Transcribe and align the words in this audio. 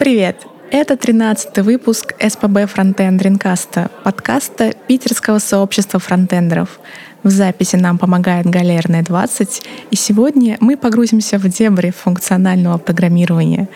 Привет! 0.00 0.46
Это 0.72 0.94
13-й 0.94 1.62
выпуск 1.62 2.14
СПБ 2.20 2.66
Фронтенд 2.66 3.22
Ринкаста, 3.22 3.88
подкаста 4.02 4.74
питерского 4.88 5.38
сообщества 5.38 6.00
фронтендеров. 6.00 6.80
В 7.22 7.30
записи 7.30 7.76
нам 7.76 7.96
помогает 7.96 8.46
Галерная 8.46 9.04
20, 9.04 9.62
и 9.90 9.96
сегодня 9.96 10.56
мы 10.60 10.76
погрузимся 10.76 11.38
в 11.38 11.48
дебри 11.48 11.90
функционального 11.90 12.78
программирования. 12.78 13.68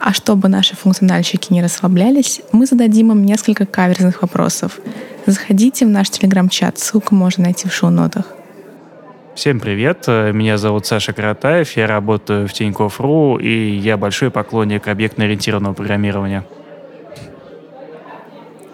А 0.00 0.12
чтобы 0.12 0.48
наши 0.48 0.74
функциональщики 0.74 1.52
не 1.52 1.62
расслаблялись, 1.62 2.40
мы 2.50 2.66
зададим 2.66 3.12
им 3.12 3.24
несколько 3.24 3.64
каверзных 3.64 4.22
вопросов. 4.22 4.80
Заходите 5.26 5.86
в 5.86 5.88
наш 5.88 6.10
телеграм-чат, 6.10 6.78
ссылку 6.78 7.14
можно 7.14 7.44
найти 7.44 7.68
в 7.68 7.72
шоу-нотах. 7.72 8.37
Всем 9.38 9.60
привет, 9.60 10.08
меня 10.08 10.58
зовут 10.58 10.84
Саша 10.86 11.12
Каратаев, 11.12 11.76
я 11.76 11.86
работаю 11.86 12.48
в 12.48 12.52
Тинькофф.ру, 12.52 13.38
и 13.38 13.70
я 13.76 13.96
большой 13.96 14.32
поклонник 14.32 14.88
объектно-ориентированного 14.88 15.74
программирования. 15.74 16.44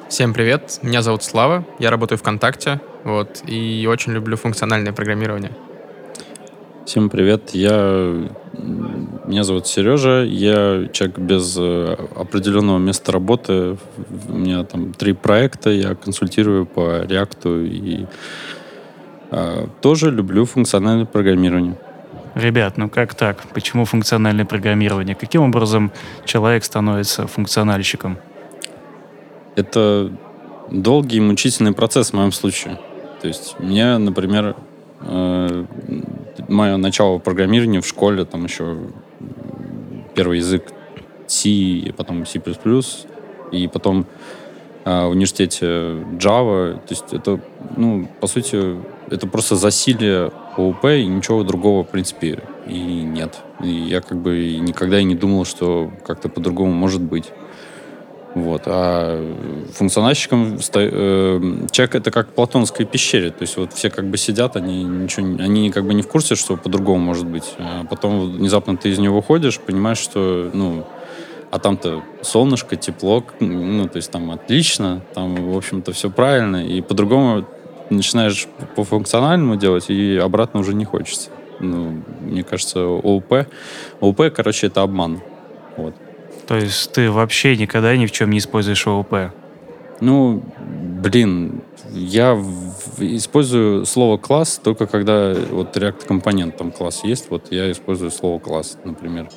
Всем 0.09 0.33
привет, 0.33 0.79
меня 0.81 1.03
зовут 1.03 1.23
Слава, 1.23 1.67
я 1.79 1.91
работаю 1.91 2.17
ВКонтакте, 2.17 2.81
вот, 3.05 3.43
и 3.47 3.87
очень 3.87 4.15
люблю 4.15 4.39
функциональное 4.39 4.95
программирование. 4.95 5.53
Всем 6.87 7.11
привет, 7.11 7.51
я... 7.51 8.27
Меня 9.27 9.45
зовут 9.45 9.67
Сережа, 9.67 10.23
я 10.23 10.89
человек 10.93 11.19
без 11.19 11.57
э, 11.59 11.97
определенного 12.17 12.79
места 12.79 13.13
работы. 13.13 13.77
У 14.29 14.33
меня 14.33 14.65
там 14.65 14.93
три 14.93 15.13
проекта, 15.13 15.71
я 15.71 15.95
консультирую 15.95 16.67
по 16.67 17.03
React 17.05 17.67
и 17.67 18.07
тоже 19.81 20.11
люблю 20.11 20.45
функциональное 20.45 21.07
программирование. 21.07 21.77
Ребят, 22.35 22.77
ну 22.77 22.89
как 22.89 23.15
так? 23.15 23.43
Почему 23.55 23.85
функциональное 23.85 24.45
программирование? 24.45 25.15
Каким 25.15 25.43
образом 25.43 25.93
человек 26.25 26.65
становится 26.65 27.27
функциональщиком? 27.29 28.19
Это 29.55 30.11
долгий 30.71 31.19
и 31.19 31.21
мучительный 31.21 31.73
процесс 31.73 32.11
в 32.11 32.15
моем 32.15 32.33
случае. 32.33 32.81
То 33.21 33.29
есть 33.29 33.57
мне, 33.61 33.99
например, 33.99 34.57
э, 35.01 35.65
мое 36.49 36.77
начало 36.77 37.19
программирования 37.19 37.81
в 37.81 37.87
школе, 37.87 38.25
там 38.25 38.45
еще 38.45 38.79
первый 40.15 40.39
язык 40.39 40.73
C, 41.29 41.93
потом 41.97 42.27
C++, 42.27 42.41
и 43.53 43.69
потом 43.69 44.07
э, 44.85 45.07
в 45.07 45.11
университете 45.11 45.67
Java. 46.19 46.75
То 46.75 46.91
есть 46.91 47.13
это, 47.13 47.41
ну, 47.77 48.09
по 48.21 48.27
сути, 48.27 48.77
это 49.11 49.27
просто 49.27 49.57
засилие 49.57 50.31
ООП, 50.57 50.85
и 50.87 51.07
ничего 51.07 51.43
другого, 51.43 51.85
в 51.85 51.89
принципе, 51.89 52.41
и 52.67 52.79
нет. 52.79 53.41
И 53.63 53.69
я 53.69 54.01
как 54.01 54.19
бы 54.19 54.57
никогда 54.59 55.01
и 55.01 55.05
не 55.05 55.15
думал, 55.15 55.45
что 55.45 55.91
как-то 56.07 56.29
по-другому 56.29 56.73
может 56.73 57.01
быть. 57.01 57.31
Вот. 58.35 58.63
А 58.67 59.35
функциональщиком 59.75 60.59
э, 60.75 61.67
человек 61.71 61.95
это 61.95 62.11
как 62.11 62.29
в 62.29 62.33
платонской 62.33 62.85
пещере. 62.85 63.31
То 63.31 63.43
есть 63.43 63.57
вот 63.57 63.73
все 63.73 63.91
как 63.91 64.07
бы 64.07 64.17
сидят, 64.17 64.57
они 64.57 64.83
ничего, 64.83 65.25
они 65.41 65.71
как 65.71 65.87
бы 65.87 65.95
не 65.95 66.03
в 66.03 66.09
курсе, 66.09 66.35
что 66.35 66.57
по-другому 66.57 66.99
может 66.99 67.27
быть. 67.27 67.55
А 67.59 67.85
потом 67.85 68.33
внезапно 68.33 68.77
ты 68.77 68.91
из 68.91 68.99
него 68.99 69.17
выходишь, 69.17 69.61
понимаешь, 69.61 69.99
что, 69.99 70.51
ну, 70.53 70.85
а 71.53 71.61
там-то 71.61 72.03
солнышко, 72.23 72.75
тепло, 72.75 73.23
ну, 73.39 73.89
то 73.89 73.99
есть 73.99 74.11
там 74.11 74.33
отлично, 74.33 75.03
там, 75.15 75.53
в 75.53 75.57
общем-то, 75.57 75.93
все 75.93 76.11
правильно, 76.11 76.67
и 76.67 76.81
по-другому 76.81 77.47
начинаешь 77.91 78.47
по 78.77 78.85
функциональному 78.85 79.57
делать, 79.57 79.91
и 79.91 80.17
обратно 80.17 80.61
уже 80.61 80.75
не 80.75 80.85
хочется. 80.85 81.31
Ну, 81.61 82.03
мне 82.21 82.43
кажется, 82.43 82.81
ОУП, 82.81 83.47
ОУП, 84.01 84.23
короче, 84.35 84.67
это 84.67 84.83
обман. 84.83 85.21
Вот. 85.77 85.95
То 86.47 86.57
есть 86.57 86.93
ты 86.93 87.11
вообще 87.11 87.57
никогда 87.57 87.97
ни 87.97 88.07
в 88.07 88.13
чем 88.13 88.31
не 88.31 88.39
используешь 88.39 88.87
ОУП? 88.87 89.33
Ну, 90.01 90.43
блин, 90.59 91.63
я 91.93 92.35
в, 92.35 93.01
использую 93.01 93.87
слово 93.87 94.19
класс 94.19 94.61
только 94.63 94.87
когда 94.87 95.35
вот 95.51 95.77
React 95.77 96.07
компонент 96.07 96.57
там 96.57 96.73
класс 96.73 97.05
есть, 97.05 97.31
вот 97.31 97.53
я 97.53 97.71
использую 97.71 98.11
слово 98.11 98.39
класс, 98.39 98.77
например. 98.85 99.29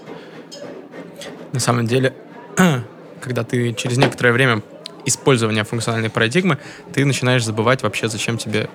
На 1.53 1.59
самом 1.59 1.85
деле, 1.85 2.13
когда 3.22 3.43
ты 3.43 3.73
через 3.73 3.97
некоторое 3.97 4.31
время 4.31 4.61
использования 5.07 5.63
функциональной 5.63 6.09
парадигмы, 6.09 6.57
ты 6.94 7.06
начинаешь 7.06 7.44
забывать 7.44 7.81
вообще, 7.81 8.07
зачем 8.07 8.38
тебе 8.38 8.69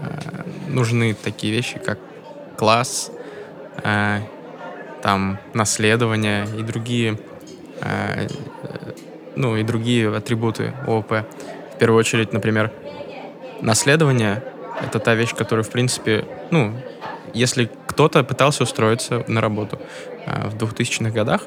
э, 0.00 0.42
нужны 0.68 1.14
такие 1.14 1.52
вещи, 1.52 1.78
как 1.78 1.98
класс, 2.56 3.10
э, 3.82 4.20
там, 5.02 5.38
наследование 5.54 6.46
и 6.58 6.62
другие, 6.62 7.18
э, 7.80 8.28
ну, 9.36 9.56
и 9.56 9.62
другие 9.62 10.14
атрибуты 10.14 10.74
ООП. 10.86 11.10
В 11.10 11.78
первую 11.78 11.98
очередь, 11.98 12.32
например, 12.32 12.70
наследование— 13.62 14.44
это 14.82 14.98
та 14.98 15.14
вещь, 15.14 15.34
которая, 15.34 15.64
в 15.64 15.70
принципе, 15.70 16.26
ну, 16.50 16.74
если 17.32 17.70
кто-то 17.86 18.22
пытался 18.24 18.64
устроиться 18.64 19.24
на 19.28 19.40
работу 19.40 19.78
э, 20.26 20.48
в 20.48 20.56
2000-х 20.56 21.10
годах, 21.10 21.42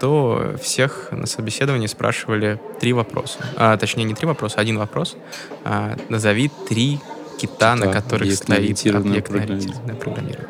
то 0.00 0.56
всех 0.60 1.08
на 1.10 1.26
собеседовании 1.26 1.86
спрашивали 1.86 2.60
три 2.80 2.92
вопроса. 2.92 3.38
А, 3.56 3.76
точнее, 3.76 4.04
не 4.04 4.14
три 4.14 4.26
вопроса, 4.26 4.56
а 4.58 4.60
один 4.60 4.78
вопрос. 4.78 5.16
А, 5.64 5.96
назови 6.08 6.50
три 6.68 7.00
кита, 7.38 7.76
на 7.76 7.92
которых 7.92 8.32
стоит 8.32 8.82
объектно-ориентированное 8.94 9.94
программирование. 9.94 10.48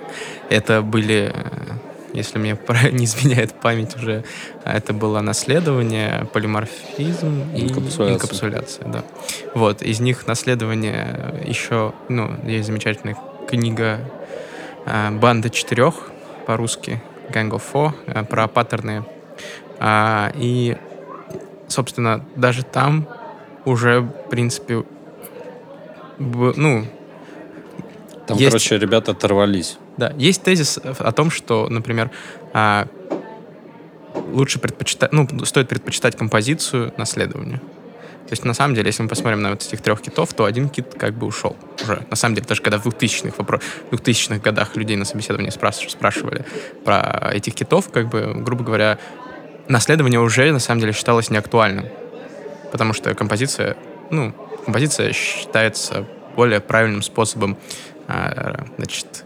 Это 0.50 0.82
были, 0.82 1.32
э, 1.34 1.42
если 2.12 2.38
мне 2.38 2.56
не 2.92 3.04
изменяет 3.04 3.54
память 3.54 3.96
уже, 3.96 4.24
это 4.64 4.92
было 4.92 5.20
наследование, 5.20 6.28
полиморфизм 6.32 7.54
и 7.54 7.62
инкапсуляция. 7.62 8.14
инкапсуляция 8.14 8.88
да. 8.88 9.04
Вот, 9.54 9.82
из 9.82 10.00
них 10.00 10.26
наследование 10.26 11.42
еще, 11.44 11.92
ну, 12.08 12.30
есть 12.44 12.66
замечательная 12.66 13.16
книга 13.48 14.00
банда 14.86 15.50
четырех 15.50 16.10
по-русски, 16.46 17.02
Gang 17.32 17.50
of 17.50 17.62
Four, 17.72 18.24
про 18.26 18.46
паттерны. 18.46 19.04
А, 19.78 20.32
и, 20.34 20.76
собственно, 21.68 22.24
даже 22.36 22.62
там 22.62 23.06
уже, 23.64 24.00
в 24.00 24.30
принципе, 24.30 24.84
ну... 26.18 26.86
Там, 28.26 28.38
есть, 28.38 28.50
короче, 28.50 28.78
ребята 28.78 29.12
оторвались. 29.12 29.78
Да, 29.96 30.12
есть 30.16 30.42
тезис 30.42 30.78
о 30.78 31.12
том, 31.12 31.30
что, 31.30 31.68
например, 31.68 32.10
а, 32.52 32.88
лучше 34.32 34.58
предпочитать, 34.58 35.12
ну, 35.12 35.28
стоит 35.44 35.68
предпочитать 35.68 36.16
композицию 36.16 36.92
наследованию. 36.96 37.60
То 38.26 38.32
есть, 38.32 38.44
на 38.44 38.54
самом 38.54 38.74
деле, 38.74 38.88
если 38.88 39.04
мы 39.04 39.08
посмотрим 39.08 39.40
на 39.40 39.50
вот 39.50 39.62
этих 39.62 39.80
трех 39.80 40.00
китов, 40.02 40.32
то 40.34 40.44
один 40.44 40.68
кит 40.68 40.94
как 40.98 41.14
бы 41.14 41.28
ушел 41.28 41.56
уже. 41.84 42.04
На 42.10 42.16
самом 42.16 42.34
деле, 42.34 42.46
даже 42.48 42.60
когда 42.60 42.78
в 42.78 42.86
2000-х, 42.86 43.34
вопрос, 43.38 43.60
2000 43.90 44.40
годах 44.40 44.74
людей 44.74 44.96
на 44.96 45.04
собеседовании 45.04 45.50
спрашивали, 45.50 45.90
спрашивали 45.90 46.44
про 46.84 47.30
этих 47.32 47.54
китов, 47.54 47.88
как 47.92 48.08
бы, 48.08 48.34
грубо 48.34 48.64
говоря, 48.64 48.98
наследование 49.68 50.20
уже, 50.20 50.52
на 50.52 50.58
самом 50.58 50.80
деле, 50.80 50.92
считалось 50.92 51.30
неактуальным. 51.30 51.86
Потому 52.72 52.92
что 52.92 53.14
композиция, 53.14 53.76
ну, 54.10 54.32
композиция 54.64 55.12
считается 55.12 56.06
более 56.34 56.60
правильным 56.60 57.02
способом, 57.02 57.56
а, 58.08 58.66
значит, 58.76 59.24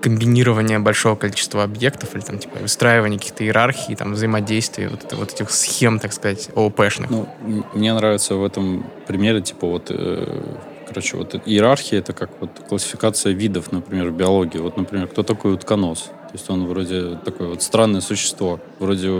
комбинирование 0.00 0.78
большого 0.78 1.14
количества 1.14 1.62
объектов 1.62 2.14
или 2.14 2.22
там 2.22 2.38
типа 2.38 2.58
выстраивание 2.58 3.18
каких-то 3.18 3.44
иерархий, 3.44 3.94
там 3.94 4.14
взаимодействий, 4.14 4.88
вот, 4.88 5.04
это, 5.04 5.16
вот 5.16 5.32
этих 5.32 5.50
схем, 5.50 5.98
так 5.98 6.12
сказать, 6.12 6.48
ООПшных. 6.54 7.10
Ну, 7.10 7.28
мне 7.74 7.92
нравится 7.92 8.34
в 8.34 8.44
этом 8.44 8.86
примере, 9.06 9.42
типа 9.42 9.66
вот, 9.66 9.90
э, 9.90 10.42
короче, 10.88 11.16
вот 11.16 11.34
иерархия 11.46 11.98
это 11.98 12.12
как 12.12 12.30
вот 12.40 12.50
классификация 12.68 13.32
видов, 13.32 13.72
например, 13.72 14.08
в 14.08 14.16
биологии. 14.16 14.58
Вот, 14.58 14.76
например, 14.76 15.06
кто 15.06 15.22
такой 15.22 15.54
утконос? 15.54 16.10
То 16.30 16.34
есть 16.34 16.48
он 16.48 16.66
вроде 16.66 17.18
такое 17.24 17.48
вот 17.48 17.62
странное 17.62 18.00
существо, 18.00 18.60
вроде 18.78 19.10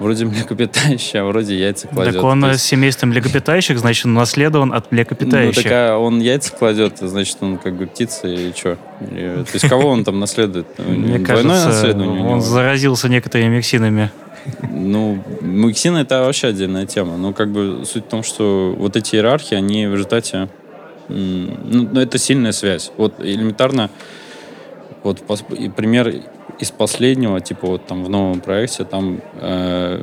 Вроде 0.00 0.24
млекопитающий, 0.24 1.20
а 1.20 1.24
вроде 1.24 1.56
яйца 1.56 1.86
кладет. 1.86 2.14
Так 2.14 2.24
он 2.24 2.44
есть... 2.46 2.60
с 2.60 2.64
семейством 2.64 3.10
млекопитающих, 3.10 3.78
значит, 3.78 4.06
он 4.06 4.14
наследован 4.14 4.72
от 4.72 4.90
млекопитающих. 4.90 5.64
Ну, 5.64 5.70
так 5.70 5.72
а 5.72 5.98
он 5.98 6.20
яйца 6.20 6.52
кладет, 6.52 6.98
значит, 6.98 7.36
он 7.40 7.58
как 7.58 7.76
бы 7.76 7.86
птица 7.86 8.26
и 8.26 8.52
что? 8.52 8.76
И, 9.00 9.44
то 9.44 9.50
есть 9.52 9.68
кого 9.68 9.88
он 9.88 10.04
там 10.04 10.18
наследует? 10.18 10.66
Мне 10.78 11.20
кажется, 11.20 11.96
он 11.96 12.40
заразился 12.40 13.08
некоторыми 13.08 13.56
миксинами. 13.56 14.10
Ну, 14.62 15.22
миксины 15.40 15.98
это 15.98 16.22
вообще 16.22 16.48
отдельная 16.48 16.86
тема. 16.86 17.16
Но 17.16 17.32
как 17.32 17.50
бы 17.50 17.84
суть 17.86 18.04
в 18.04 18.08
том, 18.08 18.24
что 18.24 18.74
вот 18.76 18.96
эти 18.96 19.14
иерархии, 19.14 19.54
они 19.54 19.86
в 19.86 19.92
результате... 19.92 20.48
Ну, 21.08 22.00
это 22.00 22.18
сильная 22.18 22.52
связь. 22.52 22.90
Вот 22.96 23.14
элементарно, 23.20 23.90
вот 25.04 25.22
пример 25.76 26.22
из 26.58 26.70
последнего, 26.70 27.40
типа 27.40 27.66
вот 27.66 27.86
там 27.86 28.04
в 28.04 28.08
новом 28.08 28.40
проекте, 28.40 28.84
там 28.84 29.20
э, 29.34 30.02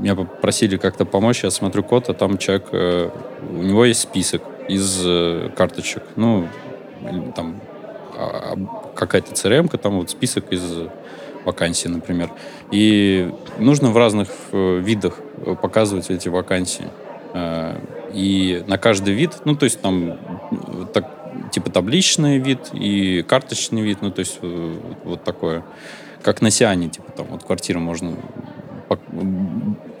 меня 0.00 0.14
попросили 0.14 0.76
как-то 0.76 1.04
помочь, 1.04 1.44
я 1.44 1.50
смотрю 1.50 1.82
код, 1.82 2.08
а 2.10 2.14
там 2.14 2.38
человек, 2.38 2.66
э, 2.72 3.10
у 3.50 3.62
него 3.62 3.84
есть 3.84 4.00
список 4.00 4.42
из 4.68 5.02
э, 5.04 5.50
карточек, 5.56 6.02
ну, 6.16 6.46
там 7.34 7.60
а, 8.16 8.56
какая-то 8.94 9.32
CRM, 9.32 9.76
там 9.78 9.98
вот 9.98 10.10
список 10.10 10.52
из 10.52 10.62
вакансии, 11.44 11.88
например. 11.88 12.30
И 12.70 13.32
нужно 13.58 13.90
в 13.90 13.96
разных 13.96 14.28
э, 14.52 14.78
видах 14.78 15.18
э, 15.44 15.54
показывать 15.54 16.10
эти 16.10 16.28
вакансии. 16.28 16.86
Э, 17.34 17.76
и 18.12 18.64
на 18.66 18.78
каждый 18.78 19.14
вид, 19.14 19.32
ну, 19.44 19.54
то 19.56 19.64
есть 19.64 19.80
там 19.80 20.18
так, 20.92 21.23
типа 21.52 21.70
табличный 21.70 22.38
вид 22.38 22.70
и 22.72 23.22
карточный 23.22 23.82
вид, 23.82 23.98
ну, 24.02 24.10
то 24.10 24.20
есть 24.20 24.38
э, 24.42 24.78
вот 25.04 25.24
такое. 25.24 25.64
Как 26.22 26.40
на 26.40 26.50
Сиане, 26.50 26.88
типа 26.88 27.12
там 27.12 27.26
вот 27.30 27.44
квартиру 27.44 27.80
можно 27.80 28.14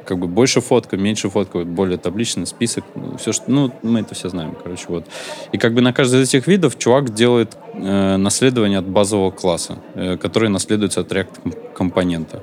как 0.04 0.18
бы 0.18 0.26
больше 0.26 0.60
фотка, 0.60 0.96
меньше 0.96 1.30
фотка, 1.30 1.58
вот 1.58 1.66
более 1.66 1.98
табличный 1.98 2.46
список, 2.46 2.84
ну, 2.94 3.16
все 3.16 3.32
что, 3.32 3.50
ну 3.50 3.72
мы 3.82 4.00
это 4.00 4.14
все 4.14 4.28
знаем, 4.28 4.54
короче 4.62 4.84
вот. 4.88 5.06
И 5.52 5.58
как 5.58 5.72
бы 5.74 5.80
на 5.80 5.92
каждый 5.92 6.22
из 6.22 6.28
этих 6.28 6.46
видов 6.46 6.78
чувак 6.78 7.12
делает 7.14 7.56
э, 7.72 8.16
наследование 8.16 8.78
от 8.78 8.86
базового 8.86 9.30
класса, 9.30 9.78
э, 9.94 10.16
который 10.16 10.48
наследуется 10.48 11.00
от 11.00 11.10
React 11.10 11.40
ком- 11.42 11.54
компонента. 11.74 12.42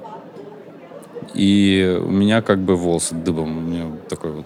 И 1.33 1.97
у 2.03 2.09
меня 2.09 2.41
как 2.41 2.59
бы 2.59 2.75
волосы 2.75 3.15
дыбом, 3.15 3.57
у 3.57 3.61
меня 3.61 3.85
такой 4.09 4.31
вот. 4.31 4.45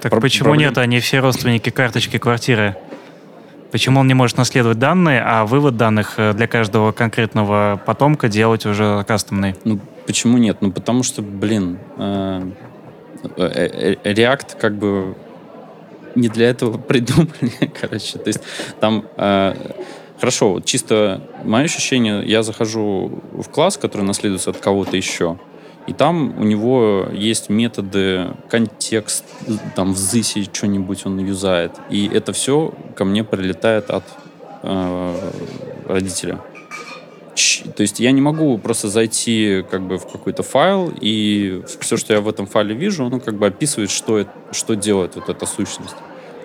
Так 0.00 0.10
Про- 0.12 0.20
почему 0.20 0.50
проблем- 0.50 0.68
нет? 0.68 0.78
Они 0.78 1.00
все 1.00 1.20
родственники 1.20 1.70
карточки 1.70 2.18
квартиры. 2.18 2.76
Почему 3.74 3.98
он 3.98 4.06
не 4.06 4.14
может 4.14 4.36
наследовать 4.36 4.78
данные, 4.78 5.20
а 5.20 5.44
вывод 5.44 5.76
данных 5.76 6.14
э, 6.16 6.32
для 6.32 6.46
каждого 6.46 6.92
конкретного 6.92 7.82
потомка 7.84 8.28
делать 8.28 8.64
уже 8.66 9.02
кастомный? 9.02 9.56
Ну, 9.64 9.80
почему 10.06 10.38
нет? 10.38 10.58
Ну, 10.60 10.70
потому 10.70 11.02
что, 11.02 11.22
блин, 11.22 11.80
э, 11.96 12.52
э, 13.36 13.94
React 14.04 14.60
как 14.60 14.76
бы 14.76 15.16
не 16.14 16.28
для 16.28 16.50
этого 16.50 16.78
придумали, 16.88 17.72
короче. 17.80 18.18
То 18.18 18.28
есть 18.28 18.42
там... 18.78 19.06
Хорошо, 20.20 20.60
чисто 20.64 21.20
мое 21.42 21.64
ощущение, 21.64 22.24
я 22.24 22.44
захожу 22.44 23.20
в 23.32 23.48
класс, 23.48 23.76
который 23.76 24.02
наследуется 24.02 24.50
от 24.50 24.58
кого-то 24.58 24.96
еще, 24.96 25.36
и 25.86 25.92
там 25.92 26.38
у 26.38 26.44
него 26.44 27.08
есть 27.12 27.50
методы, 27.50 28.28
контекст, 28.48 29.24
там 29.76 29.92
в 29.92 29.96
ZIS 29.96 30.48
что-нибудь 30.52 31.04
он 31.06 31.18
юзает, 31.18 31.72
и 31.90 32.08
это 32.12 32.32
все 32.32 32.72
ко 32.96 33.04
мне 33.04 33.22
прилетает 33.24 33.90
от 33.90 34.04
э, 34.62 35.30
родителя. 35.86 36.40
Ч- 37.34 37.64
То 37.64 37.82
есть 37.82 38.00
я 38.00 38.12
не 38.12 38.20
могу 38.20 38.56
просто 38.58 38.88
зайти 38.88 39.64
как 39.70 39.82
бы 39.82 39.98
в 39.98 40.06
какой-то 40.06 40.42
файл, 40.42 40.92
и 41.00 41.62
все, 41.80 41.96
что 41.96 42.14
я 42.14 42.20
в 42.20 42.28
этом 42.28 42.46
файле 42.46 42.74
вижу, 42.74 43.04
оно 43.04 43.20
как 43.20 43.34
бы 43.34 43.46
описывает, 43.46 43.90
что, 43.90 44.18
это, 44.18 44.30
что 44.52 44.74
делает 44.76 45.16
вот 45.16 45.28
эта 45.28 45.44
сущность. 45.46 45.96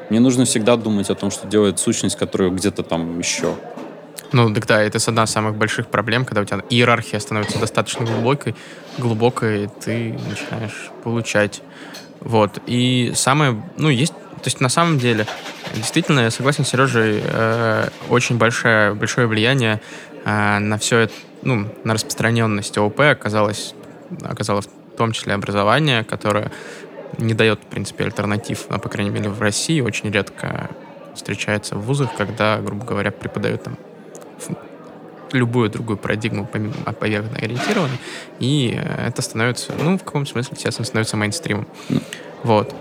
Мне 0.09 0.19
нужно 0.19 0.45
всегда 0.45 0.75
думать 0.75 1.09
о 1.11 1.15
том, 1.15 1.29
что 1.29 1.47
делает 1.47 1.79
сущность, 1.79 2.17
которая 2.17 2.49
где-то 2.49 2.81
там 2.81 3.19
еще. 3.19 3.53
Ну, 4.31 4.53
так 4.53 4.67
да, 4.67 4.81
это 4.81 4.99
одна 5.07 5.23
из 5.23 5.31
самых 5.31 5.55
больших 5.55 5.87
проблем, 5.87 6.23
когда 6.23 6.41
у 6.41 6.45
тебя 6.45 6.61
иерархия 6.69 7.19
становится 7.19 7.59
достаточно 7.59 8.05
глубокой, 8.05 8.55
глубокой, 8.97 9.69
ты 9.83 10.13
начинаешь 10.29 10.91
получать. 11.03 11.61
Вот. 12.19 12.61
И 12.67 13.11
самое, 13.15 13.61
ну, 13.77 13.89
есть, 13.89 14.13
то 14.13 14.45
есть 14.45 14.61
на 14.61 14.69
самом 14.69 14.99
деле, 14.99 15.25
действительно, 15.73 16.21
я 16.21 16.31
согласен 16.31 16.63
с 16.63 16.69
Сережей, 16.69 17.21
э, 17.23 17.89
очень 18.09 18.37
большое, 18.37 18.93
большое 18.93 19.25
влияние 19.25 19.81
э, 20.25 20.59
на 20.59 20.77
все 20.77 20.99
это, 20.99 21.13
ну, 21.41 21.67
на 21.83 21.93
распространенность 21.95 22.77
ООП 22.77 22.99
оказалось, 23.01 23.73
оказало 24.23 24.61
в 24.61 24.67
том 24.97 25.11
числе 25.11 25.33
образование, 25.33 26.03
которое 26.03 26.51
не 27.17 27.33
дает, 27.33 27.61
в 27.61 27.65
принципе, 27.65 28.03
альтернатив, 28.03 28.65
а, 28.69 28.77
по 28.77 28.89
крайней 28.89 29.09
мере, 29.09 29.29
в 29.29 29.41
России 29.41 29.81
очень 29.81 30.11
редко 30.11 30.69
встречается 31.15 31.75
в 31.75 31.81
вузах, 31.81 32.11
когда, 32.15 32.59
грубо 32.59 32.85
говоря, 32.85 33.11
преподают 33.11 33.63
там 33.63 33.77
любую 35.31 35.69
другую 35.69 35.97
парадигму 35.97 36.47
помимо 36.51 36.73
объектно 36.85 37.37
ориентированной, 37.37 37.97
и 38.39 38.73
э, 38.75 39.07
это 39.07 39.21
становится, 39.21 39.73
ну, 39.79 39.97
в 39.97 40.03
каком 40.03 40.25
смысле, 40.25 40.53
естественно, 40.55 40.85
становится 40.85 41.17
мейнстримом. 41.17 41.67
Вот. 42.43 42.75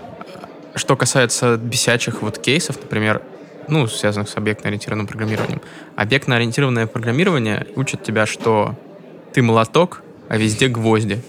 Что 0.75 0.95
касается 0.95 1.57
бесячих 1.57 2.21
вот 2.21 2.39
кейсов, 2.39 2.77
например, 2.81 3.21
ну, 3.67 3.87
связанных 3.87 4.29
с 4.29 4.35
объектно-ориентированным 4.35 5.05
программированием. 5.05 5.61
Объектно-ориентированное 5.95 6.87
программирование 6.87 7.67
учит 7.75 8.03
тебя, 8.03 8.25
что 8.25 8.75
ты 9.33 9.41
молоток, 9.43 10.01
а 10.27 10.37
везде 10.37 10.67
гвозди. 10.67 11.21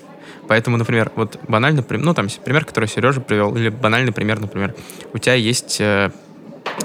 Поэтому, 0.49 0.77
например, 0.79 1.13
вот 1.17 1.39
банально, 1.49 1.83
при- 1.83 1.99
ну, 1.99 2.15
там, 2.15 2.29
пример, 2.45 2.65
который 2.65 2.89
Сережа 2.89 3.21
привел, 3.21 3.55
или 3.57 3.69
банальный 3.69 4.13
пример, 4.13 4.41
например, 4.41 4.75
у 5.13 5.19
тебя 5.19 5.35
есть, 5.35 5.81
э, 5.81 6.11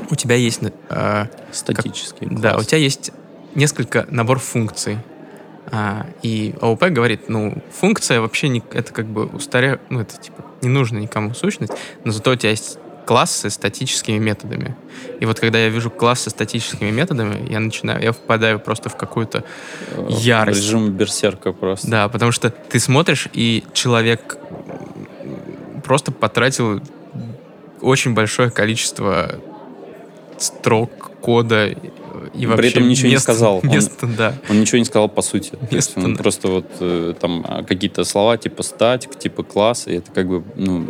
у 0.10 0.16
тебя 0.16 0.36
есть, 0.36 0.60
э, 0.90 1.26
Статический. 1.52 2.28
да, 2.30 2.52
класс. 2.52 2.64
у 2.66 2.68
тебя 2.68 2.78
есть 2.80 3.12
несколько 3.56 4.06
набор 4.10 4.40
функций. 4.40 5.00
А, 5.72 6.06
и 6.22 6.54
ООП 6.62 6.84
говорит, 6.86 7.28
ну, 7.28 7.64
функция 7.72 8.22
вообще 8.22 8.50
не, 8.50 8.64
это 8.72 8.94
как 8.94 9.08
бы 9.08 9.26
устаря... 9.26 9.80
Ну, 9.90 10.02
это 10.02 10.16
типа 10.18 10.46
не 10.62 10.70
нужно 10.70 11.00
никому 11.00 11.34
сущность, 11.34 11.74
но 12.04 12.12
зато 12.12 12.32
у 12.32 12.36
тебя 12.36 12.52
есть 12.52 12.78
классы 13.06 13.50
статическими 13.50 14.18
методами. 14.18 14.76
И 15.20 15.26
вот 15.26 15.40
когда 15.40 15.60
я 15.60 15.70
вижу 15.70 15.90
класс 15.90 16.22
со 16.22 16.30
статическими 16.30 16.92
методами, 16.92 17.52
я 17.52 17.60
начинаю, 17.60 18.02
я 18.02 18.12
впадаю 18.12 18.60
просто 18.60 18.90
в 18.90 18.98
какую-то 18.98 19.44
Э, 19.92 20.08
ярость. 20.10 20.62
Режим 20.62 20.92
берсерка 20.92 21.52
просто. 21.52 21.90
Да, 21.90 22.10
потому 22.10 22.32
что 22.32 22.50
ты 22.50 22.80
смотришь, 22.80 23.28
и 23.34 23.64
человек 23.74 24.38
просто 25.84 26.12
потратил 26.12 26.82
очень 27.82 28.14
большое 28.14 28.50
количество 28.50 29.40
строк 30.38 31.12
кода 31.22 31.74
и 32.34 32.40
При 32.40 32.46
вообще 32.46 32.70
этом 32.70 32.88
ничего 32.88 33.08
не 33.08 33.14
мест- 33.16 33.24
сказал. 33.24 33.62
Он- 33.64 33.70
Место, 33.70 34.08
да. 34.08 34.34
Он 34.50 34.60
ничего 34.60 34.78
не 34.80 34.86
сказал 34.86 35.10
по 35.10 35.22
сути. 35.22 35.54
Место, 35.72 36.00
он 36.00 36.14
да. 36.16 36.22
просто 36.24 36.48
вот 36.48 36.66
э, 36.80 37.14
там 37.20 37.46
а, 37.48 37.64
какие-то 37.64 38.04
слова 38.04 38.38
типа 38.38 38.64
статик, 38.64 39.18
типа 39.18 39.44
класс, 39.44 39.88
и 39.88 39.94
это 39.96 40.12
как 40.12 40.28
бы, 40.28 40.44
ну, 40.56 40.88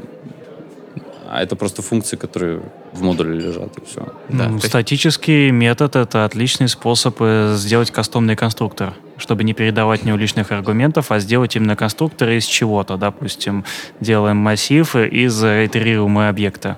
а 1.27 1.41
это 1.41 1.55
просто 1.55 1.81
функции, 1.81 2.15
которые 2.17 2.61
в 2.93 3.01
модуле 3.01 3.33
лежат, 3.39 3.77
и 3.77 3.85
все. 3.85 4.13
Да, 4.29 4.47
Ну, 4.47 4.59
статический 4.59 5.49
метод— 5.51 5.95
это 5.97 6.23
отличный 6.23 6.69
способ 6.69 7.17
э, 7.19 7.55
сделать 7.57 7.91
кастомный 7.91 8.35
конструктор, 8.37 8.93
чтобы 9.17 9.43
не 9.43 9.53
передавать 9.53 10.05
него 10.05 10.17
лишних 10.17 10.51
аргументов, 10.51 11.11
а 11.11 11.19
сделать 11.19 11.55
именно 11.57 11.75
конструктор 11.75 12.29
из 12.29 12.45
чего-то. 12.45 12.95
Допустим, 12.97 13.65
делаем 13.99 14.37
массив 14.37 14.95
из 14.95 15.43
итерируемого 15.43 16.29
объекта. 16.29 16.77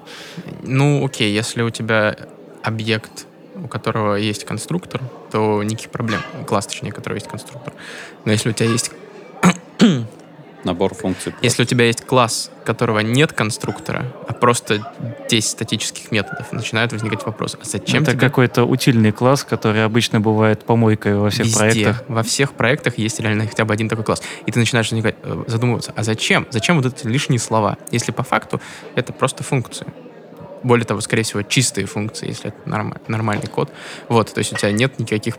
Ну, 0.63 1.05
окей, 1.05 1.31
если 1.33 1.61
у 1.61 1.69
тебя 1.69 2.15
объект, 2.63 3.26
у 3.63 3.67
которого 3.67 4.15
есть 4.15 4.45
конструктор, 4.45 5.01
то 5.31 5.61
никаких 5.63 5.89
проблем. 5.89 6.21
Класс, 6.45 6.67
точнее, 6.67 6.91
у 6.91 6.95
которого 6.95 7.17
есть 7.17 7.27
конструктор. 7.27 7.73
Но 8.25 8.31
если 8.31 8.49
у 8.49 8.53
тебя 8.53 8.69
есть 8.69 8.91
Набор 10.63 10.93
функций. 10.93 11.31
просто. 11.31 11.45
Если 11.45 11.63
у 11.63 11.65
тебя 11.65 11.85
есть 11.85 12.05
класс, 12.05 12.51
которого 12.65 12.99
нет 12.99 13.31
конструктора, 13.31 14.11
а 14.27 14.33
просто 14.33 14.93
10 15.29 15.49
статических 15.49 16.11
методов, 16.11 16.51
начинают 16.51 16.91
возникать 16.91 17.25
вопросы. 17.25 17.57
А 17.61 17.65
зачем 17.65 18.03
это 18.03 18.11
тебе 18.11 18.19
какой-то 18.19 18.65
утильный 18.65 19.11
класс, 19.11 19.43
который 19.43 19.85
обычно 19.85 20.19
бывает 20.19 20.65
помойкой 20.65 21.15
во 21.15 21.29
всех 21.29 21.45
везде, 21.45 21.59
проектах. 21.59 22.03
во 22.07 22.23
всех 22.23 22.53
проектах 22.53 22.97
есть 22.97 23.19
реально 23.19 23.47
хотя 23.47 23.65
бы 23.65 23.73
один 23.73 23.87
такой 23.87 24.03
класс. 24.03 24.21
И 24.45 24.51
ты 24.51 24.59
начинаешь 24.59 24.91
э, 24.91 25.43
задумываться, 25.47 25.93
а 25.95 26.03
зачем? 26.03 26.47
Зачем 26.49 26.81
вот 26.81 26.85
эти 26.85 27.07
лишние 27.07 27.39
слова? 27.39 27.77
Если 27.91 28.11
по 28.11 28.23
факту 28.23 28.59
это 28.95 29.13
просто 29.13 29.43
функции. 29.43 29.87
Более 30.63 30.85
того, 30.85 31.01
скорее 31.01 31.23
всего, 31.23 31.41
чистые 31.43 31.85
функции, 31.85 32.27
если 32.27 32.49
это 32.49 32.57
норма- 32.69 32.97
нормальный 33.07 33.47
код. 33.47 33.71
Вот, 34.09 34.33
то 34.33 34.39
есть 34.39 34.53
у 34.53 34.55
тебя 34.55 34.71
нет 34.71 34.99
никаких 34.99 35.35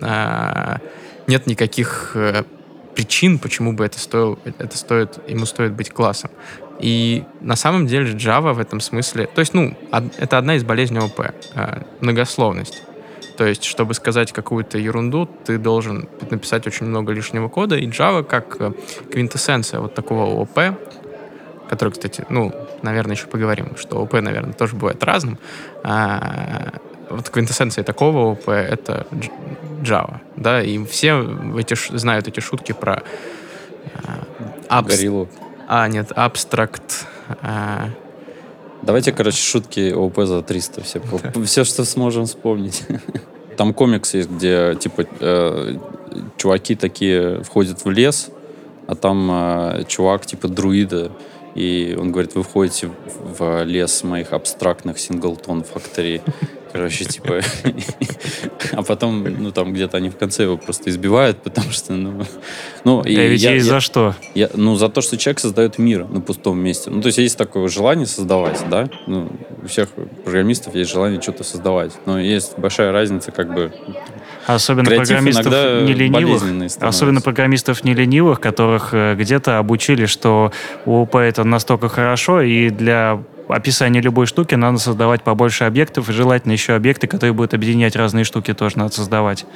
а, 0.00 0.78
нет 1.26 1.46
никаких 1.46 2.12
э, 2.14 2.44
причин, 2.94 3.38
почему 3.38 3.72
бы 3.72 3.84
это 3.84 3.98
стоило, 3.98 4.38
это 4.58 4.76
стоит, 4.76 5.18
ему 5.28 5.46
стоит 5.46 5.72
быть 5.72 5.90
классом. 5.90 6.30
И 6.80 7.24
на 7.40 7.56
самом 7.56 7.86
деле 7.86 8.12
Java 8.12 8.52
в 8.54 8.58
этом 8.58 8.80
смысле, 8.80 9.26
то 9.26 9.40
есть, 9.40 9.54
ну, 9.54 9.76
од- 9.92 10.12
это 10.18 10.38
одна 10.38 10.56
из 10.56 10.64
болезней 10.64 10.98
ОП, 11.00 11.20
э, 11.54 11.82
многословность. 12.00 12.82
То 13.36 13.46
есть, 13.46 13.64
чтобы 13.64 13.94
сказать 13.94 14.32
какую-то 14.32 14.78
ерунду, 14.78 15.28
ты 15.44 15.58
должен 15.58 16.08
написать 16.30 16.66
очень 16.66 16.86
много 16.86 17.12
лишнего 17.12 17.48
кода, 17.48 17.76
и 17.76 17.86
Java 17.86 18.24
как 18.24 18.56
э, 18.60 18.72
квинтэссенция 19.10 19.80
вот 19.80 19.94
такого 19.94 20.24
ОП, 20.42 20.76
который, 21.72 21.88
кстати, 21.88 22.26
ну, 22.28 22.52
наверное, 22.82 23.16
еще 23.16 23.26
поговорим, 23.28 23.78
что 23.78 23.96
ОП, 24.02 24.12
наверное, 24.20 24.52
тоже 24.52 24.76
бывает 24.76 25.02
разным. 25.02 25.38
А, 25.82 26.74
вот 27.08 27.30
квинтэссенция 27.30 27.82
такого 27.82 28.32
ОП— 28.32 28.46
это 28.48 29.06
Java, 29.80 30.18
да, 30.36 30.62
и 30.62 30.84
все 30.84 31.24
эти, 31.56 31.74
знают 31.96 32.28
эти 32.28 32.40
шутки 32.40 32.72
про 32.72 33.02
а, 33.94 34.26
абс- 34.68 34.94
Гориллу. 34.94 35.30
а, 35.66 35.88
нет, 35.88 36.12
абстракт, 36.14 37.06
а, 37.40 37.88
Давайте, 38.82 39.12
короче, 39.12 39.38
шутки 39.38 39.92
ОП 39.92 40.26
за 40.26 40.42
300. 40.42 40.82
Все, 40.82 41.00
все 41.46 41.64
что 41.64 41.84
сможем 41.86 42.26
вспомнить. 42.26 42.82
Там 43.56 43.72
комикс 43.72 44.12
есть, 44.12 44.28
где, 44.28 44.74
типа, 44.74 45.06
э, 45.20 45.76
чуваки 46.36 46.74
такие 46.74 47.42
входят 47.44 47.82
в 47.84 47.88
лес, 47.90 48.30
а 48.88 48.94
там 48.94 49.30
э, 49.30 49.84
чувак, 49.86 50.26
типа, 50.26 50.48
друида, 50.48 51.12
И 51.54 51.96
он 51.98 52.12
говорит, 52.12 52.34
вы 52.34 52.42
входите 52.42 52.90
в 53.38 53.64
лес 53.64 54.02
моих 54.04 54.32
абстрактных 54.32 54.98
синглтон 54.98 55.64
факторий. 55.64 56.22
Короче, 56.72 57.04
типа... 57.04 57.40
А 58.72 58.82
потом, 58.82 59.22
ну, 59.24 59.50
там 59.52 59.74
где-то 59.74 59.98
они 59.98 60.08
в 60.08 60.16
конце 60.16 60.44
его 60.44 60.56
просто 60.56 60.88
избивают, 60.88 61.42
потому 61.42 61.70
что, 61.72 61.92
ну... 61.92 62.24
ну 62.84 63.02
и 63.02 63.14
ведь 63.14 63.42
я, 63.42 63.60
за 63.60 63.80
что? 63.80 64.14
Я, 64.34 64.48
ну, 64.54 64.76
за 64.76 64.88
то, 64.88 65.02
что 65.02 65.18
человек 65.18 65.40
создает 65.40 65.78
мир 65.78 66.08
на 66.08 66.22
пустом 66.22 66.58
месте. 66.58 66.88
Ну, 66.88 67.02
то 67.02 67.08
есть 67.08 67.18
есть 67.18 67.36
такое 67.36 67.68
желание 67.68 68.06
создавать, 68.06 68.62
да? 68.70 68.88
Ну, 69.06 69.30
у 69.62 69.66
всех 69.66 69.90
программистов 70.24 70.74
есть 70.74 70.90
желание 70.90 71.20
что-то 71.20 71.44
создавать. 71.44 71.92
Но 72.06 72.18
есть 72.18 72.58
большая 72.58 72.92
разница, 72.92 73.30
как 73.30 73.52
бы... 73.52 73.72
Особенно 74.46 74.90
программистов 74.90 75.46
не 75.82 75.94
ленивых. 75.94 76.42
Особенно 76.80 77.20
программистов 77.20 77.84
не 77.84 77.94
ленивых, 77.94 78.40
которых 78.40 78.90
э, 78.92 79.14
где-то 79.14 79.58
обучили, 79.58 80.06
что 80.06 80.52
у 80.84 81.06
это 81.12 81.44
настолько 81.44 81.88
хорошо, 81.88 82.40
и 82.40 82.70
для 82.70 83.22
описание 83.48 84.02
любой 84.02 84.26
штуки 84.26 84.54
надо 84.54 84.78
создавать 84.78 85.22
побольше 85.22 85.64
объектов, 85.64 86.08
и 86.08 86.12
желательно 86.12 86.52
еще 86.52 86.74
объекты, 86.74 87.06
которые 87.06 87.34
будут 87.34 87.54
объединять 87.54 87.96
разные 87.96 88.24
штуки, 88.24 88.54
тоже 88.54 88.78
надо 88.78 88.92
создавать, 88.92 89.46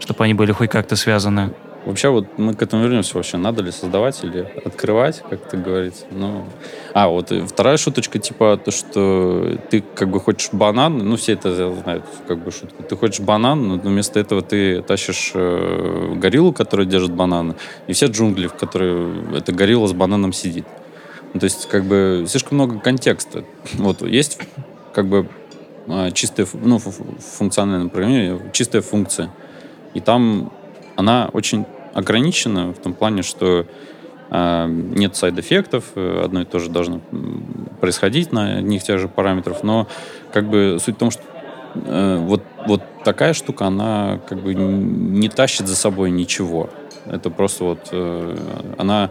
чтобы 0.00 0.24
они 0.24 0.34
были 0.34 0.52
хоть 0.52 0.70
как-то 0.70 0.96
связаны. 0.96 1.52
Вообще, 1.86 2.08
вот 2.08 2.36
мы 2.36 2.52
к 2.54 2.62
этому 2.62 2.82
вернемся 2.82 3.14
вообще. 3.14 3.36
Надо 3.36 3.62
ли 3.62 3.70
создавать 3.70 4.22
или 4.24 4.40
открывать, 4.64 5.22
как 5.30 5.46
это 5.46 5.56
говорится. 5.56 6.04
Ну, 6.10 6.44
а, 6.92 7.08
вот 7.08 7.30
вторая 7.30 7.76
шуточка, 7.76 8.18
типа, 8.18 8.60
то, 8.62 8.72
что 8.72 9.56
ты 9.70 9.84
как 9.94 10.10
бы 10.10 10.18
хочешь 10.18 10.48
банан, 10.52 10.98
ну, 10.98 11.16
все 11.16 11.34
это 11.34 11.54
знают, 11.54 12.04
как 12.26 12.42
бы 12.42 12.50
шутка. 12.50 12.82
Ты 12.82 12.96
хочешь 12.96 13.20
банан, 13.20 13.68
но 13.68 13.76
вместо 13.76 14.18
этого 14.18 14.42
ты 14.42 14.82
тащишь 14.82 15.30
э, 15.34 16.14
гориллу, 16.16 16.52
которая 16.52 16.88
держит 16.88 17.12
бананы, 17.12 17.54
и 17.86 17.92
все 17.92 18.06
джунгли, 18.06 18.48
в 18.48 18.54
которые 18.54 19.36
эта 19.36 19.52
горилла 19.52 19.86
с 19.86 19.92
бананом 19.92 20.32
сидит. 20.32 20.66
Ну, 21.34 21.38
то 21.38 21.44
есть, 21.44 21.68
как 21.68 21.84
бы, 21.84 22.24
слишком 22.26 22.56
много 22.56 22.80
контекста. 22.80 23.44
Вот, 23.74 24.02
есть, 24.02 24.40
как 24.92 25.06
бы, 25.06 25.28
а, 25.86 26.10
чистая, 26.10 26.48
ну, 26.52 26.80
функциональное 26.80 27.88
программирование, 27.88 28.50
чистая 28.52 28.82
функция. 28.82 29.30
И 29.94 30.00
там 30.00 30.50
она 30.96 31.30
очень 31.32 31.64
ограничена 31.96 32.74
в 32.74 32.78
том 32.78 32.92
плане, 32.92 33.22
что 33.22 33.66
э, 34.30 34.66
нет 34.68 35.16
сайд-эффектов, 35.16 35.84
э, 35.94 36.22
одно 36.24 36.42
и 36.42 36.44
то 36.44 36.58
же 36.58 36.68
должно 36.68 37.00
происходить 37.80 38.32
на 38.32 38.58
одних 38.58 38.82
и 38.82 38.86
тех 38.86 38.98
же 38.98 39.08
параметров, 39.08 39.62
но 39.62 39.88
как 40.30 40.48
бы 40.48 40.76
суть 40.78 40.96
в 40.96 40.98
том, 40.98 41.10
что 41.10 41.22
э, 41.74 42.18
вот, 42.20 42.42
вот 42.66 42.82
такая 43.02 43.32
штука, 43.32 43.66
она 43.66 44.20
как 44.28 44.42
бы 44.42 44.54
не 44.54 45.30
тащит 45.30 45.68
за 45.68 45.74
собой 45.74 46.10
ничего. 46.10 46.68
Это 47.06 47.30
просто 47.30 47.64
вот 47.64 47.88
э, 47.92 48.36
она 48.76 49.10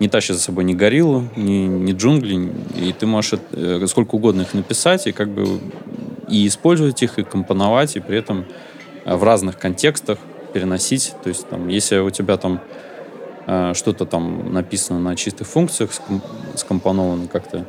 не 0.00 0.08
тащит 0.08 0.34
за 0.34 0.42
собой 0.42 0.64
ни 0.64 0.74
гориллу, 0.74 1.28
ни, 1.36 1.66
ни 1.66 1.92
джунгли, 1.92 2.50
и 2.74 2.92
ты 2.92 3.06
можешь 3.06 3.38
э, 3.52 3.86
сколько 3.86 4.16
угодно 4.16 4.42
их 4.42 4.54
написать, 4.54 5.06
и 5.06 5.12
как 5.12 5.28
бы 5.28 5.60
и 6.28 6.48
использовать 6.48 7.00
их, 7.00 7.20
и 7.20 7.22
компоновать, 7.22 7.94
и 7.94 8.00
при 8.00 8.18
этом 8.18 8.44
э, 9.04 9.14
в 9.14 9.22
разных 9.22 9.56
контекстах 9.56 10.18
переносить. 10.54 11.14
То 11.22 11.28
есть, 11.28 11.48
там, 11.48 11.68
если 11.68 11.98
у 11.98 12.10
тебя 12.10 12.36
там 12.36 12.60
э, 13.46 13.72
что-то 13.74 14.06
там 14.06 14.54
написано 14.54 15.00
на 15.00 15.16
чистых 15.16 15.46
функциях, 15.46 15.90
скомпоновано 16.54 17.26
как-то, 17.26 17.66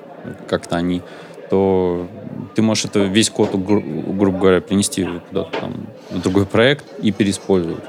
как-то 0.47 0.77
они, 0.77 1.01
то 1.49 2.07
ты 2.55 2.61
можешь 2.61 2.85
это 2.85 2.99
весь 2.99 3.29
код, 3.29 3.53
гру- 3.55 3.81
грубо 3.81 4.37
говоря, 4.39 4.61
принести 4.61 5.07
куда-то 5.29 5.59
там 5.59 5.73
в 6.11 6.21
другой 6.21 6.45
проект 6.45 6.85
и 7.01 7.11
переиспользовать. 7.11 7.83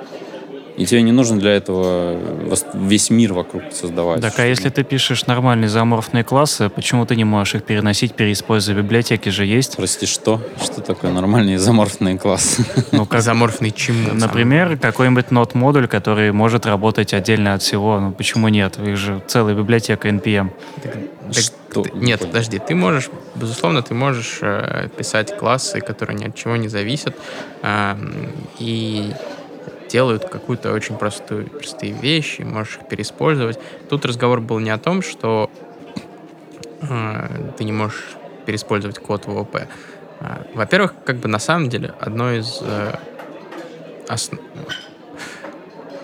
И 0.76 0.84
тебе 0.84 1.02
не 1.02 1.12
нужно 1.12 1.38
для 1.38 1.52
этого 1.52 2.18
весь 2.74 3.10
мир 3.10 3.32
вокруг 3.32 3.62
создавать. 3.72 4.20
Так, 4.20 4.38
а 4.38 4.46
если 4.46 4.68
ты 4.68 4.84
пишешь 4.84 5.26
нормальные 5.26 5.68
заморфные 5.68 6.22
классы, 6.22 6.68
почему 6.68 7.06
ты 7.06 7.16
не 7.16 7.24
можешь 7.24 7.56
их 7.56 7.64
переносить, 7.64 8.14
переиспользуя 8.14 8.76
библиотеки 8.76 9.30
же 9.30 9.46
есть? 9.46 9.76
Прости, 9.76 10.06
что? 10.06 10.40
Что 10.62 10.82
такое 10.82 11.12
нормальные 11.12 11.58
заморфные 11.58 12.18
классы? 12.18 12.64
Ну, 12.92 13.06
как 13.06 13.22
заморфный 13.22 13.70
чему? 13.70 14.12
Например, 14.12 14.76
какой-нибудь 14.76 15.30
нот-модуль, 15.30 15.88
который 15.88 16.32
может 16.32 16.66
работать 16.66 17.14
отдельно 17.14 17.54
от 17.54 17.62
всего. 17.62 17.98
Ну, 17.98 18.12
почему 18.12 18.48
нет? 18.48 18.78
Их 18.78 18.96
же 18.96 19.22
целая 19.26 19.54
библиотека 19.54 20.08
NPM. 20.08 20.50
Так, 20.82 20.94
так, 21.32 21.42
что? 21.42 21.84
Нет, 21.94 22.20
подожди, 22.20 22.58
ты 22.58 22.74
можешь, 22.74 23.10
безусловно, 23.34 23.82
ты 23.82 23.94
можешь 23.94 24.38
э, 24.42 24.88
писать 24.96 25.36
классы, 25.36 25.80
которые 25.80 26.18
ни 26.18 26.24
от 26.26 26.34
чего 26.34 26.56
не 26.56 26.68
зависят, 26.68 27.16
э, 27.62 27.96
и 28.58 29.12
делают 29.88 30.28
какую-то 30.28 30.72
очень 30.72 30.96
простую, 30.96 31.48
простые 31.48 31.92
вещи, 31.92 32.42
можешь 32.42 32.78
их 32.78 32.88
переиспользовать. 32.88 33.58
Тут 33.88 34.04
разговор 34.04 34.40
был 34.40 34.58
не 34.58 34.70
о 34.70 34.78
том, 34.78 35.02
что 35.02 35.50
э, 36.82 37.52
ты 37.56 37.64
не 37.64 37.72
можешь 37.72 38.16
переиспользовать 38.46 38.98
код 38.98 39.26
в 39.26 39.30
ООП. 39.30 39.56
Э, 39.56 39.66
во-первых, 40.54 40.94
как 41.04 41.16
бы 41.16 41.28
на 41.28 41.38
самом 41.38 41.68
деле 41.68 41.94
одно 42.00 42.32
из 42.32 42.58
э, 42.62 42.96
основ... 44.08 44.40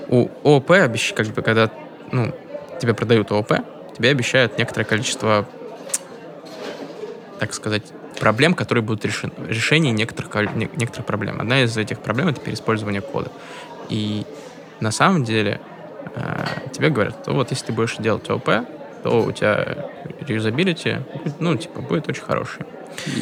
у 0.09 0.29
ООП 0.45 0.71
обещ... 0.73 1.15
как 1.15 1.27
бы 1.29 1.43
когда 1.43 1.71
ну, 2.11 2.35
тебе 2.81 2.95
продают 2.95 3.31
ООП, 3.31 3.53
тебе 3.97 4.11
обещают 4.11 4.59
некоторое 4.59 4.85
количество, 4.85 5.47
так 7.39 7.55
сказать, 7.55 7.85
проблем, 8.19 8.55
которые 8.55 8.85
будут 8.85 9.05
решены. 9.05 9.33
Решение 9.49 9.93
некоторых, 9.93 10.33
некоторых 10.55 11.07
проблем. 11.07 11.41
Одна 11.41 11.63
из 11.63 11.77
этих 11.77 11.99
проблем— 11.99 12.29
это 12.29 12.41
переиспользование 12.41 13.01
кода. 13.01 13.31
И 13.89 14.25
на 14.81 14.91
самом 14.91 15.25
деле 15.25 15.61
э, 16.15 16.71
тебе 16.73 16.91
говорят, 16.91 17.19
что 17.23 17.33
вот 17.33 17.51
если 17.51 17.67
ты 17.67 17.73
будешь 17.73 17.97
делать 17.97 18.29
ОП, 18.31 18.51
то 19.03 19.23
у 19.23 19.33
тебя 19.33 19.89
реюзабилити, 20.21 20.99
ну, 21.41 21.57
типа, 21.57 21.81
будет 21.81 22.09
очень 22.09 22.23
хороший. 22.23 22.65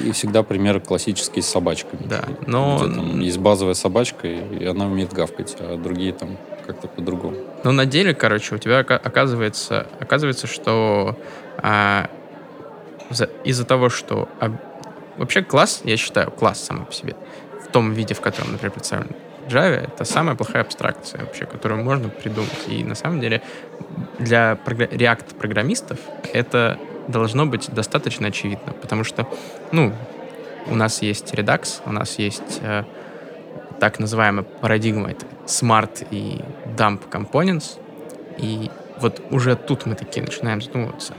И 0.05 0.11
всегда 0.13 0.43
пример 0.43 0.81
классический 0.81 1.43
с 1.43 1.47
собачками. 1.47 2.03
Да, 2.05 2.25
но... 2.47 2.79
там 2.79 3.21
есть 3.21 3.39
базовая 3.39 3.75
собачка, 3.75 4.27
и 4.27 4.65
она 4.65 4.87
умеет 4.87 5.13
гавкать, 5.13 5.57
а 5.61 5.77
другие 5.77 6.13
там 6.13 6.37
как-то 6.67 6.89
по-другому. 6.89 7.37
Но 7.65 7.73
на 7.73 7.87
деле, 7.87 8.15
короче, 8.15 8.55
у 8.55 8.59
тебя 8.59 8.81
оказывается, 8.81 9.87
оказывается 10.01 10.47
что 10.47 11.17
а, 11.59 12.11
из-за 13.45 13.65
того, 13.65 13.89
что... 13.89 14.29
А, 14.41 14.53
вообще 15.17 15.43
класс, 15.43 15.83
я 15.85 15.97
считаю, 15.97 16.31
класс 16.31 16.63
сам 16.63 16.85
по 16.85 16.93
себе, 16.93 17.17
в 17.65 17.73
том 17.73 17.93
виде, 17.93 18.15
в 18.15 18.21
котором, 18.21 18.53
например, 18.53 18.73
представлен, 18.73 19.11
Java— 19.51 19.89
это 19.95 20.05
самая 20.05 20.37
плохая 20.37 20.63
абстракция 20.63 21.21
вообще, 21.21 21.45
которую 21.45 21.83
можно 21.83 22.09
придумать. 22.09 22.67
И 22.69 22.85
на 22.85 22.95
самом 22.95 23.21
деле 23.21 23.43
для 24.19 24.59
React-программистов 24.65 25.99
это 26.33 26.79
должно 27.09 27.47
быть 27.47 27.69
достаточно 27.71 28.29
очевидно, 28.29 28.73
потому 28.73 29.05
что, 29.05 29.27
ну, 29.73 29.93
у 30.67 30.75
нас 30.75 31.03
есть 31.03 31.35
Redux, 31.35 31.81
у 31.87 31.93
нас 31.93 32.19
есть 32.19 32.61
э, 32.63 32.85
так 33.81 33.99
называемая 33.99 34.45
парадигма, 34.45 35.11
это 35.11 35.27
Smart 35.47 36.07
и 36.11 36.41
Dump 36.77 37.09
Components, 37.11 37.79
и 38.39 38.71
вот 39.01 39.21
уже 39.31 39.57
тут 39.57 39.87
мы 39.87 39.95
такие 39.95 40.25
начинаем 40.25 40.61
задумываться. 40.63 41.15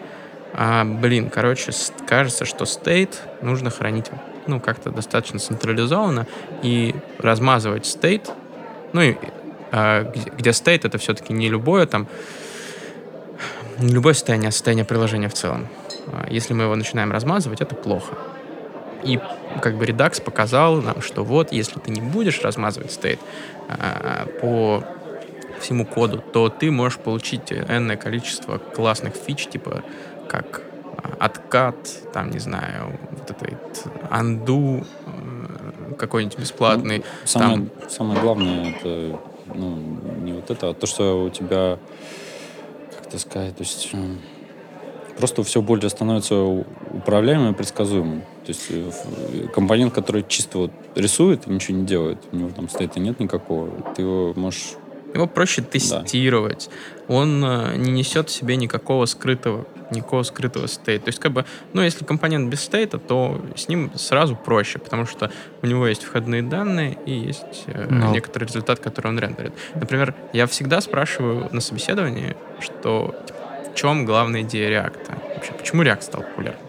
А, 0.54 0.86
блин, 0.86 1.30
короче, 1.30 1.72
кажется, 2.08 2.46
что 2.46 2.66
state 2.66 3.16
нужно 3.42 3.70
хранить 3.70 4.10
ну, 4.48 4.60
как-то 4.60 4.92
достаточно 4.92 5.40
централизованно 5.40 6.28
и 6.64 6.96
размазывать 7.20 7.86
стейт, 7.86 8.32
ну, 8.94 9.02
и, 9.02 9.16
э, 9.72 10.12
где, 10.38 10.52
state 10.52 10.82
это 10.84 10.98
все-таки 10.98 11.34
не 11.34 11.50
любое 11.50 11.86
там, 11.86 12.08
не 13.80 13.94
любое 13.94 14.14
состояние, 14.14 14.50
а 14.50 14.52
состояние 14.52 14.86
приложения 14.86 15.30
в 15.30 15.34
целом. 15.34 15.68
А, 16.08 16.28
если 16.30 16.54
мы 16.54 16.64
его 16.64 16.76
начинаем 16.76 17.12
размазывать, 17.12 17.62
это 17.62 17.76
плохо. 17.76 18.16
И 19.04 19.20
как 19.62 19.78
бы 19.78 19.86
Redux 19.86 20.22
показал 20.22 20.82
нам, 20.82 21.02
что 21.02 21.24
вот, 21.24 21.52
если 21.52 21.80
ты 21.80 21.92
не 21.92 22.02
будешь 22.02 22.42
размазывать 22.42 22.92
стейт 22.92 23.20
э, 23.70 24.26
по 24.42 24.84
всему 25.60 25.86
коду, 25.86 26.20
то 26.20 26.50
ты 26.50 26.72
можешь 26.72 27.00
получить 27.00 27.52
энное 27.52 27.98
количество 27.98 28.58
классных 28.58 29.16
фич, 29.16 29.48
типа 29.48 29.84
как 30.28 30.62
откат, 31.20 31.76
там, 32.14 32.32
не 32.32 32.40
знаю, 32.40 32.98
вот 33.12 33.30
это 33.30 33.58
анду 34.10 34.84
э, 35.06 35.94
какой-нибудь 35.98 36.40
бесплатный. 36.40 37.00
Ну, 37.00 37.04
самое, 37.26 37.68
там... 37.68 37.90
самое 37.90 38.22
главное, 38.22 38.76
это 38.76 39.20
ну, 39.54 39.78
не 40.22 40.34
вот 40.34 40.50
это, 40.50 40.70
а 40.70 40.74
то, 40.74 40.88
что 40.88 41.26
у 41.26 41.30
тебя, 41.30 41.78
как 42.96 43.08
это 43.08 43.20
сказать, 43.20 43.56
то 43.56 43.64
есть 43.64 43.90
э, 43.94 44.16
просто 45.18 45.44
все 45.44 45.62
более 45.62 45.90
становится 45.90 46.36
управляемым 46.36 47.54
и 47.54 47.56
предсказуемым. 47.56 48.22
То 48.22 48.48
есть 48.48 48.68
э, 48.70 49.48
компонент, 49.54 49.94
который 49.94 50.26
чисто 50.28 50.58
вот 50.58 50.72
рисует 50.96 51.48
и 51.48 51.52
ничего 51.52 51.78
не 51.78 51.86
делает, 51.86 52.20
у 52.32 52.36
него 52.36 52.50
там 52.50 52.70
стоит 52.70 52.98
и 52.98 53.00
нет 53.00 53.20
никакого, 53.20 53.70
ты 53.96 54.02
его 54.02 54.34
можешь 54.36 54.74
его 55.14 55.28
проще 55.28 55.62
тестировать. 55.62 56.70
Да. 57.08 57.16
Он 57.16 57.42
не 57.82 57.92
несет 57.92 58.30
в 58.30 58.32
себе 58.32 58.56
никакого 58.56 59.06
скрытого, 59.06 59.66
никакого 59.92 60.24
скрытого 60.24 60.68
стейта. 60.68 61.06
То 61.06 61.10
есть, 61.10 61.20
как 61.20 61.32
бы, 61.32 61.46
ну, 61.74 61.82
если 61.82 62.06
компонент 62.06 62.50
без 62.50 62.62
стейта, 62.62 62.98
то 62.98 63.42
с 63.56 63.68
ним 63.68 63.92
сразу 63.96 64.36
проще, 64.36 64.80
потому 64.80 65.06
что 65.06 65.32
у 65.62 65.68
него 65.68 65.88
есть 65.88 66.04
входные 66.04 66.42
данные 66.42 66.98
и 67.06 67.14
есть 67.14 67.64
э, 67.68 67.88
Но. 67.90 68.12
некоторый 68.12 68.46
результат, 68.46 68.80
который 68.80 69.08
он 69.08 69.20
рендерит. 69.20 69.54
Например, 69.76 70.16
я 70.34 70.48
всегда 70.48 70.82
спрашиваю 70.82 71.50
на 71.52 71.62
собеседовании, 71.62 72.36
что 72.60 73.16
типа, 73.26 73.40
в 73.72 73.76
чем 73.76 74.06
главная 74.06 74.42
идея 74.42 74.70
реакта? 74.70 75.18
Вообще, 75.36 75.54
почему 75.54 75.84
React 75.84 76.02
стал 76.02 76.22
популярным. 76.24 76.66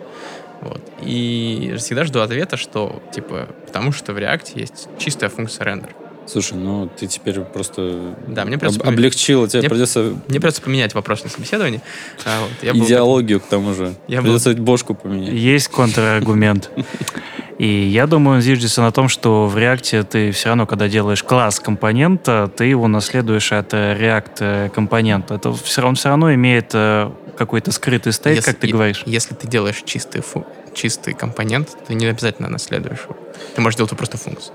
Вот. 0.61 0.81
И 1.01 1.75
всегда 1.79 2.05
жду 2.05 2.21
ответа, 2.21 2.57
что, 2.57 3.03
типа, 3.13 3.49
потому 3.67 3.91
что 3.91 4.13
в 4.13 4.19
React 4.19 4.53
есть 4.55 4.89
чистая 4.99 5.29
функция 5.29 5.65
рендер. 5.65 5.91
Слушай, 6.27 6.55
ну 6.59 6.89
ты 6.89 7.07
теперь 7.07 7.41
просто 7.41 8.15
Да, 8.29 8.45
мне 8.45 8.57
придется, 8.57 8.79
об- 8.81 8.85
поменять- 8.87 8.99
облегчила. 8.99 9.49
Тебе 9.49 9.61
Мне- 9.61 9.69
придется 9.71 10.01
мне 10.29 10.41
придется 10.41 10.63
поменять 10.63 10.95
вопрос 10.95 11.25
на 11.25 11.31
собеседовании. 11.31 11.81
А, 12.25 12.41
вот, 12.43 12.51
я 12.63 12.73
был- 12.75 12.85
идеологию 12.85 13.41
к 13.41 13.45
тому 13.47 13.75
же. 13.75 13.95
Я 14.09 14.19
был- 14.19 14.25
придется 14.39 14.55
бошку 14.55 14.95
поменять. 14.95 15.33
Есть 15.35 15.69
контраргумент. 15.69 16.71
И 17.59 17.67
я 17.67 18.07
думаю, 18.07 18.37
он 18.37 18.43
зиждется 18.43 18.81
на 18.83 18.91
том, 18.93 19.09
что 19.09 19.47
в 19.47 19.57
React 19.57 20.05
ты 20.05 20.31
все 20.33 20.49
равно, 20.49 20.67
когда 20.67 20.89
делаешь 20.89 21.23
класс 21.23 21.61
компонента, 21.61 22.51
ты 22.57 22.65
его 22.65 22.89
наследуешь 22.89 23.53
от 23.53 23.73
э, 23.75 23.95
React 24.01 24.33
э, 24.41 24.69
компонента. 24.75 25.35
Это 25.35 25.53
все, 25.53 25.83
он 25.87 25.95
все 25.95 26.09
равно 26.09 26.33
имеет 26.35 26.71
э, 26.75 27.11
какой-то 27.37 27.71
скрытый 27.71 28.13
стейт, 28.13 28.37
Если- 28.37 28.51
как 28.51 28.61
ты 28.61 28.67
и- 28.69 28.73
говоришь. 28.73 29.03
Если 29.07 29.35
ты 29.35 29.47
делаешь 29.47 29.83
чистый, 29.85 30.23
фу- 30.23 30.47
чистый 30.75 31.15
компонент, 31.15 31.69
ты 31.87 31.95
не 31.95 32.07
обязательно 32.07 32.49
наследуешь 32.49 33.01
его. 33.05 33.17
Ты 33.55 33.61
можешь 33.61 33.77
делать 33.77 33.93
просто 33.97 34.17
функцию. 34.17 34.55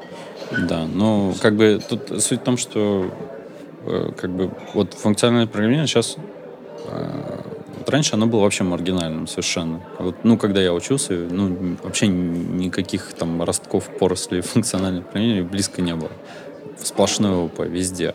Да, 0.51 0.85
ну, 0.85 1.33
как 1.41 1.55
бы 1.55 1.81
тут 1.87 2.23
суть 2.23 2.41
в 2.41 2.43
том, 2.43 2.57
что 2.57 3.11
э, 3.85 4.11
как 4.15 4.31
бы 4.31 4.51
вот 4.73 4.93
функциональное 4.93 5.47
программирование 5.47 5.87
сейчас 5.87 6.17
вот 7.87 7.93
раньше 7.93 8.15
оно 8.15 8.27
было 8.27 8.41
вообще 8.41 8.65
маргинальным 8.65 9.27
совершенно. 9.27 9.81
Вот, 9.97 10.17
ну, 10.23 10.37
когда 10.37 10.61
я 10.61 10.73
учился, 10.73 11.13
ну, 11.13 11.77
вообще 11.83 12.07
никаких 12.07 13.13
там 13.13 13.41
ростков 13.41 13.89
поросли 13.97 14.41
функционального 14.41 15.03
программирования 15.03 15.47
близко 15.47 15.81
не 15.81 15.95
было. 15.95 16.11
Сплошное 16.77 17.31
ОП 17.31 17.59
везде. 17.59 18.13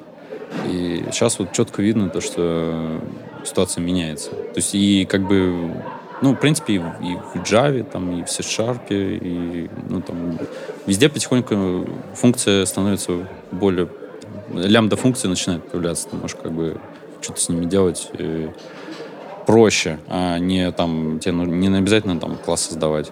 И 0.67 1.07
сейчас 1.11 1.39
вот 1.39 1.53
четко 1.53 1.81
видно 1.81 2.11
то, 2.11 2.21
что 2.21 3.01
ситуация 3.47 3.83
меняется. 3.83 4.31
То 4.31 4.57
есть 4.57 4.75
и 4.75 5.07
как 5.07 5.27
бы, 5.27 5.73
ну, 6.23 6.35
в 6.35 6.37
принципе, 6.37 6.75
и 6.75 6.79
в, 6.79 7.37
Java, 7.43 7.83
там, 7.83 8.21
и 8.21 8.25
в 8.25 8.31
C-Sharp, 8.31 8.83
и, 8.91 9.69
ну, 9.89 10.01
там, 10.01 10.39
везде 10.87 11.09
потихоньку 11.09 11.87
функция 12.15 12.65
становится 12.65 13.27
более... 13.51 13.89
Лямбда-функции 14.55 15.29
начинают 15.29 15.69
появляться. 15.69 16.09
Ты 16.09 16.17
можешь 16.17 16.37
как 16.41 16.53
бы 16.53 16.81
что-то 17.21 17.41
с 17.41 17.49
ними 17.49 17.65
делать 17.65 18.11
э, 18.13 18.51
проще, 19.47 19.99
а 20.09 20.39
не 20.39 20.71
там, 20.73 21.19
тебе 21.19 21.33
ну, 21.33 21.45
не 21.45 21.77
обязательно 21.77 22.19
там 22.21 22.37
класс 22.37 22.67
создавать. 22.67 23.11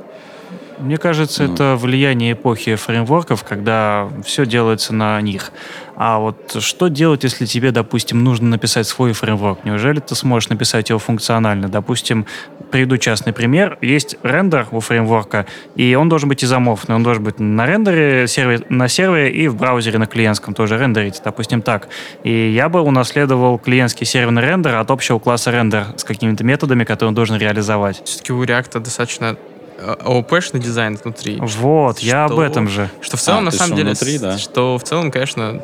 Мне 0.81 0.97
кажется, 0.97 1.45
Ну. 1.45 1.55
это 1.55 1.77
влияние 1.77 2.33
эпохи 2.33 2.75
фреймворков, 2.75 3.45
когда 3.45 4.09
все 4.25 4.47
делается 4.47 4.95
на 4.95 5.21
них. 5.21 5.53
А 5.97 6.19
вот 6.19 6.57
что 6.61 6.89
делать, 6.89 7.25
если 7.25 7.45
тебе, 7.45 7.73
допустим, 7.73 8.25
нужно 8.25 8.49
написать 8.49 8.87
свой 8.87 9.13
фреймворк? 9.13 9.65
Неужели 9.65 10.01
ты 10.01 10.15
сможешь 10.15 10.49
написать 10.49 10.89
его 10.89 10.99
функционально? 10.99 11.69
Допустим, 11.69 12.25
приведу 12.71 12.97
частный 12.97 13.35
пример. 13.35 13.77
Есть 13.83 14.17
рендер 14.23 14.67
у 14.71 14.81
фреймворка, 14.81 15.45
и 15.77 15.95
он 15.95 16.09
должен 16.09 16.31
быть 16.31 16.43
изоморфный. 16.43 16.95
Он 16.95 17.03
должен 17.03 17.23
быть 17.23 17.39
на 17.39 17.67
рендере, 17.67 18.27
сервер, 18.29 18.65
на 18.71 18.89
сервере 18.89 19.31
и 19.31 19.49
в 19.49 19.57
браузере 19.57 19.99
на 19.99 20.07
клиентском 20.07 20.55
тоже 20.55 20.79
рендерить, 20.79 21.21
допустим, 21.23 21.61
так. 21.61 21.89
И 22.25 22.51
я 22.51 22.71
бы 22.71 22.81
унаследовал 22.81 23.59
клиентский 23.59 24.07
серверный 24.07 24.41
рендер 24.43 24.77
от 24.77 24.91
общего 24.91 25.19
класса 25.19 25.51
рендер 25.51 25.89
с 25.97 26.05
какими-то 26.05 26.45
методами, 26.45 26.85
которые 26.85 27.09
он 27.09 27.15
должен 27.15 27.37
реализовать. 27.37 28.01
Все-таки 28.07 28.33
у 28.33 28.43
React 28.43 28.81
достаточно 28.81 29.37
ООП-шный 29.81 30.61
дизайн 30.61 30.97
внутри. 30.97 31.39
Вот, 31.41 31.99
я 32.01 32.25
об 32.25 32.33
Что- 32.33 32.43
этом 32.43 32.69
же. 32.69 32.91
Что 33.01 33.17
в 33.17 33.21
целом, 33.21 33.41
А, 33.41 33.43
на 33.43 33.51
самом 33.51 33.69
что, 33.69 33.77
деле, 33.77 33.89
внутри, 33.91 34.19
да? 34.19 34.39
что 34.39 34.79
в 34.79 34.83
целом, 34.85 35.11
конечно, 35.11 35.63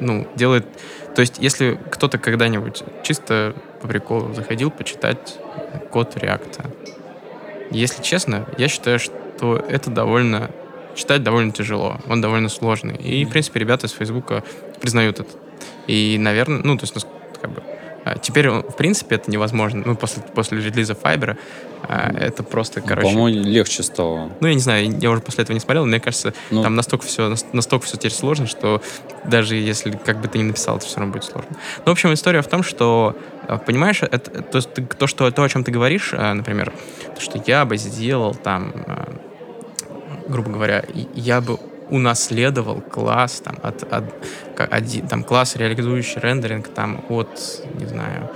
ну, 0.00 0.26
делает... 0.36 0.66
То 1.14 1.20
есть, 1.20 1.36
если 1.38 1.78
кто-то 1.90 2.18
когда-нибудь 2.18 2.82
чисто 3.02 3.54
по 3.82 3.88
приколу 3.88 4.32
заходил 4.34 4.70
почитать 4.70 5.38
код 5.90 6.14
React, 6.16 6.66
если 7.70 8.02
честно, 8.02 8.46
я 8.56 8.68
считаю, 8.68 8.98
что 8.98 9.56
это 9.56 9.90
довольно... 9.90 10.50
Читать 10.94 11.22
довольно 11.22 11.52
тяжело, 11.52 12.00
он 12.08 12.20
довольно 12.20 12.48
сложный. 12.48 12.96
И, 12.96 13.24
в 13.24 13.30
принципе, 13.30 13.60
ребята 13.60 13.86
из 13.86 13.92
Фейсбука 13.92 14.42
признают 14.80 15.20
это. 15.20 15.30
И, 15.86 16.16
наверное, 16.18 16.60
ну, 16.64 16.76
то 16.76 16.84
есть, 16.84 16.94
ну, 16.96 17.02
как 17.40 17.50
бы, 17.52 17.62
теперь, 18.22 18.48
в 18.50 18.76
принципе, 18.76 19.16
это 19.16 19.30
невозможно. 19.30 19.82
Ну, 19.84 19.96
после, 19.96 20.22
после 20.22 20.60
релиза 20.60 20.92
Fiber 20.94 21.36
а, 21.82 22.10
это 22.12 22.42
просто, 22.42 22.80
короче... 22.80 23.08
По-моему, 23.08 23.44
легче 23.44 23.82
стало. 23.82 24.30
Ну, 24.40 24.46
я 24.48 24.54
не 24.54 24.60
знаю, 24.60 24.98
я 25.00 25.10
уже 25.10 25.20
после 25.20 25.44
этого 25.44 25.54
не 25.54 25.60
смотрел, 25.60 25.84
но 25.84 25.88
мне 25.88 26.00
кажется, 26.00 26.34
Ну, 26.50 26.62
там 26.62 26.74
настолько 26.74 27.06
все, 27.06 27.34
настолько 27.52 27.86
все 27.86 27.96
теперь 27.96 28.12
сложно, 28.12 28.46
что 28.46 28.82
даже 29.24 29.56
если 29.56 29.90
как 29.92 30.20
бы 30.20 30.28
ты 30.28 30.38
не 30.38 30.44
написал, 30.44 30.76
это 30.76 30.86
все 30.86 30.98
равно 30.98 31.12
будет 31.12 31.24
сложно. 31.24 31.50
Ну, 31.78 31.84
в 31.84 31.90
общем, 31.90 32.12
история 32.12 32.42
в 32.42 32.48
том, 32.48 32.62
что, 32.62 33.16
э, 33.46 33.58
понимаешь, 33.64 34.02
это, 34.02 34.42
то, 34.42 34.56
есть 34.56 34.72
ты- 34.74 34.82
то, 34.82 35.06
что, 35.06 35.30
то, 35.30 35.42
о 35.42 35.48
чем 35.48 35.64
ты 35.64 35.70
говоришь, 35.70 36.12
э, 36.12 36.32
например, 36.32 36.72
то, 37.14 37.20
что 37.20 37.42
я 37.46 37.64
бы 37.64 37.76
сделал 37.76 38.34
там, 38.34 38.72
э, 38.74 39.04
грубо 40.28 40.50
говоря, 40.50 40.84
я 41.14 41.40
бы 41.40 41.58
унаследовал 41.90 42.80
класс 42.80 43.40
там 43.40 43.58
от, 43.62 43.82
от 43.92 44.04
один, 44.56 45.06
там 45.06 45.24
класс 45.24 45.56
реализующий 45.56 46.20
рендеринг 46.20 46.68
там 46.68 47.04
от 47.08 47.62
не 47.74 47.86
знаю 47.86 48.30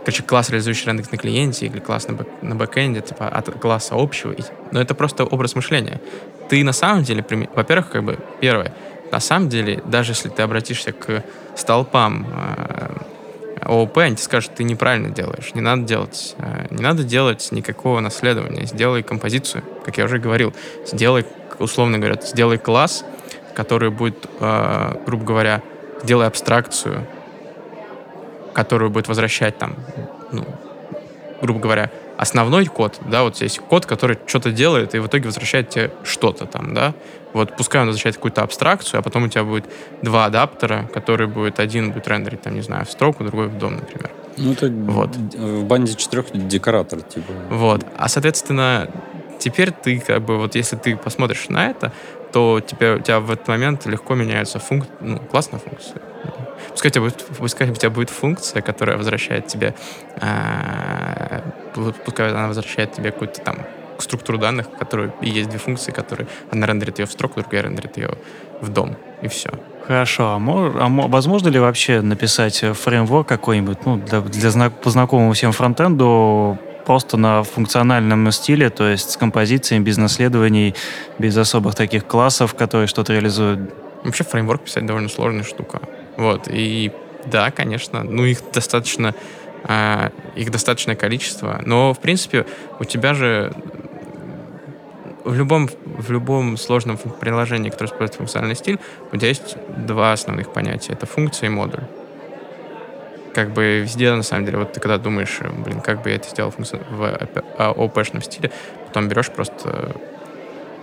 короче 0.00 0.22
класс 0.22 0.50
реализующий 0.50 0.86
рендеринг 0.86 1.12
на 1.12 1.18
клиенте 1.18 1.66
или 1.66 1.80
класс 1.80 2.06
на, 2.08 2.14
бэк, 2.14 2.28
на 2.42 2.54
бэкэнде 2.54 3.00
типа 3.00 3.28
от 3.28 3.50
класса 3.58 3.96
общего. 3.96 4.34
Но 4.70 4.80
это 4.80 4.94
просто 4.94 5.24
образ 5.24 5.56
мышления. 5.56 6.00
Ты 6.48 6.62
на 6.62 6.72
самом 6.72 7.02
деле 7.02 7.24
во-первых 7.54 7.90
как 7.90 8.04
бы 8.04 8.18
первое 8.40 8.72
на 9.10 9.20
самом 9.20 9.48
деле 9.48 9.82
даже 9.84 10.12
если 10.12 10.28
ты 10.28 10.42
обратишься 10.42 10.92
к 10.92 11.24
столпам 11.56 12.26
э, 12.28 12.96
ООП, 13.62 13.98
они 13.98 14.16
тебе 14.16 14.24
скажут, 14.24 14.54
ты 14.54 14.64
неправильно 14.64 15.10
делаешь, 15.10 15.54
не 15.54 15.60
надо 15.60 15.82
делать, 15.82 16.34
э, 16.38 16.66
не 16.70 16.82
надо 16.82 17.02
делать 17.04 17.48
никакого 17.50 18.00
наследования, 18.00 18.66
сделай 18.66 19.02
композицию, 19.02 19.64
как 19.84 19.98
я 19.98 20.04
уже 20.04 20.18
говорил, 20.18 20.54
сделай, 20.84 21.24
условно 21.58 21.98
говоря, 21.98 22.20
сделай 22.22 22.58
класс, 22.58 23.04
который 23.54 23.90
будет, 23.90 24.26
э, 24.40 25.02
грубо 25.06 25.24
говоря, 25.24 25.62
сделай 26.02 26.26
абстракцию, 26.26 27.06
которую 28.52 28.90
будет 28.90 29.08
возвращать 29.08 29.58
там, 29.58 29.76
ну, 30.32 30.44
грубо 31.40 31.60
говоря, 31.60 31.90
основной 32.16 32.66
код, 32.66 32.98
да, 33.10 33.22
вот 33.22 33.36
есть 33.36 33.58
код, 33.58 33.86
который 33.86 34.18
что-то 34.26 34.50
делает 34.50 34.94
и 34.94 34.98
в 34.98 35.06
итоге 35.06 35.26
возвращает 35.26 35.68
тебе 35.70 35.90
что-то 36.04 36.46
там, 36.46 36.74
да, 36.74 36.94
вот 37.32 37.54
пускай 37.56 37.82
он 37.82 37.88
возвращает 37.88 38.16
какую-то 38.16 38.42
абстракцию, 38.42 39.00
а 39.00 39.02
потом 39.02 39.24
у 39.24 39.28
тебя 39.28 39.44
будет 39.44 39.66
два 40.00 40.24
адаптера, 40.24 40.88
который 40.94 41.26
будет, 41.26 41.60
один 41.60 41.92
будет 41.92 42.08
рендерить, 42.08 42.40
там, 42.40 42.54
не 42.54 42.62
знаю, 42.62 42.86
в 42.86 42.90
строку, 42.90 43.24
другой 43.24 43.48
в 43.48 43.58
дом, 43.58 43.76
например. 43.76 44.10
Ну, 44.38 44.52
это 44.52 44.68
Вот. 44.68 45.16
в 45.16 45.64
банде 45.64 45.94
четырех 45.94 46.26
декоратор, 46.32 47.02
типа. 47.02 47.32
Вот. 47.50 47.86
А, 47.96 48.08
соответственно, 48.08 48.88
теперь 49.38 49.70
ты, 49.70 50.00
как 50.00 50.22
бы, 50.22 50.38
вот 50.38 50.54
если 50.54 50.76
ты 50.76 50.96
посмотришь 50.96 51.48
на 51.48 51.70
это, 51.70 51.92
то 52.32 52.60
тебе, 52.60 52.94
у 52.94 52.98
тебя 53.00 53.20
в 53.20 53.30
этот 53.30 53.48
момент 53.48 53.86
легко 53.86 54.14
меняются 54.14 54.58
функ... 54.58 54.84
ну, 55.00 55.18
классная 55.18 55.60
функция. 55.60 56.02
Пускай 56.70 56.90
у, 56.90 56.92
тебя 56.92 57.02
будет, 57.02 57.24
пускай 57.38 57.70
у 57.70 57.74
тебя 57.74 57.90
будет 57.90 58.10
функция, 58.10 58.62
которая 58.62 58.96
возвращает 58.96 59.46
тебе, 59.46 59.74
пу- 61.74 61.94
пускай 62.04 62.30
она 62.30 62.48
возвращает 62.48 62.92
тебе 62.92 63.12
какую-то 63.12 63.40
там 63.40 63.58
структуру 63.98 64.38
данных, 64.38 64.66
в 64.66 64.76
которой 64.78 65.10
и 65.22 65.30
есть 65.30 65.48
две 65.48 65.58
функции, 65.58 65.92
которые 65.92 66.26
одна 66.50 66.66
рендерит 66.66 66.98
ее 66.98 67.06
в 67.06 67.12
строку, 67.12 67.40
другая 67.40 67.62
рендерит 67.62 67.96
ее 67.96 68.10
в 68.60 68.68
дом, 68.68 68.96
и 69.22 69.28
все. 69.28 69.50
Хорошо, 69.86 70.32
а, 70.32 70.38
мо- 70.38 70.74
а 70.80 70.88
мо- 70.88 71.06
возможно 71.08 71.48
ли 71.48 71.58
вообще 71.60 72.00
написать 72.00 72.62
э, 72.62 72.72
фреймворк 72.72 73.28
какой-нибудь, 73.28 73.86
ну, 73.86 73.96
для, 73.96 74.20
для 74.20 74.50
знак- 74.50 74.80
по 74.82 74.90
знакомому 74.90 75.32
всем 75.32 75.52
фронтенду, 75.52 76.58
просто 76.86 77.16
на 77.16 77.42
функциональном 77.42 78.30
стиле, 78.30 78.70
то 78.70 78.88
есть 78.88 79.10
с 79.10 79.16
композициями, 79.16 79.82
без 79.82 79.98
наследований, 79.98 80.74
без 81.18 81.36
особых 81.36 81.74
таких 81.74 82.06
классов, 82.06 82.54
которые 82.54 82.86
что-то 82.86 83.12
реализуют? 83.12 83.74
Вообще 84.04 84.24
фреймворк 84.24 84.62
писать 84.62 84.86
довольно 84.86 85.08
сложная 85.08 85.42
штука. 85.42 85.80
Вот. 86.16 86.48
И 86.48 86.92
да, 87.26 87.50
конечно, 87.50 88.04
ну 88.04 88.24
их 88.24 88.38
достаточно, 88.52 89.14
а, 89.64 90.12
их 90.36 90.50
достаточное 90.50 90.94
количество. 90.94 91.60
Но, 91.66 91.92
в 91.92 91.98
принципе, 91.98 92.46
у 92.78 92.84
тебя 92.84 93.14
же 93.14 93.52
в 95.24 95.34
любом, 95.34 95.68
в 95.84 96.10
любом 96.12 96.56
сложном 96.56 96.98
приложении, 96.98 97.70
которое 97.70 97.90
использует 97.90 98.14
функциональный 98.14 98.54
стиль, 98.54 98.78
у 99.12 99.16
тебя 99.16 99.28
есть 99.28 99.56
два 99.76 100.12
основных 100.12 100.52
понятия. 100.52 100.92
Это 100.92 101.06
функция 101.06 101.48
и 101.48 101.50
модуль. 101.50 101.82
Как 103.36 103.50
бы 103.50 103.80
везде, 103.80 104.14
на 104.14 104.22
самом 104.22 104.46
деле, 104.46 104.56
вот 104.56 104.72
ты 104.72 104.80
когда 104.80 104.96
думаешь, 104.96 105.36
э, 105.42 105.50
блин, 105.50 105.82
как 105.82 106.02
бы 106.02 106.08
я 106.08 106.16
это 106.16 106.26
сделал 106.26 106.54
в 106.56 107.28
ОП-шном 107.58 108.22
стиле, 108.22 108.50
потом 108.86 109.08
берешь 109.08 109.28
просто 109.28 109.94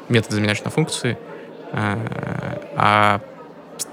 метод 0.07 0.33
заменяешь 0.33 0.63
на 0.63 0.69
функции, 0.69 1.17
а, 1.71 1.97
а 2.75 3.21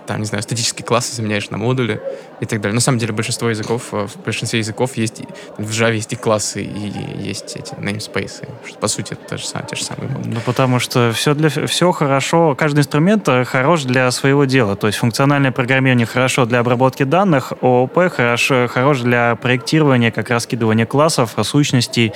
там, 0.07 0.21
не 0.21 0.27
знаю, 0.27 0.43
статические 0.43 0.85
классы 0.85 1.15
заменяешь 1.15 1.51
на 1.51 1.59
модули 1.59 2.01
и 2.41 2.47
так 2.47 2.61
далее. 2.61 2.75
На 2.75 2.81
самом 2.81 2.99
деле 2.99 3.13
большинство 3.13 3.49
языков, 3.49 3.89
э, 3.93 4.07
в 4.07 4.17
большинстве 4.25 4.59
языков 4.59 4.97
есть, 4.97 5.23
в 5.59 5.71
Java 5.71 5.95
есть 5.95 6.13
и 6.13 6.17
классы, 6.17 6.63
и 6.63 6.93
есть 7.19 7.57
эти 7.57 7.75
namespace, 7.75 8.49
что 8.67 8.79
по 8.79 8.89
сути 8.89 9.13
это 9.13 9.39
же 9.39 9.47
самые, 9.47 9.69
те 9.69 9.77
же 9.77 9.85
самые 9.85 10.11
модули. 10.11 10.35
Ну, 10.35 10.41
потому 10.45 10.79
что 10.79 11.13
все, 11.13 11.35
для, 11.35 11.49
все 11.49 11.93
хорошо, 11.93 12.55
каждый 12.55 12.81
инструмент 12.81 13.29
э, 13.29 13.45
хорош 13.45 13.85
для 13.85 14.11
своего 14.11 14.45
дела. 14.45 14.77
То 14.77 14.87
есть 14.87 14.99
функциональное 14.99 15.53
программирование 15.53 16.07
хорошо 16.07 16.45
для 16.47 16.61
обработки 16.61 17.03
данных, 17.03 17.53
ООП 17.61 18.11
хорошо, 18.11 18.69
хорош 18.69 19.01
для 19.01 19.37
проектирования, 19.37 20.11
как 20.11 20.31
раскидывания 20.31 20.87
классов, 20.87 21.35
сущностей. 21.43 22.13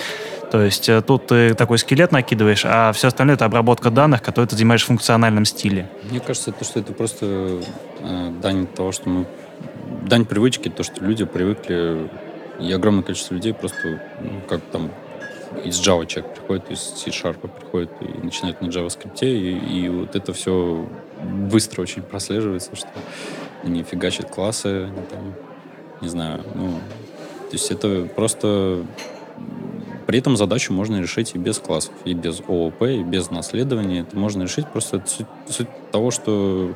То 0.54 0.62
есть 0.62 0.88
э, 0.88 1.02
тут 1.02 1.26
ты 1.26 1.52
такой 1.54 1.78
скелет 1.78 2.12
накидываешь, 2.12 2.64
а 2.64 2.92
все 2.92 3.08
остальное 3.08 3.34
это 3.34 3.44
обработка 3.44 3.90
данных, 3.90 4.22
которые 4.22 4.46
ты 4.46 4.54
занимаешь 4.54 4.84
в 4.84 4.86
функциональном 4.86 5.46
стиле. 5.46 5.90
Мне 6.08 6.20
кажется, 6.20 6.52
то, 6.52 6.64
что 6.64 6.78
это 6.78 6.92
просто 6.92 7.60
э, 7.98 8.30
дань 8.40 8.68
того, 8.68 8.92
что 8.92 9.08
мы... 9.08 9.26
Дань 10.06 10.24
привычки, 10.24 10.68
то, 10.68 10.84
что 10.84 11.04
люди 11.04 11.24
привыкли... 11.24 12.08
И 12.60 12.70
огромное 12.70 13.02
количество 13.02 13.34
людей 13.34 13.52
просто, 13.52 14.00
ну, 14.20 14.42
как 14.48 14.60
там, 14.70 14.92
из 15.64 15.80
Java 15.80 16.06
человек 16.06 16.34
приходит, 16.34 16.70
из 16.70 16.78
C-Sharp 16.82 17.48
приходит 17.48 17.90
и 18.00 18.24
начинает 18.24 18.60
на 18.60 18.66
JavaScript, 18.66 19.22
и, 19.22 19.58
и 19.58 19.88
вот 19.88 20.14
это 20.14 20.32
все 20.32 20.88
быстро 21.20 21.82
очень 21.82 22.02
прослеживается, 22.02 22.76
что 22.76 22.90
они 23.64 23.82
фигачат 23.82 24.30
классы, 24.30 24.84
они 24.84 25.02
там, 25.10 25.34
не 26.00 26.06
знаю, 26.06 26.44
ну, 26.54 26.78
то 27.50 27.56
есть 27.56 27.72
это 27.72 28.08
просто... 28.14 28.84
При 30.06 30.18
этом 30.18 30.36
задачу 30.36 30.72
можно 30.72 31.00
решить 31.00 31.34
и 31.34 31.38
без 31.38 31.58
классов, 31.58 31.94
и 32.04 32.14
без 32.14 32.40
ООП, 32.40 32.82
и 32.82 33.02
без 33.02 33.30
наследования. 33.30 34.00
Это 34.00 34.16
можно 34.18 34.42
решить 34.42 34.66
просто 34.68 35.02
суть, 35.06 35.26
суть 35.48 35.68
того, 35.90 36.10
что 36.10 36.74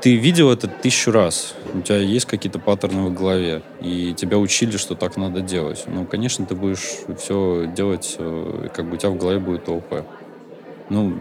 ты 0.00 0.16
видел 0.16 0.50
это 0.50 0.68
тысячу 0.68 1.10
раз, 1.10 1.54
у 1.74 1.80
тебя 1.80 1.98
есть 1.98 2.26
какие-то 2.26 2.58
паттерны 2.58 3.02
в 3.02 3.14
голове, 3.14 3.62
и 3.80 4.14
тебя 4.14 4.38
учили, 4.38 4.76
что 4.76 4.94
так 4.94 5.16
надо 5.16 5.40
делать. 5.40 5.84
Ну, 5.86 6.04
конечно, 6.04 6.46
ты 6.46 6.54
будешь 6.54 6.98
все 7.18 7.70
делать, 7.74 8.16
э, 8.18 8.68
как 8.74 8.86
бы 8.88 8.94
у 8.94 8.96
тебя 8.96 9.10
в 9.10 9.16
голове 9.16 9.38
будет 9.38 9.68
ООП. 9.68 10.04
Ну, 10.90 11.20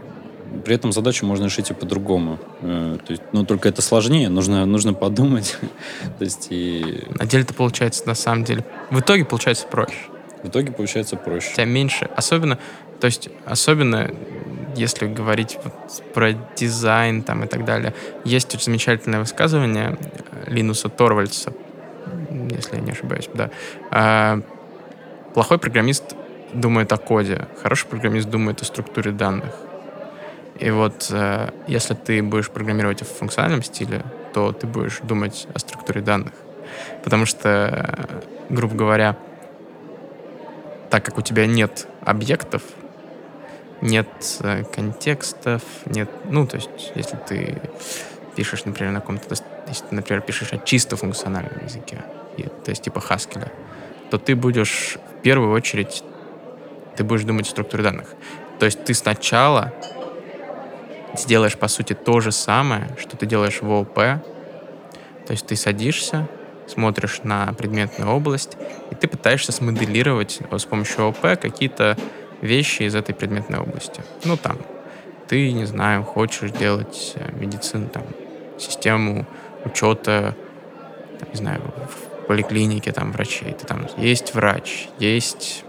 при 0.63 0.75
этом 0.75 0.91
задачу 0.91 1.25
можно 1.25 1.45
решить 1.45 1.71
и 1.71 1.73
по-другому. 1.73 2.39
Э, 2.61 2.97
то 3.03 3.11
есть, 3.11 3.23
ну, 3.31 3.45
только 3.45 3.69
это 3.69 3.81
сложнее, 3.81 4.29
нужно, 4.29 4.65
нужно 4.65 4.93
подумать. 4.93 5.57
То 6.19 6.23
есть 6.23 6.47
и... 6.49 7.03
На 7.17 7.25
деле 7.25 7.43
это 7.43 7.53
получается, 7.53 8.07
на 8.07 8.15
самом 8.15 8.43
деле, 8.43 8.63
в 8.89 8.99
итоге 8.99 9.25
получается 9.25 9.65
проще. 9.67 9.95
В 10.45 10.49
итоге 10.49 10.71
получается 10.71 11.17
проще. 11.17 11.49
У 11.49 11.53
тебя 11.55 11.65
меньше, 11.65 12.07
особенно, 12.15 12.59
то 12.99 13.05
есть, 13.07 13.29
особенно 13.47 14.11
если 14.75 15.07
говорить 15.07 15.57
вот 15.63 15.73
про 16.13 16.33
дизайн 16.55 17.23
там 17.23 17.45
и 17.45 17.47
так 17.47 17.65
далее, 17.65 17.95
есть 18.23 18.53
очень 18.53 18.65
замечательное 18.65 19.19
высказывание 19.19 19.97
Линуса 20.45 20.89
Торвальдса, 20.89 21.51
если 22.51 22.75
я 22.75 22.81
не 22.81 22.91
ошибаюсь, 22.91 23.27
да. 23.33 23.49
А, 23.89 24.41
плохой 25.33 25.57
программист 25.57 26.15
думает 26.53 26.93
о 26.93 26.97
коде, 26.97 27.47
хороший 27.63 27.87
программист 27.87 28.29
думает 28.29 28.61
о 28.61 28.65
структуре 28.65 29.11
данных. 29.11 29.51
И 30.59 30.69
вот 30.69 31.07
э, 31.11 31.49
если 31.65 31.95
ты 31.95 32.21
будешь 32.21 32.51
программировать 32.51 33.01
в 33.01 33.07
функциональном 33.07 33.63
стиле, 33.63 34.03
то 34.31 34.51
ты 34.51 34.67
будешь 34.67 34.99
думать 35.01 35.47
о 35.55 35.59
структуре 35.59 36.01
данных. 36.01 36.33
Потому 37.03 37.25
что, 37.25 38.21
грубо 38.49 38.75
говоря, 38.75 39.17
так 40.95 41.03
как 41.03 41.17
у 41.17 41.21
тебя 41.21 41.45
нет 41.45 41.87
объектов, 42.05 42.61
нет 43.81 44.07
э, 44.39 44.63
контекстов, 44.63 45.61
нет... 45.85 46.09
Ну, 46.23 46.47
то 46.47 46.55
есть, 46.55 46.69
если 46.95 47.17
ты 47.17 47.61
пишешь, 48.37 48.63
например, 48.63 48.93
на 48.93 49.01
каком-то... 49.01 49.35
Если 49.67 49.87
ты, 49.87 49.93
например, 49.93 50.21
пишешь 50.21 50.53
о 50.53 50.57
чисто 50.57 50.95
функциональном 50.95 51.65
языке, 51.65 51.97
то 52.63 52.69
есть 52.71 52.83
типа 52.83 52.99
Haskell, 52.99 53.51
то 54.09 54.17
ты 54.17 54.37
будешь 54.37 54.97
в 55.17 55.21
первую 55.21 55.51
очередь 55.51 56.01
ты 56.95 57.03
будешь 57.03 57.25
думать 57.25 57.47
о 57.47 57.49
структуре 57.49 57.83
данных. 57.83 58.07
То 58.57 58.65
есть 58.65 58.85
ты 58.85 58.93
сначала 58.93 59.73
сделаешь, 61.17 61.57
по 61.57 61.67
сути, 61.67 61.91
то 61.91 62.21
же 62.21 62.31
самое, 62.31 62.87
что 62.97 63.17
ты 63.17 63.25
делаешь 63.25 63.61
в 63.61 63.69
ООП. 63.69 63.95
То 63.95 64.21
есть 65.31 65.45
ты 65.45 65.57
садишься, 65.57 66.29
смотришь 66.67 67.21
на 67.23 67.53
предметную 67.53 68.11
область, 68.11 68.57
и 68.91 68.95
ты 68.95 69.07
пытаешься 69.07 69.51
смоделировать 69.51 70.39
с 70.51 70.65
помощью 70.65 71.05
ООП 71.05 71.39
какие-то 71.39 71.97
вещи 72.41 72.83
из 72.83 72.95
этой 72.95 73.13
предметной 73.15 73.59
области. 73.59 74.01
Ну, 74.23 74.37
там, 74.37 74.57
ты, 75.27 75.51
не 75.51 75.65
знаю, 75.65 76.03
хочешь 76.03 76.51
делать 76.51 77.13
э, 77.15 77.31
медицину, 77.33 77.89
там, 77.89 78.03
систему 78.59 79.25
учета, 79.63 80.35
там, 81.19 81.29
не 81.31 81.37
знаю, 81.37 81.61
в 81.61 82.27
поликлинике 82.27 82.91
там 82.91 83.11
врачей. 83.11 83.53
Ты 83.53 83.65
там 83.65 83.87
есть 83.97 84.33
врач, 84.33 84.87
есть 84.99 85.63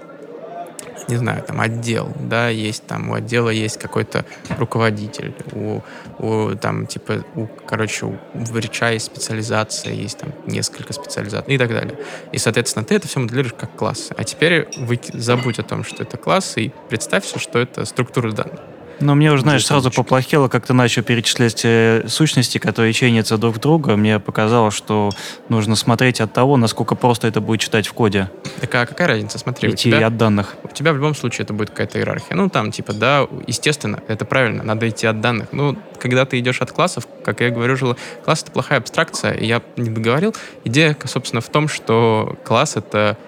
не 1.08 1.16
знаю, 1.16 1.42
там 1.42 1.60
отдел, 1.60 2.12
да, 2.20 2.48
есть 2.48 2.86
там 2.86 3.10
у 3.10 3.14
отдела 3.14 3.50
есть 3.50 3.78
какой-то 3.78 4.24
руководитель, 4.58 5.34
у, 5.52 5.80
у 6.18 6.54
там 6.56 6.86
типа, 6.86 7.24
у, 7.34 7.46
короче, 7.46 8.06
у 8.06 8.18
врача 8.34 8.90
есть 8.90 9.06
специализация, 9.06 9.92
есть 9.92 10.18
там 10.18 10.32
несколько 10.46 10.92
специализаций 10.92 11.54
и 11.54 11.58
так 11.58 11.68
далее. 11.68 11.98
И, 12.32 12.38
соответственно, 12.38 12.84
ты 12.84 12.94
это 12.94 13.08
все 13.08 13.20
моделируешь 13.20 13.54
как 13.58 13.74
классы. 13.76 14.14
А 14.16 14.24
теперь 14.24 14.68
вы, 14.76 15.00
забудь 15.12 15.58
о 15.58 15.62
том, 15.62 15.84
что 15.84 16.02
это 16.02 16.16
классы, 16.16 16.62
и 16.62 16.72
представься, 16.88 17.38
что 17.38 17.58
это 17.58 17.84
структура 17.84 18.32
данных. 18.32 18.60
Но 19.00 19.14
мне 19.14 19.30
уже, 19.32 19.42
знаешь, 19.42 19.66
сразу 19.66 19.90
поплохело, 19.90 20.48
как 20.48 20.66
ты 20.66 20.72
начал 20.72 21.02
перечислять 21.02 21.62
э, 21.64 22.04
сущности, 22.08 22.58
которые 22.58 22.92
ченятся 22.92 23.36
друг 23.36 23.60
друга. 23.60 23.96
Мне 23.96 24.18
показалось, 24.18 24.74
что 24.74 25.10
нужно 25.48 25.76
смотреть 25.76 26.20
от 26.20 26.32
того, 26.32 26.56
насколько 26.56 26.94
просто 26.94 27.28
это 27.28 27.40
будет 27.40 27.60
читать 27.60 27.86
в 27.86 27.92
коде. 27.92 28.30
Так 28.60 28.74
а 28.74 28.86
какая 28.86 29.08
разница? 29.08 29.38
Смотри, 29.38 29.70
Идти 29.70 29.90
у 29.90 29.92
тебя, 29.92 30.06
от 30.06 30.16
данных. 30.16 30.56
У 30.64 30.68
тебя 30.68 30.92
в 30.92 30.96
любом 30.96 31.14
случае 31.14 31.44
это 31.44 31.52
будет 31.52 31.70
какая-то 31.70 31.98
иерархия. 31.98 32.36
Ну, 32.36 32.48
там, 32.48 32.72
типа, 32.72 32.94
да, 32.94 33.26
естественно, 33.46 34.00
это 34.08 34.24
правильно, 34.24 34.62
надо 34.62 34.88
идти 34.88 35.06
от 35.06 35.20
данных. 35.20 35.48
Ну, 35.52 35.76
когда 35.98 36.24
ты 36.24 36.38
идешь 36.38 36.62
от 36.62 36.72
классов, 36.72 37.06
как 37.24 37.40
я 37.40 37.50
говорю, 37.50 37.76
же, 37.76 37.96
класс— 38.24 38.42
это 38.42 38.52
плохая 38.52 38.78
абстракция, 38.78 39.32
и 39.32 39.46
я 39.46 39.62
не 39.76 39.90
договорил. 39.90 40.34
Идея, 40.64 40.96
собственно, 41.04 41.40
в 41.40 41.48
том, 41.48 41.68
что 41.68 42.36
класс— 42.44 42.76
это 42.76 43.18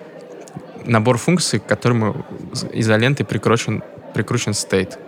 набор 0.85 1.18
функций, 1.18 1.61
к 1.61 1.66
которому 1.66 2.24
изолентой 2.72 3.26
прикручен, 3.26 3.83
прикручен 4.14 4.52
state. 4.52 4.98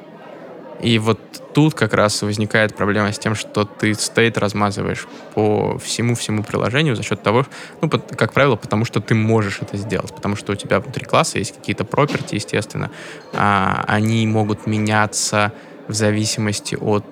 И 0.83 0.99
вот 0.99 1.19
тут 1.53 1.75
как 1.75 1.93
раз 1.95 2.23
возникает 2.23 2.75
проблема 2.75 3.13
с 3.13 3.19
тем, 3.19 3.35
что 3.35 3.65
ты 3.65 3.95
стейт 3.95 4.39
размазываешь 4.39 5.07
по 5.35 5.79
всему-всему 5.79 6.43
приложению 6.43 6.97
за 6.97 7.03
счет 7.03 7.23
того, 7.23 7.47
ну, 7.81 7.91
как 7.91 8.33
правило, 8.33 8.57
потому 8.57 8.85
что 8.85 9.01
ты 9.01 9.15
можешь 9.15 9.59
это 9.61 9.77
сделать, 9.77 10.15
потому 10.15 10.37
что 10.37 10.53
у 10.53 10.55
тебя 10.55 10.81
внутри 10.81 11.05
класса 11.05 11.39
есть 11.39 11.55
какие-то 11.55 11.85
проперти, 11.85 12.37
естественно, 12.37 12.91
а, 13.33 13.85
они 13.89 14.27
могут 14.27 14.67
меняться 14.67 15.53
в 15.89 15.93
зависимости 15.93 16.77
от 16.77 17.05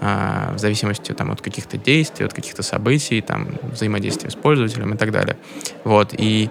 а, 0.00 0.54
в 0.54 0.58
зависимости 0.58 1.12
там, 1.12 1.30
от 1.30 1.42
каких-то 1.42 1.76
действий, 1.76 2.24
от 2.24 2.32
каких-то 2.32 2.62
событий, 2.62 3.20
там, 3.20 3.48
взаимодействия 3.62 4.30
с 4.30 4.34
пользователем 4.34 4.94
и 4.94 4.96
так 4.96 5.10
далее. 5.10 5.36
Вот, 5.84 6.14
и 6.16 6.48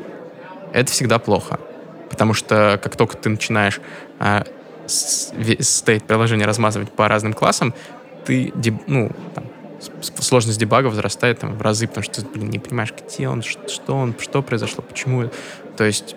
это 0.74 0.92
всегда 0.92 1.18
плохо, 1.18 1.60
потому 2.10 2.36
что 2.36 2.80
как 2.82 2.96
только 2.96 3.18
ты 3.18 3.30
начинаешь 3.30 3.82
а, 4.20 4.46
стоит 4.92 6.04
приложение 6.04 6.46
размазывать 6.46 6.92
по 6.92 7.08
разным 7.08 7.34
классам, 7.34 7.74
ты, 8.26 8.54
ну, 8.88 9.12
там, 9.34 9.46
сложность 10.02 10.60
дебага 10.60 10.88
возрастает 10.88 11.40
там, 11.40 11.56
в 11.56 11.62
разы, 11.62 11.88
потому 11.88 12.04
что 12.04 12.22
ты, 12.22 12.28
блин, 12.28 12.50
не 12.50 12.60
понимаешь, 12.60 12.94
где 12.94 13.28
он, 13.28 13.42
что 13.42 13.96
он, 13.96 14.16
что 14.20 14.42
произошло, 14.42 14.84
почему. 14.88 15.30
То 15.78 15.84
есть 15.84 16.16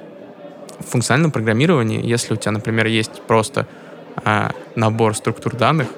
в 0.79 0.85
функциональном 0.85 1.31
программировании, 1.31 2.05
если 2.05 2.35
у 2.35 2.37
тебя, 2.37 2.53
например, 2.53 2.87
есть 2.87 3.23
просто 3.23 3.67
а, 4.17 4.51
набор 4.75 5.15
структур 5.15 5.57
данных, 5.57 5.89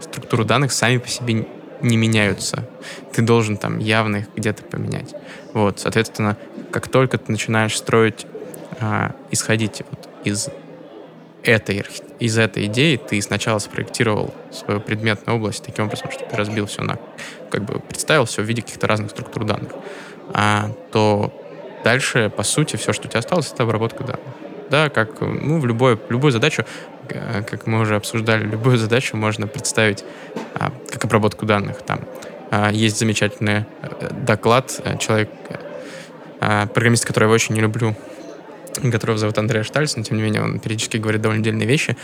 структуры 0.00 0.44
данных 0.44 0.72
сами 0.72 0.98
по 0.98 1.08
себе 1.08 1.46
не 1.80 1.96
меняются. 1.96 2.68
Ты 3.12 3.22
должен 3.22 3.56
там 3.56 3.78
явно 3.78 4.18
их 4.18 4.26
где-то 4.36 4.62
поменять. 4.62 5.14
Вот, 5.52 5.80
соответственно, 5.80 6.36
как 6.70 6.88
только 6.88 7.18
ты 7.18 7.32
начинаешь 7.32 7.76
строить, 7.76 8.26
а, 8.80 9.12
исходить 9.30 9.82
вот 9.90 10.08
из 10.24 10.48
этой, 11.42 11.84
из 12.18 12.38
этой 12.38 12.66
идеи 12.66 12.96
ты 12.96 13.20
сначала 13.20 13.58
спроектировал 13.58 14.34
свою 14.50 14.80
предметную 14.80 15.36
область 15.36 15.64
таким 15.64 15.86
образом, 15.86 16.10
что 16.10 16.24
ты 16.24 16.36
разбил 16.36 16.66
все 16.66 16.82
на, 16.82 16.98
как 17.50 17.64
бы 17.64 17.80
представил 17.80 18.24
все 18.24 18.42
в 18.42 18.44
виде 18.44 18.62
каких-то 18.62 18.86
разных 18.86 19.10
структур 19.10 19.44
данных, 19.44 19.72
а, 20.32 20.70
то 20.92 21.32
дальше, 21.84 22.30
по 22.34 22.42
сути, 22.42 22.76
все, 22.76 22.92
что 22.92 23.06
у 23.06 23.10
тебя 23.10 23.20
осталось, 23.20 23.52
это 23.52 23.64
обработка 23.64 24.04
данных. 24.04 24.26
Да, 24.70 24.88
как 24.88 25.20
ну, 25.20 25.60
в 25.60 25.66
любой, 25.66 25.98
любую 26.08 26.32
задачу, 26.32 26.64
э, 27.10 27.42
как 27.42 27.66
мы 27.66 27.80
уже 27.80 27.96
обсуждали, 27.96 28.44
любую 28.44 28.78
задачу 28.78 29.18
можно 29.18 29.46
представить 29.46 30.02
а, 30.54 30.72
как 30.88 31.04
обработку 31.04 31.44
данных. 31.44 31.82
Там 31.82 32.00
а, 32.50 32.70
есть 32.70 32.98
замечательный 32.98 33.64
э, 33.82 34.08
доклад, 34.10 34.78
э, 34.84 34.98
человек, 34.98 35.30
а, 36.40 36.66
программист, 36.66 37.06
которого 37.06 37.30
я 37.30 37.34
очень 37.34 37.54
не 37.54 37.62
люблю, 37.62 37.94
которого 38.90 39.18
зовут 39.18 39.38
Андреа 39.38 39.62
Штальц, 39.62 39.96
но 39.96 40.02
тем 40.02 40.16
не 40.16 40.22
менее 40.22 40.42
он 40.42 40.58
периодически 40.58 40.96
говорит 40.96 41.20
довольно 41.20 41.42
дельные 41.42 41.66
вещи. 41.66 41.96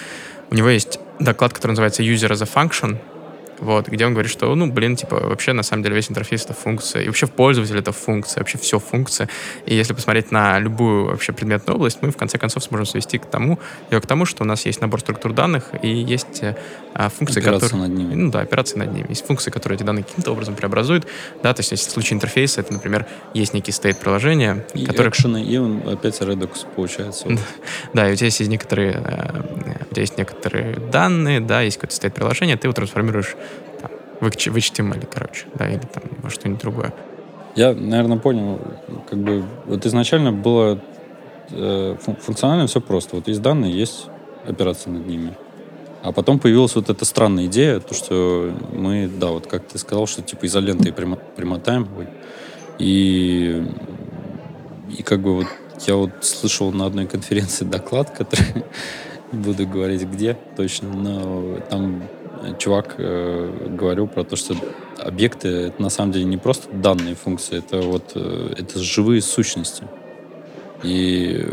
У 0.50 0.54
него 0.54 0.68
есть 0.68 0.98
доклад, 1.18 1.52
который 1.52 1.72
называется 1.72 2.02
User 2.02 2.30
as 2.30 2.42
a 2.42 2.46
Function, 2.46 2.98
вот, 3.60 3.88
где 3.88 4.06
он 4.06 4.12
говорит, 4.12 4.30
что, 4.30 4.54
ну, 4.54 4.70
блин, 4.70 4.96
типа, 4.96 5.16
вообще, 5.20 5.52
на 5.52 5.62
самом 5.62 5.82
деле, 5.82 5.96
весь 5.96 6.10
интерфейс— 6.10 6.44
это 6.44 6.54
функция, 6.54 7.02
и 7.02 7.06
вообще 7.06 7.26
в 7.26 7.32
пользователе 7.32 7.80
это 7.80 7.92
функция, 7.92 8.40
вообще 8.40 8.58
все 8.58 8.78
функция. 8.78 9.28
И 9.66 9.74
если 9.74 9.92
посмотреть 9.92 10.30
на 10.30 10.58
любую 10.58 11.06
вообще 11.06 11.32
предметную 11.32 11.76
область, 11.76 11.98
мы, 12.02 12.10
в 12.10 12.16
конце 12.16 12.38
концов, 12.38 12.64
сможем 12.64 12.86
свести 12.86 13.18
к 13.18 13.26
тому, 13.26 13.58
ее 13.90 14.00
к 14.00 14.06
тому, 14.06 14.24
что 14.24 14.44
у 14.44 14.46
нас 14.46 14.66
есть 14.66 14.80
набор 14.80 15.00
структур 15.00 15.32
данных, 15.32 15.70
и 15.82 15.88
есть 15.88 16.42
а, 16.94 17.08
функции, 17.08 17.40
Операции 17.40 17.66
которые... 17.66 17.88
над 17.88 17.98
ними. 17.98 18.14
Ну 18.14 18.30
да, 18.30 18.40
операции 18.40 18.78
над 18.78 18.92
ними. 18.92 19.06
Есть 19.08 19.26
функции, 19.26 19.50
которые 19.50 19.76
эти 19.76 19.84
данные 19.84 20.04
каким-то 20.04 20.32
образом 20.32 20.54
преобразуют, 20.54 21.06
да, 21.42 21.54
то 21.54 21.60
есть 21.60 21.70
если 21.70 21.88
в 21.88 21.92
случае 21.92 22.16
интерфейса, 22.16 22.60
это, 22.60 22.72
например, 22.72 23.06
есть 23.34 23.54
некий 23.54 23.72
стейт 23.72 23.98
приложения, 23.98 24.66
И 24.74 24.86
который... 24.86 25.10
экшены, 25.10 25.44
и 25.44 25.56
он 25.56 25.88
опять 25.88 26.20
Redux 26.20 26.66
получается. 26.74 27.28
Вот. 27.28 27.38
Да, 27.94 28.08
и 28.08 28.12
у 28.12 28.16
тебя 28.16 28.26
есть 28.26 28.40
некоторые, 28.40 28.92
э, 28.92 29.42
у 29.90 29.94
тебя 29.94 30.02
есть 30.02 30.18
некоторые 30.18 30.74
данные, 30.74 31.40
да, 31.40 31.62
есть 31.62 31.76
какое-то 31.76 31.96
стоит 31.96 32.14
приложение, 32.14 32.56
ты 32.56 32.66
его 32.66 32.72
трансформируешь 32.72 33.36
в, 34.20 34.26
HTML, 34.26 35.08
короче, 35.12 35.46
да, 35.54 35.68
или 35.68 35.78
там 35.78 36.02
что-нибудь 36.28 36.60
другое. 36.60 36.94
Я, 37.54 37.74
наверное, 37.74 38.18
понял, 38.18 38.60
как 39.08 39.18
бы 39.18 39.44
вот 39.66 39.84
изначально 39.86 40.32
было 40.32 40.80
э, 41.50 41.96
фун- 42.00 42.20
функционально 42.20 42.66
все 42.66 42.80
просто. 42.80 43.16
Вот 43.16 43.28
есть 43.28 43.42
данные, 43.42 43.76
есть 43.76 44.06
операции 44.46 44.90
над 44.90 45.06
ними. 45.06 45.34
А 46.02 46.12
потом 46.12 46.38
появилась 46.38 46.74
вот 46.76 46.90
эта 46.90 47.04
странная 47.04 47.46
идея, 47.46 47.80
то, 47.80 47.94
что 47.94 48.52
мы, 48.72 49.08
да, 49.08 49.28
вот 49.28 49.46
как 49.46 49.66
ты 49.66 49.78
сказал, 49.78 50.06
что 50.06 50.22
типа 50.22 50.46
изолентой 50.46 50.92
примотаем. 50.92 51.88
И, 52.78 53.66
и 54.96 55.02
как 55.02 55.20
бы 55.20 55.34
вот 55.34 55.46
я 55.86 55.96
вот 55.96 56.10
слышал 56.20 56.72
на 56.72 56.86
одной 56.86 57.06
конференции 57.06 57.64
доклад, 57.64 58.10
который 58.10 58.64
не 59.32 59.38
буду 59.40 59.66
говорить 59.66 60.02
где 60.04 60.36
точно, 60.56 60.88
но 60.88 61.58
там 61.68 62.02
чувак 62.58 62.94
э, 62.98 63.68
говорил 63.78 64.06
про 64.06 64.24
то, 64.24 64.36
что 64.36 64.54
объекты 64.98 65.48
это 65.48 65.82
на 65.82 65.90
самом 65.90 66.12
деле 66.12 66.24
не 66.24 66.36
просто 66.36 66.68
данные 66.72 67.14
функции, 67.14 67.58
это 67.58 67.80
вот 67.80 68.12
э, 68.14 68.54
это 68.58 68.78
живые 68.80 69.22
сущности. 69.22 69.84
И, 70.84 71.44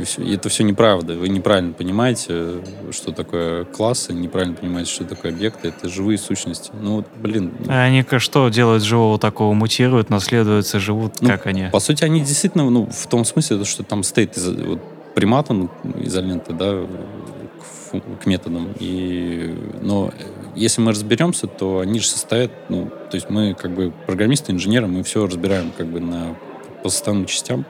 и 0.00 0.04
всё- 0.04 0.22
и 0.22 0.34
это 0.36 0.48
все 0.48 0.62
неправда. 0.62 1.14
Вы 1.14 1.28
неправильно 1.30 1.72
понимаете, 1.72 2.60
что 2.92 3.10
такое 3.10 3.64
классы, 3.64 4.12
неправильно 4.12 4.54
понимаете, 4.54 4.92
что 4.92 5.04
такое 5.04 5.32
объекты. 5.32 5.68
Это 5.68 5.88
живые 5.88 6.16
сущности. 6.16 6.70
Ну, 6.80 6.96
вот, 6.98 7.06
блин, 7.20 7.52
А 7.68 7.82
они 7.82 8.04
что 8.20 8.48
делают 8.50 8.84
живого 8.84 9.18
такого? 9.18 9.52
Мутируют, 9.52 10.10
наследуются, 10.10 10.78
живут? 10.78 11.14
Ну, 11.20 11.28
как 11.28 11.46
они? 11.46 11.66
По 11.72 11.80
сути, 11.80 12.04
они 12.04 12.20
действительно, 12.20 12.70
ну, 12.70 12.86
в 12.86 13.06
том 13.08 13.24
смысле, 13.24 13.64
что 13.64 13.82
там 13.82 14.04
из, 14.36 14.46
вот, 14.48 14.78
приматан 15.16 15.68
изоленты, 16.00 16.52
да, 16.52 16.86
к, 17.90 18.26
методам. 18.26 18.74
И, 18.78 19.54
но 19.80 20.10
если 20.54 20.80
мы 20.80 20.92
разберемся, 20.92 21.46
то 21.46 21.80
они 21.80 21.98
же 21.98 22.06
состоят, 22.06 22.50
ну, 22.68 22.86
то 22.86 23.14
есть 23.14 23.30
мы 23.30 23.54
как 23.54 23.72
бы 23.72 23.92
программисты, 24.06 24.52
инженеры, 24.52 24.86
мы 24.86 25.02
все 25.02 25.26
разбираем 25.26 25.72
как 25.76 25.86
бы 25.86 26.00
на, 26.00 26.36
по 26.82 26.88
составным 26.88 27.26
частям. 27.26 27.64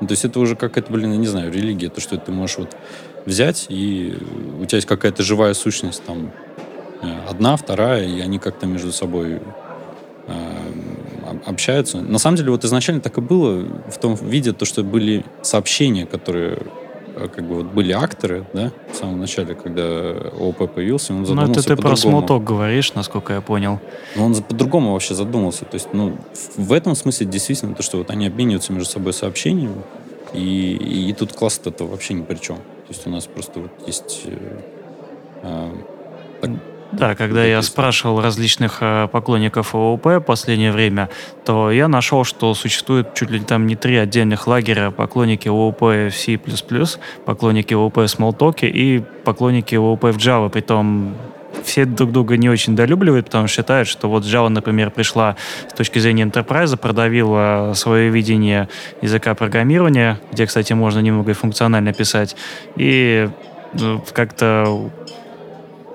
Ну, 0.00 0.06
то 0.06 0.12
есть 0.12 0.24
это 0.24 0.40
уже 0.40 0.56
какая-то, 0.56 0.90
блин, 0.92 1.12
я 1.12 1.18
не 1.18 1.26
знаю, 1.26 1.52
религия, 1.52 1.88
то, 1.90 2.00
что 2.00 2.16
ты 2.16 2.32
можешь 2.32 2.58
вот 2.58 2.76
взять, 3.26 3.66
и 3.68 4.16
у 4.58 4.64
тебя 4.64 4.76
есть 4.76 4.88
какая-то 4.88 5.22
живая 5.22 5.52
сущность, 5.54 6.02
там, 6.04 6.32
э, 7.02 7.06
одна, 7.28 7.56
вторая, 7.56 8.06
и 8.06 8.20
они 8.20 8.38
как-то 8.38 8.66
между 8.66 8.92
собой 8.92 9.40
э, 10.26 10.32
об- 11.28 11.48
общаются. 11.48 12.00
На 12.00 12.18
самом 12.18 12.36
деле, 12.36 12.50
вот 12.50 12.64
изначально 12.64 13.02
так 13.02 13.18
и 13.18 13.20
было 13.20 13.62
в 13.90 13.98
том 13.98 14.14
виде, 14.14 14.52
то, 14.52 14.64
что 14.64 14.82
были 14.82 15.24
сообщения, 15.42 16.06
которые 16.06 16.58
как 17.14 17.44
бы 17.44 17.56
вот 17.56 17.66
были 17.66 17.92
акторы, 17.92 18.44
да, 18.52 18.70
в 18.92 18.96
самом 18.96 19.20
начале, 19.20 19.54
когда 19.54 19.82
ООП 20.38 20.72
появился, 20.74 21.12
он 21.12 21.20
Ну, 21.20 21.26
задумался 21.26 21.60
это 21.60 21.76
ты 21.76 21.82
про 21.82 21.96
смолток 21.96 22.44
говоришь, 22.44 22.94
насколько 22.94 23.32
я 23.32 23.40
понял. 23.40 23.78
Но 24.16 24.24
он 24.26 24.34
за- 24.34 24.42
по-другому 24.42 24.92
вообще 24.92 25.14
задумался. 25.14 25.64
То 25.64 25.74
есть, 25.76 25.88
ну, 25.92 26.16
в- 26.56 26.58
в 26.68 26.72
этом 26.72 26.94
смысле 26.94 27.26
действительно 27.26 27.74
то, 27.74 27.82
что 27.82 27.98
вот 27.98 28.10
они 28.10 28.26
обмениваются 28.26 28.72
между 28.72 28.88
собой 28.90 29.12
сообщениями, 29.12 29.82
и, 30.32 31.08
и, 31.08 31.12
тут 31.12 31.32
класс 31.32 31.60
это 31.64 31.84
вообще 31.84 32.14
ни 32.14 32.22
при 32.22 32.36
чем. 32.36 32.56
То 32.56 32.62
есть 32.90 33.06
у 33.06 33.10
нас 33.10 33.26
просто 33.26 33.60
вот 33.60 33.70
есть... 33.86 34.22
э, 34.26 34.58
а, 35.42 35.72
так- 36.40 36.50
Да, 36.92 37.14
когда 37.14 37.44
я 37.44 37.62
спрашивал 37.62 38.20
различных 38.20 38.78
э, 38.80 39.08
поклонников 39.12 39.74
ООП 39.74 40.24
последнее 40.26 40.72
время, 40.72 41.08
то 41.44 41.70
я 41.70 41.86
нашел, 41.86 42.24
что 42.24 42.52
существует 42.54 43.14
чуть 43.14 43.30
ли 43.30 43.40
там 43.40 43.66
не 43.66 43.76
три 43.76 43.96
отдельных 43.96 44.46
лагеря. 44.48 44.90
Поклонники 44.90 45.48
ООП 45.48 45.80
в 45.80 46.10
C++, 46.10 46.40
поклонники 47.24 47.74
ООП 47.74 47.96
в 47.96 48.00
Smalltalk 48.00 48.68
и 48.68 49.02
поклонники 49.24 49.76
ООП 49.76 50.04
в 50.04 50.16
Java. 50.16 50.50
Притом 50.50 51.14
все 51.62 51.84
друг 51.84 52.10
друга 52.10 52.36
не 52.36 52.48
очень 52.48 52.74
долюбливают, 52.74 53.26
потому 53.26 53.46
что 53.46 53.56
считают, 53.62 53.88
что 53.88 54.08
вот 54.08 54.24
Java, 54.24 54.48
например, 54.48 54.90
пришла 54.90 55.36
с 55.68 55.74
точки 55.74 56.00
зрения 56.00 56.24
enterprise, 56.24 56.76
продавила 56.76 57.72
свое 57.74 58.10
видение 58.10 58.68
языка 59.00 59.34
программирования, 59.34 60.18
где, 60.32 60.46
кстати, 60.46 60.72
можно 60.72 60.98
немного 60.98 61.30
и 61.30 61.34
функционально 61.34 61.92
писать, 61.92 62.36
и 62.76 63.28
э, 63.74 63.98
как-то 64.12 64.90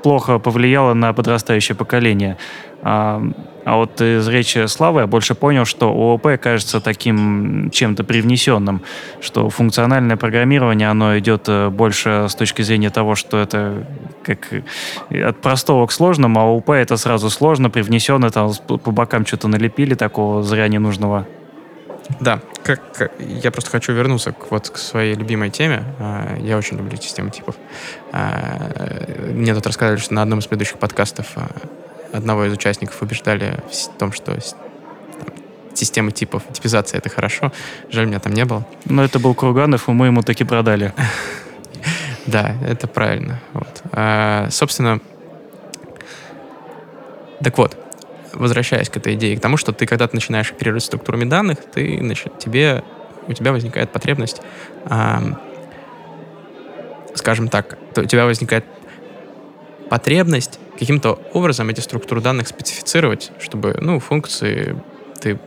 плохо 0.05 0.37
повлияло 0.37 0.93
на 0.93 1.13
подрастающее 1.13 1.75
поколение. 1.75 2.37
А, 2.83 3.19
а 3.63 3.75
вот 3.77 3.99
из 3.99 4.27
речи 4.27 4.67
Славы 4.67 5.01
я 5.01 5.07
больше 5.07 5.33
понял, 5.33 5.65
что 5.65 5.87
ООП 5.87 6.39
кажется 6.39 6.79
таким 6.79 7.71
чем-то 7.71 8.03
привнесенным, 8.03 8.81
что 9.19 9.49
функциональное 9.49 10.15
программирование, 10.15 10.91
оно 10.91 11.17
идет 11.17 11.45
э, 11.47 11.69
больше 11.69 12.27
с 12.29 12.35
точки 12.35 12.61
зрения 12.61 12.91
того, 12.91 13.15
что 13.15 13.39
это 13.39 13.87
как 14.21 14.53
э, 15.09 15.23
от 15.23 15.41
простого 15.41 15.87
к 15.87 15.91
сложному, 15.91 16.39
а 16.39 16.43
ООП 16.43 16.69
это 16.69 16.97
сразу 16.97 17.31
сложно, 17.31 17.71
привнесено, 17.71 18.29
там 18.29 18.51
по 18.67 18.91
бокам 18.91 19.25
что-то 19.25 19.47
налепили 19.47 19.95
такого 19.95 20.43
зря 20.43 20.67
ненужного. 20.67 21.25
Да, 22.19 22.39
как, 22.63 22.81
как- 22.93 23.11
я 23.19 23.51
просто 23.51 23.71
хочу 23.71 23.91
вернуться 23.93 24.31
к, 24.31 24.51
вот, 24.51 24.69
к 24.69 24.77
своей 24.77 25.15
любимой 25.15 25.49
теме. 25.49 25.83
А, 25.99 26.37
Я 26.39 26.57
очень 26.57 26.77
люблю 26.77 26.97
системы 26.97 27.31
типов. 27.31 27.55
А, 28.11 29.07
Мне 29.31 29.53
тут 29.55 29.65
рассказали, 29.67 29.97
что 29.97 30.13
на 30.13 30.21
одном 30.21 30.39
из 30.39 30.45
предыдущих 30.47 30.77
подкастов 30.77 31.27
а, 31.35 31.47
одного 32.13 32.45
из 32.45 32.53
участников 32.53 33.01
убеждали 33.01 33.59
в 33.71 33.97
том, 33.97 34.11
что 34.11 34.37
системы 35.73 36.11
типов, 36.11 36.43
типизация— 36.53 36.97
это 36.99 37.09
хорошо. 37.09 37.51
Жаль, 37.89 38.05
меня 38.05 38.19
там 38.19 38.33
не 38.33 38.45
было. 38.45 38.65
Но 38.85 39.03
это 39.03 39.19
был 39.19 39.33
Курганов, 39.33 39.89
и 39.89 39.91
мы 39.91 40.07
ему 40.07 40.21
таки 40.21 40.43
продали. 40.43 40.93
Да, 42.27 42.55
это 42.67 42.87
правильно. 42.87 43.39
Собственно, 44.49 44.99
так 47.43 47.55
вот, 47.59 47.77
возвращаясь 48.35 48.89
к 48.89 48.97
этой 48.97 49.15
идее, 49.15 49.37
к 49.37 49.41
тому, 49.41 49.57
что 49.57 49.71
ты, 49.71 49.85
когда 49.85 50.07
ты 50.07 50.15
начинаешь 50.15 50.51
оперировать 50.51 50.83
структурами 50.83 51.25
данных, 51.25 51.59
ты, 51.73 51.97
значит, 51.99 52.37
тебе, 52.39 52.83
у 53.27 53.33
тебя 53.33 53.51
возникает 53.51 53.91
потребность, 53.91 54.41
ам, 54.85 55.39
скажем 57.13 57.47
так, 57.47 57.77
то 57.93 58.01
у 58.01 58.05
тебя 58.05 58.25
возникает 58.25 58.65
потребность 59.89 60.59
каким-то 60.77 61.19
образом 61.33 61.69
эти 61.69 61.79
структуры 61.79 62.21
данных 62.21 62.47
специфицировать, 62.47 63.31
чтобы, 63.39 63.77
ну, 63.79 63.99
функции 63.99 64.81
ты, 65.21 65.39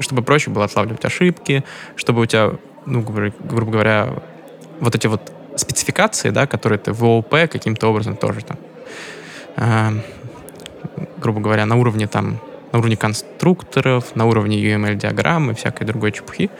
чтобы 0.00 0.22
проще 0.22 0.50
было 0.50 0.64
отлавливать 0.64 1.04
ошибки, 1.04 1.64
чтобы 1.96 2.22
у 2.22 2.26
тебя, 2.26 2.52
ну, 2.84 3.00
грубо 3.00 3.72
говоря, 3.72 4.22
вот 4.80 4.94
эти 4.94 5.06
вот 5.06 5.32
спецификации, 5.56 6.30
да, 6.30 6.46
которые 6.46 6.78
ты 6.78 6.92
в 6.92 7.02
ООП 7.04 7.30
каким-то 7.50 7.88
образом 7.88 8.16
тоже 8.16 8.40
там, 9.56 10.02
грубо 11.18 11.40
говоря, 11.40 11.66
на 11.66 11.76
уровне 11.76 12.06
там, 12.06 12.38
на 12.72 12.78
уровне 12.78 12.96
конструкторов, 12.96 14.16
на 14.16 14.26
уровне 14.26 14.58
UML-диаграммы, 14.58 15.54
всякой 15.54 15.86
другой 15.86 16.12
чепухи, 16.12 16.50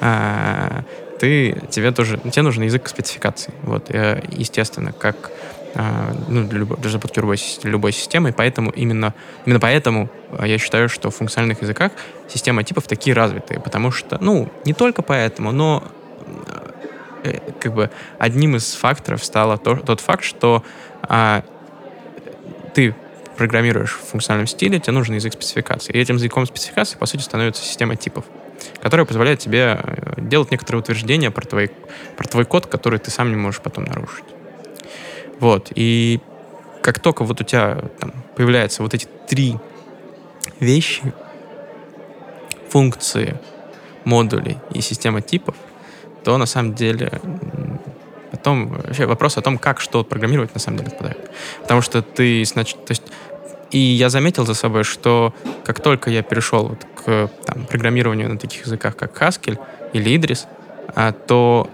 э, 0.00 0.82
ты, 1.18 1.56
тебе 1.70 1.90
тоже, 1.92 2.18
тебе 2.18 2.42
нужен 2.42 2.64
язык 2.64 2.88
спецификаций. 2.88 3.54
Вот, 3.62 3.90
э, 3.90 4.22
естественно, 4.30 4.92
как 4.92 5.30
э, 5.74 6.14
ну, 6.28 6.44
для, 6.44 6.58
любой, 6.58 6.76
для 6.78 6.90
запуска 6.90 7.20
любой, 7.20 7.38
любой 7.62 7.92
системы, 7.92 8.30
и 8.30 8.32
поэтому 8.32 8.70
именно, 8.70 9.14
именно 9.46 9.60
поэтому 9.60 10.08
э, 10.32 10.46
я 10.46 10.58
считаю, 10.58 10.88
что 10.88 11.10
в 11.10 11.16
функциональных 11.16 11.62
языках 11.62 11.92
системы 12.28 12.64
типов 12.64 12.86
такие 12.86 13.14
развитые, 13.14 13.60
потому 13.60 13.90
что, 13.90 14.18
ну, 14.20 14.50
не 14.64 14.74
только 14.74 15.02
поэтому, 15.02 15.52
но 15.52 15.84
э, 17.22 17.38
как 17.60 17.74
бы 17.74 17.90
одним 18.18 18.56
из 18.56 18.74
факторов 18.74 19.24
стало 19.24 19.56
то- 19.56 19.76
тот 19.76 20.00
факт, 20.00 20.24
что 20.24 20.62
а, 21.02 21.42
ты 22.74 22.94
программируешь 23.36 23.94
в 23.94 24.10
функциональном 24.10 24.46
стиле, 24.46 24.80
тебе 24.80 24.92
нужен 24.92 25.14
язык 25.14 25.32
спецификации. 25.32 25.92
И 25.92 25.98
этим 25.98 26.16
языком 26.16 26.46
спецификации, 26.46 26.96
по 26.96 27.06
сути, 27.06 27.22
становится 27.22 27.62
система 27.62 27.96
типов, 27.96 28.24
которая 28.80 29.06
позволяет 29.06 29.40
тебе 29.40 29.80
э, 29.82 30.20
делать 30.20 30.50
некоторые 30.50 30.80
утверждения 30.80 31.30
про 31.30 31.46
твой, 31.46 31.70
про 32.16 32.28
твой 32.28 32.44
код, 32.44 32.66
который 32.66 32.98
ты 32.98 33.10
сам 33.10 33.30
не 33.30 33.36
можешь 33.36 33.60
потом 33.60 33.84
нарушить. 33.84 34.24
Вот. 35.40 35.72
И 35.74 36.20
как 36.82 37.00
только 37.00 37.24
вот 37.24 37.40
у 37.40 37.44
тебя 37.44 37.84
там 37.98 38.12
появляются 38.36 38.82
вот 38.82 38.94
эти 38.94 39.08
три 39.28 39.56
вещи, 40.60 41.02
функции, 42.68 43.38
модули 44.04 44.58
и 44.72 44.80
система 44.80 45.22
типов, 45.22 45.54
то 46.24 46.36
на 46.38 46.46
самом 46.46 46.74
деле 46.74 47.20
м, 48.34 48.36
потом 48.36 48.68
вообще 48.68 49.06
вопрос 49.06 49.38
о 49.38 49.40
том, 49.40 49.58
как 49.58 49.80
что 49.80 50.04
программировать, 50.04 50.54
на 50.54 50.60
самом 50.60 50.78
деле 50.78 50.90
отпадает. 50.90 51.30
Потому 51.62 51.82
что 51.82 52.02
ты, 52.02 52.44
значит, 52.44 52.84
то 52.84 52.92
есть 52.92 53.02
И 53.70 53.78
я 53.78 54.08
заметил 54.08 54.46
за 54.46 54.54
собой, 54.54 54.84
что 54.84 55.34
как 55.64 55.80
только 55.80 56.10
я 56.10 56.22
перешел 56.22 56.68
вот 56.68 56.86
к 56.94 57.28
там, 57.44 57.66
программированию 57.66 58.28
на 58.28 58.38
таких 58.38 58.66
языках, 58.66 58.96
как 58.96 59.20
Haskell 59.20 59.58
или 59.92 60.16
Idris, 60.16 60.46
а, 60.94 61.10
то 61.12 61.68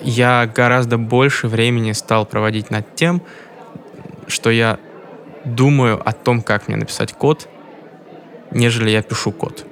я 0.00 0.46
гораздо 0.46 0.98
больше 0.98 1.48
времени 1.48 1.92
стал 1.92 2.26
проводить 2.26 2.70
над 2.70 2.94
тем, 2.94 3.22
что 4.28 4.50
я 4.50 4.78
думаю 5.44 6.00
о 6.08 6.12
том, 6.12 6.42
как 6.42 6.68
мне 6.68 6.76
написать 6.76 7.12
код, 7.12 7.48
нежели 8.52 8.90
я 8.90 9.02
пишу 9.02 9.32
код. 9.32 9.66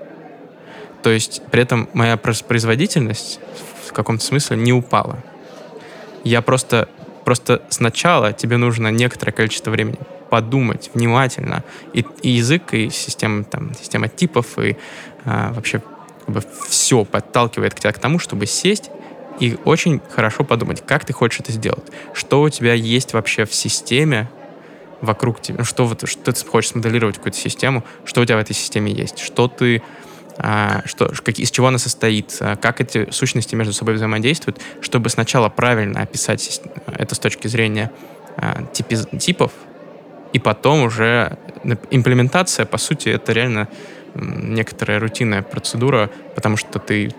То 1.02 1.10
есть 1.10 1.42
при 1.52 1.62
этом 1.62 1.88
моя 1.92 2.16
производительность 2.16 3.38
в 3.86 3.92
каком-то 3.92 4.24
смысле 4.24 4.56
не 4.56 4.72
упала. 4.72 5.22
Я 6.24 6.42
просто, 6.42 6.88
просто 7.24 7.62
сначала 7.68 8.32
тебе 8.32 8.56
нужно 8.56 8.88
некоторое 8.88 9.32
количество 9.32 9.70
времени 9.70 9.98
подумать 10.30 10.90
внимательно. 10.94 11.62
И, 11.92 12.04
и 12.22 12.30
язык, 12.30 12.74
и 12.74 12.90
система, 12.90 13.44
там, 13.44 13.72
система 13.74 14.08
типов, 14.08 14.58
и 14.58 14.76
а, 15.24 15.52
вообще 15.52 15.80
как 16.26 16.34
бы 16.34 16.42
все 16.68 17.04
подталкивает 17.04 17.74
тебя 17.74 17.92
к 17.92 17.98
тому, 17.98 18.18
чтобы 18.18 18.46
сесть 18.46 18.90
и 19.40 19.56
очень 19.64 20.00
хорошо 20.10 20.44
подумать, 20.44 20.82
как 20.86 21.04
ты 21.04 21.12
хочешь 21.12 21.40
это 21.40 21.52
сделать. 21.52 21.84
Что 22.14 22.42
у 22.42 22.48
тебя 22.48 22.72
есть 22.72 23.12
вообще 23.12 23.44
в 23.44 23.54
системе, 23.54 24.28
вокруг 25.00 25.40
тебя, 25.40 25.64
что, 25.64 25.86
вот, 25.86 26.08
что 26.08 26.32
ты 26.32 26.46
хочешь 26.46 26.70
смоделировать 26.70 27.16
какую-то 27.16 27.38
систему, 27.38 27.84
что 28.04 28.22
у 28.22 28.24
тебя 28.24 28.36
в 28.36 28.40
этой 28.40 28.54
системе 28.54 28.92
есть, 28.92 29.18
что 29.18 29.48
ты 29.48 29.82
что, 30.36 31.12
как, 31.22 31.38
из 31.38 31.50
чего 31.50 31.68
она 31.68 31.78
состоит, 31.78 32.36
а, 32.40 32.56
как 32.56 32.80
эти 32.80 33.10
сущности 33.12 33.54
между 33.54 33.72
собой 33.72 33.94
взаимодействуют, 33.94 34.60
чтобы 34.80 35.08
сначала 35.08 35.48
правильно 35.48 36.00
описать 36.00 36.60
это 36.86 37.14
с 37.14 37.18
точки 37.18 37.46
зрения 37.46 37.92
а, 38.36 38.64
типи, 38.72 38.96
типов, 39.18 39.52
и 40.32 40.40
потом 40.40 40.82
уже 40.82 41.38
имплементация, 41.90 42.66
по 42.66 42.78
сути, 42.78 43.10
это 43.10 43.32
реально 43.32 43.68
некоторая 44.14 44.98
рутинная 44.98 45.42
процедура, 45.42 46.10
потому 46.34 46.56
что 46.56 46.78
ты 46.78 47.12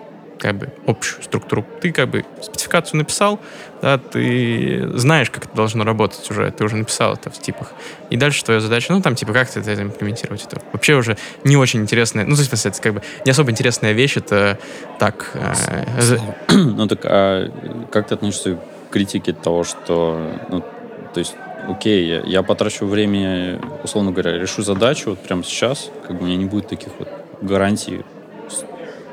как 0.46 0.58
бы 0.58 0.70
общую 0.86 1.24
структуру. 1.24 1.66
Ты 1.82 1.92
как 1.92 2.08
бы 2.10 2.24
спецификацию 2.40 3.00
написал, 3.00 3.40
да, 3.82 3.98
ты 3.98 4.88
знаешь, 4.94 5.32
как 5.32 5.46
это 5.46 5.56
должно 5.56 5.84
работать 5.84 6.30
уже, 6.30 6.52
ты 6.52 6.64
уже 6.64 6.76
написал 6.76 7.14
это 7.14 7.32
в 7.32 7.42
типах. 7.42 7.72
И 8.12 8.16
дальше 8.16 8.44
твоя 8.44 8.60
задача, 8.60 8.94
ну, 8.94 9.02
там, 9.02 9.16
типа, 9.16 9.34
как 9.34 9.50
ты 9.50 9.60
это 9.60 9.82
имплементировать? 9.82 10.46
Это 10.46 10.62
вообще 10.72 10.94
уже 10.94 11.18
не 11.44 11.58
очень 11.58 11.82
интересная, 11.82 12.26
ну, 12.26 12.36
то 12.36 12.42
есть, 12.42 12.66
это 12.66 12.80
как 12.80 12.94
бы 12.94 13.02
не 13.26 13.32
особо 13.32 13.50
интересная 13.50 13.94
вещь, 13.94 14.18
это 14.18 14.60
так... 15.00 15.32
Э, 15.34 16.18
ну, 16.54 16.88
так, 16.88 17.00
а 17.06 17.50
как 17.92 18.08
ты 18.08 18.14
относишься 18.14 18.60
к 18.90 18.94
критике 18.94 19.34
того, 19.34 19.64
что, 19.64 20.32
ну, 20.50 20.60
то 20.60 21.20
есть, 21.20 21.34
окей, 21.68 22.08
я, 22.08 22.22
я 22.22 22.44
потрачу 22.44 22.86
времени, 22.86 23.60
условно 23.84 24.12
говоря, 24.12 24.38
решу 24.38 24.62
задачу 24.62 25.10
вот 25.10 25.20
прямо 25.24 25.44
сейчас, 25.44 25.90
как 26.06 26.18
бы 26.18 26.26
у 26.26 26.28
меня 26.28 26.38
не 26.38 26.46
будет 26.46 26.68
таких 26.68 26.90
вот 27.00 27.10
гарантий 27.42 28.04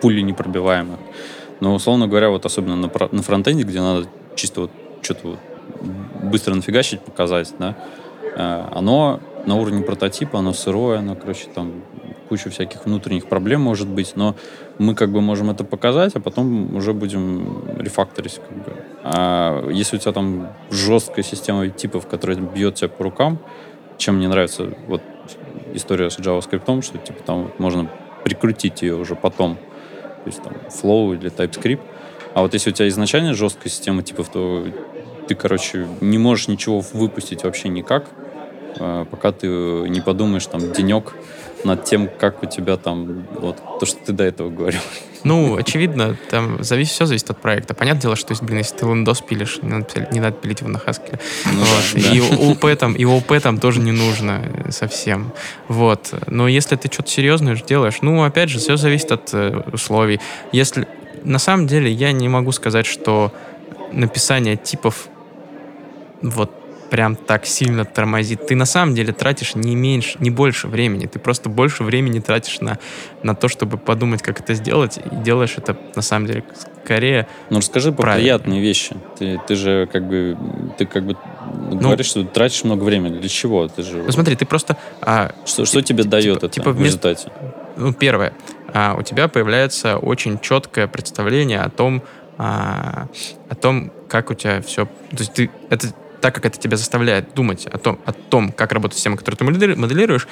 пули 0.03 0.21
непробиваемых. 0.21 0.99
Но, 1.61 1.75
условно 1.75 2.09
говоря, 2.09 2.29
вот 2.29 2.45
особенно 2.45 2.77
на, 2.77 2.91
на 3.13 3.23
фронтенде, 3.23 3.63
где 3.63 3.81
надо 3.81 4.09
чисто 4.35 4.63
вот 4.63 4.71
что-то 5.01 5.29
вот 5.29 5.39
быстро 6.23 6.55
нафигачить, 6.55 7.01
показать, 7.01 7.55
да, 7.59 7.77
э, 8.37 8.65
оно 8.73 9.21
на 9.47 9.57
уровне 9.57 9.83
прототипа, 9.83 10.41
оно 10.41 10.53
сырое, 10.53 10.99
оно, 10.99 11.15
короче, 11.15 11.47
там 11.55 11.83
куча 12.29 12.51
всяких 12.51 12.85
внутренних 12.87 13.27
проблем 13.27 13.61
может 13.61 13.89
быть, 13.89 14.13
но 14.17 14.35
мы 14.79 14.95
как 14.95 15.11
бы 15.11 15.21
можем 15.21 15.51
это 15.51 15.65
показать, 15.65 16.17
а 16.17 16.21
потом 16.21 16.75
уже 16.75 16.95
будем 16.95 17.79
рефакторить. 17.79 18.41
Как 18.49 18.57
бы. 18.57 18.73
А 19.05 19.69
если 19.71 19.97
у 19.97 19.99
тебя 20.01 20.13
там 20.13 20.49
жесткая 20.71 21.25
система 21.25 21.69
типов, 21.69 22.07
которая 22.07 22.39
бьет 22.39 22.77
тебя 22.77 22.89
по 22.89 23.05
рукам, 23.05 23.39
чем 23.99 24.17
мне 24.17 24.29
нравится 24.29 24.73
вот 24.89 25.03
история 25.75 26.11
с 26.11 26.19
JavaScript, 26.19 26.83
что 26.83 26.99
типа 26.99 27.23
там 27.23 27.51
можно 27.59 27.91
прикрутить 28.25 28.83
ее 28.83 28.97
уже 28.97 29.15
потом 29.15 29.59
то 30.25 30.31
есть 30.31 30.43
там 30.43 30.55
Flow 30.69 31.15
или 31.15 31.31
TypeScript. 31.31 31.81
А 32.35 32.43
вот 32.43 32.55
если 32.55 32.71
у 32.71 32.73
тебя 32.73 32.89
изначально 32.89 33.35
жесткая 33.35 33.69
система 33.69 34.03
типов, 34.03 34.31
то 34.31 34.67
ты, 35.29 35.35
короче, 35.35 35.87
не 36.01 36.19
можешь 36.19 36.49
ничего 36.49 36.81
выпустить 36.93 37.45
вообще 37.45 37.69
никак, 37.69 38.07
а, 38.79 39.05
пока 39.05 39.33
ты 39.33 39.47
не 39.47 40.01
подумаешь 40.01 40.47
там 40.47 40.73
денек 40.73 41.15
над 41.65 41.85
тем, 41.85 42.09
как 42.09 42.43
у 42.43 42.47
тебя 42.47 42.77
там, 42.77 43.27
вот, 43.39 43.57
то, 43.79 43.87
что 43.87 43.99
ты 44.05 44.13
до 44.13 44.25
этого 44.25 44.51
говорил. 44.51 44.81
Ну, 45.25 45.57
очевидно, 45.57 46.17
там 46.31 46.63
зависит, 46.63 46.93
все 46.93 47.07
зависит 47.07 47.31
от 47.31 47.41
проекта. 47.41 47.75
Понятное 47.75 48.03
дело, 48.03 48.17
что, 48.17 48.35
блин, 48.43 48.59
если 48.59 48.77
ты 48.77 48.87
Windows 48.87 49.25
пилишь, 49.27 49.59
не 49.63 49.69
надо, 49.69 50.09
не 50.11 50.21
надо 50.21 50.37
пилить 50.37 50.61
его 50.61 50.71
на 50.71 50.79
Haskell. 50.79 51.21
Ну, 51.47 51.61
вот. 51.61 51.85
да. 51.95 52.15
И 52.15 52.21
ООП 52.21 52.79
там, 52.79 52.95
и 52.95 53.05
ООП 53.05 53.41
там 53.43 53.59
тоже 53.59 53.81
не 53.81 53.93
нужно 53.93 54.67
совсем. 54.71 55.33
Вот. 55.69 56.13
Но 56.27 56.49
если 56.49 56.77
ты 56.77 56.93
что-то 56.93 57.11
серьезное 57.11 57.57
делаешь, 57.57 57.99
ну, 58.03 58.23
опять 58.25 58.49
же, 58.49 58.59
все 58.59 58.77
зависит 58.77 59.13
от 59.13 59.31
э, 59.33 59.63
условий. 59.73 60.21
Если... 60.53 60.87
На 61.25 61.39
самом 61.39 61.69
деле, 61.69 61.91
я 61.91 62.11
не 62.11 62.29
могу 62.29 62.51
сказать, 62.51 62.85
что 62.85 63.33
написание 63.93 64.57
типов 64.57 65.09
вот 66.21 66.62
прям 66.93 67.17
так 67.17 67.47
сильно 67.47 67.87
тормозит. 67.87 68.47
Ты 68.47 68.55
на 68.55 68.67
самом 68.67 68.95
деле 68.95 69.15
тратишь 69.15 69.55
не 69.55 69.75
меньше, 69.75 70.19
не 70.21 70.29
больше 70.29 70.69
времени. 70.69 71.07
Ты 71.07 71.19
просто 71.19 71.49
больше 71.49 71.85
времени 71.85 72.19
тратишь 72.21 72.61
на, 72.61 72.79
на 73.23 73.35
то, 73.35 73.49
чтобы 73.49 73.79
подумать, 73.79 74.21
как 74.21 74.41
это 74.41 74.53
сделать, 74.53 74.99
и 74.99 75.17
делаешь 75.25 75.55
это 75.57 75.75
на 75.97 76.03
самом 76.03 76.27
деле 76.27 76.45
скорее. 76.85 77.29
Ну 77.49 77.61
расскажи 77.61 77.93
про 77.93 78.17
приятные 78.17 78.61
вещи. 78.61 78.95
Ты, 79.19 79.41
ты 79.49 79.55
же 79.55 79.89
как 79.91 80.07
бы 80.07 80.37
ты 80.77 80.85
как 80.85 81.07
бы 81.07 81.17
ну, 81.71 81.79
говоришь, 81.79 82.09
что 82.09 82.25
ты 82.25 82.29
тратишь 82.29 82.63
много 82.65 82.85
времени. 82.85 83.21
Для 83.21 83.29
чего? 83.31 83.69
Ты 83.69 83.85
же. 83.85 84.03
Ну 84.03 84.13
смотри, 84.13 84.37
ты 84.37 84.45
просто. 84.45 84.77
А, 85.01 85.33
что, 85.47 85.65
что 85.65 85.81
тебе 85.81 86.03
типа, 86.03 86.11
дает 86.11 86.37
это 86.37 86.49
типа 86.51 86.73
в 86.73 86.83
результате? 86.83 87.33
Ну 87.79 87.95
первое, 87.95 88.35
а, 88.75 88.97
у 88.99 89.03
тебя 89.03 89.29
появляется 89.29 89.97
очень 89.97 90.39
четкое 90.39 90.89
представление 90.89 91.61
о 91.61 91.71
том, 91.71 92.03
а, 92.37 93.09
о 93.49 93.55
том, 93.55 93.91
как 94.09 94.31
у 94.31 94.35
тебя 94.35 94.61
все. 94.61 94.85
То 94.85 95.21
есть 95.21 95.33
ты 95.33 95.51
это 95.71 95.89
так 96.23 96.35
как 96.35 96.47
это 96.47 96.59
тебя 96.59 96.77
заставляет 96.77 97.35
думать 97.35 97.67
о 97.67 97.77
том, 97.77 97.99
о 98.07 98.13
том 98.13 98.53
как 98.53 98.73
работает 98.73 98.97
система, 98.97 99.17
которую 99.17 99.37
ты 99.37 99.45
моделируешь, 99.77 100.29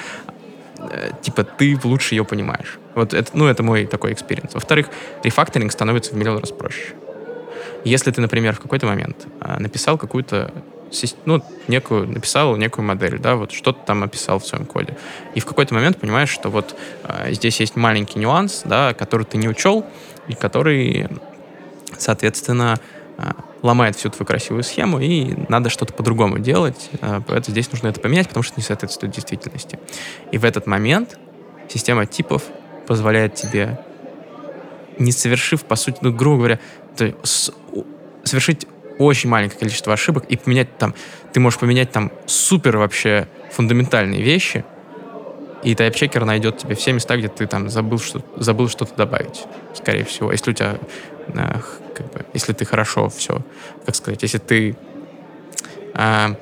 э, 0.79 1.11
типа, 1.21 1.45
ты 1.45 1.79
лучше 1.83 2.15
ее 2.15 2.25
понимаешь. 2.25 2.79
Вот 2.95 3.13
это, 3.13 3.31
ну, 3.35 3.47
это 3.47 3.63
мой 3.63 3.87
такой 3.87 4.13
experience. 4.13 4.55
Во-вторых, 4.55 4.89
рефакторинг 5.25 5.73
становится 5.73 6.13
в 6.13 6.17
миллион 6.17 6.39
раз 6.39 6.53
проще. 6.53 6.95
Если 7.85 8.11
ты, 8.11 8.21
например, 8.21 8.55
в 8.55 8.61
какой-то 8.61 8.87
момент 8.87 9.27
а, 9.41 9.59
написал 9.59 9.99
какую-то 9.99 10.53
ну, 11.25 11.43
некую, 11.69 12.09
написал 12.09 12.57
некую 12.57 12.85
модель, 12.85 13.19
да, 13.19 13.37
вот 13.37 13.53
что-то 13.53 13.81
там 13.87 14.03
описал 14.03 14.39
в 14.39 14.47
своем 14.47 14.67
коде. 14.67 14.97
И 15.35 15.41
в 15.41 15.47
какой-то 15.47 15.75
момент 15.75 15.99
понимаешь, 15.99 16.31
что 16.31 16.51
вот 16.51 16.77
э, 17.05 17.33
здесь 17.33 17.61
есть 17.61 17.77
маленький 17.77 18.19
нюанс, 18.19 18.63
да, 18.65 18.95
который 18.95 19.25
ты 19.25 19.39
не 19.39 19.49
учел, 19.49 19.87
и 20.29 20.35
который, 20.35 21.09
соответственно, 21.97 22.79
э, 23.19 23.23
ломает 23.63 23.97
всю 23.97 24.11
твою 24.11 24.27
красивую 24.27 24.63
схему, 24.63 25.01
и 25.01 25.35
надо 25.49 25.71
что-то 25.71 25.93
по-другому 25.93 26.39
делать. 26.39 26.91
А, 27.01 27.21
поэтому 27.21 27.53
здесь 27.53 27.71
нужно 27.71 27.89
это 27.89 28.01
поменять, 28.01 28.29
потому 28.29 28.43
что 28.43 28.55
не 28.57 28.63
соответствует 28.63 29.15
действительности. 29.15 29.79
И 30.33 30.39
в 30.39 30.45
этот 30.45 30.67
момент 30.67 31.19
система 31.69 32.07
типов 32.07 32.43
позволяет 32.87 33.35
тебе, 33.35 33.81
не 34.99 35.13
совершив, 35.13 35.65
по 35.65 35.77
сути, 35.77 35.99
ну, 36.01 36.13
грубо 36.13 36.39
говоря, 36.39 36.61
совершить 38.25 38.67
очень 38.99 39.31
маленькое 39.31 39.59
количество 39.59 39.93
ошибок 39.95 40.25
и 40.29 40.37
поменять 40.37 40.77
там, 40.77 40.95
ты 41.33 41.41
можешь 41.41 41.59
поменять 41.59 41.91
там 41.91 42.13
супер 42.27 42.77
вообще 42.77 43.29
фундаментальные 43.53 44.23
вещи, 44.23 44.65
и 45.63 45.75
тайп-чекер 45.75 46.25
найдет 46.25 46.59
тебе 46.59 46.75
все 46.75 46.93
места, 46.93 47.17
где 47.17 47.29
ты 47.29 47.47
там 47.47 47.69
забыл, 47.69 47.99
что, 47.99 48.23
забыл 48.37 48.69
что-то 48.69 48.95
добавить, 48.95 49.45
скорее 49.75 50.05
всего. 50.05 50.33
Если 50.33 50.51
у 50.51 50.55
тебя 50.55 50.79
как 52.01 52.13
бы, 52.13 52.27
если 52.35 52.53
ты 52.53 52.65
хорошо 52.65 53.09
все, 53.09 53.43
как 53.87 53.95
сказать, 53.95 54.23
если 54.23 54.39
ты 54.39 54.77
а, 55.95 56.35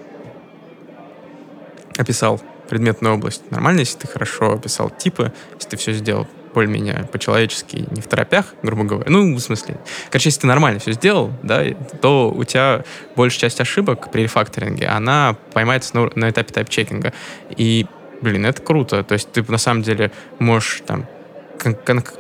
описал 1.97 2.41
предметную 2.69 3.15
область 3.15 3.51
нормально, 3.51 3.81
если 3.81 3.99
ты 3.99 4.07
хорошо 4.07 4.53
описал 4.53 4.91
типы, 4.91 5.33
если 5.55 5.71
ты 5.71 5.77
все 5.77 5.93
сделал 5.93 6.27
более-менее 6.55 7.09
по-человечески, 7.13 7.87
не 7.91 8.01
в 8.01 8.07
торопях, 8.07 8.55
грубо 8.63 8.85
говоря. 8.85 9.11
Ну, 9.11 9.35
в 9.35 9.41
смысле. 9.41 9.79
Короче, 10.11 10.29
если 10.29 10.41
ты 10.41 10.47
нормально 10.47 10.81
все 10.81 10.93
сделал, 10.93 11.33
да, 11.43 11.65
то 12.01 12.31
у 12.31 12.45
тебя 12.45 12.85
большая 13.17 13.41
часть 13.41 13.61
ошибок 13.61 14.11
при 14.11 14.23
рефакторинге, 14.23 14.87
она 14.87 15.37
поймается 15.53 15.97
на, 15.97 16.11
на 16.15 16.31
этапе 16.31 16.53
тайп-чекинга. 16.53 17.13
И, 17.57 17.87
блин, 18.23 18.47
это 18.47 18.63
круто. 18.63 19.05
То 19.05 19.13
есть 19.13 19.31
ты 19.31 19.45
на 19.47 19.59
самом 19.59 19.83
деле 19.83 20.11
можешь 20.39 20.83
там... 20.87 21.07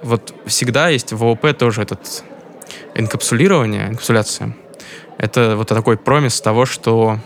вот 0.02 0.34
всегда 0.46 0.88
есть 0.88 1.12
в 1.12 1.24
ООП 1.24 1.56
тоже 1.56 1.82
этот 1.82 2.22
инкапсулирование, 2.94 3.88
инкапсуляция, 3.88 4.56
это 5.18 5.56
вот 5.56 5.68
такой 5.68 5.96
промис 5.96 6.40
того, 6.40 6.66
что, 6.66 7.18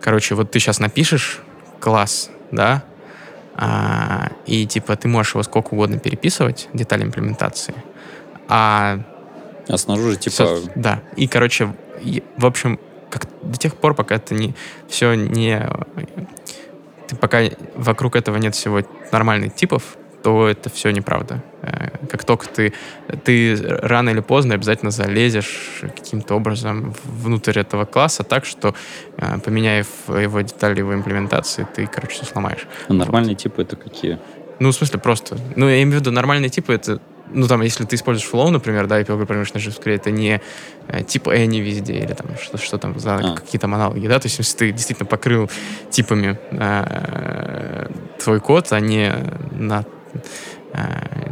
короче, 0.00 0.34
вот 0.34 0.50
ты 0.50 0.58
сейчас 0.58 0.80
напишешь 0.80 1.40
класс, 1.80 2.30
да, 2.50 2.84
а, 3.54 4.30
и 4.46 4.66
типа 4.66 4.96
ты 4.96 5.08
можешь 5.08 5.34
его 5.34 5.42
сколько 5.42 5.74
угодно 5.74 5.98
переписывать, 5.98 6.68
детали 6.72 7.04
имплементации, 7.04 7.74
а... 8.48 9.00
А 9.68 9.76
снаружи 9.76 10.16
типа... 10.16 10.34
Все, 10.34 10.62
да, 10.74 11.02
и, 11.16 11.28
короче, 11.28 11.74
в 12.36 12.46
общем, 12.46 12.80
как, 13.10 13.26
до 13.42 13.58
тех 13.58 13.76
пор, 13.76 13.94
пока 13.94 14.16
это 14.16 14.34
не 14.34 14.54
все 14.88 15.14
не 15.14 15.68
ты 17.08 17.16
пока 17.16 17.42
вокруг 17.74 18.16
этого 18.16 18.36
нет 18.36 18.54
всего 18.54 18.82
нормальных 19.10 19.54
типов, 19.54 19.96
то 20.22 20.48
это 20.48 20.70
все 20.70 20.90
неправда. 20.90 21.42
Э, 21.62 21.90
как 22.08 22.24
только 22.24 22.48
ты, 22.48 22.72
ты 23.24 23.56
рано 23.82 24.10
или 24.10 24.20
поздно 24.20 24.54
обязательно 24.54 24.90
залезешь 24.90 25.82
каким-то 25.82 26.34
образом 26.34 26.94
внутрь 27.04 27.58
этого 27.58 27.84
класса 27.84 28.24
так, 28.24 28.44
что 28.44 28.74
э, 29.16 29.38
поменяя 29.38 29.84
его 30.08 30.40
детали 30.40 30.78
его 30.78 30.94
имплементации, 30.94 31.66
ты, 31.74 31.86
короче, 31.86 32.14
все 32.14 32.24
сломаешь. 32.24 32.66
А 32.88 32.92
нормальные 32.92 33.34
вот. 33.34 33.42
типы 33.42 33.62
это 33.62 33.76
какие? 33.76 34.18
Ну, 34.58 34.70
в 34.70 34.74
смысле, 34.74 34.98
просто. 34.98 35.38
Ну, 35.56 35.68
я 35.68 35.82
имею 35.82 35.98
в 35.98 36.00
виду, 36.00 36.10
нормальные 36.10 36.50
типы 36.50 36.74
это 36.74 37.00
ну, 37.32 37.46
там, 37.46 37.60
если 37.62 37.84
ты 37.84 37.96
используешь 37.96 38.30
flow, 38.30 38.50
например, 38.50 38.86
да, 38.86 39.00
и 39.00 39.04
программируешь 39.04 39.52
на 39.52 39.58
JavaScript, 39.58 39.94
это 39.94 40.10
не 40.10 40.40
э, 40.88 41.02
типа 41.02 41.36
any 41.36 41.60
везде, 41.60 41.98
или 41.98 42.12
там, 42.12 42.26
что, 42.42 42.58
что 42.58 42.78
там 42.78 42.98
за 42.98 43.16
а. 43.16 43.34
какие-то 43.36 43.66
аналоги, 43.66 44.06
да, 44.06 44.18
то 44.18 44.26
есть, 44.26 44.38
если 44.38 44.56
ты 44.56 44.72
действительно 44.72 45.06
покрыл 45.06 45.50
типами 45.90 46.38
э, 46.50 47.90
твой 48.18 48.40
код, 48.40 48.72
а 48.72 48.80
не 48.80 49.12
на 49.52 49.84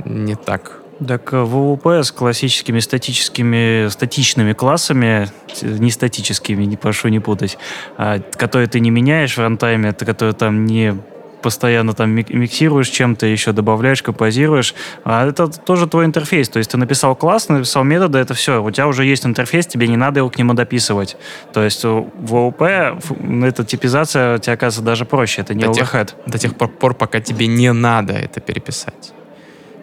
не 0.05 0.35
так. 0.37 0.81
Так 1.07 1.33
э, 1.33 1.43
в 1.43 1.57
ООП 1.57 1.87
с 1.87 2.11
классическими 2.11 2.81
статическими, 2.81 3.89
статичными 3.89 4.55
классами, 4.55 5.29
не 5.63 5.91
статическими, 5.91 6.65
не 6.65 6.77
прошу 6.77 7.09
не 7.09 7.21
путать, 7.21 7.59
а, 7.99 8.19
которые 8.19 8.69
ты 8.69 8.81
не 8.81 8.91
меняешь 8.91 9.37
в 9.37 9.41
рантайме, 9.41 9.93
которые 9.93 10.33
там 10.33 10.65
не 10.65 10.97
постоянно 11.43 11.93
там 11.93 12.11
миксируешь 12.11 12.89
чем-то, 12.89 13.27
еще 13.27 13.53
добавляешь, 13.53 14.03
композируешь. 14.03 14.75
А 15.05 15.27
это 15.27 15.49
тоже 15.49 15.87
твой 15.87 16.05
интерфейс. 16.05 16.49
То 16.49 16.59
есть 16.59 16.71
ты 16.71 16.77
написал 16.77 17.15
класс, 17.15 17.49
написал 17.49 17.85
методы, 17.85 18.19
это 18.19 18.35
все. 18.35 18.63
У 18.63 18.71
тебя 18.71 18.87
уже 18.87 19.05
есть 19.05 19.27
интерфейс, 19.27 19.67
тебе 19.67 19.89
не 19.89 19.97
надо 19.97 20.21
его 20.21 20.31
к 20.31 20.39
нему 20.39 20.55
дописывать. 20.55 21.17
То 21.53 21.63
есть 21.63 21.85
в 21.85 22.35
ООП 22.35 22.63
эта 22.63 23.65
типизация 23.65 24.39
тебе 24.39 24.55
оказывается 24.55 24.83
даже 24.83 25.05
проще. 25.05 25.43
Это 25.43 25.55
не 25.55 25.65
до 25.65 25.71
overhead. 25.71 26.07
Тех, 26.07 26.17
до 26.27 26.39
тех 26.39 26.57
пор, 26.57 26.95
пока 26.95 27.21
тебе 27.21 27.47
не 27.47 27.73
надо 27.73 28.13
это 28.13 28.41
переписать. 28.41 29.13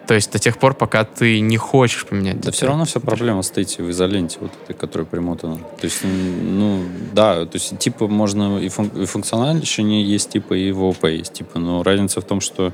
То 0.06 0.14
есть 0.14 0.32
до 0.32 0.38
тех 0.38 0.58
пор, 0.58 0.74
пока 0.74 1.04
ты 1.04 1.40
не 1.40 1.56
хочешь 1.56 2.04
поменять. 2.06 2.40
Да 2.40 2.50
все 2.50 2.66
равно 2.66 2.84
вся 2.84 3.00
проблема 3.00 3.42
стоит 3.42 3.78
в 3.78 3.90
изоленте, 3.90 4.38
вот 4.40 4.50
этой, 4.62 4.74
которая 4.76 5.06
примотана. 5.06 5.56
То 5.56 5.84
есть, 5.84 6.00
ну, 6.04 6.82
да, 7.12 7.46
то 7.46 7.54
есть 7.54 7.78
типа 7.78 8.06
можно 8.06 8.58
и, 8.58 8.68
фун- 8.68 9.02
и 9.02 9.06
функциональщине 9.06 10.02
есть 10.02 10.30
типа, 10.30 10.54
и 10.54 10.72
в 10.72 10.84
ОП 10.84 11.04
есть 11.04 11.32
типа, 11.32 11.58
но 11.58 11.82
разница 11.82 12.20
в 12.20 12.24
том, 12.24 12.40
что 12.40 12.72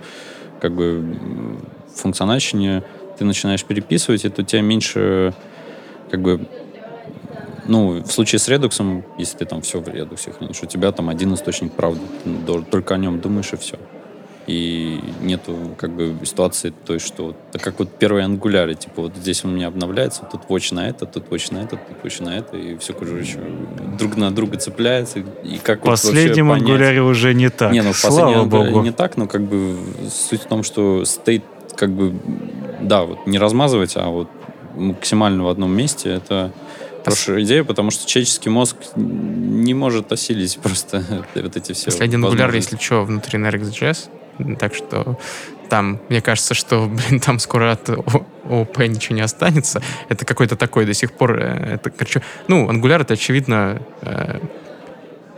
как 0.60 0.72
бы 0.74 1.16
функциональщине 1.94 2.82
ты 3.18 3.24
начинаешь 3.24 3.64
переписывать, 3.64 4.24
это 4.24 4.42
у 4.42 4.44
тебя 4.44 4.62
меньше 4.62 5.32
как 6.10 6.22
бы 6.22 6.48
ну, 7.68 8.02
в 8.02 8.10
случае 8.10 8.40
с 8.40 8.48
редуксом, 8.48 9.04
если 9.16 9.38
ты 9.38 9.44
там 9.44 9.62
все 9.62 9.78
в 9.80 9.88
редуксе 9.88 10.32
хранишь, 10.32 10.60
у 10.62 10.66
тебя 10.66 10.90
там 10.90 11.08
один 11.08 11.34
источник 11.34 11.72
правды. 11.72 12.00
Ты 12.24 12.62
только 12.62 12.94
о 12.94 12.98
нем 12.98 13.20
думаешь, 13.20 13.52
и 13.52 13.56
все 13.56 13.78
и 14.50 15.00
нету 15.22 15.76
как 15.78 15.92
бы 15.92 16.16
ситуации 16.24 16.72
той, 16.84 16.98
что 16.98 17.36
так 17.52 17.62
как 17.62 17.78
вот 17.78 17.88
первые 17.98 18.24
ангуляры, 18.24 18.74
типа 18.74 19.02
вот 19.02 19.16
здесь 19.16 19.44
он 19.44 19.52
у 19.52 19.54
меня 19.54 19.68
обновляется, 19.68 20.22
тут 20.30 20.42
watch 20.48 20.74
на 20.74 20.88
это, 20.88 21.06
тут 21.06 21.28
watch 21.30 21.54
на 21.54 21.58
это, 21.58 21.76
тут 21.76 22.02
watch 22.02 22.22
на 22.24 22.36
это, 22.36 22.56
и 22.56 22.76
все, 22.78 22.92
короче, 22.92 23.38
друг 23.96 24.16
на 24.16 24.32
друга 24.32 24.56
цепляется. 24.56 25.20
И 25.44 25.58
как 25.62 25.82
в 25.82 25.84
последнем 25.84 26.48
вот 26.48 26.54
ангуляре 26.54 27.00
уже 27.00 27.32
не 27.32 27.48
так. 27.48 27.72
Не, 27.72 27.82
ну 27.82 27.92
в 27.92 28.48
Богу. 28.48 28.82
не 28.82 28.90
так, 28.90 29.16
но 29.16 29.28
как 29.28 29.42
бы 29.42 29.76
суть 30.10 30.42
в 30.42 30.46
том, 30.46 30.64
что 30.64 31.04
стейт 31.04 31.44
как 31.76 31.90
бы, 31.90 32.12
да, 32.80 33.04
вот 33.04 33.26
не 33.28 33.38
размазывать, 33.38 33.92
а 33.96 34.08
вот 34.08 34.28
максимально 34.74 35.44
в 35.44 35.48
одном 35.48 35.72
месте, 35.72 36.10
это 36.10 36.52
хорошая 37.04 37.42
идея, 37.42 37.62
потому 37.62 37.92
что 37.92 38.06
человеческий 38.06 38.50
мозг 38.50 38.76
не 38.96 39.74
может 39.74 40.10
осилить 40.10 40.58
просто 40.60 41.04
вот 41.36 41.56
эти 41.56 41.72
все 41.72 41.86
Последний 41.86 42.16
ангуляр, 42.16 42.52
если 42.52 42.76
что, 42.76 43.04
внутри 43.04 43.38
на 43.38 43.48
RxJS, 43.48 44.10
так 44.58 44.74
что 44.74 45.18
там, 45.68 46.00
мне 46.08 46.20
кажется, 46.20 46.54
что, 46.54 46.86
блин, 46.88 47.20
там 47.20 47.38
скоро 47.38 47.72
от 47.72 47.88
ОП 47.88 48.78
ничего 48.78 49.14
не 49.14 49.22
останется. 49.22 49.80
Это 50.08 50.24
какой-то 50.24 50.56
такой 50.56 50.84
до 50.84 50.94
сих 50.94 51.12
пор... 51.12 51.38
Э, 51.38 51.74
это, 51.74 51.90
короче, 51.90 52.22
ну, 52.48 52.68
Angular— 52.70 53.00
это, 53.02 53.14
очевидно, 53.14 53.80
э, 54.02 54.40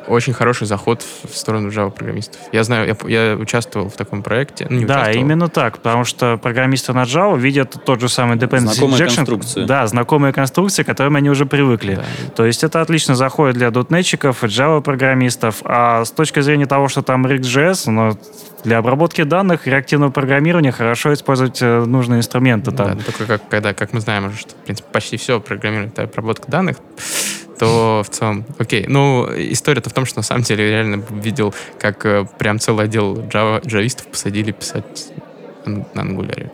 очень 0.08 0.32
хороший 0.32 0.66
заход 0.66 1.02
в 1.02 1.36
сторону 1.36 1.68
Java-программистов. 1.68 2.40
Я 2.52 2.64
знаю, 2.64 2.96
я, 3.06 3.30
я 3.30 3.36
участвовал 3.36 3.88
в 3.88 3.94
таком 3.94 4.22
проекте. 4.22 4.66
Ну, 4.68 4.86
да, 4.86 5.10
именно 5.10 5.48
так, 5.48 5.78
потому 5.78 6.04
что 6.04 6.36
программисты 6.36 6.92
на 6.92 7.02
Java 7.02 7.38
видят 7.38 7.76
тот 7.84 8.00
же 8.00 8.08
самый 8.08 8.36
dependency 8.36 8.74
знакомые 8.74 9.02
injection. 9.02 9.16
конструкции. 9.16 9.64
Да, 9.64 9.86
знакомые 9.86 10.32
конструкции, 10.32 10.82
к 10.82 10.86
которым 10.86 11.16
они 11.16 11.30
уже 11.30 11.46
привыкли. 11.46 11.96
Да. 11.96 12.04
То 12.36 12.44
есть 12.44 12.64
это 12.64 12.80
отлично 12.80 13.14
заходит 13.14 13.56
для 13.56 13.70
дотнетчиков 13.70 14.44
и 14.44 14.46
Java-программистов. 14.46 15.56
А 15.64 16.04
с 16.04 16.10
точки 16.10 16.40
зрения 16.40 16.66
того, 16.66 16.88
что 16.88 17.02
там 17.02 17.26
RxJS, 17.26 17.90
ну, 17.90 18.18
для 18.64 18.78
обработки 18.78 19.22
данных 19.22 19.66
и 19.66 19.70
реактивного 19.70 20.10
программирования 20.10 20.72
хорошо 20.72 21.12
использовать 21.12 21.60
э, 21.60 21.84
нужные 21.84 22.18
инструменты. 22.18 22.70
Там. 22.70 22.96
Да, 22.96 23.04
только 23.04 23.26
как, 23.26 23.48
когда, 23.48 23.74
как 23.74 23.92
мы 23.92 24.00
знаем, 24.00 24.32
что 24.32 24.50
в 24.50 24.64
принципе, 24.64 24.88
почти 24.92 25.16
все 25.16 25.40
программирование 25.40 25.92
это 25.92 26.04
обработка 26.04 26.50
данных, 26.50 26.76
то 27.62 28.02
в 28.04 28.08
целом, 28.10 28.44
окей. 28.58 28.86
Ну, 28.88 29.24
история-то 29.36 29.88
в 29.88 29.92
том, 29.92 30.04
что 30.04 30.18
на 30.18 30.24
самом 30.24 30.42
деле 30.42 30.64
я 30.64 30.70
реально 30.70 31.04
видел, 31.10 31.54
как 31.78 32.04
э, 32.04 32.26
прям 32.36 32.58
целый 32.58 32.86
отдел 32.86 33.14
Java, 33.14 33.64
джавистов 33.64 34.08
посадили 34.08 34.50
писать 34.50 35.12
на 35.64 36.00
Angular. 36.00 36.50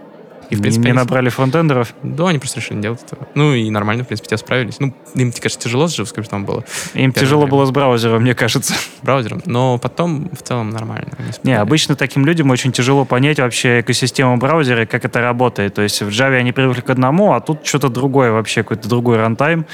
И, 0.51 0.57
в 0.57 0.61
принципе, 0.61 0.85
не 0.85 0.91
они... 0.91 0.99
набрали 0.99 1.29
фронтендеров? 1.29 1.95
Да, 2.03 2.29
они 2.29 2.39
просто 2.39 2.61
решили 2.61 2.77
не 2.77 2.83
делать 2.83 3.03
этого. 3.03 3.29
Ну, 3.35 3.53
и 3.53 3.69
нормально, 3.71 4.05
в 4.05 4.07
принципе, 4.07 4.31
те 4.31 4.37
справились. 4.37 4.81
Ну, 4.81 4.95
им, 5.15 5.33
кажется, 5.33 5.59
тяжело 5.59 5.89
с 5.89 5.99
JavaScript 5.99 6.45
было. 6.45 6.65
Им 6.95 7.13
тяжело 7.13 7.43
время. 7.43 7.51
было 7.53 7.67
с 7.67 7.71
браузером, 7.71 8.23
мне 8.23 8.35
кажется. 8.35 8.75
Браузером. 9.03 9.43
Но 9.45 9.79
потом, 9.79 10.31
в 10.31 10.43
целом, 10.43 10.71
нормально. 10.71 11.11
Не, 11.43 11.59
обычно 11.59 11.97
таким 11.97 12.25
людям 12.25 12.51
очень 12.51 12.73
тяжело 12.73 13.05
понять 13.05 13.39
вообще 13.39 13.81
экосистему 13.81 14.37
браузера 14.37 14.83
и 14.83 14.87
как 14.87 15.05
это 15.05 15.21
работает. 15.21 15.75
То 15.75 15.83
есть 15.83 16.01
в 16.01 16.09
Java 16.09 16.37
они 16.37 16.53
привыкли 16.53 16.81
к 16.81 16.91
одному, 16.91 17.33
а 17.33 17.41
тут 17.41 17.67
что-то 17.67 17.89
другое 17.89 18.33
вообще, 18.33 18.63
какой-то 18.63 18.89
другой 18.89 19.19
рантайм 19.19 19.67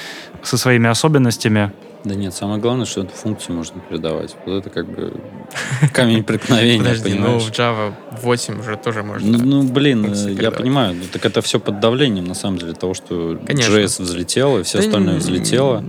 со 0.43 0.59
своими 0.59 0.89
особенностями. 0.89 1.73
Да 2.05 2.15
нет, 2.15 2.35
самое 2.35 2.61
главное, 2.61 2.85
что 2.85 3.01
эту 3.01 3.15
функцию 3.15 3.57
можно 3.57 3.81
передавать. 3.81 4.37
Вот 4.45 4.59
это 4.59 4.69
как 4.69 4.87
бы 4.87 5.15
камень 5.93 6.23
преткновения, 6.23 6.79
Подожди, 6.79 7.15
ну 7.15 7.39
в 7.39 7.51
Java 7.51 7.95
8 8.23 8.61
уже 8.61 8.77
тоже 8.77 9.03
можно. 9.03 9.39
Ну, 9.39 9.45
ну 9.45 9.63
блин, 9.63 10.13
я 10.13 10.51
понимаю, 10.51 10.97
так 11.13 11.25
это 11.25 11.41
все 11.41 11.59
под 11.59 11.81
давлением, 11.81 12.27
на 12.27 12.35
самом 12.35 12.59
деле, 12.59 12.75
того, 12.75 12.93
что. 12.93 13.33
JS 13.35 14.03
взлетел, 14.03 14.59
и 14.59 14.63
все 14.65 14.81
остальное 14.81 15.17
взлетело. 15.17 15.81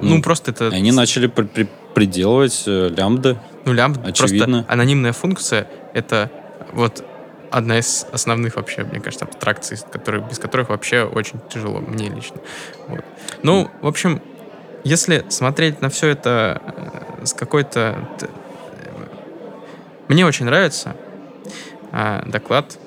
Ну, 0.00 0.16
ну, 0.16 0.22
просто 0.22 0.50
это... 0.52 0.68
Они 0.68 0.90
начали 0.90 1.26
при 1.26 1.44
при 1.44 1.68
приделывать 1.94 2.64
э, 2.66 2.88
лямбды. 2.88 3.38
Ну, 3.66 3.74
лямбда, 3.74 4.08
очевидно. 4.08 4.46
просто 4.46 4.72
анонимная 4.72 5.12
функция, 5.12 5.68
это 5.92 6.30
вот 6.72 7.04
одна 7.50 7.78
из 7.78 8.06
основных 8.12 8.56
вообще, 8.56 8.84
мне 8.84 9.00
кажется, 9.00 9.26
абстракций, 9.26 9.78
которые, 9.90 10.26
без 10.26 10.38
которых 10.38 10.70
вообще 10.70 11.04
очень 11.04 11.38
тяжело, 11.52 11.80
мне 11.80 12.08
лично. 12.08 12.36
Вот. 12.88 13.04
Ну, 13.42 13.70
в 13.82 13.86
общем, 13.86 14.22
если 14.84 15.24
смотреть 15.28 15.80
на 15.80 15.88
все 15.88 16.08
это 16.08 16.60
э, 17.20 17.26
с 17.26 17.32
какой-то... 17.32 18.08
Э, 18.20 18.26
мне 20.08 20.26
очень 20.26 20.46
нравится 20.46 20.96
э, 21.92 22.22
доклад 22.26 22.78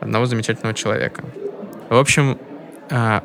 одного 0.00 0.26
замечательного 0.26 0.74
человека. 0.74 1.24
В 1.88 1.96
общем, 1.96 2.38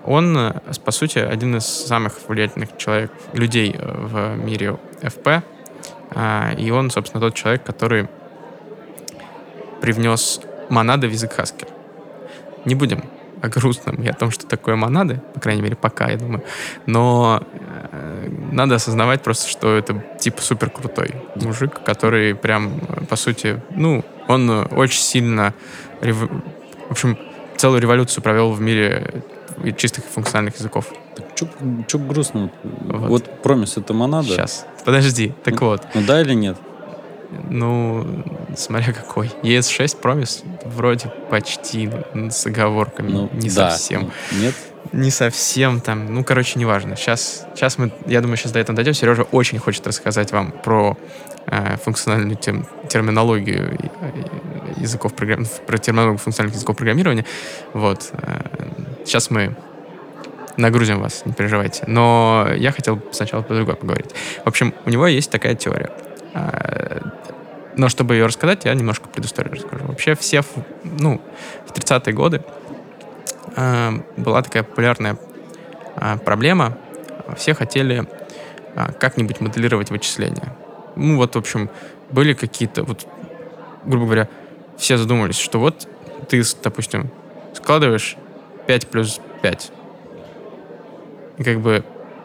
он, 0.05 0.53
по 0.85 0.91
сути, 0.91 1.19
один 1.19 1.57
из 1.57 1.65
самых 1.65 2.19
влиятельных 2.27 2.77
человек, 2.77 3.11
людей 3.33 3.75
в 3.77 4.35
мире 4.37 4.77
ФП. 5.01 5.43
И 6.57 6.71
он, 6.71 6.89
собственно, 6.89 7.19
тот 7.19 7.33
человек, 7.33 7.63
который 7.63 8.07
привнес 9.81 10.39
монады 10.69 11.07
в 11.07 11.11
язык 11.11 11.33
Haskell. 11.37 11.69
Не 12.65 12.75
будем 12.75 13.03
о 13.41 13.49
грустном 13.49 13.95
и 14.01 14.07
о 14.07 14.13
том, 14.13 14.31
что 14.31 14.45
такое 14.47 14.75
монады, 14.75 15.21
по 15.33 15.39
крайней 15.39 15.61
мере, 15.61 15.75
пока, 15.75 16.09
я 16.09 16.17
думаю. 16.17 16.43
Но 16.85 17.43
э, 17.91 18.29
надо 18.51 18.75
осознавать 18.75 19.21
просто, 19.21 19.49
что 19.49 19.75
это 19.75 20.03
типа 20.19 20.41
супер 20.41 20.69
крутой 20.69 21.15
мужик, 21.35 21.81
который 21.83 22.35
прям, 22.35 22.79
по 23.09 23.15
сути, 23.15 23.61
ну, 23.71 24.03
он 24.27 24.49
очень 24.71 25.01
сильно, 25.01 25.53
рев... 26.01 26.17
в 26.17 26.91
общем, 26.91 27.17
целую 27.57 27.81
революцию 27.81 28.23
провел 28.23 28.51
в 28.51 28.61
мире 28.61 29.23
чистых 29.77 30.03
функциональных 30.05 30.57
языков. 30.57 30.93
Че 31.87 31.97
грустно? 31.97 32.51
Вот. 32.63 33.09
вот 33.09 33.41
промис 33.41 33.77
это 33.77 33.93
монада? 33.93 34.27
Сейчас, 34.27 34.65
подожди, 34.85 35.33
так 35.43 35.59
ну, 35.59 35.67
вот. 35.67 35.83
Ну 35.93 36.01
да 36.05 36.21
или 36.21 36.33
нет? 36.33 36.57
Ну, 37.49 38.23
смотря 38.55 38.93
какой. 38.93 39.27
ES6 39.43 40.01
Promise 40.01 40.45
вроде 40.65 41.11
почти 41.29 41.89
с 42.29 42.45
оговорками. 42.45 43.11
Ну, 43.11 43.29
не 43.33 43.49
да. 43.49 43.71
совсем. 43.71 44.11
Нет? 44.31 44.55
Не 44.93 45.11
совсем 45.11 45.81
там. 45.81 46.13
Ну, 46.13 46.23
короче, 46.23 46.59
неважно. 46.59 46.95
Сейчас, 46.95 47.45
сейчас 47.55 47.77
мы, 47.77 47.91
я 48.05 48.21
думаю, 48.21 48.37
сейчас 48.37 48.53
до 48.53 48.59
этого 48.59 48.75
дойдем. 48.75 48.93
Сережа 48.93 49.23
очень 49.23 49.59
хочет 49.59 49.85
рассказать 49.85 50.31
вам 50.31 50.51
про 50.51 50.97
э, 51.47 51.77
функциональную 51.83 52.37
тем, 52.37 52.65
терминологию 52.87 53.77
языков 54.77 55.13
программ... 55.13 55.45
про 55.65 55.77
терминологию 55.77 56.19
функциональных 56.19 56.55
языков 56.55 56.77
программирования. 56.77 57.25
Вот. 57.73 58.09
Э, 58.13 58.41
сейчас 59.05 59.29
мы 59.29 59.55
нагрузим 60.57 60.99
вас, 60.99 61.23
не 61.25 61.33
переживайте. 61.33 61.83
Но 61.87 62.47
я 62.55 62.71
хотел 62.71 63.01
сначала 63.11 63.41
по 63.41 63.53
другому 63.53 63.77
поговорить. 63.77 64.11
В 64.43 64.47
общем, 64.47 64.73
у 64.85 64.89
него 64.89 65.07
есть 65.07 65.29
такая 65.29 65.55
теория. 65.55 65.91
Но 67.77 67.89
чтобы 67.89 68.15
ее 68.15 68.25
рассказать, 68.25 68.65
я 68.65 68.73
немножко 68.73 69.07
предысторию 69.07 69.53
расскажу. 69.53 69.85
Вообще 69.85 70.15
все, 70.15 70.41
ну, 70.83 71.21
в 71.67 71.71
30-е 71.71 72.11
годы 72.11 72.43
э, 73.55 73.91
была 74.17 74.41
такая 74.41 74.63
популярная 74.63 75.17
э, 75.95 76.17
проблема. 76.17 76.75
Все 77.35 77.53
хотели 77.53 78.07
э, 78.75 78.91
как-нибудь 78.93 79.41
моделировать 79.41 79.91
вычисления. 79.91 80.55
Ну, 80.95 81.17
вот, 81.17 81.35
в 81.35 81.37
общем, 81.37 81.69
были 82.09 82.33
какие-то, 82.33 82.83
вот, 82.83 83.05
грубо 83.85 84.05
говоря, 84.05 84.27
все 84.77 84.97
задумались, 84.97 85.37
что 85.37 85.59
вот 85.59 85.87
ты, 86.29 86.41
допустим, 86.63 87.11
складываешь 87.53 88.17
5 88.65 88.87
плюс 88.87 89.21
5. 89.43 89.71
И 91.37 91.43
как 91.43 91.59
бы, 91.59 91.83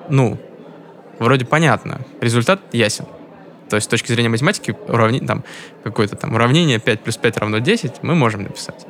ну, 0.08 0.38
вроде 1.18 1.44
понятно, 1.44 2.00
результат 2.22 2.60
ясен. 2.72 3.04
То 3.72 3.76
есть 3.76 3.86
с 3.86 3.88
точки 3.88 4.12
зрения 4.12 4.28
математики 4.28 4.76
уравни, 4.86 5.18
там, 5.20 5.44
какое-то 5.82 6.14
там 6.14 6.34
уравнение 6.34 6.78
5 6.78 7.00
плюс 7.00 7.16
5 7.16 7.38
равно 7.38 7.58
10 7.58 8.02
мы 8.02 8.14
можем 8.14 8.42
написать. 8.42 8.86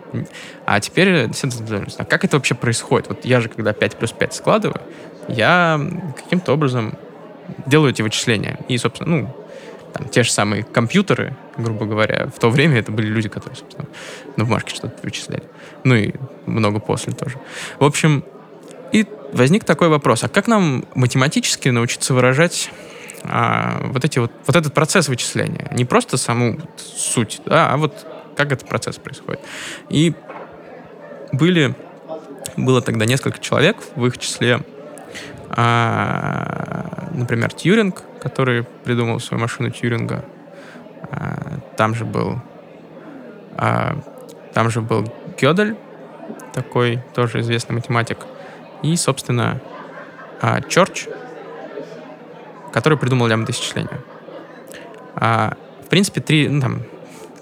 А 0.66 0.80
теперь 0.80 1.32
задумались, 1.32 1.94
а 1.98 2.04
как 2.04 2.24
это 2.24 2.36
вообще 2.36 2.56
происходит? 2.56 3.08
Вот 3.08 3.24
я 3.24 3.40
же, 3.40 3.48
когда 3.48 3.74
5 3.74 3.96
плюс 3.96 4.10
5 4.10 4.34
складываю, 4.34 4.80
я 5.28 5.80
каким-то 6.16 6.52
образом 6.54 6.98
делаю 7.64 7.92
эти 7.92 8.02
вычисления. 8.02 8.58
И, 8.66 8.76
собственно, 8.76 9.18
ну, 9.18 9.36
там, 9.92 10.08
те 10.08 10.24
же 10.24 10.32
самые 10.32 10.64
компьютеры, 10.64 11.36
грубо 11.56 11.86
говоря, 11.86 12.26
в 12.34 12.40
то 12.40 12.50
время 12.50 12.80
это 12.80 12.90
были 12.90 13.06
люди, 13.06 13.28
которые, 13.28 13.56
собственно, 13.56 13.86
на 14.36 14.44
бумажке 14.44 14.74
что-то 14.74 14.96
вычисляли. 15.04 15.44
Ну 15.84 15.94
и 15.94 16.12
много 16.46 16.80
после 16.80 17.12
тоже. 17.12 17.38
В 17.78 17.84
общем, 17.84 18.24
и 18.90 19.06
возник 19.32 19.62
такой 19.62 19.90
вопрос, 19.90 20.24
а 20.24 20.28
как 20.28 20.48
нам 20.48 20.86
математически 20.96 21.68
научиться 21.68 22.14
выражать 22.14 22.72
а, 23.24 23.80
вот, 23.84 24.04
эти 24.04 24.18
вот, 24.18 24.32
вот 24.46 24.56
этот 24.56 24.74
процесс 24.74 25.08
вычисления? 25.08 25.68
Не 25.72 25.84
просто 25.84 26.16
саму 26.16 26.58
суть, 26.76 27.40
да, 27.46 27.70
а 27.70 27.76
вот 27.76 28.06
как 28.36 28.52
этот 28.52 28.68
процесс 28.68 28.96
происходит. 28.96 29.40
И 29.88 30.14
были, 31.32 31.74
было 32.56 32.82
тогда 32.82 33.04
несколько 33.04 33.38
человек, 33.38 33.76
в 33.94 34.06
их 34.06 34.18
числе, 34.18 34.60
а, 35.50 37.08
например, 37.12 37.52
Тьюринг, 37.52 38.02
который 38.20 38.64
придумал 38.84 39.20
свою 39.20 39.40
машину 39.40 39.70
Тьюринга. 39.70 40.24
А, 41.10 41.58
там 41.76 41.94
же 41.94 42.04
был 42.04 42.40
а, 43.56 43.98
там 44.54 44.70
же 44.70 44.80
был 44.80 45.06
Гёдель, 45.38 45.76
такой 46.52 47.02
тоже 47.14 47.40
известный 47.40 47.74
математик. 47.74 48.18
И, 48.82 48.96
собственно, 48.96 49.60
а, 50.40 50.60
Чорч, 50.60 51.06
который 52.72 52.98
придумал 52.98 53.26
лямбда-исчисления. 53.28 54.00
А, 55.14 55.54
в 55.84 55.88
принципе, 55.88 56.20
три, 56.20 56.48
ну, 56.48 56.60
там, 56.60 56.82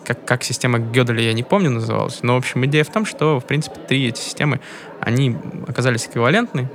как, 0.05 0.25
как 0.25 0.43
система 0.43 0.79
Гёделя, 0.79 1.23
я 1.23 1.33
не 1.33 1.43
помню, 1.43 1.71
называлась, 1.71 2.23
но, 2.23 2.35
в 2.35 2.39
общем, 2.39 2.65
идея 2.67 2.85
в 2.85 2.91
том, 2.91 3.07
что, 3.07 3.39
в 3.39 3.45
принципе, 3.45 3.81
три 3.81 4.09
эти 4.09 4.21
системы, 4.21 4.61
они 5.01 5.37
оказались 5.67 6.07
эквивалентны, 6.07 6.69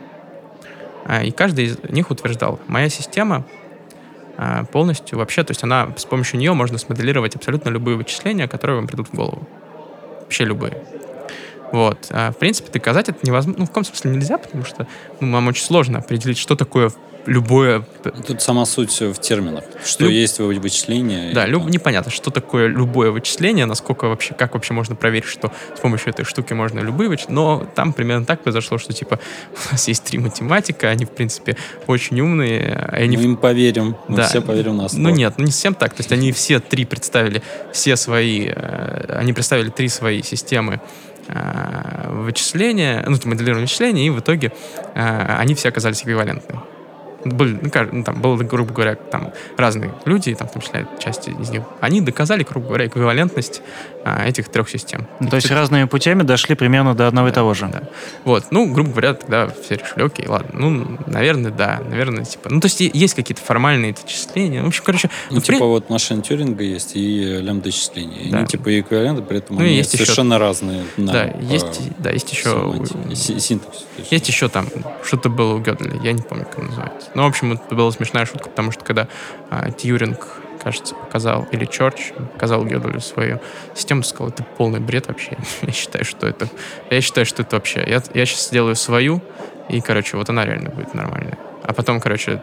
а, 1.06 1.24
и 1.24 1.32
каждый 1.32 1.66
из 1.66 1.78
них 1.90 2.10
утверждал, 2.12 2.60
моя 2.68 2.90
система 2.90 3.46
а, 4.38 4.64
полностью 4.66 5.18
вообще, 5.18 5.44
то 5.44 5.52
есть 5.52 5.64
она, 5.64 5.94
с 5.98 6.06
помощью 6.06 6.40
нее 6.40 6.54
можно 6.54 6.78
смоделировать 6.78 7.36
абсолютно 7.36 7.70
любые 7.70 7.98
вычисления, 7.98 8.48
которые 8.48 8.78
вам 8.78 8.88
придут 8.88 9.10
в 9.10 9.14
голову. 9.14 9.48
Вообще 10.22 10.46
любые. 10.46 10.82
Вот. 11.72 12.08
А, 12.10 12.32
в 12.32 12.38
принципе, 12.38 12.72
доказать 12.72 13.10
это 13.10 13.20
невозможно. 13.24 13.60
Ну, 13.60 13.66
в 13.66 13.70
каком 13.70 13.84
смысле 13.86 14.12
нельзя, 14.12 14.38
потому 14.38 14.66
что 14.66 14.88
ну, 15.20 15.28
нам 15.28 15.48
очень 15.48 15.64
сложно 15.64 16.00
определить, 16.00 16.38
что 16.38 16.56
такое 16.56 16.92
любое... 17.26 17.84
Тут 18.28 18.42
сама 18.42 18.66
суть 18.66 19.00
в 19.02 19.16
терминах. 19.20 19.64
Что 19.84 20.04
Люб- 20.06 20.14
есть 20.14 20.40
вы- 20.40 20.56
вычисление. 20.60 21.34
Да, 21.34 21.46
люб- 21.46 21.66
непонятно, 21.70 22.12
что 22.12 22.32
такое 22.32 22.68
любое 22.68 23.12
вычисление, 23.12 23.66
насколько 23.66 24.06
вообще, 24.08 24.34
как 24.34 24.54
вообще 24.54 24.74
можно 24.74 24.96
проверить, 24.96 25.28
что 25.28 25.52
с 25.76 25.80
помощью 25.80 26.10
этой 26.10 26.24
штуки 26.26 26.54
можно 26.54 26.80
любые 26.82 27.10
вычисления. 27.10 27.36
Но 27.36 27.68
там 27.76 27.94
примерно 27.94 28.26
так 28.26 28.42
произошло, 28.44 28.78
что 28.78 28.94
типа 28.94 29.20
у 29.70 29.72
нас 29.72 29.88
есть 29.88 30.04
три 30.04 30.20
математика, 30.20 30.90
они, 30.90 31.06
в 31.06 31.10
принципе, 31.12 31.58
очень 31.88 32.20
умные, 32.22 32.88
они 32.92 33.18
Мы 33.18 33.24
им 33.24 33.38
поверим. 33.38 33.96
Мы 34.08 34.18
Да. 34.18 34.28
все 34.28 34.42
поверим 34.42 34.78
на 34.78 34.88
слово. 34.90 35.04
Ну 35.04 35.10
нет, 35.10 35.34
ну 35.38 35.46
не 35.46 35.52
совсем 35.52 35.74
так. 35.74 35.94
То 35.94 36.02
есть 36.02 36.12
они 36.12 36.32
все 36.32 36.60
три 36.60 36.86
представили, 36.86 37.42
все 37.74 37.96
свои, 37.96 38.48
э, 38.54 39.18
они 39.18 39.34
представили 39.34 39.70
три 39.70 39.90
свои 39.90 40.22
системы 40.22 40.80
э, 41.28 42.10
вычисления, 42.12 43.04
ну, 43.08 43.18
моделирования 43.26 43.66
вычисления, 43.66 44.08
и 44.08 44.10
в 44.10 44.20
итоге 44.20 44.52
э, 44.94 45.36
они 45.40 45.56
все 45.56 45.70
оказались 45.70 46.02
эквивалентны. 46.04 46.60
Были, 47.26 47.60
ну, 47.62 47.70
ну, 47.92 48.04
там 48.04 48.22
было, 48.22 48.38
грубо 48.38 48.72
говоря, 48.74 48.96
там 48.96 49.32
разные 49.58 49.92
люди, 50.06 50.34
там, 50.36 50.48
в 50.48 50.52
том 50.54 50.62
числе 50.62 50.88
часть 51.00 51.28
из 51.28 51.50
них, 51.50 51.64
они 51.82 52.00
доказали, 52.02 52.44
грубо 52.44 52.68
говоря, 52.68 52.86
эквивалентность 52.88 53.62
а, 54.04 54.26
этих 54.28 54.50
трех 54.50 54.70
систем. 54.70 55.08
Ну, 55.20 55.30
То 55.30 55.38
есть 55.38 55.50
разными 55.50 55.86
путями 55.86 56.22
дошли 56.22 56.54
примерно 56.56 56.94
до 56.94 57.08
одного 57.08 57.30
и 57.30 57.32
того 57.32 57.54
же. 57.56 57.68
Да. 57.74 57.82
Вот, 58.24 58.46
ну, 58.52 58.72
грубо 58.72 58.92
говоря, 58.92 59.14
тогда 59.16 59.48
все 59.48 59.76
решили, 59.78 60.04
окей, 60.06 60.28
ладно, 60.28 60.50
ну, 60.54 60.98
наверное, 61.08 61.52
да, 61.52 61.82
наверное, 61.90 62.24
типа, 62.26 62.50
ну, 62.50 62.60
то 62.60 62.68
есть 62.68 62.80
есть 62.82 63.16
какие-то 63.16 63.42
формальные 63.42 63.96
вычисления, 64.00 64.62
в 64.62 64.68
общем, 64.68 64.84
короче, 64.86 65.10
Ну, 65.32 65.42
в 65.42 65.46
при- 65.46 65.56
типа 65.56 65.66
вот 65.66 65.90
машина 65.90 66.22
Тюринга 66.22 66.64
есть 66.64 66.92
и 66.96 67.40
лямбда 67.42 67.70
исчисления. 67.70 68.32
Да. 68.32 68.38
Они 68.40 68.48
типа 68.48 68.80
эквиваленты, 68.80 69.24
при 69.24 69.40
этом 69.40 69.56
Ну, 69.56 69.64
они 69.64 69.74
есть 69.74 69.94
еще- 69.94 70.04
совершенно 70.06 70.38
разные. 70.38 70.84
на- 70.98 71.12
Да, 71.14 71.24
по 71.28 71.38
есть, 71.42 71.82
да, 71.98 72.12
есть 72.12 72.32
еще, 72.32 72.44
семантике, 72.52 73.16
си- 73.16 73.40
синтаксису. 73.40 73.86
То 73.96 74.00
есть 74.02 74.12
есть 74.12 74.28
еще 74.28 74.48
там 74.50 74.68
что-то 75.04 75.30
было 75.30 75.56
у 75.56 75.60
Гёделя, 75.60 76.00
я 76.04 76.12
не 76.12 76.22
помню, 76.22 76.46
как 76.46 76.58
называется. 76.64 77.10
Ну, 77.16 77.24
в 77.24 77.28
общем, 77.28 77.54
это 77.54 77.74
была 77.74 77.92
смешная 77.92 78.26
шутка, 78.26 78.50
потому 78.50 78.72
что 78.72 78.84
когда 78.84 79.08
а, 79.50 79.72
Тьюринг, 79.72 80.28
кажется, 80.62 80.94
показал, 80.94 81.48
или 81.52 81.66
Чорч 81.66 82.12
показал 82.34 82.66
Гёделю 82.66 83.00
свою 83.00 83.40
систему, 83.74 84.04
сказал, 84.04 84.30
это 84.30 84.44
полный 84.58 84.82
бред 84.82 85.08
вообще. 85.08 85.38
Я 85.62 85.72
считаю, 85.72 86.04
что 86.04 86.28
это, 86.28 86.48
я 86.90 87.02
считаю, 87.02 87.26
что 87.26 87.42
это 87.42 87.56
вообще, 87.56 87.84
я, 87.88 88.04
я 88.14 88.26
сейчас 88.26 88.48
сделаю 88.48 88.76
свою, 88.76 89.22
и, 89.70 89.80
короче, 89.80 90.18
вот 90.18 90.30
она 90.30 90.46
реально 90.46 90.70
будет 90.70 90.94
нормальная. 90.94 91.38
А 91.64 91.74
потом, 91.74 92.00
короче, 92.00 92.42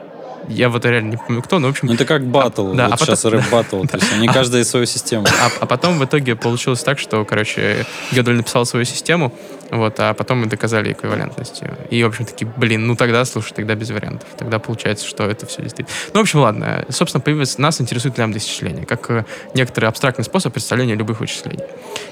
я 0.48 0.68
вот 0.68 0.84
реально 0.84 1.10
не 1.10 1.16
помню 1.16 1.42
кто, 1.42 1.58
но, 1.58 1.68
в 1.68 1.70
общем, 1.70 1.88
Ну, 1.88 1.94
это 1.94 2.04
как 2.04 2.24
батл. 2.26 2.72
да, 2.72 2.84
вот 2.84 2.94
а 2.94 2.96
потом- 2.96 3.06
сейчас 3.16 3.24
рэп 3.24 3.50
батл. 3.50 3.82
То 3.84 3.96
есть 3.98 4.12
они 4.12 4.26
каждая 4.38 4.64
свою 4.64 4.86
систему. 4.86 5.26
А, 5.26 5.50
а 5.60 5.66
потом 5.66 5.98
в 5.98 6.04
итоге 6.04 6.36
получилось 6.36 6.82
так, 6.82 6.98
что, 6.98 7.24
короче, 7.24 7.86
Гёдель 8.12 8.36
написал 8.36 8.66
свою 8.66 8.84
систему, 8.84 9.32
вот, 9.70 9.94
а 9.98 10.14
потом 10.14 10.40
мы 10.40 10.46
доказали 10.46 10.92
эквивалентность. 10.92 11.62
И, 11.90 12.02
в 12.04 12.06
общем, 12.06 12.24
таки, 12.26 12.44
блин, 12.44 12.86
ну 12.86 12.96
тогда, 12.96 13.24
слушай, 13.24 13.52
тогда 13.54 13.74
без 13.74 13.90
вариантов. 13.90 14.28
Тогда 14.36 14.58
получается, 14.58 15.06
что 15.06 15.24
это 15.24 15.46
все 15.46 15.62
действительно... 15.62 15.96
Ну, 16.12 16.20
в 16.20 16.22
общем, 16.22 16.40
ладно. 16.40 16.84
Собственно, 16.90 17.20
появилось, 17.22 17.58
нас 17.58 17.80
интересует 17.80 18.18
лямбда-исчисление, 18.18 18.84
как 18.84 19.10
э, 19.10 19.24
некоторый 19.54 19.86
абстрактный 19.86 20.24
способ 20.24 20.52
представления 20.52 20.94
любых 20.94 21.20
вычислений. 21.20 21.64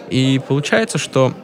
И 0.09 0.41
получается, 0.47 0.99
что 0.99 1.35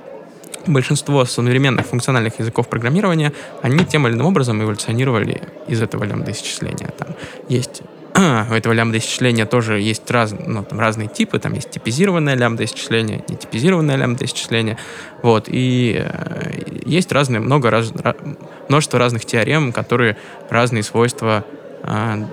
большинство 0.67 1.25
современных 1.25 1.87
функциональных 1.87 2.39
языков 2.39 2.69
программирования, 2.69 3.33
они 3.62 3.85
тем 3.85 4.07
или 4.07 4.14
иным 4.14 4.27
образом 4.27 4.62
эволюционировали 4.62 5.43
из 5.69 5.83
этого 5.83 6.05
лямбда-исчисления. 6.05 6.91
Там 6.99 7.09
есть 7.49 7.83
у 8.51 8.55
этого 8.55 8.73
лямбда-исчисления 8.73 9.45
тоже 9.45 9.79
есть 9.81 10.11
раз, 10.11 10.35
ну, 10.47 10.64
там 10.64 10.81
разные 10.81 11.09
типы. 11.09 11.39
Там 11.39 11.53
есть 11.53 11.71
типизированное 11.71 12.35
лямбда-исчисление, 12.35 13.23
нетипизированное 13.29 13.97
лямбда-исчисление. 13.97 14.79
Вот. 15.23 15.47
И 15.49 15.97
э, 15.99 16.81
есть 16.87 17.12
разные, 17.12 17.41
много 17.41 17.71
раз, 17.71 17.91
ра- 17.93 18.39
множество 18.69 18.99
разных 18.99 19.27
теорем, 19.27 19.73
которые 19.73 20.17
разные 20.49 20.83
свойства, 20.83 21.45
э, 21.83 22.25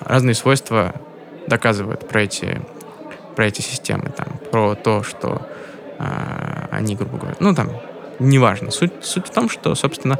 разные 0.00 0.34
свойства 0.34 0.94
доказывают 1.46 2.06
про 2.06 2.24
эти, 2.24 2.60
про 3.34 3.46
эти 3.46 3.62
системы. 3.62 4.10
Там, 4.14 4.26
про 4.50 4.74
то, 4.74 5.02
что 5.02 5.40
э, 5.98 6.66
они, 6.70 6.94
грубо 6.94 7.18
говоря, 7.18 7.36
ну, 7.40 7.54
там, 7.54 7.70
неважно. 8.18 8.70
Суть, 8.70 8.92
суть 9.02 9.26
в 9.26 9.30
том, 9.30 9.48
что, 9.48 9.74
собственно, 9.74 10.18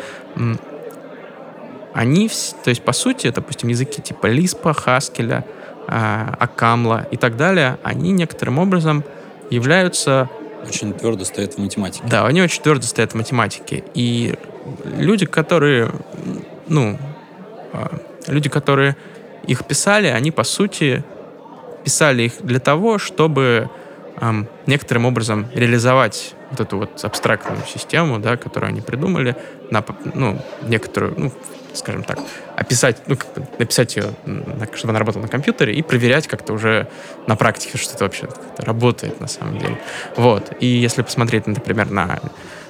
они, 1.95 2.29
то 2.63 2.71
есть, 2.71 2.83
по 2.83 2.93
сути, 2.93 3.31
допустим, 3.31 3.69
языки 3.69 4.01
типа 4.01 4.27
Лиспа, 4.27 4.73
Хаскеля, 4.73 5.45
а, 5.89 6.35
Акамла 6.39 7.07
и 7.11 7.17
так 7.17 7.37
далее, 7.37 7.79
они 7.83 8.13
некоторым 8.13 8.59
образом 8.59 9.03
являются, 9.51 10.29
Очень 10.67 10.93
твердо 10.93 11.25
стоят 11.25 11.55
в 11.55 11.59
математике. 11.59 12.05
да, 12.07 12.27
они 12.27 12.43
очень 12.43 12.63
твердо 12.63 12.83
стоят 12.83 13.13
в 13.13 13.15
математике. 13.15 13.85
И 13.95 14.35
люди, 14.85 15.25
которые, 15.25 15.91
ну, 16.69 16.99
а, 17.73 17.99
люди, 18.27 18.49
которые 18.49 18.97
их 19.47 19.65
писали, 19.65 20.09
они, 20.09 20.31
по 20.31 20.45
сути, 20.45 21.03
писали 21.85 22.25
их 22.25 22.35
для 22.43 22.61
того, 22.61 22.99
чтобы 22.99 23.71
ам, 24.21 24.49
некоторым 24.67 25.07
образом 25.07 25.47
реализовать 25.55 26.35
вот 26.51 26.61
эту 26.61 26.79
вот 26.79 27.05
абстрактную 27.05 27.61
систему, 27.67 28.19
да, 28.19 28.37
которую 28.37 28.71
они 28.71 28.81
придумали, 28.81 29.37
на, 29.71 29.85
ну, 30.15 30.41
некоторую, 30.63 31.15
ну, 31.19 31.33
скажем 31.75 32.03
так, 32.03 32.19
описать, 32.57 33.03
ну, 33.07 33.17
как 33.17 33.33
бы 33.35 33.47
написать 33.59 33.97
ее, 33.97 34.07
чтобы 34.75 34.91
она 34.91 34.99
работала 34.99 35.23
на 35.23 35.29
компьютере 35.29 35.75
и 35.75 35.83
проверять 35.83 36.27
как-то 36.27 36.53
уже 36.53 36.89
на 37.27 37.37
практике, 37.37 37.79
что 37.79 37.95
это 37.95 38.05
вообще 38.05 38.29
работает 38.59 39.21
на 39.21 39.29
самом 39.29 39.59
деле. 39.59 39.79
Вот. 40.17 40.53
И 40.61 40.67
если 40.67 41.03
посмотреть, 41.03 41.47
например, 41.47 41.91
на 41.91 42.21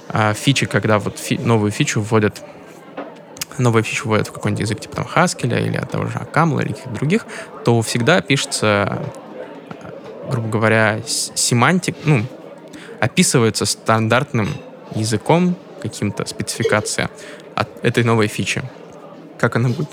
а, 0.08 0.34
фичи, 0.34 0.66
когда 0.66 0.98
вот 0.98 1.18
фи- 1.18 1.38
новую 1.38 1.70
фичу 1.70 2.00
вводят 2.00 2.42
новую 3.58 3.82
фичу 3.82 4.08
вводят 4.08 4.28
в 4.28 4.32
какой-нибудь 4.32 4.60
язык 4.60 4.80
типа 4.80 4.96
там 4.96 5.06
Haskell 5.12 5.66
или 5.66 5.76
от 5.76 5.90
того 5.90 6.06
же 6.06 6.18
Акамла 6.18 6.60
или 6.60 6.68
каких-то 6.68 6.90
других, 6.90 7.26
то 7.64 7.82
всегда 7.82 8.20
пишется 8.20 9.02
грубо 10.28 10.48
говоря, 10.48 11.00
семантик, 11.06 11.96
ну, 12.04 12.24
описывается 13.00 13.66
стандартным 13.66 14.48
языком, 14.94 15.56
каким-то 15.80 16.26
спецификация 16.26 17.10
от 17.54 17.68
этой 17.82 18.04
новой 18.04 18.26
фичи. 18.26 18.62
Как 19.38 19.56
она 19.56 19.68
будет? 19.68 19.90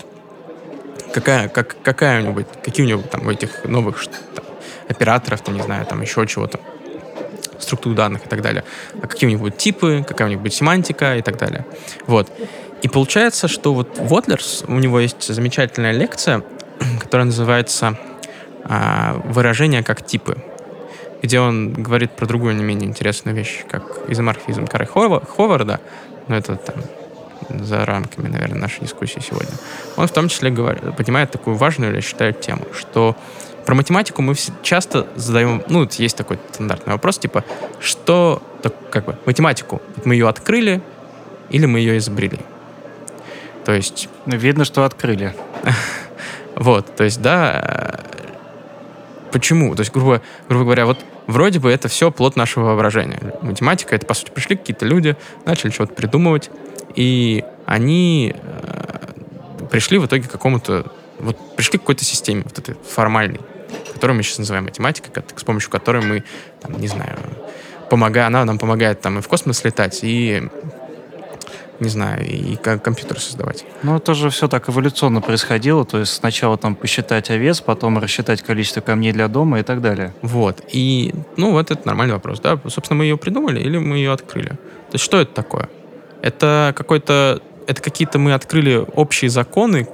Какая, 1.12 1.48
как, 1.48 1.76
какая 1.82 2.20
у 2.20 2.22
него 2.22 2.32
будет? 2.34 2.48
Какие 2.62 2.84
у 2.84 2.88
него 2.88 3.02
там 3.02 3.26
у 3.26 3.30
этих 3.30 3.64
новых 3.64 4.04
там, 4.06 4.44
операторов, 4.88 5.40
там, 5.40 5.54
не 5.54 5.62
знаю, 5.62 5.86
там 5.86 6.02
еще 6.02 6.26
чего-то, 6.26 6.60
структур 7.58 7.94
данных 7.94 8.26
и 8.26 8.28
так 8.28 8.42
далее. 8.42 8.64
А 9.00 9.06
какие 9.06 9.28
у 9.28 9.30
них 9.30 9.40
будут 9.40 9.56
типы, 9.56 10.04
какая 10.06 10.28
у 10.28 10.30
них 10.30 10.40
будет 10.40 10.54
семантика 10.54 11.16
и 11.16 11.22
так 11.22 11.38
далее. 11.38 11.64
Вот. 12.06 12.30
И 12.82 12.88
получается, 12.88 13.48
что 13.48 13.72
вот 13.72 13.98
Вотлерс, 13.98 14.64
у 14.68 14.78
него 14.78 15.00
есть 15.00 15.22
замечательная 15.22 15.92
лекция, 15.92 16.42
которая 17.00 17.26
называется 17.26 17.98
а, 18.68 19.20
«Выражения 19.24 19.82
как 19.82 20.04
типы», 20.04 20.36
где 21.22 21.40
он 21.40 21.72
говорит 21.72 22.12
про 22.12 22.26
другую 22.26 22.54
не 22.56 22.64
менее 22.64 22.88
интересную 22.88 23.34
вещь, 23.34 23.64
как 23.68 23.82
изоморфизм 24.08 24.66
Кары 24.66 24.86
Хова- 24.86 25.24
Ховарда, 25.26 25.80
но 26.28 26.36
это 26.36 26.56
там 26.56 26.76
за 27.48 27.84
рамками, 27.84 28.28
наверное, 28.28 28.58
нашей 28.58 28.80
дискуссии 28.80 29.20
сегодня. 29.20 29.52
Он 29.96 30.06
в 30.06 30.12
том 30.12 30.28
числе 30.28 30.50
говорит, 30.50 30.82
поднимает 30.96 31.30
такую 31.30 31.56
важную, 31.56 31.94
я 31.94 32.00
считаю, 32.00 32.32
тему, 32.32 32.66
что 32.72 33.16
про 33.64 33.74
математику 33.74 34.22
мы 34.22 34.34
часто 34.62 35.06
задаем, 35.16 35.62
ну, 35.68 35.88
есть 35.98 36.16
такой 36.16 36.38
стандартный 36.52 36.92
вопрос, 36.92 37.18
типа, 37.18 37.44
что, 37.80 38.42
так, 38.62 38.74
как 38.90 39.04
бы, 39.04 39.16
математику, 39.26 39.82
мы 40.04 40.14
ее 40.14 40.28
открыли 40.28 40.80
или 41.50 41.66
мы 41.66 41.80
ее 41.80 41.98
изобрели? 41.98 42.38
То 43.64 43.72
есть, 43.72 44.08
Видно, 44.26 44.64
что 44.64 44.84
открыли. 44.84 45.34
вот, 46.56 46.94
то 46.94 47.04
есть, 47.04 47.20
да, 47.20 48.00
почему? 49.36 49.74
То 49.74 49.82
есть, 49.82 49.92
грубо, 49.92 50.22
грубо 50.48 50.64
говоря, 50.64 50.86
вот 50.86 51.04
вроде 51.26 51.58
бы 51.58 51.70
это 51.70 51.88
все 51.88 52.10
плод 52.10 52.36
нашего 52.36 52.64
воображения. 52.64 53.20
Математика, 53.42 53.94
это, 53.94 54.06
по 54.06 54.14
сути, 54.14 54.30
пришли 54.30 54.56
какие-то 54.56 54.86
люди, 54.86 55.14
начали 55.44 55.70
что-то 55.70 55.92
придумывать, 55.92 56.48
и 56.94 57.44
они 57.66 58.34
э, 58.34 59.66
пришли 59.70 59.98
в 59.98 60.06
итоге 60.06 60.26
к 60.26 60.32
какому-то, 60.32 60.90
вот 61.18 61.36
пришли 61.54 61.78
к 61.78 61.82
какой-то 61.82 62.02
системе, 62.02 62.44
вот 62.44 62.58
этой 62.58 62.76
формальной, 62.88 63.40
которую 63.92 64.16
мы 64.16 64.22
сейчас 64.22 64.38
называем 64.38 64.64
математикой, 64.64 65.12
ко- 65.12 65.24
с 65.36 65.44
помощью 65.44 65.70
которой 65.70 66.02
мы, 66.02 66.24
там, 66.62 66.80
не 66.80 66.88
знаю, 66.88 67.18
помогая, 67.90 68.28
она 68.28 68.42
нам 68.46 68.58
помогает 68.58 69.02
там 69.02 69.18
и 69.18 69.20
в 69.20 69.28
космос 69.28 69.64
летать, 69.64 70.00
и 70.02 70.48
не 71.80 71.88
знаю, 71.88 72.26
и 72.26 72.56
ко- 72.56 72.78
компьютер 72.78 73.20
создавать. 73.20 73.64
Ну, 73.82 73.96
это 73.96 74.14
же 74.14 74.30
все 74.30 74.48
так 74.48 74.68
эволюционно 74.68 75.20
происходило. 75.20 75.84
То 75.84 75.98
есть 75.98 76.12
сначала 76.12 76.56
там 76.56 76.74
посчитать 76.74 77.30
овес, 77.30 77.60
потом 77.60 77.98
рассчитать 77.98 78.42
количество 78.42 78.80
камней 78.80 79.12
для 79.12 79.28
дома 79.28 79.60
и 79.60 79.62
так 79.62 79.80
далее. 79.80 80.14
Вот. 80.22 80.62
И, 80.72 81.14
ну, 81.36 81.52
вот 81.52 81.70
это 81.70 81.86
нормальный 81.86 82.14
вопрос, 82.14 82.40
да? 82.40 82.58
Собственно, 82.68 82.98
мы 82.98 83.04
ее 83.04 83.16
придумали 83.16 83.60
или 83.60 83.78
мы 83.78 83.96
ее 83.96 84.12
открыли? 84.12 84.48
То 84.48 84.94
есть 84.94 85.04
что 85.04 85.20
это 85.20 85.32
такое? 85.34 85.68
Это 86.22 86.72
какой-то... 86.76 87.40
Это 87.66 87.82
какие-то 87.82 88.20
мы 88.20 88.32
открыли 88.32 88.86
общие 88.94 89.28
законы, 89.28 89.88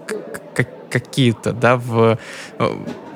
какие-то, 0.93 1.53
да, 1.53 1.77
в, 1.77 2.19
э, 2.59 2.65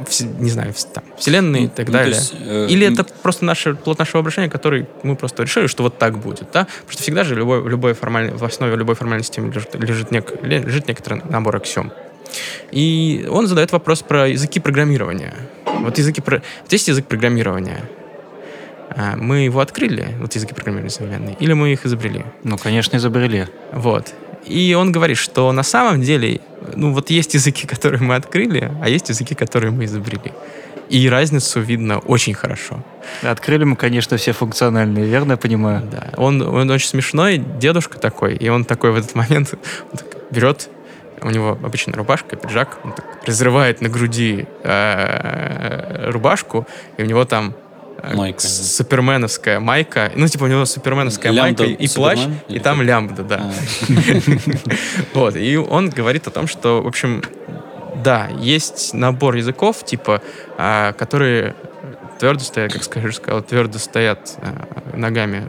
в 0.05 0.41
не 0.41 0.51
знаю, 0.51 0.72
в, 0.72 0.85
там, 0.85 1.05
вселенной 1.18 1.64
и 1.64 1.68
так 1.68 1.87
Ну, 1.87 1.93
далее. 1.93 2.14
есть, 2.14 2.35
э, 2.41 2.66
Или 2.68 2.93
это 2.93 3.05
просто 3.05 3.45
наше, 3.45 3.74
плод 3.74 3.99
нашего 3.99 4.16
воображения, 4.18 4.49
который 4.51 4.87
мы 5.03 5.14
просто 5.16 5.43
решили, 5.43 5.66
что 5.66 5.83
вот 5.83 5.99
так 5.99 6.18
будет, 6.18 6.49
да? 6.53 6.64
Потому 6.64 6.91
что 6.91 7.03
всегда 7.03 7.24
же 7.24 7.35
любой, 7.35 7.68
любой 7.68 7.93
формальный, 7.93 8.33
в 8.35 8.45
основе 8.45 8.74
любой 8.77 8.95
формальной 8.95 9.24
системы 9.24 9.53
лежит, 9.53 9.74
лежит, 9.74 10.11
нек- 10.11 10.45
лежит 10.47 10.89
некоторый 10.89 11.22
набор 11.29 11.57
аксиом. 11.57 11.93
И 12.72 13.29
он 13.31 13.47
задает 13.47 13.72
вопрос 13.72 14.03
про 14.03 14.29
языки 14.29 14.61
программирования. 14.61 15.35
Вот 15.64 15.99
языки 15.99 16.20
про... 16.20 16.43
вот 16.62 16.72
есть 16.72 16.89
язык 16.89 17.07
программирования. 17.07 17.83
А, 18.97 19.15
Мы 19.17 19.41
его 19.41 19.61
открыли, 19.61 20.17
вот 20.19 20.35
языки 20.35 20.55
программирования 20.55 20.91
современные, 20.91 21.37
или 21.39 21.53
мы 21.53 21.73
их 21.73 21.85
изобрели? 21.85 22.25
Ну, 22.43 22.57
конечно, 22.57 22.97
изобрели. 22.97 23.47
Вот. 23.73 24.15
И 24.47 24.75
он 24.75 24.91
говорит, 24.91 25.19
что 25.19 25.53
на 25.53 25.63
самом 25.63 26.01
деле, 26.01 26.41
ну 26.75 26.93
вот 26.93 27.11
есть 27.11 27.35
языки, 27.35 27.67
которые 27.75 28.01
мы 28.01 28.15
открыли, 28.15 28.73
а 28.83 28.89
есть 28.89 29.11
языки, 29.11 29.35
которые 29.35 29.71
мы 29.71 29.85
изобрели. 29.85 30.33
И 30.89 31.09
разницу 31.09 31.61
видно 31.61 31.99
очень 31.99 32.33
хорошо. 32.33 32.83
Открыли 33.23 33.65
мы, 33.65 33.77
конечно, 33.77 34.17
все 34.17 34.33
функциональные, 34.33 35.05
верно 35.05 35.33
я 35.33 35.37
понимаю? 35.37 35.83
Да. 35.91 36.11
Он, 36.17 36.41
он 36.41 36.71
очень 36.71 36.89
смешной, 36.89 37.39
дедушка 37.39 37.99
такой, 37.99 38.37
и 38.37 38.49
он 38.49 38.65
такой 38.65 38.93
в 38.93 38.97
этот 38.97 39.15
момент 39.15 39.55
берет, 40.31 40.71
у 41.23 41.31
него 41.31 41.59
обычная 41.63 41.95
рубашка, 41.95 42.37
пиджак, 42.37 42.79
он 42.85 42.93
так 42.93 43.05
разрывает 43.27 43.81
на 43.81 43.89
груди 43.89 44.47
э, 44.63 46.11
рубашку, 46.11 46.67
и 46.97 47.03
у 47.03 47.07
него 47.07 47.25
там 47.25 47.57
Майка. 48.15 48.41
суперменовская 48.41 49.61
майка, 49.61 50.13
ну 50.15 50.29
типа 50.29 50.45
у 50.45 50.47
него 50.47 50.65
суперменовская 50.65 51.33
Лямбда 51.33 51.65
майка 51.65 51.83
и 51.83 51.89
плащ, 51.89 52.19
Супермен? 52.19 52.39
и 52.49 52.53
Или 52.55 52.59
там 52.61 52.79
как? 52.79 52.87
лямбда, 52.87 53.23
да. 53.23 53.41
А, 53.43 53.53
Вот, 55.15 55.37
и 55.37 55.57
он 55.57 55.91
говорит 55.91 56.27
о 56.27 56.31
том, 56.31 56.47
что, 56.47 56.83
в 56.83 56.87
общем, 56.87 57.23
да, 58.05 58.29
есть 58.39 58.93
набор 58.95 59.37
языков, 59.37 59.85
типа, 59.85 60.23
а, 60.59 60.93
которые 60.93 61.55
твердо 62.19 62.41
стоят, 62.45 62.73
как 62.73 62.83
скажешь, 62.85 63.17
сказал, 63.17 63.43
твердо 63.43 63.79
стоят 63.79 64.37
а, 64.39 64.97
ногами 64.97 65.49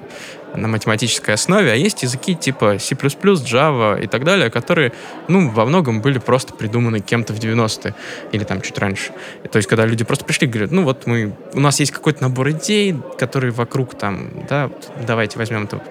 на 0.57 0.67
математической 0.67 1.31
основе, 1.31 1.71
а 1.71 1.75
есть 1.75 2.03
языки 2.03 2.35
типа 2.35 2.77
C++, 2.79 2.95
Java 2.95 4.01
и 4.01 4.07
так 4.07 4.23
далее, 4.23 4.49
которые, 4.49 4.91
ну, 5.27 5.49
во 5.49 5.65
многом 5.65 6.01
были 6.01 6.19
просто 6.19 6.53
придуманы 6.53 6.99
кем-то 6.99 7.33
в 7.33 7.39
90-е 7.39 7.93
или 8.31 8.43
там 8.43 8.61
чуть 8.61 8.77
раньше. 8.77 9.11
То 9.51 9.57
есть, 9.57 9.67
когда 9.67 9.85
люди 9.85 10.03
просто 10.03 10.25
пришли 10.25 10.47
и 10.47 10.49
говорят, 10.49 10.71
ну, 10.71 10.83
вот 10.83 11.07
мы, 11.07 11.33
у 11.53 11.59
нас 11.59 11.79
есть 11.79 11.91
какой-то 11.91 12.23
набор 12.23 12.51
идей, 12.51 12.95
которые 13.17 13.51
вокруг 13.51 13.95
там, 13.95 14.29
да, 14.49 14.69
давайте 15.05 15.37
возьмем 15.37 15.63
эту 15.63 15.81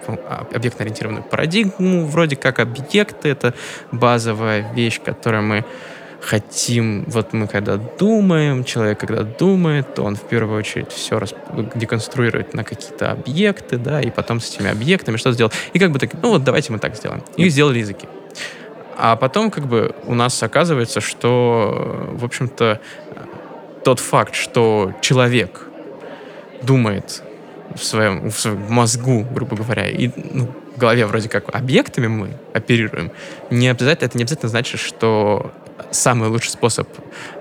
объектно-ориентированную 0.53 1.23
парадигму, 1.23 2.07
вроде 2.07 2.37
как 2.37 2.59
объекты, 2.59 3.29
это 3.29 3.55
базовая 3.93 4.73
вещь, 4.75 5.01
которую 5.03 5.43
мы 5.43 5.65
хотим, 6.27 7.05
вот 7.07 7.33
мы 7.33 7.47
когда 7.47 7.77
думаем, 7.77 8.65
человек 8.65 8.99
когда 8.99 9.23
думает, 9.23 9.95
то 9.95 10.03
он 10.03 10.17
в 10.17 10.23
первую 10.23 10.59
очередь 10.59 10.91
все 10.91 11.19
рас... 11.19 11.35
деконструирует 11.77 12.53
на 12.53 12.65
какие-то 12.65 13.13
объекты, 13.13 13.77
да, 13.77 14.01
и 14.01 14.11
потом 14.11 14.41
с 14.41 14.51
этими 14.51 14.71
объектами 14.71 15.19
что 15.19 15.33
сделал. 15.33 15.53
И 15.73 15.79
как 15.79 15.93
бы 15.93 16.01
так, 16.01 16.11
ну 16.23 16.31
вот 16.31 16.43
давайте 16.43 16.73
мы 16.73 16.79
так 16.81 16.97
сделаем. 16.97 17.23
И 17.37 17.49
сделали 17.49 17.79
языки. 17.79 18.09
А 18.97 19.15
потом 19.15 19.51
как 19.51 19.67
бы 19.67 19.95
у 20.05 20.15
нас 20.15 20.43
оказывается, 20.43 21.01
что, 21.01 22.09
в 22.13 22.25
общем-то, 22.25 22.81
тот 23.85 24.01
факт, 24.01 24.35
что 24.35 24.93
человек 25.01 25.61
думает 26.63 27.23
в 27.77 27.85
своем, 27.85 28.31
в 28.31 28.39
своем 28.39 28.63
мозгу, 28.69 29.25
грубо 29.33 29.55
говоря, 29.55 29.89
и 29.89 30.11
ну, 30.33 30.49
в 30.75 30.79
голове 30.79 31.07
вроде 31.07 31.29
как 31.29 31.55
объектами 31.55 32.09
мы 32.09 32.31
оперируем, 32.53 33.13
не 33.51 33.69
обязательно, 33.69 34.07
это 34.07 34.19
не 34.19 34.25
обязательно 34.25 34.49
значит, 34.49 34.81
что 34.81 35.53
самый 35.97 36.29
лучший 36.29 36.51
способ 36.51 36.89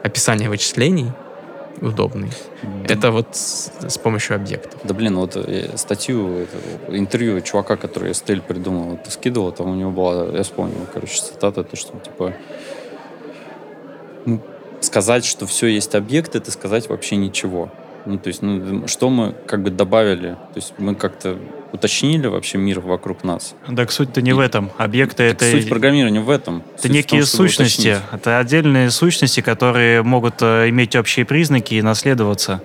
описания 0.03 0.49
вычислений 0.49 1.11
удобный. 1.81 2.29
Это 2.87 3.11
вот 3.11 3.35
с, 3.35 3.71
с 3.81 3.97
помощью 3.97 4.35
объектов. 4.35 4.79
Да 4.83 4.93
блин, 4.93 5.17
вот 5.17 5.35
э, 5.35 5.75
статью, 5.77 6.39
это, 6.39 6.97
интервью 6.97 7.41
чувака, 7.41 7.75
который 7.75 8.13
стель 8.13 8.41
придумал, 8.41 8.97
ты 8.97 9.11
скидывал, 9.11 9.51
там 9.51 9.69
у 9.69 9.75
него 9.75 9.91
была, 9.91 10.37
я 10.37 10.43
вспомнил, 10.43 10.87
короче, 10.93 11.21
цитата, 11.21 11.63
то, 11.63 11.75
что 11.75 11.99
типа 11.99 12.33
ну, 14.25 14.41
сказать, 14.81 15.25
что 15.25 15.45
все 15.45 15.67
есть 15.67 15.95
объект, 15.95 16.35
это 16.35 16.51
сказать 16.51 16.89
вообще 16.89 17.15
ничего. 17.17 17.69
Ну, 18.05 18.17
то 18.17 18.27
есть, 18.27 18.41
ну, 18.41 18.87
что 18.87 19.09
мы 19.09 19.33
как 19.47 19.63
бы 19.63 19.71
добавили? 19.71 20.31
То 20.31 20.55
есть 20.55 20.73
мы 20.77 20.95
как-то 20.95 21.37
уточнили 21.71 22.27
вообще 22.27 22.57
мир 22.57 22.79
вокруг 22.79 23.23
нас. 23.23 23.55
Так 23.75 23.91
суть-то 23.91 24.21
не 24.21 24.33
в 24.33 24.39
этом. 24.39 24.71
Объекты 24.77 25.29
Так 25.29 25.41
это... 25.41 25.51
суть 25.51 25.69
программирования 25.69 26.21
в 26.21 26.29
этом. 26.29 26.63
Это 26.73 26.83
Суть 26.83 26.91
некие 26.91 27.21
том, 27.21 27.27
сущности. 27.27 27.89
уточнить. 27.89 28.03
Это 28.13 28.39
отдельные 28.39 28.91
сущности, 28.91 29.41
которые 29.41 30.03
могут 30.03 30.35
э, 30.41 30.69
иметь 30.69 30.95
общие 30.95 31.25
признаки 31.25 31.73
и 31.73 31.81
наследоваться. 31.81 32.61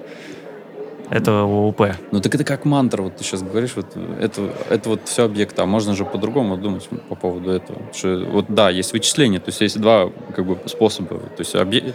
Это 1.11 1.43
ОУП. 1.43 1.97
Ну 2.13 2.21
так 2.21 2.33
это 2.37 2.45
как 2.45 2.65
мантра, 2.65 3.03
вот 3.03 3.17
ты 3.17 3.25
сейчас 3.25 3.43
говоришь, 3.43 3.73
вот 3.75 3.87
это, 4.21 4.49
это 4.69 4.89
вот 4.89 5.09
все 5.09 5.25
объекты, 5.25 5.61
а 5.61 5.67
можно 5.67 5.97
же 5.97 6.05
по-другому 6.05 6.57
думать 6.57 6.89
по 7.09 7.17
поводу 7.17 7.51
этого. 7.51 7.83
Что, 7.93 8.25
вот 8.31 8.47
да, 8.49 8.71
есть 8.71 8.93
вычисления, 8.93 9.41
то 9.41 9.49
есть 9.49 9.61
есть 9.61 9.81
два 9.81 10.09
как 10.37 10.47
бы 10.47 10.57
способа. 10.67 11.19
То 11.19 11.41
есть 11.41 11.57
объ... 11.57 11.95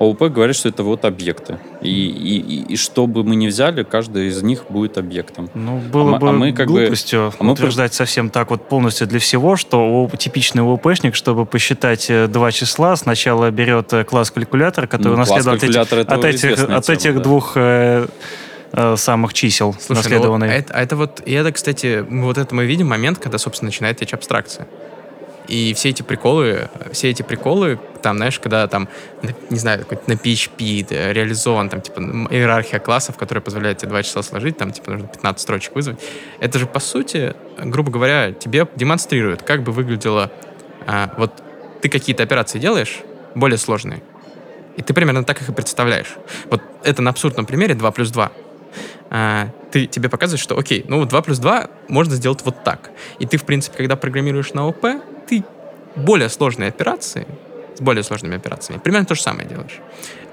ОУП 0.00 0.22
говорит, 0.32 0.56
что 0.56 0.70
это 0.70 0.82
вот 0.82 1.04
объекты. 1.04 1.58
И, 1.82 1.90
и, 1.90 2.38
и, 2.40 2.72
и 2.72 2.76
что 2.76 3.06
бы 3.06 3.22
мы 3.22 3.36
ни 3.36 3.46
взяли, 3.48 3.82
каждый 3.82 4.28
из 4.28 4.42
них 4.42 4.64
будет 4.70 4.96
объектом. 4.96 5.50
Ну, 5.54 5.78
было 5.78 6.12
мы- 6.12 6.18
бы 6.18 6.28
а 6.30 6.32
мы 6.32 6.52
как 6.54 6.68
бы- 6.68 6.80
глупостью 6.80 7.32
а 7.38 7.44
мы 7.44 7.52
утверждать 7.52 7.92
совсем 7.92 8.30
так 8.30 8.50
вот 8.50 8.66
полностью 8.66 9.06
для 9.06 9.18
всего, 9.18 9.56
что 9.56 10.08
типичный 10.18 10.62
ОУПшник, 10.62 11.14
чтобы 11.14 11.44
посчитать 11.44 12.06
э, 12.08 12.28
два 12.28 12.50
числа, 12.50 12.96
сначала 12.96 13.50
берет 13.50 13.92
э, 13.92 14.04
класс 14.04 14.30
калькулятора, 14.30 14.86
который 14.86 15.18
Ну, 15.18 15.24
класс 15.24 15.28
наследовал 15.46 15.56
от 15.56 15.62
этих, 15.64 16.10
от 16.10 16.24
этих, 16.24 16.52
от 16.70 16.84
тема, 16.86 16.96
этих 16.96 17.14
да. 17.16 17.20
двух 17.22 17.52
э, 17.56 18.06
э, 18.72 18.96
самых 18.96 19.34
чисел 19.34 19.74
Слушай, 19.74 19.88
ну, 19.90 19.94
наследованные. 19.96 20.50
это, 20.56 20.72
а 20.72 20.80
это 20.82 20.96
вот, 20.96 21.20
и 21.26 21.32
это, 21.34 21.52
кстати, 21.52 22.06
мы 22.08 22.24
вот 22.24 22.38
это 22.38 22.54
мы 22.54 22.64
видим 22.64 22.88
момент, 22.88 23.18
когда, 23.18 23.36
собственно, 23.36 23.68
начинает 23.68 23.98
течь 23.98 24.14
абстракция. 24.14 24.66
И 25.48 25.74
все 25.74 25.90
эти 25.90 26.02
приколы, 26.02 26.68
все 26.92 27.10
эти 27.10 27.22
приколы, 27.22 27.78
там, 28.02 28.16
знаешь, 28.16 28.38
когда 28.38 28.66
там, 28.68 28.88
не 29.50 29.58
знаю, 29.58 29.84
на 30.06 30.12
PHP 30.12 30.86
да, 30.88 31.12
реализован, 31.12 31.68
там, 31.68 31.80
типа, 31.80 32.00
иерархия 32.30 32.78
классов, 32.78 33.16
которая 33.16 33.42
позволяет 33.42 33.78
тебе 33.78 33.88
два 33.88 34.02
числа 34.02 34.22
сложить, 34.22 34.56
там, 34.56 34.70
типа, 34.70 34.92
нужно 34.92 35.08
15 35.08 35.40
строчек 35.40 35.74
вызвать. 35.74 35.98
Это 36.38 36.58
же, 36.58 36.66
по 36.66 36.80
сути, 36.80 37.34
грубо 37.58 37.90
говоря, 37.90 38.32
тебе 38.32 38.66
демонстрирует, 38.76 39.42
как 39.42 39.62
бы 39.62 39.72
выглядело, 39.72 40.30
а, 40.86 41.12
вот 41.16 41.42
ты 41.82 41.88
какие-то 41.88 42.22
операции 42.22 42.58
делаешь, 42.58 43.00
более 43.34 43.58
сложные, 43.58 44.02
и 44.76 44.82
ты 44.82 44.94
примерно 44.94 45.24
так 45.24 45.40
их 45.42 45.48
и 45.48 45.52
представляешь. 45.52 46.14
Вот 46.46 46.62
это 46.84 47.02
на 47.02 47.10
абсурдном 47.10 47.46
примере 47.46 47.74
2 47.74 47.90
плюс 47.90 48.10
2 48.10 48.30
а, 49.10 49.48
ты, 49.72 49.86
тебе 49.86 50.08
показывает, 50.08 50.40
что 50.40 50.56
окей, 50.56 50.84
ну 50.88 51.04
2 51.04 51.22
плюс 51.22 51.38
2 51.38 51.68
можно 51.88 52.14
сделать 52.14 52.40
вот 52.44 52.62
так. 52.64 52.90
И 53.18 53.26
ты, 53.26 53.36
в 53.36 53.44
принципе, 53.44 53.76
когда 53.76 53.96
программируешь 53.96 54.52
на 54.54 54.66
ОП, 54.68 54.86
ты 55.28 55.44
более 55.96 56.28
сложные 56.28 56.68
операции, 56.68 57.26
с 57.76 57.80
более 57.80 58.04
сложными 58.04 58.36
операциями, 58.36 58.78
примерно 58.78 59.06
то 59.06 59.14
же 59.14 59.22
самое 59.22 59.48
делаешь. 59.48 59.80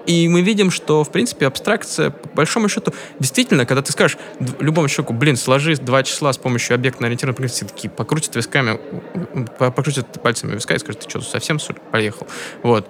И 0.05 0.29
мы 0.29 0.41
видим, 0.41 0.71
что, 0.71 1.03
в 1.03 1.11
принципе, 1.11 1.47
абстракция, 1.47 2.11
по 2.11 2.29
большому 2.29 2.69
счету, 2.69 2.93
действительно, 3.19 3.65
когда 3.65 3.81
ты 3.81 3.91
скажешь 3.91 4.17
любому 4.59 4.87
человеку, 4.87 5.13
блин, 5.13 5.35
сложи 5.35 5.75
два 5.75 6.01
числа 6.03 6.31
с 6.31 6.37
помощью 6.37 6.75
объектно-ориентированной 6.75 7.49
все 7.49 7.65
такие 7.65 7.89
покрутят 7.89 8.35
висками, 8.37 8.79
покрутят 9.57 10.21
пальцами 10.21 10.53
виска 10.53 10.75
и 10.75 10.79
скажут, 10.79 11.01
ты 11.01 11.09
что, 11.09 11.21
совсем 11.21 11.59
поехал? 11.91 12.25
Вот. 12.63 12.87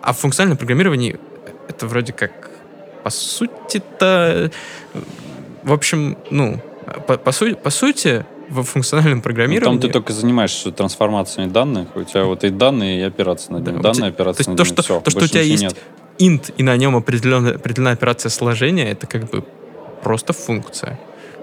А 0.00 0.12
в 0.12 0.18
функциональном 0.18 0.58
программировании 0.58 1.18
это 1.68 1.88
вроде 1.88 2.12
как 2.12 2.47
по 3.08 3.10
сути-то, 3.10 4.50
в 5.62 5.72
общем, 5.72 6.18
ну, 6.30 6.60
по, 7.06 7.16
по, 7.16 7.32
су 7.32 7.56
по 7.56 7.70
сути, 7.70 8.26
в 8.50 8.62
функциональном 8.64 9.22
программировании... 9.22 9.76
Ну, 9.76 9.80
там 9.80 9.88
ты 9.88 9.90
только 9.90 10.12
занимаешься 10.12 10.72
трансформацией 10.72 11.48
данных, 11.48 11.96
у 11.96 12.02
тебя 12.02 12.24
вот 12.24 12.44
и 12.44 12.50
данные, 12.50 13.00
и 13.00 13.02
операции 13.02 13.50
над 13.54 13.66
ними. 13.66 13.80
Да, 13.80 13.94
данные, 13.94 14.10
операции 14.10 14.44
то, 14.44 14.50
над 14.50 14.58
ними, 14.58 14.66
то, 14.68 14.74
что, 14.74 14.82
все, 14.82 15.00
то, 15.00 15.10
что 15.10 15.24
у 15.24 15.26
тебя 15.26 15.40
есть 15.40 15.62
нет. 15.62 15.76
int, 16.18 16.52
и 16.58 16.62
на 16.62 16.76
нем 16.76 16.96
определенная, 16.96 17.54
определенная 17.54 17.94
операция 17.94 18.28
сложения, 18.28 18.90
это 18.90 19.06
как 19.06 19.30
бы 19.30 19.42
просто 20.02 20.34
функция. 20.34 21.00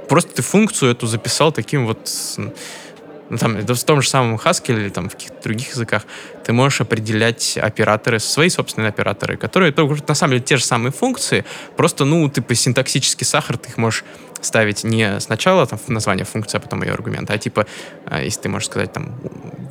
Просто 0.08 0.36
ты 0.36 0.42
функцию 0.44 0.92
эту 0.92 1.08
записал 1.08 1.52
таким 1.52 1.88
вот 1.88 2.08
ну, 3.30 3.38
там, 3.38 3.58
в 3.58 3.84
том 3.84 4.02
же 4.02 4.10
самом 4.10 4.36
Haskell 4.36 4.80
или 4.80 4.90
там 4.90 5.10
в 5.10 5.14
каких-то 5.14 5.42
других 5.44 5.70
языках, 5.70 6.04
ты 6.44 6.54
можешь 6.54 6.82
определять 6.82 7.58
операторы, 7.58 8.20
свои 8.20 8.50
собственные 8.50 8.90
операторы, 8.90 9.38
которые 9.38 9.72
тоже, 9.72 10.04
на 10.08 10.16
самом 10.16 10.34
деле 10.34 10.44
те 10.44 10.58
же 10.58 10.64
самые 10.64 10.92
функции, 10.92 11.44
просто, 11.76 12.06
ну, 12.06 12.30
ты 12.30 12.42
по 12.42 12.54
синтаксический 12.54 13.26
сахар, 13.26 13.58
ты 13.58 13.70
их 13.70 13.78
можешь 13.78 14.04
ставить 14.42 14.84
не 14.84 15.20
сначала 15.20 15.66
там 15.66 15.80
название 15.88 16.26
функции, 16.26 16.58
а 16.58 16.60
потом 16.60 16.84
ее 16.84 16.92
аргумент, 16.92 17.30
а 17.32 17.38
типа, 17.38 17.66
а, 18.06 18.22
если 18.22 18.42
ты 18.42 18.50
можешь 18.50 18.70
сказать 18.70 18.94
там 18.94 19.20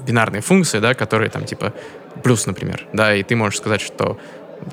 бинарные 0.07 0.43
функции, 0.43 0.81
да, 0.81 0.95
которые 0.95 1.31
там 1.31 1.45
типа 1.45 1.73
плюс, 2.23 2.47
например, 2.47 2.87
да, 2.93 3.15
и 3.15 3.23
ты 3.23 3.37
можешь 3.37 3.59
сказать, 3.59 3.81
что 3.81 4.19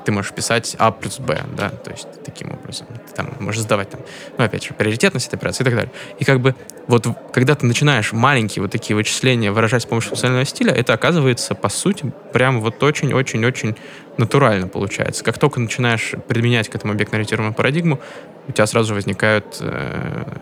ты 0.04 0.12
можешь 0.12 0.32
писать 0.32 0.74
А 0.78 0.90
плюс 0.90 1.18
Б, 1.18 1.42
да, 1.56 1.70
то 1.70 1.90
есть 1.90 2.06
таким 2.24 2.52
образом. 2.52 2.86
Ты 3.08 3.14
там 3.14 3.30
можешь 3.38 3.62
задавать 3.62 3.90
там, 3.90 4.00
ну, 4.38 4.44
опять 4.44 4.64
же, 4.64 4.74
приоритетность 4.74 5.28
этой 5.28 5.36
операции 5.36 5.62
и 5.62 5.64
так 5.64 5.74
далее. 5.74 5.92
И 6.18 6.24
как 6.24 6.40
бы 6.40 6.54
вот 6.86 7.06
когда 7.32 7.54
ты 7.54 7.66
начинаешь 7.66 8.12
маленькие 8.12 8.62
вот 8.62 8.72
такие 8.72 8.96
вычисления 8.96 9.52
выражать 9.52 9.82
с 9.82 9.86
помощью 9.86 10.10
функционального 10.10 10.44
стиля, 10.46 10.72
это 10.72 10.92
оказывается, 10.92 11.54
по 11.54 11.68
сути, 11.68 12.12
прям 12.32 12.60
вот 12.60 12.82
очень-очень-очень 12.82 13.76
натурально 14.18 14.68
получается. 14.68 15.24
Как 15.24 15.38
только 15.38 15.60
начинаешь 15.60 16.14
применять 16.28 16.68
к 16.68 16.74
этому 16.74 16.92
объектно-ориентированную 16.92 17.54
парадигму, 17.54 18.00
у 18.48 18.52
тебя 18.52 18.66
сразу 18.66 18.94
возникают 18.94 19.58
э, 19.60 20.32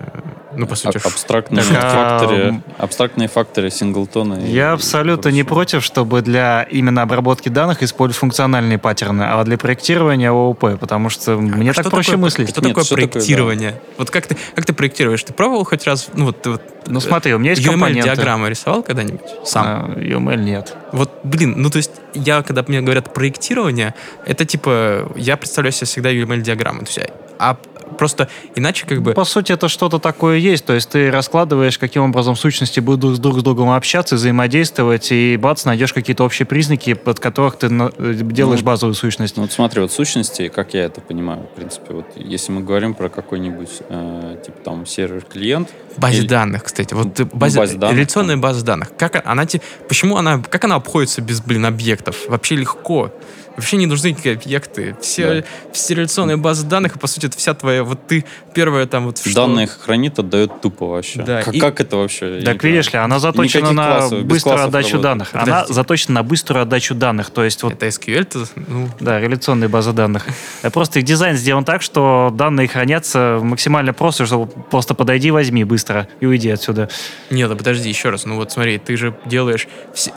ну, 0.57 0.66
по 0.66 0.75
сути, 0.75 0.97
абстрактные, 0.97 1.64
так, 1.64 1.93
факторы, 1.93 2.62
а... 2.79 2.83
абстрактные 2.83 3.29
факторы 3.29 3.71
синглтона. 3.71 4.41
Я 4.45 4.73
абсолютно 4.73 5.29
не 5.29 5.45
против, 5.45 5.85
чтобы 5.85 6.23
для 6.23 6.62
именно 6.62 7.03
обработки 7.03 7.49
данных 7.49 7.83
использовать 7.83 8.18
функциональные 8.18 8.79
паттерны, 8.79 9.23
а 9.23 9.43
для 9.45 9.59
проектирования 9.59 10.31
ООП, 10.31 10.79
потому 10.81 11.09
что 11.09 11.35
а 11.35 11.37
мне 11.37 11.73
так 11.73 11.89
проще 11.91 12.12
такое, 12.12 12.25
мыслить. 12.25 12.51
Что 12.51 12.61
Нет, 12.61 12.71
такое 12.71 12.85
что 12.85 12.95
проектирование? 12.95 13.73
Такое, 13.73 13.87
да. 13.87 13.95
Вот 13.99 14.11
как 14.11 14.27
ты, 14.27 14.37
как 14.55 14.64
ты 14.64 14.73
проектируешь? 14.73 15.23
Ты 15.23 15.33
пробовал 15.33 15.64
хоть 15.64 15.87
раз, 15.87 16.09
ну 16.14 16.27
вот, 16.27 16.45
вот 16.47 16.62
ну 16.87 17.01
смотри, 17.01 17.35
у 17.35 17.39
меня 17.39 17.51
есть 17.51 17.64
UML 17.64 18.03
диаграммы 18.03 18.51
рисовал 18.51 18.83
когда-нибудь 18.83 19.21
сам? 19.45 19.66
А, 19.66 19.99
UML 19.99 20.37
нет. 20.39 20.75
Вот, 20.93 21.21
блин, 21.23 21.55
ну 21.57 21.71
то 21.71 21.77
есть 21.77 21.93
я, 22.14 22.43
когда 22.43 22.64
мне 22.66 22.81
говорят 22.81 23.14
проектирование, 23.14 23.59
это 23.68 24.44
типа, 24.44 25.12
я 25.16 25.36
представляю 25.36 25.72
себе 25.72 25.86
всегда 25.86 26.12
UML 26.12 26.40
диаграммы. 26.40 26.80
То 26.80 26.86
есть, 26.86 27.11
а 27.38 27.56
Просто 27.98 28.28
иначе 28.54 28.86
как 28.86 29.02
бы... 29.02 29.12
По 29.12 29.24
сути, 29.24 29.52
это 29.52 29.68
что-то 29.68 29.98
такое 29.98 30.38
есть. 30.38 30.64
То 30.64 30.74
есть 30.74 30.90
ты 30.90 31.11
раскладываешь, 31.11 31.78
каким 31.78 32.02
образом 32.02 32.36
сущности 32.36 32.80
будут 32.80 33.20
друг 33.20 33.38
с 33.40 33.42
другом 33.42 33.70
общаться, 33.70 34.14
взаимодействовать, 34.14 35.12
и 35.12 35.36
бац, 35.36 35.64
найдешь 35.64 35.92
какие-то 35.92 36.24
общие 36.24 36.46
признаки, 36.46 36.94
под 36.94 37.20
которых 37.20 37.56
ты 37.56 37.68
делаешь 37.68 38.61
ну, 38.61 38.66
базовую 38.66 38.94
сущность. 38.94 39.36
Ну, 39.36 39.42
вот 39.42 39.52
смотри, 39.52 39.80
вот 39.80 39.92
сущности, 39.92 40.48
как 40.48 40.74
я 40.74 40.84
это 40.84 41.00
понимаю, 41.00 41.42
в 41.52 41.56
принципе, 41.56 41.94
вот 41.94 42.06
если 42.16 42.52
мы 42.52 42.62
говорим 42.62 42.94
про 42.94 43.08
какой-нибудь, 43.08 43.82
э, 43.88 44.36
типа 44.44 44.58
там, 44.64 44.86
сервер-клиент... 44.86 45.68
Базе 45.96 46.18
или... 46.18 46.28
данных, 46.28 46.64
кстати. 46.64 46.94
Вот 46.94 47.18
ну, 47.18 47.28
базе, 47.32 47.58
базе 47.58 47.76
данных, 47.76 47.96
реляционная 47.96 48.34
там. 48.34 48.40
база 48.40 48.64
данных. 48.64 48.92
Как 48.96 49.22
она, 49.26 49.46
почему 49.88 50.16
она, 50.16 50.38
как 50.38 50.64
она 50.64 50.76
обходится 50.76 51.20
без, 51.20 51.40
блин, 51.40 51.66
объектов? 51.66 52.28
Вообще 52.28 52.56
легко. 52.56 53.12
Вообще 53.61 53.76
не 53.76 53.84
нужны 53.84 54.08
никакие 54.08 54.36
объекты. 54.36 54.96
Все, 55.02 55.42
да. 55.42 55.46
все 55.74 55.94
реляционные 55.94 56.38
базы 56.38 56.66
данных, 56.66 56.96
и, 56.96 56.98
по 56.98 57.06
сути, 57.06 57.26
это 57.26 57.36
вся 57.36 57.52
твоя... 57.52 57.84
Вот 57.84 58.06
ты 58.06 58.24
первая 58.54 58.86
там 58.86 59.04
вот... 59.04 59.20
Данные 59.34 59.66
что... 59.66 59.80
хранит, 59.80 60.18
отдает 60.18 60.62
тупо 60.62 60.86
вообще. 60.86 61.22
Да, 61.22 61.42
как, 61.42 61.54
и... 61.54 61.61
как 61.61 61.78
это 61.78 61.98
вообще? 61.98 62.40
Так 62.40 62.64
видишь 62.64 62.90
ли, 62.90 62.98
она 62.98 63.18
заточена 63.18 63.72
на 63.72 63.86
классов, 63.86 64.24
быструю 64.24 64.64
отдачу 64.64 64.94
работает. 64.94 65.02
данных. 65.02 65.30
Подожди. 65.32 65.50
Она 65.50 65.66
заточена 65.66 66.14
на 66.14 66.22
быструю 66.22 66.62
отдачу 66.62 66.94
данных. 66.94 67.28
То 67.28 67.44
есть 67.44 67.62
вот... 67.62 67.74
Это 67.74 67.86
SQL? 67.88 68.48
Ну... 68.66 68.88
Да, 68.98 69.20
реляционные 69.20 69.68
базы 69.68 69.92
данных. 69.92 70.24
Просто 70.72 71.00
их 71.00 71.04
дизайн 71.04 71.36
сделан 71.36 71.66
так, 71.66 71.82
что 71.82 72.32
данные 72.32 72.66
хранятся 72.66 73.40
максимально 73.42 73.92
просто, 73.92 74.24
чтобы 74.24 74.46
просто 74.46 74.94
подойди, 74.94 75.30
возьми 75.30 75.64
быстро 75.64 76.08
и 76.20 76.26
уйди 76.26 76.48
отсюда. 76.48 76.88
Нет, 77.28 77.50
да 77.50 77.56
подожди, 77.56 77.90
еще 77.90 78.08
раз. 78.08 78.24
Ну 78.24 78.36
вот 78.36 78.52
смотри, 78.52 78.78
ты 78.78 78.96
же 78.96 79.14
делаешь... 79.26 79.68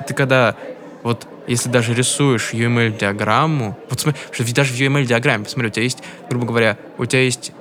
Ты 0.07 0.13
когда 0.13 0.55
вот 1.03 1.27
если 1.47 1.69
даже 1.69 1.93
рисуешь 1.93 2.53
UML-диаграмму, 2.53 3.77
вот 3.89 3.99
смотри, 3.99 4.21
даже 4.53 4.73
в 4.73 4.79
UML-диаграмме, 4.79 5.43
посмотри, 5.43 5.69
у 5.69 5.71
тебя 5.71 5.83
есть, 5.83 6.03
грубо 6.29 6.45
говоря, 6.45 6.77
у 6.97 7.05
тебя 7.05 7.21
есть 7.21 7.51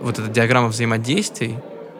вот 0.00 0.18
эта 0.18 0.28
диаграмма 0.28 0.68
взаимодействий, 0.68 1.56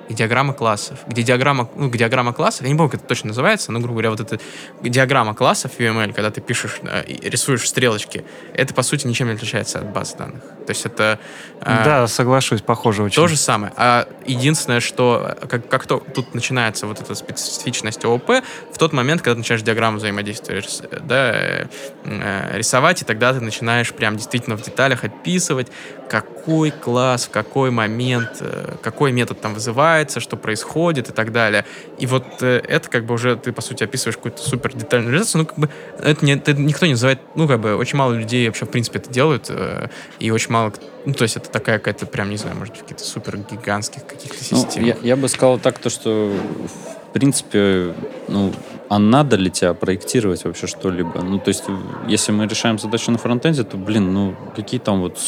и 0.09 0.15
диаграмма 0.15 0.53
классов, 0.53 0.99
где 1.07 1.23
диаграмма, 1.23 1.69
ну, 1.77 1.91
диаграмма 1.91 2.33
классов, 2.33 2.63
я 2.63 2.69
не 2.69 2.75
помню, 2.75 2.91
как 2.91 3.01
это 3.01 3.09
точно 3.09 3.29
называется, 3.29 3.73
но, 3.73 3.79
грубо 3.81 3.95
говоря, 3.95 4.11
вот 4.11 4.21
эта 4.21 4.39
диаграмма 4.83 5.35
классов 5.35 5.73
UML, 5.79 6.13
когда 6.13 6.31
ты 6.31 6.41
пишешь, 6.41 6.79
э, 6.83 7.05
рисуешь 7.07 7.69
стрелочки, 7.69 8.25
это, 8.55 8.75
по 8.75 8.83
сути, 8.83 9.07
ничем 9.07 9.29
не 9.29 9.35
отличается 9.35 9.81
от 9.81 9.93
баз 9.93 10.15
данных. 10.15 10.43
То 10.67 10.71
есть 10.71 10.87
это... 10.87 11.19
Э, 11.61 11.85
да, 11.85 12.07
соглашусь, 12.07 12.63
похоже 12.63 13.03
очень. 13.03 13.17
То 13.17 13.27
же 13.27 13.37
самое. 13.37 13.73
А 13.77 14.09
единственное, 14.27 14.81
что 14.81 15.37
как, 15.49 15.69
как 15.69 15.87
то, 15.87 15.99
тут 15.99 16.35
начинается 16.35 16.87
вот 16.87 17.01
эта 17.01 17.15
специфичность 17.15 18.05
ООП, 18.05 18.43
в 18.73 18.79
тот 18.79 18.93
момент, 18.93 19.23
когда 19.23 19.35
ты 19.35 19.39
начинаешь 19.39 19.63
диаграмму 19.63 19.99
взаимодействия 19.99 20.63
да, 21.03 21.33
э, 21.35 22.57
рисовать, 22.57 23.03
и 23.03 23.05
тогда 23.05 23.33
ты 23.33 23.41
начинаешь 23.41 23.93
прям 23.93 24.17
действительно 24.17 24.57
в 24.57 24.63
деталях 24.63 25.05
описывать, 25.05 25.69
какой 26.09 26.71
класс, 26.71 27.27
в 27.27 27.31
какой 27.31 27.71
момент, 27.71 28.41
какой 28.81 29.11
метод 29.11 29.41
там 29.41 29.55
вызывает, 29.55 29.96
развивается, 29.97 30.21
что 30.21 30.37
происходит 30.37 31.09
и 31.09 31.13
так 31.13 31.33
далее. 31.33 31.65
И 31.99 32.07
вот 32.07 32.25
э, 32.41 32.61
это 32.69 32.89
как 32.89 33.05
бы 33.05 33.15
уже 33.15 33.37
ты, 33.37 33.53
по 33.53 33.63
сути, 33.63 33.85
описываешь 33.85 34.17
какую-то 34.17 34.43
супер 34.43 34.75
детальную 34.75 35.13
реализацию, 35.13 35.43
ну, 35.43 35.47
как 35.47 35.59
бы 35.59 35.69
это, 35.99 36.25
не, 36.25 36.33
это 36.33 36.53
никто 36.53 36.87
не 36.87 36.93
называет, 36.93 37.21
ну, 37.35 37.49
как 37.49 37.61
бы 37.61 37.77
очень 37.77 37.99
мало 37.99 38.13
людей 38.13 38.47
вообще, 38.47 38.67
в 38.67 38.71
принципе, 38.71 38.99
это 38.99 39.11
делают, 39.11 39.47
э, 39.49 39.89
и 40.19 40.31
очень 40.31 40.53
мало, 40.53 40.73
ну, 41.05 41.13
то 41.13 41.23
есть 41.23 41.37
это 41.37 41.51
такая 41.51 41.79
какая-то 41.79 42.07
прям, 42.07 42.31
не 42.31 42.37
знаю, 42.37 42.57
может 42.57 42.75
быть, 42.75 42.83
каких-то 42.83 43.05
супер 43.05 43.39
гигантских 43.39 44.07
каких-то 44.07 44.45
систем. 44.45 44.83
Ну, 44.83 44.89
я, 44.89 44.97
я 45.03 45.17
бы 45.17 45.29
сказал 45.29 45.59
так, 45.59 45.79
то, 45.79 45.91
что 45.91 46.33
в 47.09 47.13
принципе, 47.13 47.95
ну, 48.29 48.53
а 48.89 48.99
надо 48.99 49.37
ли 49.37 49.51
тебя 49.51 49.73
проектировать 49.73 50.45
вообще 50.45 50.67
что-либо? 50.67 51.23
Ну, 51.23 51.39
то 51.39 51.49
есть, 51.49 51.65
если 52.07 52.33
мы 52.33 52.47
решаем 52.47 52.79
задачу 52.79 53.11
на 53.11 53.19
фронтенде, 53.19 53.65
то, 53.65 53.77
блин, 53.79 54.13
ну, 54.13 54.35
какие 54.55 54.79
там 54.79 55.01
вот 55.01 55.19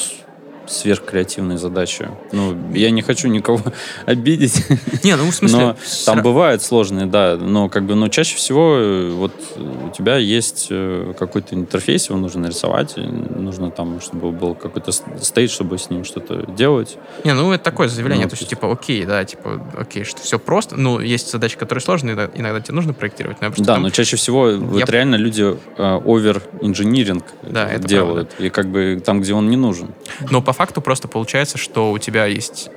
сверхкреативные 0.68 1.58
задачи. 1.58 2.08
Ну, 2.32 2.56
я 2.72 2.90
не 2.90 3.02
хочу 3.02 3.28
никого 3.28 3.60
обидеть. 4.06 4.64
Не, 5.02 5.16
ну 5.16 5.30
в 5.30 5.34
смысле... 5.34 5.58
Но 5.58 5.76
там 6.06 6.22
бывают 6.22 6.62
сложные, 6.62 7.06
да, 7.06 7.36
но 7.36 7.68
как 7.68 7.84
бы, 7.84 7.94
но 7.94 8.08
чаще 8.08 8.36
всего 8.36 8.76
э, 8.76 9.10
вот 9.10 9.32
у 9.56 9.90
тебя 9.90 10.16
есть 10.16 10.68
э, 10.70 11.14
какой-то 11.18 11.54
интерфейс, 11.54 12.08
его 12.08 12.18
нужно 12.18 12.42
нарисовать, 12.42 12.96
нужно 12.96 13.70
там, 13.70 14.00
чтобы 14.00 14.32
был 14.32 14.54
какой-то 14.54 14.92
стейт, 14.92 15.50
чтобы 15.50 15.78
с 15.78 15.90
ним 15.90 16.04
что-то 16.04 16.44
делать. 16.52 16.98
Не, 17.24 17.34
ну 17.34 17.52
это 17.52 17.64
такое 17.64 17.88
заявление, 17.88 18.24
ну, 18.24 18.30
то 18.30 18.36
есть, 18.36 18.48
типа, 18.48 18.70
окей, 18.70 19.04
да, 19.04 19.24
типа, 19.24 19.60
окей, 19.78 20.04
что 20.04 20.20
все 20.20 20.38
просто, 20.38 20.76
ну, 20.76 21.00
есть 21.00 21.30
задачи, 21.30 21.56
которые 21.56 21.82
сложные, 21.82 22.30
иногда 22.34 22.60
тебе 22.60 22.74
нужно 22.74 22.92
проектировать. 22.92 23.40
Но 23.40 23.50
да, 23.56 23.74
там... 23.74 23.82
но 23.82 23.90
чаще 23.90 24.16
всего 24.16 24.50
я... 24.50 24.56
вот 24.58 24.90
реально 24.90 25.16
люди 25.16 25.56
овер-инжиниринг 25.78 27.24
э, 27.42 27.50
да, 27.50 27.78
делают, 27.78 28.34
и 28.38 28.50
как 28.50 28.68
бы 28.68 29.00
там, 29.04 29.20
где 29.20 29.34
он 29.34 29.50
не 29.50 29.56
нужен. 29.56 29.94
Но 30.30 30.42
по 30.42 30.52
факту 30.58 30.80
просто 30.80 31.08
получается, 31.08 31.56
что 31.56 31.92
у 31.92 31.98
тебя 31.98 32.26
есть... 32.26 32.70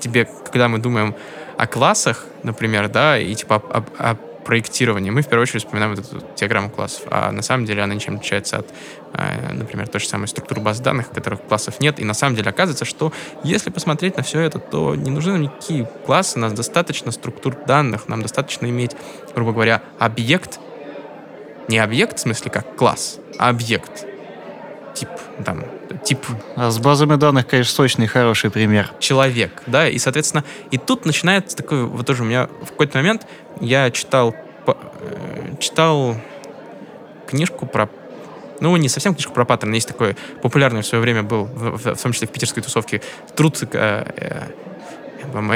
Тебе, 0.00 0.26
когда 0.44 0.68
мы 0.68 0.78
думаем 0.78 1.14
о 1.58 1.66
классах, 1.66 2.24
например, 2.42 2.88
да, 2.88 3.18
и 3.18 3.34
типа 3.34 3.56
о, 3.56 3.84
о, 3.98 4.14
проектирования, 4.14 5.10
мы 5.10 5.20
в 5.20 5.26
первую 5.26 5.42
очередь 5.42 5.62
вспоминаем 5.64 5.94
вот 5.94 6.06
эту 6.06 6.24
диаграмму 6.34 6.70
классов, 6.70 7.02
а 7.10 7.30
на 7.30 7.42
самом 7.42 7.66
деле 7.66 7.82
она 7.82 7.94
ничем 7.94 8.16
отличается 8.16 8.56
от, 8.56 8.66
э, 9.12 9.52
например, 9.52 9.86
той 9.88 10.00
же 10.00 10.08
самой 10.08 10.28
структуры 10.28 10.62
баз 10.62 10.80
данных, 10.80 11.08
в 11.08 11.10
которых 11.10 11.42
классов 11.42 11.78
нет, 11.80 12.00
и 12.00 12.04
на 12.04 12.14
самом 12.14 12.36
деле 12.36 12.48
оказывается, 12.48 12.86
что 12.86 13.12
если 13.44 13.68
посмотреть 13.68 14.16
на 14.16 14.22
все 14.22 14.40
это, 14.40 14.58
то 14.58 14.94
не 14.94 15.10
нужны 15.10 15.32
нам 15.32 15.42
никакие 15.42 15.84
классы, 16.06 16.38
нас 16.38 16.54
достаточно 16.54 17.12
структур 17.12 17.54
данных, 17.66 18.08
нам 18.08 18.22
достаточно 18.22 18.64
иметь, 18.64 18.92
грубо 19.34 19.52
говоря, 19.52 19.82
объект, 19.98 20.58
не 21.68 21.78
объект 21.78 22.16
в 22.16 22.20
смысле 22.22 22.50
как 22.50 22.76
класс, 22.76 23.18
а 23.38 23.50
объект, 23.50 24.06
тип, 24.94 25.08
там, 25.44 25.64
тип 26.04 26.18
А 26.56 26.70
с 26.70 26.78
базами 26.78 27.16
данных, 27.16 27.46
конечно, 27.46 27.72
сочный 27.74 28.06
хороший 28.06 28.50
пример. 28.50 28.90
человек, 28.98 29.62
да, 29.66 29.88
и, 29.88 29.98
соответственно, 29.98 30.44
и 30.70 30.78
тут 30.78 31.06
начинается 31.06 31.56
такой, 31.56 31.84
вот 31.84 32.06
тоже 32.06 32.22
у 32.22 32.26
меня 32.26 32.48
в 32.62 32.66
какой-то 32.70 32.98
момент 32.98 33.26
я 33.60 33.90
читал, 33.90 34.34
э, 34.66 34.74
читал 35.58 36.16
книжку 37.26 37.66
про, 37.66 37.88
ну, 38.60 38.76
не 38.76 38.88
совсем 38.88 39.14
книжку 39.14 39.32
про 39.32 39.44
паттерны, 39.44 39.74
есть 39.76 39.88
такой 39.88 40.16
популярный 40.42 40.82
в 40.82 40.86
свое 40.86 41.02
время 41.02 41.22
был, 41.22 41.44
в, 41.46 41.76
в- 41.76 41.94
в 41.94 42.02
том 42.02 42.12
числе 42.12 42.26
в 42.28 42.30
питерской 42.32 42.62
тусовке, 42.62 43.00
труд 43.36 43.58
э, 43.62 43.66
э, 43.72 44.42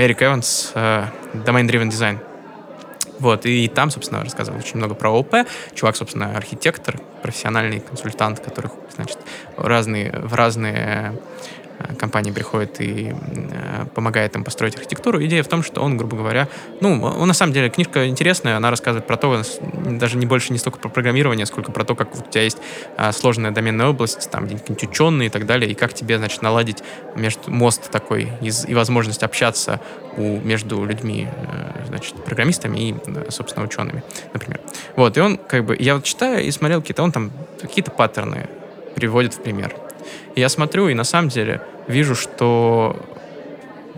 Эрик 0.05 0.23
Эванс, 0.23 0.71
э, 0.75 1.07
Domain 1.35 1.67
Driven 1.69 1.89
Design. 1.91 2.19
Вот, 3.19 3.47
и 3.47 3.69
там, 3.69 3.91
собственно, 3.91 4.23
рассказывал 4.23 4.59
очень 4.59 4.77
много 4.77 4.95
про 4.95 5.11
ООП. 5.11 5.47
Чувак, 5.75 5.97
собственно, 5.97 6.37
архитектор, 6.37 7.01
профессиональный 7.23 7.81
консультант, 7.81 8.41
которых, 8.41 8.73
значит, 8.95 9.19
разные, 9.57 10.11
в 10.13 10.35
разные 10.35 11.19
компании 11.99 12.31
приходит 12.31 12.81
и 12.81 13.13
э, 13.13 13.87
помогает 13.95 14.35
им 14.37 14.45
построить 14.45 14.77
архитектуру. 14.77 15.23
Идея 15.25 15.43
в 15.43 15.49
том, 15.49 15.63
что 15.63 15.81
он, 15.81 15.97
грубо 15.97 16.17
говоря, 16.17 16.49
ну, 16.81 17.03
он, 17.03 17.27
на 17.27 17.35
самом 17.35 17.53
деле 17.53 17.71
книжка 17.71 18.09
интересная, 18.09 18.57
она 18.57 18.71
рассказывает 18.71 19.07
про 19.07 19.17
то, 19.17 19.43
даже 19.73 20.17
не 20.17 20.27
больше 20.27 20.53
не 20.53 20.59
столько 20.59 20.79
про 20.79 20.89
программирование, 20.89 21.47
сколько 21.47 21.73
про 21.73 21.85
то, 21.85 21.95
как 21.95 22.15
у 22.15 22.23
тебя 22.23 22.43
есть 22.43 22.59
а, 22.97 23.13
сложная 23.13 23.51
доменная 23.51 23.89
область, 23.89 24.31
там 24.31 24.47
где-нибудь 24.47 24.85
ученые 24.85 25.27
и 25.27 25.31
так 25.31 25.47
далее, 25.47 25.71
и 25.71 25.75
как 25.75 25.95
тебе, 25.95 26.19
значит, 26.19 26.43
наладить 26.43 26.83
между 27.17 27.51
мост 27.51 27.91
такой 27.91 28.31
из- 28.41 28.67
и 28.69 28.75
возможность 28.75 29.23
общаться 29.23 29.81
у, 30.17 30.41
между 30.41 30.85
людьми, 30.85 31.29
э, 31.31 31.87
значит, 31.89 32.15
программистами 32.25 32.79
и, 32.79 32.95
э, 33.07 33.31
собственно, 33.31 33.65
учеными, 33.67 34.03
например. 34.33 34.61
Вот, 34.97 35.17
и 35.17 35.21
он, 35.21 35.39
как 35.39 35.65
бы, 35.65 35.77
я 35.79 35.95
вот 35.97 36.05
читаю 36.05 36.45
и 36.45 36.51
смотрел 36.51 36.81
какие-то, 36.81 37.03
он 37.03 37.13
там 37.13 37.33
какие-то 37.61 37.91
паттерны 37.91 38.49
приводит 38.95 39.35
в 39.35 39.41
пример. 39.41 39.75
Я 40.37 40.49
смотрю, 40.49 40.89
и 40.89 40.95
на 40.95 41.05
самом 41.05 41.29
деле 41.29 41.61
вижу, 41.87 42.15
что 42.15 42.97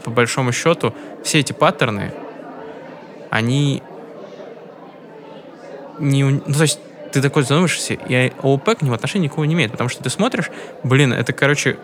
по 0.04 0.10
большому 0.10 0.52
счету 0.52 0.94
все 1.24 1.40
эти 1.40 1.52
паттерны, 1.52 2.12
они 3.30 3.82
не... 5.98 6.24
Ну, 6.24 6.40
то 6.40 6.62
есть 6.62 6.80
ты 7.12 7.22
такой 7.22 7.42
задумываешься, 7.42 7.94
и 7.94 8.32
ООП 8.42 8.78
к 8.78 8.82
нему 8.82 8.94
отношения 8.94 9.24
никакого 9.24 9.44
не 9.44 9.54
имеет, 9.54 9.72
потому 9.72 9.88
что 9.88 10.02
ты 10.02 10.10
смотришь, 10.10 10.50
блин, 10.82 11.12
это, 11.12 11.32
короче, 11.32 11.78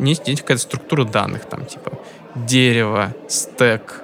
есть, 0.00 0.40
какая-то 0.42 0.62
структура 0.62 1.04
данных, 1.04 1.46
там, 1.46 1.64
типа, 1.64 1.92
дерево, 2.34 3.14
стек, 3.28 4.02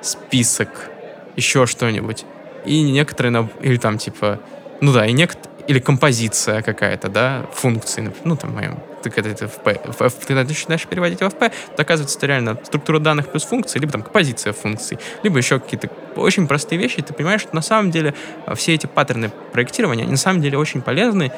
список, 0.00 0.90
еще 1.36 1.66
что-нибудь. 1.66 2.24
И 2.64 2.82
некоторые, 2.82 3.48
или 3.60 3.76
там, 3.76 3.98
типа, 3.98 4.40
ну 4.80 4.92
да, 4.92 5.06
и 5.06 5.12
некоторые, 5.12 5.52
или 5.66 5.78
композиция 5.80 6.62
какая-то, 6.62 7.08
да, 7.08 7.46
функции, 7.52 8.12
ну, 8.24 8.36
там, 8.36 8.50
в 8.50 8.54
моем, 8.54 8.78
ты 9.02 9.10
когда 9.10 9.30
это 9.30 9.48
в 9.48 9.62
P, 9.62 9.80
в 9.84 10.00
F, 10.00 10.14
ты 10.14 10.34
начинаешь 10.34 10.86
переводить 10.86 11.20
в 11.20 11.30
P, 11.30 11.48
то 11.48 11.82
оказывается, 11.82 12.18
это 12.18 12.26
реально 12.26 12.58
структура 12.64 12.98
данных 12.98 13.28
плюс 13.28 13.44
функции, 13.44 13.78
либо 13.78 13.92
там 13.92 14.02
композиция 14.02 14.52
функций, 14.52 14.98
либо 15.22 15.38
еще 15.38 15.58
какие-то 15.58 15.88
очень 16.16 16.46
простые 16.46 16.78
вещи, 16.78 16.98
и 16.98 17.02
ты 17.02 17.12
понимаешь, 17.12 17.42
что 17.42 17.54
на 17.54 17.62
самом 17.62 17.90
деле 17.90 18.14
а, 18.46 18.54
все 18.54 18.74
эти 18.74 18.86
паттерны 18.86 19.30
проектирования, 19.52 20.02
они 20.02 20.12
на 20.12 20.18
самом 20.18 20.42
деле 20.42 20.58
очень 20.58 20.82
полезны, 20.82 21.32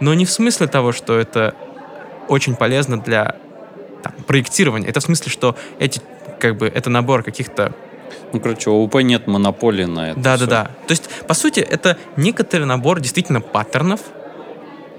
но 0.00 0.14
не 0.14 0.24
в 0.26 0.30
смысле 0.30 0.66
того, 0.66 0.92
что 0.92 1.18
это 1.18 1.54
очень 2.28 2.56
полезно 2.56 3.00
для 3.00 3.36
там, 4.02 4.12
проектирования. 4.26 4.88
Это 4.88 5.00
в 5.00 5.04
смысле, 5.04 5.30
что 5.30 5.56
эти, 5.78 6.00
как 6.38 6.56
бы, 6.56 6.66
это 6.66 6.90
набор 6.90 7.22
каких-то 7.22 7.72
Ну, 8.32 8.40
короче, 8.40 8.70
у 8.70 8.84
ОП 8.84 8.96
нет 8.96 9.26
монополии 9.26 9.84
на 9.84 10.10
это. 10.10 10.20
да, 10.20 10.36
всё. 10.36 10.46
да, 10.46 10.64
да. 10.64 10.70
То 10.86 10.92
есть, 10.92 11.08
по 11.26 11.34
сути, 11.34 11.60
это 11.60 11.96
некоторый 12.16 12.64
набор 12.64 13.00
действительно 13.00 13.40
паттернов, 13.40 14.00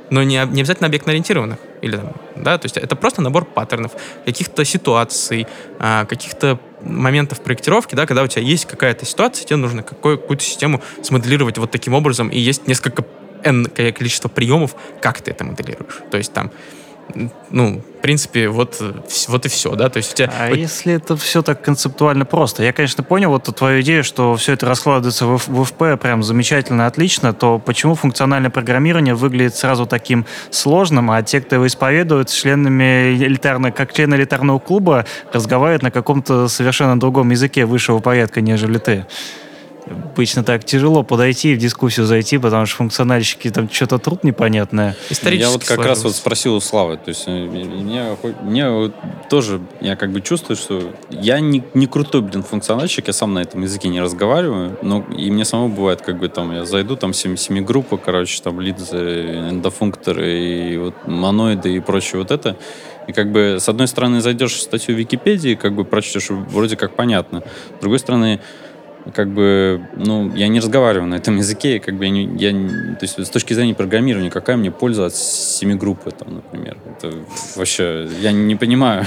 но 0.10 0.24
не, 0.24 0.36
не 0.52 0.62
обязательно 0.62 0.88
объектно-ориентированных. 0.88 1.58
Или, 1.86 1.98
там, 1.98 2.14
да, 2.36 2.58
то 2.58 2.66
есть 2.66 2.78
это 2.78 2.96
просто 2.96 3.22
набор 3.22 3.46
паттернов, 3.46 3.92
каких-то 4.26 4.66
ситуаций, 4.66 5.46
а, 5.78 6.06
каких-то 6.06 6.60
моментов 6.82 7.42
проектировки, 7.42 7.94
да, 7.94 8.08
когда 8.08 8.24
у 8.24 8.28
тебя 8.28 8.42
есть 8.42 8.66
какая-то 8.66 9.06
ситуация, 9.06 9.46
тебе 9.46 9.58
нужно 9.58 9.84
какую- 9.84 10.18
какую-то 10.18 10.44
систему 10.44 10.82
смоделировать 11.04 11.60
вот 11.60 11.70
таким 11.70 11.94
образом, 11.94 12.30
и 12.30 12.40
есть 12.40 12.68
несколько 12.68 13.06
n 13.44 13.66
количество 13.68 14.30
приемов, 14.30 14.76
как 15.00 15.22
ты 15.22 15.30
это 15.30 15.44
моделируешь. 15.44 16.00
То 16.10 16.18
есть 16.18 16.34
там, 16.34 16.50
ну, 17.50 17.82
в 17.98 18.02
принципе, 18.02 18.50
вот, 18.50 18.82
вот 19.28 19.46
и 19.46 19.50
все, 19.50 19.76
да, 19.76 19.90
то 19.90 19.98
есть 19.98 20.14
у 20.14 20.16
тебя... 20.16 20.32
А 20.38 20.50
вот- 20.50 20.58
если 20.58 20.94
это 20.94 21.16
все 21.16 21.42
так 21.42 21.62
концептуально 21.62 22.26
просто? 22.26 22.64
Я, 22.64 22.74
конечно, 22.74 23.04
понял 23.04 23.30
вот 23.30 23.44
твою 23.56 23.82
идею, 23.82 24.04
что 24.04 24.36
все 24.36 24.54
это 24.54 24.66
раскладывается 24.66 25.26
в, 25.26 25.38
в 25.38 25.62
FP 25.62 25.98
прям 25.98 26.24
замечательно, 26.24 26.88
отлично, 26.88 27.34
то 27.34 27.60
почему 27.60 27.96
функциональное 27.96 28.50
программирование 28.50 29.16
выглядит 29.16 29.56
сразу 29.56 29.86
таким 29.86 30.26
сложным, 30.50 31.10
а 31.12 31.22
те, 31.24 31.42
кто 31.42 31.56
его 31.56 31.68
исповедуют, 31.68 32.30
членами 32.30 33.16
элитарно, 33.16 33.72
как 33.72 33.94
члены 33.94 34.16
элитарного 34.16 34.60
клуба, 34.60 35.06
разговаривают 35.32 35.84
на 35.84 35.92
каком-то 35.92 36.48
совершенно 36.48 37.00
другом 37.00 37.32
языке 37.32 37.66
высшего 37.66 38.00
порядка, 38.00 38.42
нежели 38.42 38.78
ты? 38.78 39.06
Обычно 39.88 40.44
так 40.44 40.64
тяжело 40.64 41.04
подойти 41.04 41.52
и 41.52 41.56
в 41.56 41.60
дискуссию 41.60 42.08
зайти, 42.08 42.38
потому 42.38 42.66
что 42.66 42.78
функциональщики 42.78 43.52
там 43.52 43.70
что-то 43.70 44.00
труд 44.00 44.24
непонятное. 44.24 44.96
исторически 45.10 45.42
Я 45.42 45.50
вот 45.50 45.64
как 45.64 45.78
раз 45.78 45.88
вот 45.88 45.96
сложилось. 45.96 46.18
спросил 46.18 46.56
у 46.56 46.60
Славы, 46.60 46.98
то 46.98 47.10
есть 47.10 47.26
э, 47.28 47.32
мне, 47.32 48.18
мне 48.42 48.70
вот 48.70 48.96
тоже, 49.30 49.62
я 49.82 49.96
как 49.96 50.12
бы 50.12 50.22
чувствую, 50.22 50.58
что 50.58 50.92
я 51.12 51.40
не, 51.40 51.64
не 51.76 51.86
крутой, 51.86 52.22
блин, 52.22 52.42
функциональщик, 52.42 53.08
я 53.08 53.14
сам 53.14 53.34
на 53.36 53.40
этом 53.40 53.62
языке 53.62 53.90
не 53.90 54.02
разговариваю, 54.02 54.78
но 54.82 55.06
и 55.16 55.30
мне 55.30 55.46
самому 55.46 55.70
бывает, 55.70 56.02
как 56.02 56.18
бы 56.18 56.30
там, 56.30 56.52
я 56.52 56.66
зайду, 56.66 56.96
там 56.96 57.14
семи, 57.14 57.38
семи 57.38 57.62
группы, 57.62 57.98
короче, 57.98 58.42
там 58.42 58.60
лидзы, 58.60 59.50
эндофункторы 59.50 60.40
и 60.40 60.78
вот 60.78 60.96
моноиды 61.06 61.76
и 61.76 61.80
прочее 61.80 62.20
вот 62.20 62.32
это, 62.32 62.58
и 63.08 63.14
как 63.14 63.32
бы, 63.32 63.58
с 63.60 63.70
одной 63.70 63.88
стороны, 63.88 64.22
зайдешь 64.22 64.54
в 64.54 64.62
статью 64.62 64.96
Википедии, 64.96 65.56
как 65.56 65.76
бы 65.76 65.86
прочтешь, 65.86 66.30
вроде 66.30 66.76
как 66.76 66.96
понятно. 66.96 67.44
С 67.78 67.82
другой 67.82 68.00
стороны, 68.00 68.42
как 69.14 69.30
бы, 69.30 69.82
ну, 69.96 70.34
я 70.36 70.48
не 70.48 70.60
разговариваю 70.60 71.08
на 71.10 71.16
этом 71.16 71.38
языке, 71.38 71.80
как 71.80 71.96
бы 71.96 72.06
я, 72.06 72.12
не, 72.12 72.24
я 72.38 72.52
то 72.96 73.04
есть 73.06 73.20
с 73.26 73.30
точки 73.30 73.54
зрения 73.54 73.76
программирования, 73.76 74.30
какая 74.32 74.58
мне 74.58 74.72
польза 74.72 75.06
от 75.06 75.16
семи 75.16 75.76
группы, 75.76 76.12
там, 76.12 76.36
например, 76.36 76.78
это 76.98 77.14
вообще, 77.56 78.08
я 78.22 78.32
не 78.32 78.56
понимаю. 78.56 79.06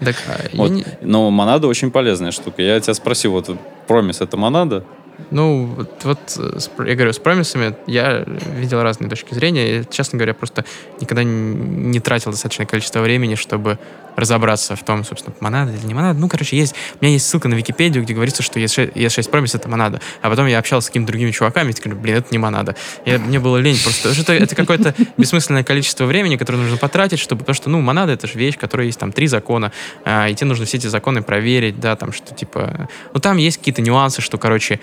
Так, 0.00 0.16
а, 0.28 0.56
Вот. 0.56 0.70
не- 0.70 0.84
Но 1.02 1.30
монада 1.30 1.66
очень 1.66 1.90
полезная 1.90 2.30
штука. 2.30 2.62
Я 2.62 2.78
тебя 2.80 2.94
спросил, 2.94 3.32
вот 3.32 3.50
промис 3.86 4.20
это 4.20 4.36
монада? 4.36 4.84
Ну, 5.30 5.66
вот, 5.66 5.90
вот, 6.04 6.18
э, 6.38 6.58
я 6.88 6.94
говорю, 6.94 7.12
с 7.12 7.18
промисами 7.18 7.74
я 7.86 8.24
видел 8.56 8.82
разные 8.82 9.10
точки 9.10 9.34
зрения. 9.34 9.80
И, 9.80 9.84
честно 9.90 10.16
говоря, 10.18 10.32
просто 10.32 10.64
никогда 11.00 11.22
не 11.24 12.00
тратил 12.00 12.30
достаточное 12.30 12.66
количество 12.66 13.00
времени, 13.00 13.34
чтобы 13.34 13.78
разобраться 14.16 14.76
в 14.76 14.84
том, 14.84 15.04
собственно, 15.04 15.34
монада 15.40 15.72
или 15.72 15.86
не 15.86 15.94
монада. 15.94 16.18
Ну, 16.18 16.28
короче, 16.28 16.56
есть, 16.56 16.74
у 17.00 17.04
меня 17.04 17.12
есть 17.12 17.26
ссылка 17.26 17.48
на 17.48 17.54
Википедию, 17.54 18.02
где 18.04 18.14
говорится, 18.14 18.42
что 18.42 18.58
ES6, 18.58 18.94
ES6 18.94 19.30
промис— 19.30 19.54
это 19.56 19.68
монада. 19.68 20.00
А 20.22 20.30
потом 20.30 20.46
я 20.46 20.58
общался 20.58 20.86
с 20.86 20.90
какими-то 20.90 21.08
другими 21.08 21.30
чуваками, 21.30 21.70
и 21.70 21.72
такие, 21.72 21.94
блин, 21.94 22.16
это 22.16 22.28
не 22.30 22.38
монада. 22.38 22.76
Я, 23.04 23.18
мне 23.18 23.38
было 23.38 23.56
лень 23.56 23.78
просто. 23.82 24.10
Это, 24.10 24.32
это 24.32 24.54
какое-то 24.54 24.94
бессмысленное 25.16 25.64
количество 25.64 26.04
времени, 26.04 26.36
которое 26.36 26.58
нужно 26.58 26.76
потратить, 26.76 27.18
чтобы... 27.18 27.40
Потому 27.40 27.54
что, 27.54 27.70
ну, 27.70 27.80
монада— 27.80 28.12
это 28.14 28.26
же 28.26 28.38
вещь, 28.38 28.58
которая 28.58 28.86
есть 28.86 28.98
там 28.98 29.12
три 29.12 29.26
закона, 29.26 29.72
а, 30.04 30.28
и 30.28 30.34
тебе 30.34 30.48
нужно 30.48 30.66
все 30.66 30.76
эти 30.76 30.86
законы 30.86 31.22
проверить, 31.22 31.80
да, 31.80 31.96
там, 31.96 32.12
что, 32.12 32.34
типа... 32.34 32.88
Ну, 33.12 33.20
там 33.20 33.36
есть 33.36 33.58
какие-то 33.58 33.82
нюансы, 33.82 34.22
что, 34.22 34.38
короче, 34.38 34.80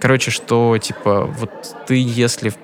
короче, 0.00 0.30
что, 0.30 0.78
типа, 0.78 1.24
вот 1.24 1.50
ты, 1.86 1.94
если... 1.96 2.50
В 2.50 2.63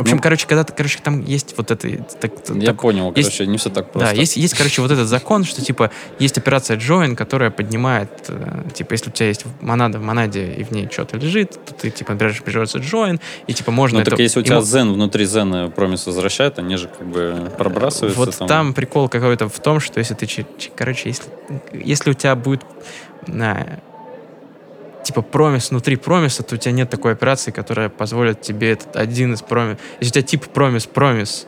общем, 0.00 0.16
Ну, 0.16 0.22
короче, 0.22 0.46
когда 0.46 0.64
короче, 0.64 0.98
там 1.02 1.22
есть 1.24 1.54
вот 1.56 1.70
это... 1.70 1.88
Так, 2.20 2.32
Я 2.54 2.66
так- 2.66 2.80
понял, 2.80 3.12
есть- 3.16 3.28
короче, 3.30 3.46
не 3.50 3.58
все 3.58 3.70
так 3.70 3.90
просто. 3.92 4.10
да, 4.14 4.20
есть, 4.20 4.36
есть, 4.36 4.54
короче, 4.56 4.82
вот 4.82 4.90
этот 4.90 5.08
закон, 5.08 5.44
что, 5.44 5.62
типа, 5.64 5.90
есть 6.18 6.38
операция 6.38 6.76
join, 6.76 7.14
которая 7.16 7.50
поднимает, 7.50 8.10
э, 8.28 8.64
типа, 8.74 8.92
если 8.92 9.10
у 9.10 9.12
тебя 9.12 9.28
есть 9.28 9.44
монада 9.60 9.98
в 9.98 10.02
монаде, 10.02 10.52
и 10.54 10.64
в 10.64 10.70
ней 10.70 10.88
что-то 10.90 11.16
лежит, 11.16 11.52
то 11.64 11.74
ты, 11.74 11.90
типа, 11.90 12.12
набираешь 12.12 12.40
операцию 12.40 12.82
join, 12.82 13.20
и, 13.46 13.52
типа, 13.54 13.70
можно 13.70 13.96
Ну, 13.98 14.02
это... 14.02 14.10
так 14.12 14.20
если 14.20 14.40
у 14.40 14.42
тебя 14.42 14.56
мо- 14.56 14.62
зен 14.62 14.92
внутри 14.92 15.24
зена 15.26 15.70
промис 15.74 16.06
возвращает, 16.06 16.58
они 16.58 16.76
же 16.76 16.88
как 16.88 17.06
бы 17.06 17.50
пробрасываются. 17.58 18.18
Вот 18.18 18.48
там, 18.48 18.74
прикол 18.74 19.08
какой-то 19.08 19.48
в 19.48 19.58
том, 19.60 19.80
что 19.80 19.98
если 19.98 20.14
ты, 20.14 20.26
короче, 20.76 21.08
если, 21.10 21.30
если 21.72 22.10
у 22.10 22.14
тебя 22.14 22.34
будет 22.36 22.62
на, 23.26 23.80
типа 25.02 25.22
промис 25.22 25.70
внутри 25.70 25.96
промиса, 25.96 26.42
то 26.42 26.54
у 26.54 26.58
тебя 26.58 26.72
нет 26.72 26.90
такой 26.90 27.12
операции, 27.12 27.50
которая 27.50 27.88
позволит 27.88 28.40
тебе 28.40 28.72
этот 28.72 28.96
один 28.96 29.34
из 29.34 29.42
промис. 29.42 29.78
Если 30.00 30.10
у 30.10 30.12
тебя 30.12 30.22
тип 30.22 30.46
промис 30.48 30.86
промис, 30.86 31.46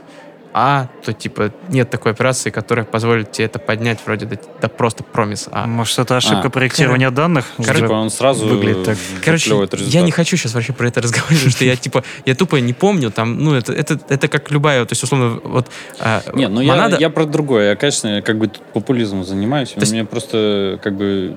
А, 0.57 0.87
то 1.05 1.13
типа 1.13 1.51
нет 1.69 1.91
такой 1.91 2.13
операции, 2.13 2.51
которая 2.51 2.85
позволит 2.87 3.33
тебе 3.33 3.47
это 3.47 3.59
поднять 3.59 3.99
вроде 4.07 4.27
до, 4.27 4.39
до 4.63 4.69
просто 4.69 5.03
промис 5.03 5.49
А. 5.51 5.67
Может, 5.67 5.99
это 5.99 6.17
ошибка 6.17 6.47
А. 6.47 6.51
проектирования 6.51 7.11
данных? 7.11 7.47
Короче, 7.57 7.81
типа 7.81 7.93
он 7.95 8.09
сразу 8.09 8.47
выглядит 8.47 8.85
так. 8.85 8.97
Короче, 9.25 9.53
я 9.89 10.03
не 10.03 10.13
хочу 10.13 10.37
сейчас 10.37 10.55
вообще 10.55 10.73
про 10.73 10.87
это 10.87 11.03
разговаривать, 11.03 11.39
потому 11.39 11.51
что 11.51 11.65
я 11.65 11.75
типа, 11.75 12.05
я 12.25 12.37
тупо 12.37 12.55
не 12.57 12.73
помню, 12.73 13.11
там, 13.11 13.43
ну, 13.43 13.53
это, 13.55 13.73
это, 13.73 13.99
это 14.09 14.29
как 14.29 14.53
любая, 14.53 14.85
то 14.85 14.93
есть, 14.93 15.03
условно, 15.03 15.41
вот 15.43 15.67
а, 15.99 16.23
Не, 16.35 16.47
ну 16.47 16.63
монада- 16.63 16.93
я, 16.93 16.99
я 16.99 17.11
про 17.11 17.25
другое. 17.25 17.71
Я, 17.71 17.77
конечно, 17.77 18.23
как 18.23 18.39
бы 18.39 18.49
популизмом 18.73 19.25
занимаюсь. 19.25 19.71
То 19.71 19.81
есть- 19.81 19.91
У 19.91 19.95
меня 19.97 20.05
просто 20.05 20.79
как 20.85 20.97
бы 20.97 21.37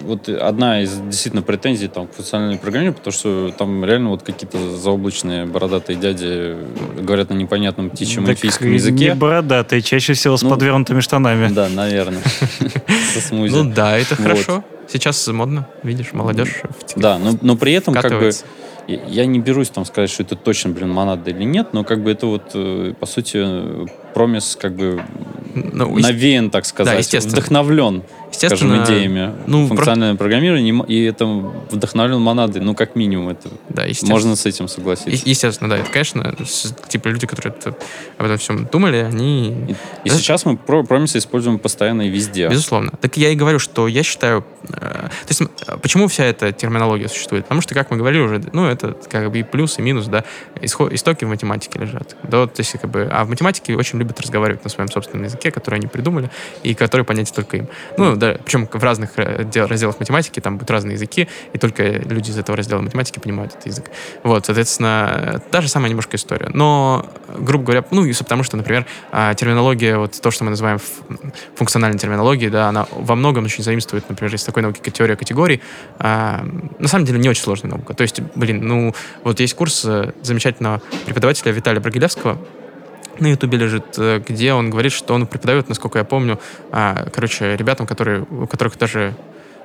вот 0.00 0.28
одна 0.28 0.82
из 0.82 0.98
действительно 0.98 1.42
претензий 1.42 1.86
там, 1.86 2.08
к 2.08 2.14
функциональному 2.14 2.58
программированию, 2.58 2.94
потому 2.98 3.12
что 3.12 3.54
там 3.56 3.84
реально 3.84 4.10
вот 4.10 4.24
какие-то 4.24 4.76
заоблачные 4.76 5.46
бородатые 5.46 5.96
дяди 5.96 6.56
говорят 7.00 7.30
на 7.30 7.34
непонятном 7.34 7.90
птичьем 7.90 8.24
Так 8.24 8.30
эльфийском 8.30 8.47
Не 8.60 8.74
языке. 8.74 9.14
бородатый, 9.14 9.82
чаще 9.82 10.12
всего 10.14 10.36
с 10.36 10.42
Ну, 10.42 10.50
подвернутыми 10.50 11.00
штанами. 11.00 11.48
Да, 11.52 11.68
наверное. 11.68 12.22
Со 13.14 13.20
смузи. 13.20 13.54
Ну 13.54 13.64
да, 13.72 13.96
это 13.98 14.16
хорошо. 14.16 14.64
Сейчас 14.90 15.26
модно, 15.28 15.68
видишь, 15.82 16.12
молодежь. 16.12 16.62
Да, 16.96 17.18
но, 17.18 17.56
при 17.56 17.72
этом 17.72 17.94
как 17.94 18.10
бы 18.10 18.30
я 18.86 19.26
не 19.26 19.38
берусь 19.38 19.68
там 19.68 19.84
сказать, 19.84 20.08
что 20.10 20.22
это 20.22 20.34
точно, 20.34 20.70
блин, 20.70 20.88
монада 20.90 21.30
или 21.30 21.44
нет, 21.44 21.74
но 21.74 21.84
как 21.84 22.02
бы 22.02 22.10
это 22.10 22.26
вот, 22.26 22.52
э, 22.54 22.94
по 22.98 23.04
сути, 23.04 23.36
э, 23.38 23.86
промис 24.14 24.56
как 24.58 24.74
бы 24.76 25.02
Ну, 25.54 25.98
навеян, 25.98 26.48
так 26.48 26.64
сказать, 26.64 26.98
естественно. 26.98 27.36
вдохновлен, 27.36 28.02
скажем, 28.30 28.84
идеями 28.84 29.34
ну, 29.46 29.66
функционального 29.66 30.16
программирования, 30.16 30.84
и 30.86 31.04
это 31.04 31.26
вдохновлен 31.26 32.20
монадой, 32.20 32.62
ну, 32.62 32.74
как 32.74 32.94
минимум, 32.96 33.30
это 33.30 33.48
Да, 33.68 33.84
можно 34.02 34.36
с 34.36 34.46
этим 34.46 34.68
согласиться. 34.68 35.10
Е- 35.10 35.20
Естественно, 35.24 35.70
да, 35.70 35.78
это, 35.78 35.90
конечно, 35.90 36.34
типа 36.88 37.08
люди, 37.08 37.26
которые 37.26 37.54
это- 37.58 37.76
об 38.18 38.26
этом 38.26 38.38
всем 38.38 38.66
думали, 38.66 38.96
они... 38.98 39.74
И, 40.04 40.08
и 40.08 40.10
сейчас 40.10 40.44
мы 40.44 40.56
про 40.56 40.82
промисы 40.84 41.18
используем 41.18 41.58
постоянно 41.58 42.02
и 42.02 42.08
везде. 42.08 42.48
Безусловно. 42.48 42.92
Так 43.00 43.16
я 43.16 43.30
и 43.30 43.34
говорю, 43.34 43.58
что 43.58 43.88
я 43.88 44.02
считаю... 44.02 44.44
э, 44.68 44.70
то 44.70 45.10
есть, 45.28 45.42
э, 45.42 45.76
почему 45.80 46.08
вся 46.08 46.24
эта 46.24 46.52
терминология 46.52 47.08
существует? 47.08 47.44
Потому 47.44 47.60
что, 47.60 47.74
как 47.74 47.90
мы 47.90 47.96
говорили 47.96 48.22
уже, 48.22 48.42
ну, 48.52 48.66
это 48.66 48.96
как 49.10 49.30
бы 49.30 49.38
и 49.38 49.42
плюс, 49.42 49.78
и 49.78 49.82
минус, 49.82 50.06
да, 50.06 50.24
исход, 50.60 50.92
истоки 50.92 51.24
в 51.24 51.28
математике 51.28 51.78
лежат. 51.78 52.16
Да, 52.24 52.46
то 52.46 52.60
есть, 52.60 52.72
как 52.72 52.90
бы, 52.90 53.08
а 53.10 53.24
в 53.24 53.30
математике 53.30 53.74
очень 53.76 53.98
любят 53.98 54.20
разговаривать 54.20 54.64
на 54.64 54.70
своем 54.70 54.90
собственном 54.90 55.24
языке, 55.24 55.50
который 55.50 55.76
они 55.76 55.86
придумали, 55.86 56.30
и 56.62 56.74
который 56.74 57.04
понятен 57.04 57.34
только 57.34 57.56
им. 57.58 57.68
Ну, 57.96 58.16
да, 58.18 58.36
причем 58.44 58.68
в 58.70 58.82
разных 58.82 59.10
дел- 59.50 59.66
разделах 59.66 59.98
математики 60.00 60.40
там 60.40 60.56
будут 60.56 60.70
разные 60.70 60.94
языки, 60.94 61.28
и 61.52 61.58
только 61.58 61.84
люди 61.84 62.30
из 62.30 62.38
этого 62.38 62.56
раздела 62.56 62.80
математики 62.80 63.18
понимают 63.18 63.54
этот 63.54 63.66
язык. 63.66 63.90
Вот, 64.22 64.46
соответственно, 64.46 65.42
та 65.50 65.60
же 65.60 65.68
самая 65.68 65.88
немножко 65.88 66.16
история. 66.16 66.50
Но, 66.52 67.06
грубо 67.38 67.64
говоря, 67.64 67.84
ну, 67.90 68.04
и 68.04 68.12
потому 68.28 68.42
что, 68.42 68.56
например, 68.56 68.86
а, 69.10 69.34
терминология, 69.34 69.96
вот 69.96 70.20
то, 70.20 70.30
что 70.30 70.44
мы 70.44 70.50
называем 70.50 70.78
функциональной 71.54 71.98
терминологией, 71.98 72.50
да, 72.50 72.68
она 72.68 72.86
во 72.92 73.14
многом 73.14 73.44
очень 73.44 73.64
заимствует, 73.64 74.08
например, 74.08 74.34
из 74.34 74.44
такой 74.44 74.62
науки, 74.62 74.80
как 74.84 74.92
теория 74.92 75.16
категорий. 75.16 75.62
А, 75.98 76.44
на 76.78 76.88
самом 76.88 77.04
деле 77.06 77.18
не 77.18 77.28
очень 77.28 77.42
сложная 77.42 77.70
наука. 77.70 77.94
То 77.94 78.02
есть, 78.02 78.20
блин, 78.34 78.66
ну, 78.66 78.94
вот 79.24 79.40
есть 79.40 79.54
курс 79.54 79.84
э, 79.84 80.12
замечательного 80.22 80.82
преподавателя 81.06 81.52
Виталия 81.52 81.80
Брагилевского, 81.80 82.38
на 83.20 83.28
Ютубе 83.28 83.58
лежит, 83.58 83.98
э, 83.98 84.22
где 84.26 84.52
он 84.52 84.70
говорит, 84.70 84.92
что 84.92 85.14
он 85.14 85.26
преподает, 85.26 85.68
насколько 85.68 85.98
я 85.98 86.04
помню, 86.04 86.38
а, 86.70 87.08
короче, 87.12 87.56
ребятам, 87.56 87.86
которые, 87.86 88.26
у 88.30 88.46
которых 88.46 88.78
даже 88.78 89.14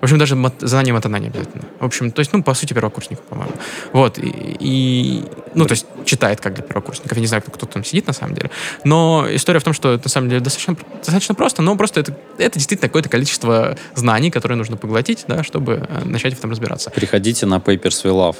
в 0.04 0.06
общем, 0.06 0.18
даже 0.18 0.36
мат- 0.36 0.60
знание 0.60 0.94
матана 0.94 1.16
не 1.16 1.28
обязательно. 1.28 1.64
В 1.80 1.86
общем, 1.86 2.12
то 2.12 2.20
есть, 2.20 2.34
ну, 2.34 2.44
по 2.44 2.54
сути, 2.54 2.74
первокурсник, 2.74 3.22
по-моему. 3.22 3.54
Вот. 3.94 4.18
И, 4.20 4.58
и- 4.60 5.24
ну, 5.56 5.66
то 5.66 5.72
есть, 5.72 5.86
читает 6.04 6.42
как 6.42 6.56
для 6.56 6.62
первокурсников. 6.62 7.18
Я 7.18 7.22
не 7.22 7.28
знаю, 7.28 7.42
кто, 7.42 7.52
кто 7.52 7.66
там 7.66 7.86
сидит 7.86 8.08
на 8.08 8.12
самом 8.12 8.36
деле. 8.36 8.50
Но 8.84 9.26
история 9.32 9.60
в 9.60 9.64
том, 9.64 9.72
что 9.72 9.94
это, 9.94 10.04
на 10.04 10.10
самом 10.10 10.28
деле 10.28 10.42
достаточно, 10.42 10.76
достаточно 10.98 11.36
просто, 11.36 11.62
но 11.62 11.78
просто 11.78 12.02
это, 12.02 12.18
это 12.38 12.60
действительно 12.60 12.90
какое-то 12.90 13.08
количество 13.08 13.78
знаний, 13.96 14.30
которые 14.30 14.58
нужно 14.58 14.76
поглотить, 14.76 15.24
да, 15.30 15.42
чтобы 15.42 15.88
э, 15.88 16.04
начать 16.04 16.34
в 16.34 16.38
этом 16.38 16.52
разбираться. 16.52 16.90
Приходите 16.90 17.46
на 17.46 17.60
Papers 17.60 18.04
We 18.04 18.12
Love, 18.12 18.36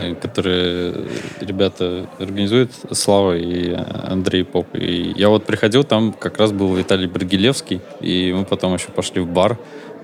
э, 0.00 0.14
которые 0.14 1.06
ребята 1.40 2.08
организуют, 2.18 2.72
Слава 2.92 3.36
и 3.36 3.74
Андрей 3.74 4.44
Поп. 4.44 4.68
И 4.72 5.12
я 5.16 5.28
вот 5.28 5.44
приходил, 5.44 5.84
там 5.84 6.14
как 6.14 6.38
раз 6.38 6.50
был 6.52 6.74
Виталий 6.74 7.08
Брагилевский, 7.08 7.82
и 8.00 8.32
мы 8.32 8.46
потом 8.46 8.72
еще 8.72 8.88
пошли 8.88 9.20
в 9.20 9.26
бар, 9.26 9.58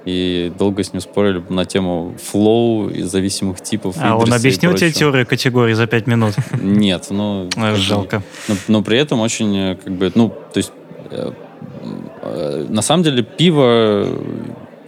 и 0.05 0.53
долго 0.59 0.82
с 0.82 0.92
ним 0.92 1.01
спорили 1.01 1.42
на 1.48 1.64
тему 1.64 2.14
флоу 2.22 2.88
и 2.88 3.03
зависимых 3.03 3.61
типов. 3.61 3.96
А 4.01 4.16
он 4.16 4.32
и 4.32 4.36
объяснил 4.36 4.74
тебе 4.74 4.92
теорию 4.92 5.26
категорий 5.26 5.74
за 5.74 5.86
пять 5.86 6.07
минут? 6.07 6.34
Нет, 6.61 7.07
ну... 7.11 7.48
А, 7.57 7.61
как 7.61 7.72
бы- 7.72 7.78
Жалко. 7.78 8.22
Но, 8.48 8.55
но 8.68 8.82
при 8.82 8.98
этом 8.98 9.20
очень, 9.20 9.57
э, 9.57 9.76
как 9.76 9.92
бы, 9.92 10.11
ну, 10.14 10.28
то 10.30 10.59
есть, 10.59 10.72
э, 11.11 11.32
э, 12.22 12.66
на 12.68 12.82
самом 12.82 13.03
деле, 13.03 13.22
пиво 13.22 14.07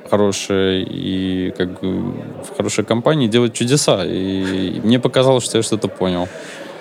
хорошее 0.09 0.85
и 0.85 1.55
как 1.57 1.81
бы 1.81 2.15
в 2.45 2.57
хорошей 2.57 2.85
компании 2.85 3.29
делает 3.29 3.55
чудеса. 3.55 4.05
И 4.05 4.79
мне 4.85 4.99
показалось, 4.99 5.45
что 5.45 5.57
я 5.59 5.63
что-то 5.63 5.89
понял. 5.89 6.29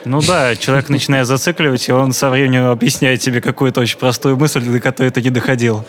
Ну 0.03 0.21
да, 0.21 0.55
человек 0.55 0.89
начинает 0.89 1.27
зацикливать, 1.27 1.87
и 1.87 1.91
он 1.91 2.11
со 2.11 2.29
временем 2.29 2.65
объясняет 2.65 3.21
тебе 3.21 3.39
какую-то 3.39 3.81
очень 3.81 3.99
простую 3.99 4.35
мысль, 4.35 4.61
до 4.61 4.79
которой 4.79 5.11
ты 5.11 5.21
не 5.21 5.29
доходил. 5.29 5.85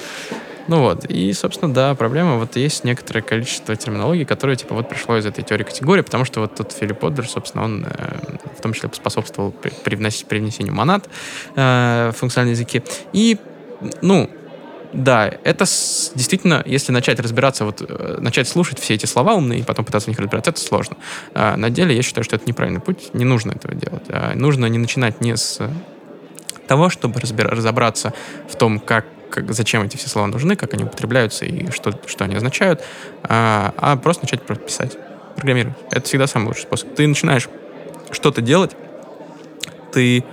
Ну 0.68 0.80
вот, 0.80 1.04
и, 1.06 1.32
собственно, 1.32 1.72
да, 1.74 1.94
проблема, 1.94 2.36
вот 2.36 2.56
есть 2.56 2.84
некоторое 2.84 3.22
количество 3.22 3.74
терминологий, 3.74 4.24
которые, 4.24 4.56
типа, 4.56 4.74
вот 4.74 4.88
пришло 4.88 5.16
из 5.16 5.26
этой 5.26 5.42
теории 5.42 5.64
категории, 5.64 6.02
потому 6.02 6.24
что 6.24 6.40
вот 6.40 6.54
тот 6.54 6.72
Филипп 6.72 7.04
Оддер, 7.04 7.28
собственно, 7.28 7.64
он 7.64 7.84
э, 7.84 8.18
в 8.58 8.60
том 8.62 8.72
числе 8.72 8.88
способствовал 8.92 9.50
при, 9.50 9.70
при 9.70 9.96
внос- 9.96 10.24
при 10.24 10.38
внесению 10.38 10.74
монад 10.74 11.08
э, 11.56 12.12
в 12.14 12.18
функциональные 12.18 12.52
языки. 12.52 12.82
И, 13.12 13.38
ну, 14.02 14.30
да, 14.92 15.32
это 15.42 15.64
с- 15.64 16.12
действительно, 16.14 16.62
если 16.64 16.92
начать 16.92 17.18
разбираться, 17.18 17.64
вот 17.64 17.82
э, 17.86 18.18
начать 18.20 18.46
слушать 18.46 18.78
все 18.78 18.94
эти 18.94 19.06
слова 19.06 19.34
умные 19.34 19.60
и 19.60 19.62
потом 19.62 19.84
пытаться 19.84 20.06
в 20.06 20.08
них 20.08 20.18
разбираться, 20.20 20.50
это 20.50 20.60
сложно. 20.60 20.96
А 21.34 21.56
на 21.56 21.70
деле 21.70 21.96
я 21.96 22.02
считаю, 22.02 22.24
что 22.24 22.36
это 22.36 22.46
неправильный 22.46 22.80
путь, 22.80 23.12
не 23.14 23.24
нужно 23.24 23.52
этого 23.52 23.74
делать. 23.74 24.04
А 24.08 24.34
нужно 24.34 24.66
не 24.66 24.78
начинать 24.78 25.20
не 25.20 25.36
с 25.36 25.58
того, 26.68 26.88
чтобы 26.88 27.20
разбира- 27.20 27.50
разобраться 27.50 28.12
в 28.48 28.56
том, 28.56 28.78
как, 28.78 29.06
как- 29.32 29.52
зачем 29.52 29.82
эти 29.82 29.96
все 29.96 30.08
слова 30.08 30.26
нужны, 30.28 30.54
как 30.54 30.74
они 30.74 30.84
употребляются 30.84 31.44
и 31.44 31.70
что, 31.72 31.98
что 32.06 32.24
они 32.24 32.36
означают, 32.36 32.82
а, 33.24 33.74
а 33.76 33.96
просто 33.96 34.24
начать 34.24 34.42
писать, 34.42 34.96
программировать. 35.34 35.76
Это 35.90 36.06
всегда 36.06 36.26
самый 36.26 36.48
лучший 36.48 36.62
способ. 36.62 36.94
Ты 36.94 37.06
начинаешь 37.08 37.48
что-то 38.10 38.42
делать, 38.42 38.76
ты 39.92 40.24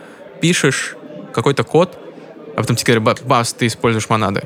пишешь 0.42 0.96
какой-то 1.34 1.64
код, 1.64 1.98
а 2.56 2.62
потом 2.62 2.76
тебе 2.76 2.96
говорят, 2.96 3.22
«Ба- 3.24 3.28
бас, 3.28 3.54
ты 3.54 3.68
используешь 3.68 4.10
монады. 4.10 4.44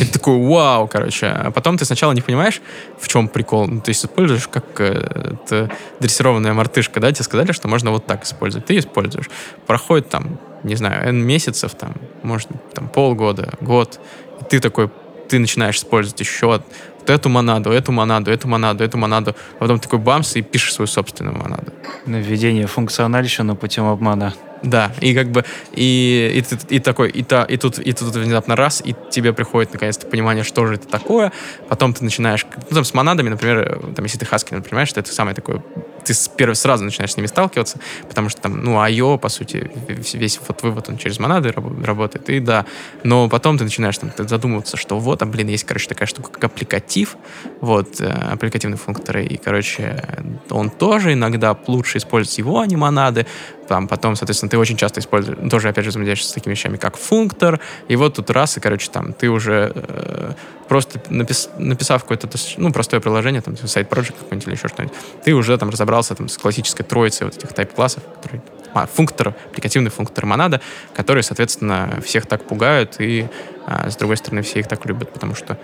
И 0.00 0.04
ты 0.04 0.12
такой, 0.12 0.38
вау, 0.38 0.88
короче. 0.88 1.26
А 1.26 1.50
потом 1.50 1.78
ты 1.78 1.84
сначала 1.84 2.12
не 2.12 2.20
понимаешь, 2.20 2.60
в 2.98 3.08
чем 3.08 3.28
прикол. 3.28 3.66
Ну, 3.66 3.80
ты 3.80 3.92
используешь 3.92 4.48
как 4.48 4.64
э, 4.80 5.68
дрессированная 6.00 6.52
мартышка, 6.52 7.00
да, 7.00 7.12
тебе 7.12 7.24
сказали, 7.24 7.52
что 7.52 7.68
можно 7.68 7.90
вот 7.90 8.06
так 8.06 8.24
использовать. 8.24 8.66
Ты 8.66 8.78
используешь. 8.78 9.30
Проходит 9.66 10.08
там, 10.08 10.38
не 10.64 10.74
знаю, 10.74 11.08
N 11.08 11.22
месяцев, 11.22 11.74
там, 11.74 11.94
может, 12.22 12.48
там, 12.74 12.88
полгода, 12.88 13.52
год. 13.60 14.00
И 14.40 14.44
ты 14.44 14.60
такой, 14.60 14.90
ты 15.28 15.38
начинаешь 15.38 15.76
использовать 15.76 16.20
еще 16.20 16.60
вот 17.06 17.14
эту 17.14 17.28
монаду, 17.28 17.70
эту 17.70 17.92
монаду, 17.92 18.30
эту 18.30 18.48
монаду, 18.48 18.84
эту 18.84 18.98
монаду. 18.98 19.34
А 19.56 19.60
потом 19.60 19.78
такой 19.78 19.98
бамс 19.98 20.36
и 20.36 20.42
пишешь 20.42 20.74
свою 20.74 20.88
собственную 20.88 21.36
монаду. 21.36 21.72
Введение 22.06 22.66
функциональщины 22.66 23.54
путем 23.54 23.84
обмана. 23.84 24.34
Да, 24.62 24.90
и 25.00 25.14
как 25.14 25.30
бы, 25.30 25.44
и, 25.72 26.42
и, 26.42 26.74
и 26.76 26.80
такой, 26.80 27.10
и, 27.10 27.22
та, 27.22 27.44
и, 27.44 27.56
тут, 27.56 27.78
и 27.78 27.92
тут 27.92 28.14
внезапно 28.16 28.56
раз, 28.56 28.82
и 28.84 28.96
тебе 29.10 29.32
приходит 29.32 29.72
наконец-то 29.74 30.06
понимание, 30.06 30.44
что 30.44 30.66
же 30.66 30.74
это 30.74 30.88
такое, 30.88 31.30
потом 31.68 31.92
ты 31.92 32.02
начинаешь, 32.02 32.46
ну 32.70 32.74
там 32.74 32.84
с 32.84 32.94
монадами, 32.94 33.28
например, 33.28 33.58
э, 33.58 33.94
там 33.94 34.04
если 34.06 34.18
ты 34.18 34.24
Haskell, 34.24 34.62
понимаешь, 34.62 34.88
что 34.88 35.00
это 35.00 35.12
самое 35.12 35.36
такое, 35.36 35.62
ты 36.06 36.14
с 36.14 36.28
первого 36.28 36.54
сразу 36.54 36.84
начинаешь 36.84 37.12
с 37.12 37.16
ними 37.16 37.26
сталкиваться, 37.26 37.78
потому 38.08 38.28
что 38.28 38.40
там, 38.40 38.60
ну, 38.62 38.76
IO, 38.76 39.18
по 39.18 39.28
сути, 39.28 39.70
весь- 39.88 40.40
вот 40.46 40.62
вывод, 40.62 40.88
он 40.88 40.96
через 40.98 41.18
монады 41.18 41.48
рабо- 41.50 41.84
работает, 41.84 42.30
и 42.30 42.40
да, 42.40 42.64
но 43.02 43.28
потом 43.28 43.58
ты 43.58 43.64
начинаешь 43.64 43.98
там 43.98 44.10
задумываться, 44.16 44.76
что 44.76 44.98
вот, 44.98 45.22
а, 45.22 45.26
блин, 45.26 45.48
есть, 45.48 45.64
короче, 45.64 45.88
такая 45.88 46.06
штука, 46.06 46.30
как 46.30 46.44
аппликатив, 46.44 47.16
вот, 47.60 48.00
э, 48.00 48.06
аппликативные 48.06 48.78
функторы, 48.78 49.24
и, 49.24 49.36
короче, 49.36 50.02
он 50.50 50.70
тоже 50.70 51.12
иногда 51.14 51.56
лучше 51.66 51.98
использовать 51.98 52.38
его, 52.38 52.60
а 52.60 52.66
не 52.66 52.76
монады, 52.76 53.26
там 53.68 53.88
потом, 53.88 54.16
соответственно, 54.16 54.50
ты 54.50 54.58
очень 54.58 54.76
часто 54.76 55.00
используешь, 55.00 55.38
ну, 55.40 55.48
тоже, 55.48 55.68
опять 55.68 55.84
же, 55.84 55.90
взаимодействуешь 55.90 56.30
с 56.30 56.32
такими 56.32 56.52
вещами, 56.52 56.76
как 56.76 56.96
функтор, 56.96 57.60
и 57.88 57.96
вот 57.96 58.14
тут 58.14 58.30
раз, 58.30 58.56
и, 58.56 58.60
короче, 58.60 58.90
там, 58.90 59.12
ты 59.12 59.28
уже 59.28 59.72
э, 59.74 60.32
просто 60.68 60.98
напис- 61.10 61.50
написав 61.58 62.02
какое-то, 62.02 62.28
ну, 62.56 62.72
простое 62.72 63.00
приложение, 63.00 63.42
там, 63.42 63.56
сайт 63.56 63.88
project 63.90 64.14
какой-нибудь 64.18 64.46
или 64.46 64.54
еще 64.54 64.68
что-нибудь, 64.68 64.96
ты 65.24 65.34
уже 65.34 65.56
там 65.58 65.70
разобрался 65.70 66.14
там 66.14 66.28
с 66.28 66.38
классической 66.38 66.84
троицей 66.84 67.26
вот 67.26 67.36
этих 67.36 67.52
тайп-классов, 67.52 68.02
которые 68.16 68.42
а, 68.74 68.86
функтор, 68.86 69.28
аппликативный 69.28 69.90
функтор 69.90 70.26
монада, 70.26 70.60
которые, 70.94 71.22
соответственно, 71.22 71.98
всех 72.04 72.26
так 72.26 72.44
пугают, 72.44 72.96
и, 72.98 73.26
а, 73.66 73.88
с 73.90 73.96
другой 73.96 74.18
стороны, 74.18 74.42
все 74.42 74.60
их 74.60 74.68
так 74.68 74.84
любят, 74.84 75.12
потому 75.12 75.34
что 75.34 75.58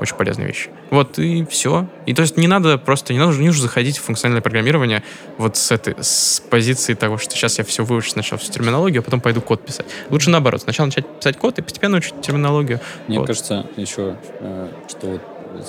очень 0.00 0.16
полезная 0.16 0.46
вещь. 0.46 0.68
Вот 0.90 1.18
и 1.18 1.44
все. 1.46 1.86
И 2.06 2.14
то 2.14 2.22
есть 2.22 2.36
не 2.36 2.46
надо 2.46 2.78
просто, 2.78 3.12
не 3.12 3.18
нужно, 3.18 3.40
не 3.40 3.48
нужно 3.48 3.62
заходить 3.62 3.98
в 3.98 4.02
функциональное 4.02 4.42
программирование 4.42 5.02
вот 5.38 5.56
с 5.56 5.70
этой, 5.70 5.94
с 6.00 6.42
позиции 6.50 6.94
того, 6.94 7.18
что 7.18 7.34
сейчас 7.34 7.58
я 7.58 7.64
все 7.64 7.84
выучу 7.84 8.10
сначала 8.10 8.38
всю 8.38 8.52
терминологию, 8.52 9.00
а 9.00 9.04
потом 9.04 9.20
пойду 9.20 9.40
код 9.40 9.64
писать. 9.64 9.86
Лучше 10.10 10.30
наоборот, 10.30 10.62
сначала 10.62 10.86
начать 10.86 11.06
писать 11.06 11.36
код 11.36 11.58
и 11.58 11.62
постепенно 11.62 11.98
учить 11.98 12.20
терминологию. 12.20 12.80
Мне 13.08 13.18
Вот. 13.18 13.26
кажется, 13.26 13.66
еще, 13.76 14.16
э, 14.40 14.68
что 14.88 15.20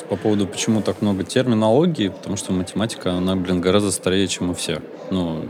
по 0.09 0.15
поводу, 0.15 0.47
почему 0.47 0.81
так 0.81 1.01
много 1.01 1.23
терминологии, 1.23 2.09
потому 2.09 2.37
что 2.37 2.53
математика, 2.53 3.13
она, 3.13 3.35
блин, 3.35 3.61
гораздо 3.61 3.91
старее, 3.91 4.27
чем 4.27 4.47
мы 4.47 4.55
все. 4.55 4.81
Ну, 5.11 5.45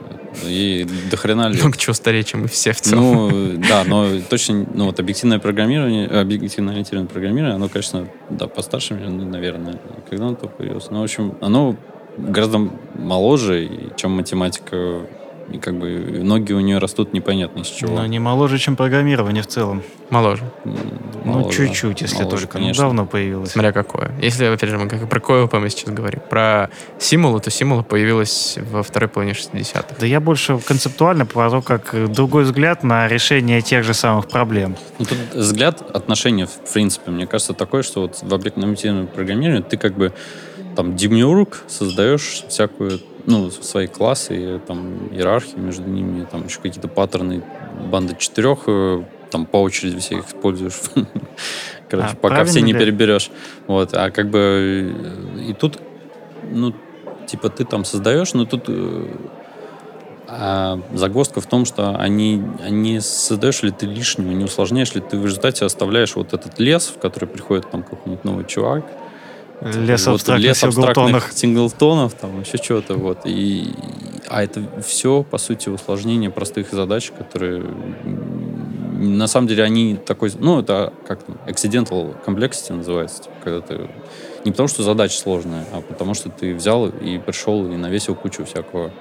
и 0.46 0.86
до 1.10 1.18
хрена 1.18 1.50
лет. 1.50 1.62
Много 1.62 1.78
чего 1.78 1.94
старее, 1.94 2.24
чем 2.24 2.42
мы 2.42 2.48
все 2.48 2.72
в 2.72 2.82
целом. 2.82 3.04
Ну, 3.04 3.64
да, 3.68 3.84
но 3.86 4.08
точно, 4.30 4.66
ну, 4.74 4.86
вот 4.86 5.00
объективное 5.00 5.40
программирование, 5.40 6.08
объективно 6.08 6.72
ориентированное 6.72 7.10
программирование, 7.10 7.56
оно, 7.56 7.70
конечно, 7.70 8.08
да, 8.30 8.48
постарше 8.48 8.96
ну, 8.96 9.26
наверное, 9.26 9.80
когда 10.10 10.28
оно 10.28 10.36
только 10.36 10.56
появилось. 10.56 10.90
Ну, 10.90 11.00
в 11.00 11.04
общем, 11.04 11.38
оно 11.42 11.76
гораздо 12.18 12.70
моложе, 12.96 13.70
чем 13.96 14.12
математика, 14.12 15.02
и 15.52 15.58
как 15.60 15.76
бы 15.78 16.20
ноги 16.24 16.54
у 16.54 16.60
нее 16.60 16.78
растут 16.78 17.14
непонятно 17.14 17.62
из 17.62 17.68
чего. 17.68 17.96
Но 17.96 18.06
не 18.06 18.20
моложе, 18.20 18.58
чем 18.58 18.76
программирование 18.76 19.44
в 19.44 19.48
целом. 19.48 19.82
Моложе. 20.10 20.44
М, 20.66 20.78
Ну, 21.26 21.32
моложе. 21.40 21.58
чуть-чуть, 21.58 22.02
если 22.02 22.24
Моложе, 22.24 22.38
только. 22.44 22.58
Ну, 22.58 22.64
конечно. 22.66 22.84
давно 22.84 23.06
появилось. 23.06 23.52
Смотря 23.52 23.72
какое. 23.72 24.12
Если, 24.22 24.46
опять 24.46 24.70
же, 24.70 24.78
мы 24.78 24.88
как 24.88 25.08
про 25.10 25.20
КОП 25.20 25.54
мы 25.56 25.70
сейчас 25.70 25.94
говорим. 25.94 26.22
Про 26.30 26.70
Симулу, 27.00 27.40
то 27.40 27.50
Симула 27.50 27.82
появилась 27.84 28.58
во 28.72 28.84
второй 28.84 29.10
половине 29.10 29.34
60-х. 29.36 29.96
Да 30.00 30.06
я 30.06 30.20
больше 30.20 30.58
концептуально 30.60 31.26
про 31.26 31.50
то, 31.50 31.62
как 31.62 32.12
другой 32.12 32.44
взгляд 32.44 32.84
на 32.84 33.08
решение 33.08 33.62
тех 33.62 33.84
же 33.84 33.94
самых 33.94 34.28
проблем. 34.28 34.76
Ну, 35.00 35.06
тут 35.06 35.18
взгляд, 35.34 35.82
отношение, 35.96 36.46
в 36.48 36.74
принципе, 36.74 37.12
мне 37.12 37.28
кажется, 37.28 37.54
такое, 37.54 37.84
что 37.84 38.02
вот 38.02 38.20
в 38.22 38.34
объектно-ориентированном 38.34 39.08
программировании 39.08 39.64
ты 39.64 39.78
как 39.78 39.96
бы 39.96 40.14
там 40.78 40.96
демиург 40.96 41.64
создаешь 41.66 42.44
всякую, 42.48 43.00
ну, 43.26 43.50
свои 43.50 43.88
классы, 43.88 44.58
и, 44.58 44.60
там, 44.60 45.08
иерархии 45.12 45.58
между 45.58 45.90
ними, 45.90 46.28
там 46.32 46.46
еще 46.46 46.60
какие-то 46.62 46.88
паттерны, 46.88 47.44
банда 47.92 48.14
четырех, 48.16 48.60
э, 48.68 49.04
там 49.32 49.48
по 49.48 49.58
очереди 49.58 49.98
все 49.98 50.20
их 50.20 50.28
используешь. 50.28 50.76
Короче, 51.90 52.10
А 52.12 52.16
пока 52.16 52.46
все 52.46 52.62
не 52.62 52.74
ли- 52.74 52.80
переберешь. 52.80 53.32
Вот, 53.66 53.90
а 53.94 54.12
как 54.12 54.30
бы 54.30 54.94
э, 55.36 55.50
и 55.50 55.54
тут, 55.56 55.80
ну, 56.52 56.76
типа 57.26 57.50
ты 57.50 57.66
там 57.66 57.84
создаешь, 57.84 58.36
но 58.36 58.46
тут 58.46 58.66
э, 58.68 59.08
а 60.28 60.80
загвоздка 60.94 61.42
в 61.42 61.48
том, 61.48 61.66
что 61.66 61.96
они, 61.98 62.44
они 62.64 63.00
создаешь 63.00 63.64
ли 63.64 63.72
ты 63.72 63.88
лишнего, 63.88 64.30
не 64.32 64.44
усложняешь 64.44 64.94
ли 64.94 65.02
ты 65.02 65.18
в 65.18 65.26
результате 65.26 65.66
оставляешь 65.66 66.16
вот 66.16 66.34
этот 66.34 66.60
лес, 66.60 66.94
в 66.96 67.00
который 67.00 67.28
приходит 67.28 67.72
там 67.72 67.82
какой-нибудь 67.82 68.24
новый 68.24 68.46
чувак. 68.46 68.86
Лес 69.62 70.06
Вот 70.06 70.16
абстрактных 70.16 70.46
лес 70.46 70.64
абстрактных 70.64 71.32
синглтонов. 71.34 72.14
там 72.14 72.42
еще 72.42 72.58
чего-то. 72.60 72.96
Вот. 72.96 73.20
И, 73.26 73.74
а 74.28 74.44
это 74.44 74.64
все, 74.86 75.24
по 75.24 75.38
сути, 75.38 75.70
усложнение 75.70 76.30
простых 76.30 76.72
задач, 76.72 77.12
которые 77.18 77.64
на 79.00 79.28
самом 79.28 79.48
деле 79.48 79.64
они 79.64 79.96
такой, 79.96 80.32
ну, 80.40 80.60
это 80.60 80.94
как 81.08 81.24
там, 81.24 81.38
accidental 81.46 82.16
complexity 82.26 82.74
называется, 82.74 83.24
типа, 83.24 83.36
когда 83.44 83.62
ты 83.62 83.90
не 84.46 84.52
потому, 84.52 84.68
что 84.68 84.84
задача 84.84 85.18
сложная, 85.18 85.66
а 85.72 85.82
потому, 85.82 86.14
что 86.14 86.30
ты 86.30 86.54
взял 86.54 86.88
и 86.88 87.18
пришел 87.18 87.66
и 87.72 87.76
навесил 87.76 88.16
кучу 88.16 88.46
всякого 88.46 88.92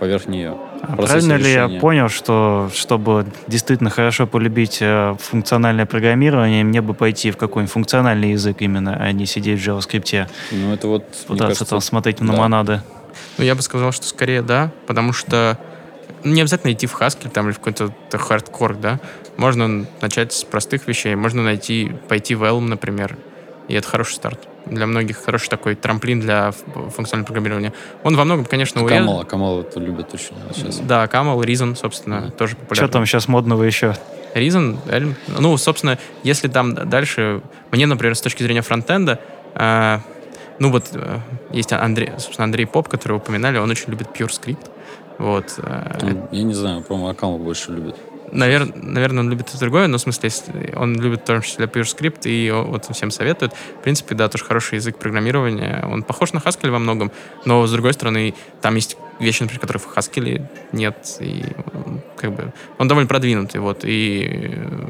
поверх 0.00 0.26
нее. 0.26 0.56
А 0.82 0.96
правильно 0.96 1.34
ли 1.34 1.52
я 1.52 1.64
решения. 1.64 1.80
понял, 1.80 2.08
что 2.08 2.70
чтобы 2.74 3.26
действительно 3.46 3.90
хорошо 3.90 4.26
полюбить 4.26 4.78
э, 4.80 5.14
функциональное 5.20 5.86
программирование, 5.86 6.64
мне 6.64 6.80
бы 6.80 6.94
пойти 6.94 7.30
в 7.30 7.36
какой-нибудь 7.36 7.72
функциональный 7.72 8.32
язык 8.32 8.56
именно, 8.60 8.96
а 8.96 9.12
не 9.12 9.26
сидеть 9.26 9.60
в 9.60 9.68
JavaScript, 9.68 10.26
Ну, 10.52 10.72
это 10.72 10.88
вот, 10.88 11.04
пытаться 11.26 11.36
кажется, 11.36 11.64
там 11.66 11.80
смотреть 11.80 12.20
на 12.20 12.32
да. 12.32 12.38
монады? 12.38 12.82
Ну, 13.36 13.44
я 13.44 13.54
бы 13.54 13.62
сказал, 13.62 13.92
что 13.92 14.06
скорее 14.06 14.42
да, 14.42 14.72
потому 14.86 15.12
что 15.12 15.58
не 16.24 16.40
обязательно 16.40 16.72
идти 16.72 16.86
в 16.86 16.98
Haskell 16.98 17.30
там 17.30 17.46
или 17.46 17.52
в 17.52 17.58
какой-то 17.58 17.92
хардкор, 18.18 18.76
да. 18.76 19.00
Можно 19.36 19.86
начать 20.00 20.32
с 20.32 20.44
простых 20.44 20.88
вещей, 20.88 21.14
можно 21.14 21.42
найти, 21.42 21.92
пойти 22.08 22.34
в 22.34 22.42
Elm, 22.42 22.62
например, 22.62 23.16
и 23.70 23.74
это 23.74 23.86
хороший 23.88 24.14
старт. 24.14 24.48
Для 24.66 24.86
многих 24.86 25.16
хороший 25.22 25.48
такой 25.48 25.74
трамплин 25.74 26.20
для 26.20 26.50
функционального 26.52 27.26
программирования. 27.26 27.72
Он 28.04 28.16
во 28.16 28.24
многом, 28.24 28.44
конечно, 28.44 28.80
урез- 28.80 28.98
Камала, 28.98 29.24
Камала 29.24 29.60
это 29.62 29.80
любят 29.80 30.12
очень 30.12 30.34
сейчас. 30.54 30.78
Да, 30.78 31.04
Camel, 31.06 31.38
Reason, 31.40 31.76
собственно, 31.76 32.20
Да. 32.22 32.30
тоже 32.30 32.56
популярный. 32.56 32.86
Что 32.88 32.92
там 32.92 33.06
сейчас 33.06 33.28
модного 33.28 33.62
еще? 33.62 33.94
Reason, 34.34 34.76
Elm. 34.86 35.14
Ну, 35.38 35.56
собственно, 35.56 35.98
если 36.22 36.48
там 36.48 36.74
дальше... 36.74 37.42
Мне, 37.70 37.86
например, 37.86 38.14
с 38.14 38.20
точки 38.20 38.42
зрения 38.42 38.62
фронтенда, 38.62 39.18
э, 39.54 39.98
ну 40.58 40.70
вот 40.70 40.90
э, 40.92 41.18
есть 41.52 41.72
Андрей, 41.72 42.10
собственно, 42.18 42.44
Андрей 42.44 42.66
Поп, 42.66 42.88
который 42.88 43.16
упоминали, 43.16 43.58
он 43.58 43.70
очень 43.70 43.90
любит 43.90 44.08
PureScript. 44.08 44.70
Вот. 45.18 45.54
э, 45.58 45.98
Ну, 46.02 46.28
Я 46.32 46.42
не 46.42 46.54
знаю, 46.54 46.82
по-моему, 46.82 47.08
Акамал 47.08 47.38
больше 47.38 47.72
любит. 47.72 47.96
Навер- 48.32 48.72
наверное, 48.74 49.20
он 49.20 49.30
любит 49.30 49.52
и 49.54 49.58
другое, 49.58 49.86
но 49.86 49.98
в 49.98 50.00
смысле, 50.00 50.30
он 50.76 50.94
любит 51.00 51.22
в 51.22 51.24
том 51.24 51.42
числе 51.42 51.66
PureScript, 51.66 52.22
и 52.24 52.50
вот 52.50 52.86
всем 52.86 53.10
советует. 53.10 53.52
В 53.52 53.82
принципе, 53.82 54.14
да, 54.14 54.28
тоже 54.28 54.44
хороший 54.44 54.76
язык 54.76 54.98
программирования. 54.98 55.84
Он 55.90 56.02
похож 56.02 56.32
на 56.32 56.38
Haskell 56.38 56.70
во 56.70 56.78
многом, 56.78 57.10
но, 57.44 57.66
с 57.66 57.72
другой 57.72 57.92
стороны, 57.92 58.34
там 58.60 58.76
есть 58.76 58.96
вещи, 59.18 59.42
например, 59.42 59.60
которых 59.60 59.82
в 59.82 59.96
Haskell 59.96 60.46
нет, 60.72 61.16
и 61.20 61.44
как 62.16 62.32
бы 62.32 62.52
он 62.78 62.88
довольно 62.88 63.08
продвинутый, 63.08 63.60
вот, 63.60 63.84
и 63.84 64.52
э, 64.52 64.86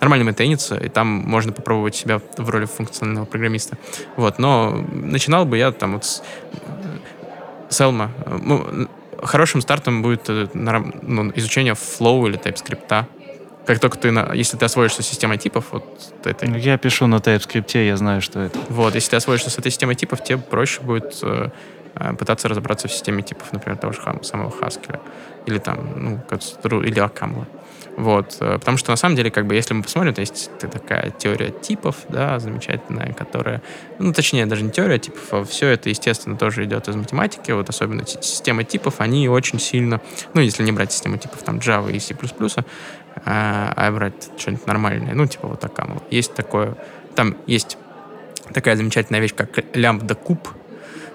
нормально 0.00 0.24
мейнтейнится, 0.24 0.76
и 0.76 0.88
там 0.88 1.06
можно 1.06 1.52
попробовать 1.52 1.94
себя 1.94 2.20
в 2.36 2.50
роли 2.50 2.66
функционального 2.66 3.24
программиста. 3.24 3.76
Вот, 4.16 4.38
но 4.38 4.84
начинал 4.92 5.44
бы 5.44 5.58
я 5.58 5.72
там 5.72 5.94
вот 5.94 6.04
с, 6.04 6.22
с 7.68 7.80
Elm. 7.80 8.08
Ну, 8.42 8.88
хорошим 9.22 9.60
стартом 9.60 10.02
будет 10.02 10.28
э, 10.28 10.48
ну, 10.54 11.32
изучение 11.34 11.74
Flow 11.74 12.28
или 12.28 12.38
TypeScript. 12.38 13.04
Как 13.66 13.80
только 13.80 13.98
ты, 13.98 14.08
если 14.34 14.56
ты 14.56 14.64
освоишься 14.64 15.02
системой 15.02 15.36
типов, 15.36 15.66
вот 15.72 16.14
этой, 16.24 16.48
Ну, 16.48 16.56
Я 16.56 16.78
пишу 16.78 17.06
на 17.06 17.16
TypeScript, 17.16 17.86
я 17.86 17.96
знаю, 17.96 18.22
что 18.22 18.40
это. 18.40 18.58
вот, 18.70 18.94
если 18.94 19.10
ты 19.10 19.16
освоишься 19.16 19.50
с 19.50 19.58
этой 19.58 19.70
системой 19.70 19.94
типов, 19.94 20.24
тебе 20.24 20.38
проще 20.38 20.80
будет 20.80 21.18
э, 21.22 21.50
э, 21.94 22.14
пытаться 22.14 22.48
разобраться 22.48 22.88
в 22.88 22.92
системе 22.92 23.22
типов, 23.22 23.52
например, 23.52 23.78
того 23.78 23.92
же 23.92 24.00
самого 24.22 24.50
Haskell 24.50 25.00
или 25.46 25.58
там, 25.58 25.78
ну, 25.96 26.80
или 26.80 27.00
Акамла. 27.00 27.46
Вот, 27.96 28.36
э, 28.40 28.58
потому 28.58 28.76
что 28.78 28.92
на 28.92 28.96
самом 28.96 29.16
деле, 29.16 29.30
как 29.30 29.46
бы, 29.46 29.54
если 29.54 29.74
мы 29.74 29.82
посмотрим, 29.82 30.14
то 30.14 30.20
есть 30.20 30.50
такая 30.60 31.10
теория 31.10 31.50
типов, 31.50 31.96
да, 32.08 32.38
замечательная, 32.38 33.12
которая, 33.12 33.60
ну, 33.98 34.12
точнее, 34.12 34.46
даже 34.46 34.62
не 34.62 34.70
теория 34.70 34.98
типов, 34.98 35.22
а 35.32 35.44
все 35.44 35.68
это, 35.68 35.88
естественно, 35.88 36.36
тоже 36.36 36.64
идет 36.64 36.86
из 36.86 36.94
математики, 36.94 37.50
вот 37.50 37.68
особенно 37.68 38.06
си- 38.06 38.18
системы 38.22 38.62
типов, 38.62 39.00
они 39.00 39.28
очень 39.28 39.58
сильно, 39.58 40.00
ну, 40.32 40.40
если 40.40 40.62
не 40.62 40.70
брать 40.70 40.92
систему 40.92 41.18
типов 41.18 41.42
там 41.42 41.58
Java 41.58 41.90
и 41.90 41.98
C++, 41.98 42.14
а, 43.24 43.72
а 43.74 43.90
брать 43.90 44.30
что-нибудь 44.38 44.66
нормальное, 44.66 45.14
ну, 45.14 45.26
типа 45.26 45.48
вот 45.48 45.64
Акамла. 45.64 46.02
Есть 46.10 46.34
такое, 46.34 46.76
там 47.16 47.36
есть 47.48 47.78
такая 48.52 48.76
замечательная 48.76 49.20
вещь, 49.20 49.34
как 49.34 49.48
лямбда-куб. 49.74 50.48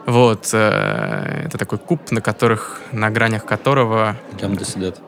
Вот, 0.06 0.50
э, 0.52 1.44
это 1.46 1.58
такой 1.58 1.78
куб, 1.78 2.12
на 2.12 2.20
которых, 2.20 2.82
на 2.92 3.10
гранях 3.10 3.46
которого... 3.46 4.18
Лямбда 4.42 4.66
сидят. 4.66 5.02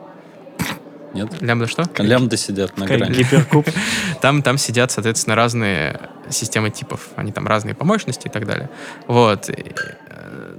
Нет? 1.16 1.42
Лямбда 1.42 1.66
что? 1.66 1.84
Лямбда 1.98 2.36
сидят 2.36 2.76
на 2.78 2.86
грани. 2.86 3.12
гиперкуб. 3.12 3.66
Там, 4.20 4.42
там 4.42 4.58
сидят, 4.58 4.90
соответственно, 4.90 5.36
разные 5.36 6.00
системы 6.30 6.70
типов. 6.70 7.08
Они 7.16 7.32
там 7.32 7.46
разные 7.46 7.74
по 7.74 7.84
мощности 7.84 8.26
и 8.26 8.30
так 8.30 8.46
далее. 8.46 8.68
Вот. 9.06 9.48
И, 9.48 9.72
э, 10.08 10.56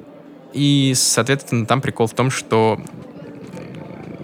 И, 0.53 0.93
соответственно, 0.95 1.65
там 1.65 1.81
прикол 1.81 2.07
в 2.07 2.13
том, 2.13 2.29
что, 2.31 2.79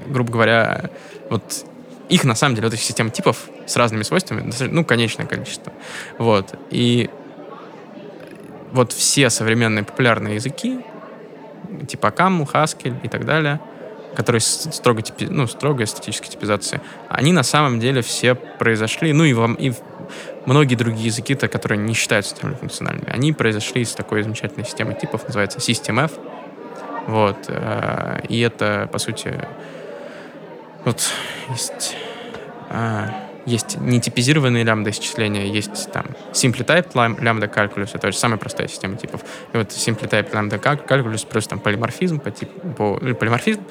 грубо 0.07 0.31
говоря, 0.31 0.89
вот 1.29 1.65
их, 2.09 2.23
на 2.23 2.35
самом 2.35 2.55
деле, 2.55 2.67
вот 2.67 2.73
этих 2.73 2.83
систем 2.83 3.11
типов 3.11 3.49
с 3.65 3.75
разными 3.75 4.03
свойствами, 4.03 4.51
ну, 4.71 4.85
конечное 4.85 5.25
количество. 5.25 5.73
Вот. 6.17 6.53
И 6.69 7.09
вот 8.71 8.91
все 8.91 9.29
современные 9.29 9.83
популярные 9.83 10.35
языки, 10.35 10.79
типа 11.87 12.07
Camel, 12.07 12.49
Haskell 12.51 12.95
и 13.03 13.07
так 13.07 13.25
далее, 13.25 13.59
которые 14.15 14.41
строго, 14.41 15.01
типи, 15.01 15.27
ну, 15.29 15.47
строгой 15.47 15.87
статической 15.87 16.29
типизации, 16.29 16.81
они 17.09 17.33
на 17.33 17.43
самом 17.43 17.79
деле 17.79 18.01
все 18.01 18.35
произошли, 18.35 19.13
ну 19.13 19.23
и, 19.23 19.33
вам, 19.33 19.55
и 19.55 19.73
многие 20.45 20.75
другие 20.75 21.07
языки-то, 21.07 21.47
которые 21.47 21.79
не 21.79 21.93
считаются 21.93 22.31
системами 22.31 22.55
функциональными, 22.55 23.09
они 23.09 23.33
произошли 23.33 23.81
из 23.81 23.93
такой 23.93 24.23
замечательной 24.23 24.65
системы 24.65 24.93
типов, 24.93 25.25
называется 25.25 25.59
SystemF. 25.59 26.11
Вот. 27.07 27.37
э, 27.47 28.21
И 28.29 28.39
это, 28.39 28.87
по 28.91 28.97
сути, 28.97 29.33
вот 30.85 31.01
есть, 31.49 31.95
а, 32.69 33.09
есть 33.45 33.77
нетипизированные 33.79 34.63
лямбда 34.63 34.91
исчисления, 34.91 35.45
есть 35.45 35.91
там 35.91 36.05
simply 36.31 36.65
typed 36.65 36.93
лям- 36.93 37.21
лямбда 37.21 37.47
calculus, 37.47 37.89
это 37.93 38.07
очень 38.07 38.19
самая 38.19 38.37
простая 38.37 38.67
система 38.67 38.95
типов. 38.95 39.21
И 39.53 39.57
вот 39.57 39.69
simply 39.69 40.09
typed 40.09 40.33
лямбда 40.33 40.57
cal- 40.57 40.85
calculus 40.85 41.27
плюс 41.27 41.47
там 41.47 41.59
полиморфизм 41.59 42.19
по 42.19 42.31
типу, 42.31 42.69
по, 42.73 42.95
полиморфизм, 43.15 43.63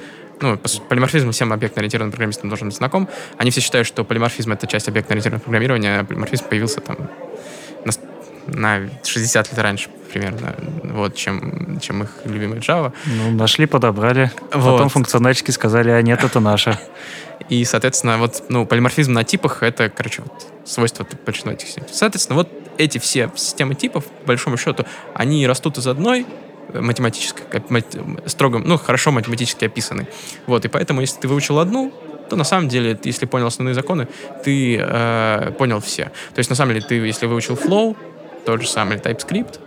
ну, 0.43 0.57
по 0.57 0.67
сути, 0.67 0.83
полиморфизм 0.89 1.31
всем 1.31 1.53
объектно-ориентированным 1.53 2.11
программистам 2.11 2.49
должен 2.49 2.67
быть 2.67 2.77
знаком. 2.77 3.07
Они 3.37 3.49
все 3.49 3.61
считают, 3.61 3.87
что 3.87 4.03
полиморфизм— 4.03 4.51
это 4.53 4.67
часть 4.67 4.89
объектно-ориентированного 4.89 5.43
программирования, 5.43 5.99
а 5.99 6.03
полиморфизм 6.03 6.45
появился 6.49 6.81
там 6.81 6.97
на 7.85 7.93
на 8.45 8.89
60 9.05 9.51
лет 9.51 9.57
раньше 9.57 9.89
примерно, 10.11 10.53
вот, 10.83 11.15
чем, 11.15 11.79
чем 11.79 12.03
их 12.03 12.09
любимый 12.25 12.59
Java. 12.59 12.91
Ну, 13.05 13.31
нашли, 13.31 13.65
подобрали. 13.65 14.31
Вот. 14.51 14.73
Потом 14.73 14.89
функциональщики 14.89 15.51
сказали, 15.51 15.89
а 15.91 16.01
нет, 16.01 16.25
это 16.25 16.41
наше. 16.41 16.77
И, 17.49 17.63
соответственно, 17.63 18.17
вот, 18.17 18.43
ну, 18.49 18.65
полиморфизм 18.65 19.13
на 19.13 19.23
типах— 19.23 19.59
это, 19.63 19.89
короче, 19.89 20.23
вот, 20.23 20.45
свойство 20.65 21.07
большинства 21.25 21.53
этих 21.53 21.67
систем. 21.67 21.85
Соответственно, 21.89 22.37
вот 22.37 22.49
эти 22.77 22.97
все 22.97 23.31
системы 23.35 23.75
типов, 23.75 24.05
по 24.05 24.27
большому 24.27 24.57
счету, 24.57 24.85
они 25.13 25.47
растут 25.47 25.77
из 25.77 25.87
одной 25.87 26.25
математической, 26.73 27.43
как 27.49 27.69
мат- 27.69 27.95
строго, 28.25 28.59
ну, 28.59 28.77
хорошо 28.77 29.11
математически 29.11 29.65
описанной. 29.65 30.07
Вот, 30.47 30.65
и 30.65 30.67
поэтому, 30.67 31.01
если 31.01 31.19
ты 31.19 31.27
выучил 31.27 31.59
одну, 31.59 31.93
то 32.29 32.35
на 32.35 32.43
самом 32.43 32.69
деле, 32.69 32.99
если 33.03 33.25
понял 33.25 33.47
основные 33.47 33.75
законы, 33.75 34.07
ты 34.43 34.77
э, 34.79 35.51
понял 35.57 35.79
все. 35.79 36.05
То 36.33 36.39
есть, 36.39 36.49
на 36.49 36.55
самом 36.55 36.73
деле, 36.73 36.85
ты, 36.85 36.95
если 36.95 37.25
выучил 37.25 37.55
Flow, 37.55 37.95
тот 38.45 38.61
же 38.61 38.67
самый 38.67 38.97
TypeScript, 38.97 39.59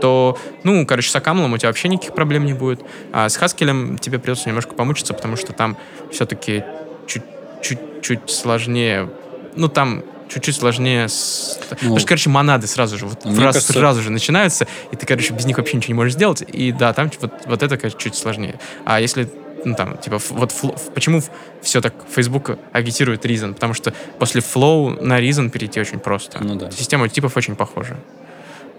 то, 0.00 0.36
ну, 0.64 0.84
короче, 0.86 1.08
с 1.10 1.16
Акамлом 1.16 1.52
у 1.52 1.58
тебя 1.58 1.68
вообще 1.68 1.88
никаких 1.88 2.14
проблем 2.14 2.44
не 2.44 2.52
будет. 2.52 2.80
А 3.12 3.28
с 3.28 3.38
Haskell 3.38 3.98
тебе 3.98 4.18
придется 4.18 4.48
немножко 4.48 4.74
помучиться, 4.74 5.14
потому 5.14 5.36
что 5.36 5.52
там 5.52 5.76
все-таки 6.10 6.64
чуть-чуть 7.06 8.30
сложнее. 8.30 9.08
Ну, 9.56 9.68
там 9.68 10.02
чуть-чуть 10.28 10.56
сложнее. 10.56 11.08
С... 11.08 11.58
Ну, 11.70 11.76
Потому 11.76 11.98
что, 11.98 12.08
короче, 12.08 12.30
монады 12.30 12.66
сразу 12.66 12.98
же, 12.98 13.06
вот 13.06 13.24
раз, 13.24 13.36
кажется- 13.36 13.72
сразу 13.72 14.02
же 14.02 14.10
начинаются, 14.10 14.66
и 14.92 14.96
ты, 14.96 15.06
короче, 15.06 15.32
без 15.34 15.44
них 15.46 15.58
вообще 15.58 15.76
ничего 15.76 15.92
не 15.92 15.96
можешь 15.96 16.14
сделать. 16.14 16.42
И 16.46 16.72
да, 16.72 16.92
там 16.92 17.10
вот, 17.20 17.32
вот 17.46 17.62
это, 17.62 17.76
конечно, 17.76 18.00
чуть 18.00 18.14
сложнее. 18.14 18.58
А 18.84 19.00
если 19.00 19.28
ну, 19.64 19.74
там, 19.74 19.96
типа, 19.96 20.18
вот 20.30 20.52
почему 20.94 21.22
все 21.62 21.80
так 21.80 21.94
Facebook 22.14 22.58
агитирует 22.72 23.24
Reason? 23.24 23.54
Потому 23.54 23.74
что 23.74 23.92
после 24.18 24.40
Flow 24.40 25.00
на 25.02 25.20
Reason 25.20 25.50
перейти 25.50 25.80
очень 25.80 25.98
просто. 25.98 26.42
Ну 26.42 26.56
да. 26.56 26.70
Система 26.70 27.08
типов 27.08 27.36
очень 27.36 27.56
похожа. 27.56 27.96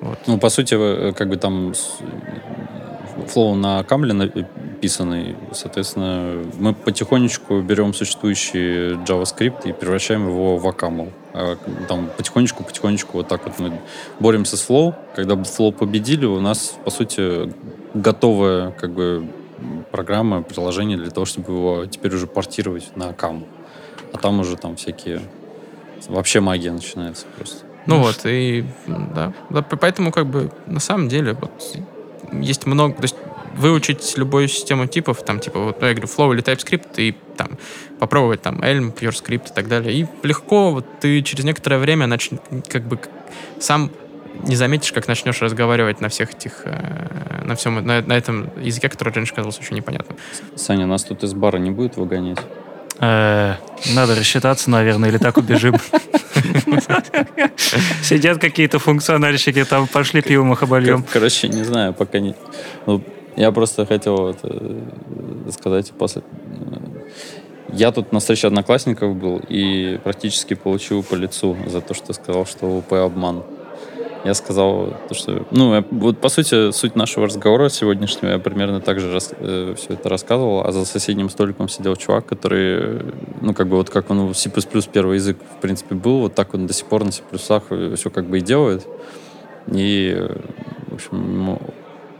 Вот. 0.01 0.19
Ну, 0.27 0.37
по 0.37 0.49
сути, 0.49 0.75
э, 0.75 1.13
как 1.13 1.29
бы 1.29 1.37
там 1.37 1.73
флоу 3.27 3.55
на 3.55 3.83
камле 3.83 4.13
написанный, 4.13 5.35
соответственно, 5.51 6.43
мы 6.59 6.73
потихонечку 6.73 7.61
берем 7.61 7.93
существующий 7.93 8.93
JavaScript 9.05 9.67
и 9.69 9.73
превращаем 9.73 10.27
его 10.27 10.57
в 10.57 10.67
акамл. 10.67 11.09
Там 11.87 12.09
потихонечку-потихонечку 12.17 13.17
вот 13.17 13.27
так 13.27 13.45
вот 13.45 13.59
мы 13.59 13.79
боремся 14.19 14.57
с 14.57 14.69
Flow. 14.69 14.93
Когда 15.15 15.35
Flow 15.35 15.71
победили, 15.71 16.25
у 16.25 16.39
нас, 16.39 16.75
по 16.83 16.91
сути, 16.91 17.53
готовая 17.93 18.71
как 18.71 18.91
бы 18.91 19.27
программа, 19.91 20.43
приложение 20.43 20.97
для 20.97 21.09
того, 21.09 21.25
чтобы 21.25 21.53
его 21.53 21.85
теперь 21.85 22.13
уже 22.13 22.27
портировать 22.27 22.95
на 22.95 23.09
акамл. 23.09 23.47
А 24.13 24.17
там 24.17 24.39
уже 24.39 24.57
там 24.57 24.75
всякие... 24.75 25.21
Вообще 26.07 26.39
магия 26.39 26.71
начинается 26.71 27.25
просто. 27.35 27.65
Ну 27.87 27.99
вот, 27.99 28.25
и 28.25 28.65
да. 28.87 29.33
Поэтому, 29.79 30.11
как 30.11 30.27
бы, 30.27 30.51
на 30.65 30.79
самом 30.79 31.07
деле, 31.07 31.33
вот 31.33 31.51
есть 32.41 32.65
много. 32.65 32.95
То 32.95 33.03
есть 33.03 33.15
выучить 33.55 34.17
любую 34.17 34.47
систему 34.47 34.85
типов, 34.87 35.23
там, 35.23 35.39
типа, 35.39 35.59
вот, 35.59 35.81
ну, 35.81 35.87
я 35.87 35.93
говорю, 35.93 36.07
Flow 36.07 36.33
или 36.33 36.43
TypeScript, 36.43 36.95
и 36.97 37.15
там 37.37 37.57
попробовать 37.99 38.41
там 38.41 38.59
Elm, 38.61 38.93
PureScript 38.93 39.51
и 39.51 39.53
так 39.53 39.67
далее. 39.67 39.93
И 39.93 40.07
легко, 40.23 40.71
вот 40.71 40.85
ты 40.99 41.21
через 41.21 41.45
некоторое 41.45 41.77
время 41.77 42.07
нач... 42.07 42.29
как 42.67 42.83
бы 42.83 42.99
сам 43.59 43.91
не 44.43 44.55
заметишь, 44.55 44.91
как 44.91 45.07
начнешь 45.07 45.41
разговаривать 45.41 46.01
на 46.01 46.09
всех 46.09 46.33
этих, 46.33 46.63
э, 46.65 47.43
на 47.45 47.55
всем, 47.55 47.75
на, 47.85 48.01
на 48.01 48.13
этом 48.13 48.49
языке, 48.61 48.89
который 48.89 49.13
раньше 49.13 49.33
казался 49.33 49.61
очень 49.61 49.77
непонятным. 49.77 50.17
Саня, 50.55 50.85
нас 50.85 51.05
тут 51.05 51.23
из 51.23 51.33
бара 51.33 51.57
не 51.57 51.71
будет 51.71 51.95
выгонять? 51.95 52.39
Э, 52.99 53.55
Надо 53.93 54.15
рассчитаться, 54.15 54.69
наверное, 54.69 55.09
или 55.09 55.17
так 55.17 55.37
убежим. 55.37 55.75
Сидят 58.01 58.39
какие-то 58.39 58.79
функциональщики, 58.79 59.63
там 59.65 59.87
пошли 59.87 60.21
пивом 60.21 60.53
их 60.53 60.63
обольем. 60.63 61.03
Кор- 61.03 61.11
Короче, 61.13 61.47
не 61.49 61.63
знаю, 61.63 61.93
пока 61.93 62.19
не... 62.19 62.35
Ну, 62.85 63.01
я 63.35 63.51
просто 63.51 63.85
хотел 63.85 64.35
э, 64.43 64.81
сказать 65.51 65.91
после... 65.97 66.21
э, 66.21 66.77
Я 67.73 67.91
тут 67.91 68.11
на 68.13 68.19
встрече 68.19 68.47
одноклассников 68.47 69.15
был 69.15 69.41
и 69.49 69.99
практически 70.03 70.53
получил 70.53 71.03
по 71.03 71.15
лицу 71.15 71.57
за 71.67 71.81
то, 71.81 71.93
что 71.93 72.13
сказал, 72.13 72.45
что 72.45 72.65
УП 72.67 72.93
обман. 72.93 73.43
Я 74.25 74.33
сказал, 74.33 74.97
то, 75.07 75.13
что... 75.13 75.45
Ну, 75.51 75.75
я- 75.75 75.85
вот 75.91 76.19
по 76.19 76.29
сути, 76.29 76.71
суть 76.71 76.95
нашего 76.95 77.27
разговора 77.27 77.69
сегодняшнего, 77.69 78.31
я 78.31 78.39
примерно 78.39 78.81
так 78.81 78.99
же 78.99 79.19
все 79.19 79.75
это 79.89 80.09
рассказывал, 80.09 80.65
а 80.65 80.71
за 80.71 80.83
соседним 80.85 81.29
столиком 81.29 81.69
сидел 81.69 81.95
чувак, 81.95 82.25
который, 82.25 82.77
э, 82.79 83.11
ну, 83.41 83.53
как 83.53 83.67
бы 83.67 83.77
вот 83.77 83.91
как 83.91 84.09
он 84.09 84.33
C++ 84.33 84.49
первый 84.91 85.17
язык, 85.17 85.37
в 85.57 85.61
принципе, 85.61 85.93
был, 85.93 86.21
вот 86.21 86.33
так 86.33 86.55
он 86.55 86.65
до 86.65 86.73
сих 86.73 86.87
пор 86.87 87.03
на 87.03 87.11
C++ 87.11 87.21
все 87.31 88.09
как 88.09 88.25
бы 88.25 88.39
и 88.39 88.41
делает. 88.41 88.87
И, 89.67 90.15
э, 90.17 90.35
в 90.87 90.95
общем, 90.95 91.33
ему 91.33 91.61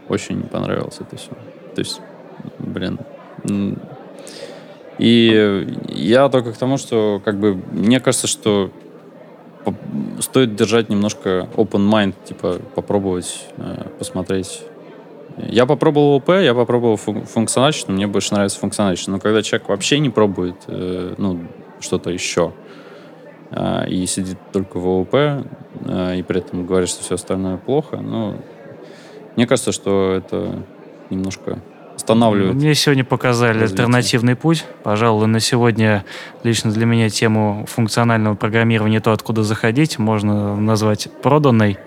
очень 0.08 0.44
понравилось 0.44 0.98
это 1.00 1.16
все. 1.16 1.32
То 1.74 1.80
есть, 1.80 2.00
блин. 2.60 3.00
И 4.98 5.32
э, 5.34 5.66
я 5.88 6.28
только 6.28 6.52
к 6.52 6.56
тому, 6.56 6.78
что, 6.78 7.20
как 7.24 7.40
бы, 7.40 7.54
мне 7.72 7.98
кажется, 7.98 8.28
что 8.28 8.70
стоит 10.20 10.54
держать 10.56 10.88
немножко 10.88 11.48
open 11.56 11.90
mind, 11.90 12.14
типа, 12.24 12.60
попробовать, 12.74 13.46
э, 13.56 13.88
посмотреть. 13.98 14.62
Я 15.38 15.66
попробовал 15.66 16.16
ОП, 16.16 16.30
я 16.30 16.54
попробовал 16.54 16.96
фун- 16.96 17.26
функциональщину, 17.26 17.92
мне 17.92 18.06
больше 18.06 18.32
нравится 18.34 18.58
функциональщина. 18.58 19.16
Но 19.16 19.20
когда 19.20 19.42
человек 19.42 19.68
вообще 19.68 19.98
не 19.98 20.08
пробует, 20.10 20.56
э, 20.66 21.14
ну, 21.18 21.40
что-то 21.80 22.10
еще, 22.10 22.52
э, 23.50 23.88
и 23.88 24.06
сидит 24.06 24.38
только 24.52 24.78
в 24.78 24.86
ООП, 24.86 25.14
э, 25.14 26.16
и 26.18 26.22
при 26.22 26.38
этом 26.38 26.66
говорит, 26.66 26.88
что 26.88 27.02
все 27.02 27.16
остальное 27.16 27.58
плохо, 27.58 27.98
ну, 27.98 28.36
мне 29.36 29.46
кажется, 29.46 29.72
что 29.72 30.14
это 30.14 30.62
немножко 31.10 31.58
останавливает. 32.06 32.54
Мне 32.54 32.74
сегодня 32.74 33.04
показали 33.04 33.58
развитие. 33.58 33.84
альтернативный 33.84 34.36
путь. 34.36 34.64
Пожалуй, 34.84 35.26
на 35.26 35.40
сегодня 35.40 36.04
лично 36.44 36.70
для 36.70 36.86
меня 36.86 37.10
тему 37.10 37.66
функционального 37.68 38.34
программирования, 38.36 39.00
то, 39.00 39.12
откуда 39.12 39.42
заходить, 39.42 39.98
можно 39.98 40.56
назвать 40.56 41.08
проданной. 41.22 41.78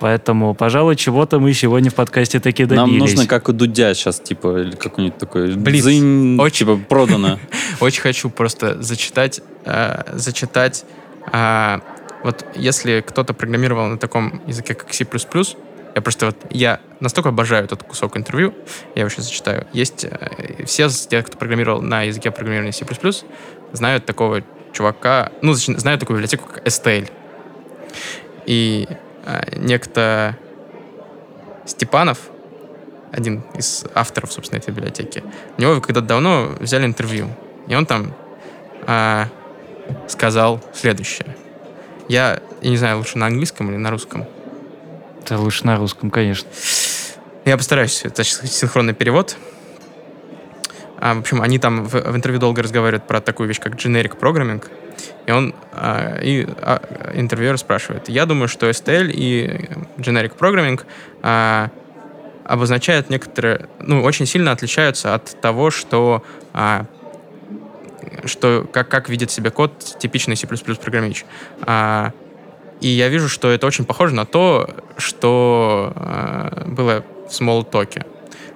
Поэтому, 0.00 0.54
пожалуй, 0.54 0.96
чего-то 0.96 1.38
мы 1.38 1.52
сегодня 1.52 1.90
в 1.90 1.94
подкасте 1.94 2.40
таки 2.40 2.64
добились. 2.64 2.80
Нам 2.88 2.96
нужно, 2.98 3.26
как 3.26 3.50
у 3.50 3.52
Дудя 3.52 3.92
сейчас, 3.92 4.18
типа, 4.18 4.62
или 4.62 4.70
какой-нибудь 4.70 5.18
такой 5.18 5.54
Блиц. 5.54 5.82
дзынь, 5.82 6.40
Очень. 6.40 6.66
типа, 6.66 6.80
продано. 6.88 7.38
Очень 7.80 8.00
хочу 8.00 8.30
просто 8.30 8.82
зачитать, 8.82 9.42
э, 9.66 10.16
зачитать. 10.16 10.86
э, 11.32 11.80
вот 12.22 12.46
если 12.54 13.04
кто-то 13.06 13.34
программировал 13.34 13.88
на 13.88 13.98
таком 13.98 14.40
языке, 14.46 14.74
как 14.74 14.92
C++, 14.94 15.04
я 15.94 16.02
просто 16.02 16.26
вот, 16.26 16.36
я 16.50 16.80
настолько 17.00 17.30
обожаю 17.30 17.64
этот 17.64 17.82
кусок 17.82 18.16
интервью, 18.16 18.54
я 18.94 19.00
его 19.00 19.10
сейчас 19.10 19.26
зачитаю. 19.26 19.66
Есть 19.72 20.04
э, 20.04 20.64
все 20.66 20.88
тех, 20.88 21.26
кто 21.26 21.36
программировал 21.36 21.82
на 21.82 22.02
языке 22.02 22.30
программирования 22.30 22.72
C++, 22.72 22.84
знают 23.72 24.06
такого 24.06 24.42
чувака, 24.72 25.32
ну, 25.42 25.54
знают 25.54 26.00
такую 26.00 26.18
библиотеку, 26.18 26.48
как 26.48 26.66
STL. 26.66 27.10
И 28.46 28.86
э, 29.26 29.58
некто 29.58 30.36
Степанов, 31.66 32.18
один 33.12 33.42
из 33.54 33.84
авторов, 33.94 34.32
собственно, 34.32 34.58
этой 34.58 34.72
библиотеки, 34.72 35.22
у 35.58 35.60
него 35.60 35.80
когда-то 35.80 36.06
давно 36.06 36.54
взяли 36.60 36.86
интервью. 36.86 37.28
И 37.66 37.74
он 37.74 37.86
там 37.86 38.14
а, 38.86 39.28
сказал 40.08 40.60
следующее. 40.72 41.36
Я, 42.08 42.40
я 42.62 42.70
не 42.70 42.76
знаю, 42.76 42.98
лучше 42.98 43.18
на 43.18 43.26
английском 43.26 43.70
или 43.70 43.76
на 43.76 43.90
русском. 43.90 44.26
Это 45.22 45.38
лучше 45.38 45.66
на 45.66 45.76
русском, 45.76 46.10
конечно. 46.10 46.48
Я 47.44 47.56
постараюсь, 47.56 48.02
это 48.04 48.24
синхронный 48.24 48.94
перевод. 48.94 49.36
А, 50.98 51.14
в 51.14 51.20
общем, 51.20 51.40
они 51.40 51.58
там 51.58 51.84
в, 51.84 51.92
в 51.92 52.16
интервью 52.16 52.40
долго 52.40 52.62
разговаривают 52.62 53.06
про 53.06 53.20
такую 53.20 53.48
вещь, 53.48 53.58
как 53.58 53.74
generic 53.74 54.18
programming. 54.18 54.64
И 55.26 55.32
он, 55.32 55.54
а, 55.72 56.18
и 56.20 56.46
а, 56.60 57.12
интервьюер 57.14 57.56
спрашивает, 57.56 58.08
я 58.08 58.26
думаю, 58.26 58.48
что 58.48 58.68
STL 58.68 59.10
и 59.10 59.68
generic 59.96 60.36
programming 60.36 60.80
а, 61.22 61.70
обозначают 62.44 63.08
некоторые, 63.10 63.68
ну, 63.78 64.02
очень 64.02 64.26
сильно 64.26 64.52
отличаются 64.52 65.14
от 65.14 65.40
того, 65.40 65.70
что, 65.70 66.22
а, 66.52 66.84
что 68.24 68.68
как, 68.72 68.88
как 68.88 69.08
видит 69.08 69.30
себя 69.30 69.50
код 69.50 69.96
типичный 69.98 70.36
C++ 70.36 70.46
программист. 70.46 71.24
А, 71.62 72.12
и 72.80 72.88
я 72.88 73.08
вижу, 73.08 73.28
что 73.28 73.50
это 73.50 73.66
очень 73.66 73.84
похоже 73.84 74.14
на 74.14 74.24
то, 74.24 74.68
что 74.96 75.92
э, 75.94 76.64
было 76.66 77.04
в 77.28 77.30
Smalltalk. 77.30 78.06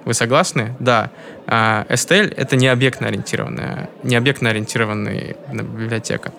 Вы 0.05 0.13
согласны? 0.13 0.75
Да. 0.79 1.11
А, 1.47 1.85
STL— 1.89 2.33
это 2.37 2.55
не 2.55 2.67
объектно-ориентированная, 2.67 3.89
не 4.03 4.15
объектно-ориентированная 4.15 5.35
библиотека. 5.51 6.31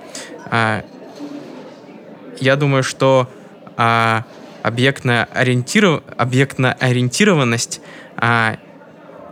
А, 0.50 0.84
я 2.38 2.56
думаю, 2.56 2.82
что 2.82 3.28
а, 3.76 4.24
объектная 4.62 5.28
ориентиров... 5.32 6.02
объектно-ориентированность 6.16 7.80
а, 8.16 8.56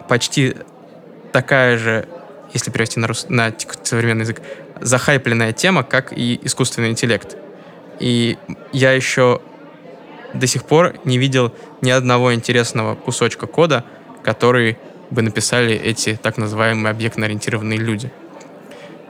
почти 0.09 0.56
такая 1.32 1.78
же, 1.78 2.09
если 2.52 2.70
перевести 2.70 3.01
на, 3.01 3.06
рус... 3.06 3.26
на 3.28 3.52
современный 3.82 4.22
язык, 4.22 4.40
захайпленная 4.81 5.52
тема, 5.52 5.82
как 5.85 6.12
и 6.16 6.40
искусственный 6.43 6.90
интеллект. 6.90 7.36
И 8.01 8.39
я 8.73 8.93
еще 8.93 9.41
до 10.33 10.47
сих 10.47 10.65
пор 10.65 10.95
не 11.05 11.19
видел 11.19 11.53
ни 11.81 11.91
одного 11.91 12.35
интересного 12.35 12.95
кусочка 12.95 13.47
кода, 13.47 13.85
который 14.23 14.79
бы 15.11 15.23
написали 15.23 15.75
эти 15.75 16.19
так 16.21 16.37
называемые 16.39 16.91
объектно-ориентированные 16.91 17.79
люди. 17.79 18.11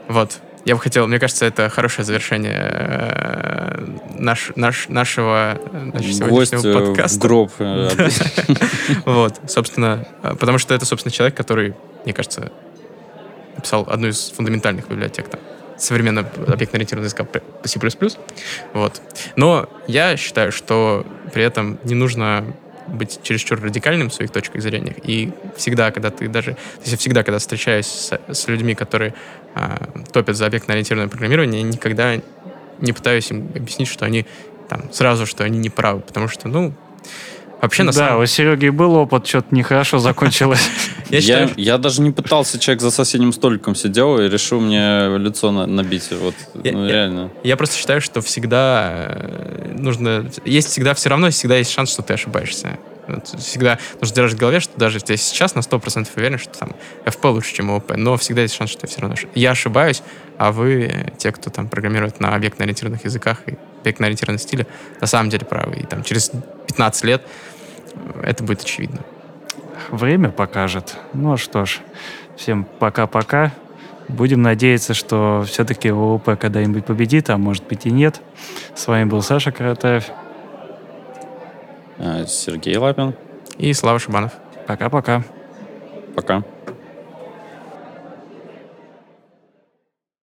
Вот. 0.07 0.39
Я 0.65 0.75
бы 0.75 0.81
хотел, 0.81 1.07
мне 1.07 1.19
кажется, 1.19 1.45
это 1.45 1.69
хорошее 1.69 2.05
завершение 2.05 2.57
э, 2.57 3.85
наш, 4.17 4.51
наш, 4.55 4.87
нашего 4.89 5.59
значит, 5.71 6.19
Гость 6.27 6.51
сегодняшнего 6.51 6.67
э, 6.67 6.71
в 6.71 6.87
подкаста. 6.87 7.19
гроб. 7.19 7.51
э, 7.59 7.89
Вот, 9.05 9.39
собственно, 9.47 10.07
э, 10.23 10.35
потому 10.39 10.57
что 10.57 10.73
это, 10.73 10.85
собственно, 10.85 11.11
человек, 11.11 11.35
который, 11.37 11.75
мне 12.03 12.13
кажется, 12.13 12.51
написал 13.55 13.85
одну 13.87 14.07
из 14.07 14.31
фундаментальных 14.31 14.87
библиотек 14.87 15.27
там, 15.29 15.39
современно 15.77 16.21
объектно-ориентированного 16.21 17.05
языка 17.05 17.25
C++. 17.63 17.79
Вот. 18.73 19.01
Но 19.35 19.69
я 19.87 20.17
считаю, 20.17 20.51
что 20.51 21.05
при 21.33 21.43
этом 21.43 21.79
не 21.83 21.95
нужно 21.95 22.45
быть 22.87 23.19
чересчур 23.23 23.59
радикальным 23.61 24.09
в 24.09 24.13
своих 24.13 24.31
точках 24.31 24.61
зрения. 24.61 24.95
И 25.03 25.31
всегда, 25.57 25.91
когда 25.91 26.11
ты 26.11 26.27
даже... 26.27 26.53
То 26.53 26.89
есть 26.89 26.99
всегда, 26.99 27.23
когда 27.23 27.39
встречаюсь 27.39 27.87
с, 27.87 28.19
с 28.27 28.47
людьми, 28.47 28.75
которые 28.75 29.13
а, 29.55 29.89
топят 30.11 30.35
за 30.35 30.45
объектно-ориентированное 30.45 31.09
программирование, 31.09 31.61
я 31.61 31.67
никогда 31.67 32.21
не 32.79 32.93
пытаюсь 32.93 33.31
им 33.31 33.49
объяснить, 33.55 33.87
что 33.87 34.05
они 34.05 34.25
там 34.69 34.91
сразу, 34.91 35.25
что 35.25 35.43
они 35.43 35.57
не 35.57 35.69
правы, 35.69 36.01
потому 36.01 36.27
что, 36.27 36.47
ну, 36.47 36.73
вообще 37.61 37.83
на 37.83 37.91
да, 37.91 37.97
самом 38.09 38.23
у 38.23 38.25
Сереги 38.25 38.69
был 38.69 38.95
опыт, 38.95 39.25
что-то 39.27 39.53
нехорошо 39.55 39.99
закончилось. 39.99 40.69
Я 41.09 41.17
Я, 41.17 41.21
считаю, 41.21 41.49
я 41.57 41.77
даже 41.77 42.01
не 42.01 42.09
пытался, 42.11 42.57
человек 42.57 42.81
за 42.81 42.89
соседним 42.89 43.31
столиком 43.31 43.75
сидел 43.75 44.17
и 44.19 44.27
решил 44.27 44.59
мне 44.59 45.17
лицо 45.19 45.51
на- 45.51 45.67
набить. 45.67 46.09
Вот, 46.11 46.33
Я- 46.63 46.71
ну, 46.73 46.87
реально. 46.87 47.29
Я 47.43 47.57
просто 47.57 47.77
считаю, 47.77 48.01
что 48.01 48.21
всегда 48.21 49.05
э, 49.09 49.75
нужно... 49.77 50.29
Есть 50.45 50.69
всегда, 50.69 50.95
все 50.95 51.09
равно 51.09 51.29
всегда 51.29 51.57
есть 51.57 51.71
шанс, 51.71 51.91
что 51.91 52.01
ты 52.01 52.13
ошибаешься. 52.15 52.79
Всегда 53.37 53.77
нужно 54.01 54.15
держать 54.15 54.33
в 54.33 54.39
голове, 54.39 54.59
что 54.59 54.75
даже 54.79 54.97
если 54.97 55.13
я 55.13 55.17
сейчас 55.17 55.53
на 55.53 55.59
100% 55.59 56.07
уверен, 56.15 56.39
что 56.39 56.57
там 56.57 56.71
FP 57.05 57.29
лучше, 57.33 57.53
чем 57.53 57.69
ОП, 57.69 57.93
но 57.95 58.17
всегда 58.17 58.41
есть 58.41 58.55
шанс, 58.55 58.71
что 58.71 58.81
я 58.83 58.87
все 58.89 59.01
равно 59.01 59.13
ошибаюсь. 59.13 59.37
Я 59.37 59.51
ошибаюсь, 59.51 60.01
а 60.39 60.51
вы, 60.51 60.85
э, 60.91 61.11
те, 61.19 61.31
кто 61.31 61.51
там 61.51 61.67
программирует 61.69 62.19
на 62.19 62.33
объектно-ориентированных 62.33 63.05
языках 63.05 63.43
и 63.45 63.53
объектно-ориентированном 63.85 64.39
стиле, 64.39 64.67
на 64.99 65.07
самом 65.07 65.29
деле 65.29 65.45
правы. 65.45 65.77
И 65.77 65.85
там 65.85 66.03
через 66.03 66.31
15 66.67 67.03
лет 67.05 67.21
э, 67.93 68.21
это 68.23 68.43
будет 68.43 68.61
очевидно. 68.61 69.01
Время 69.89 70.29
покажет. 70.29 70.95
Ну 71.13 71.37
что 71.37 71.65
ж, 71.65 71.79
всем 72.35 72.65
пока-пока. 72.79 73.51
Будем 74.07 74.41
надеяться, 74.41 74.93
что 74.93 75.43
все-таки 75.47 75.89
ООП 75.89 76.37
когда-нибудь 76.39 76.85
победит, 76.85 77.29
а 77.29 77.37
может 77.37 77.65
быть 77.67 77.85
и 77.85 77.91
нет. 77.91 78.21
С 78.75 78.87
вами 78.87 79.05
был 79.05 79.21
Саша 79.21 79.51
Каратаев. 79.51 80.05
А, 81.97 82.25
Сергей 82.27 82.77
Лапин. 82.77 83.15
И 83.57 83.73
Слава 83.73 83.99
Шибанов. 83.99 84.33
Пока-пока. 84.67 85.23
Пока. 86.15 86.43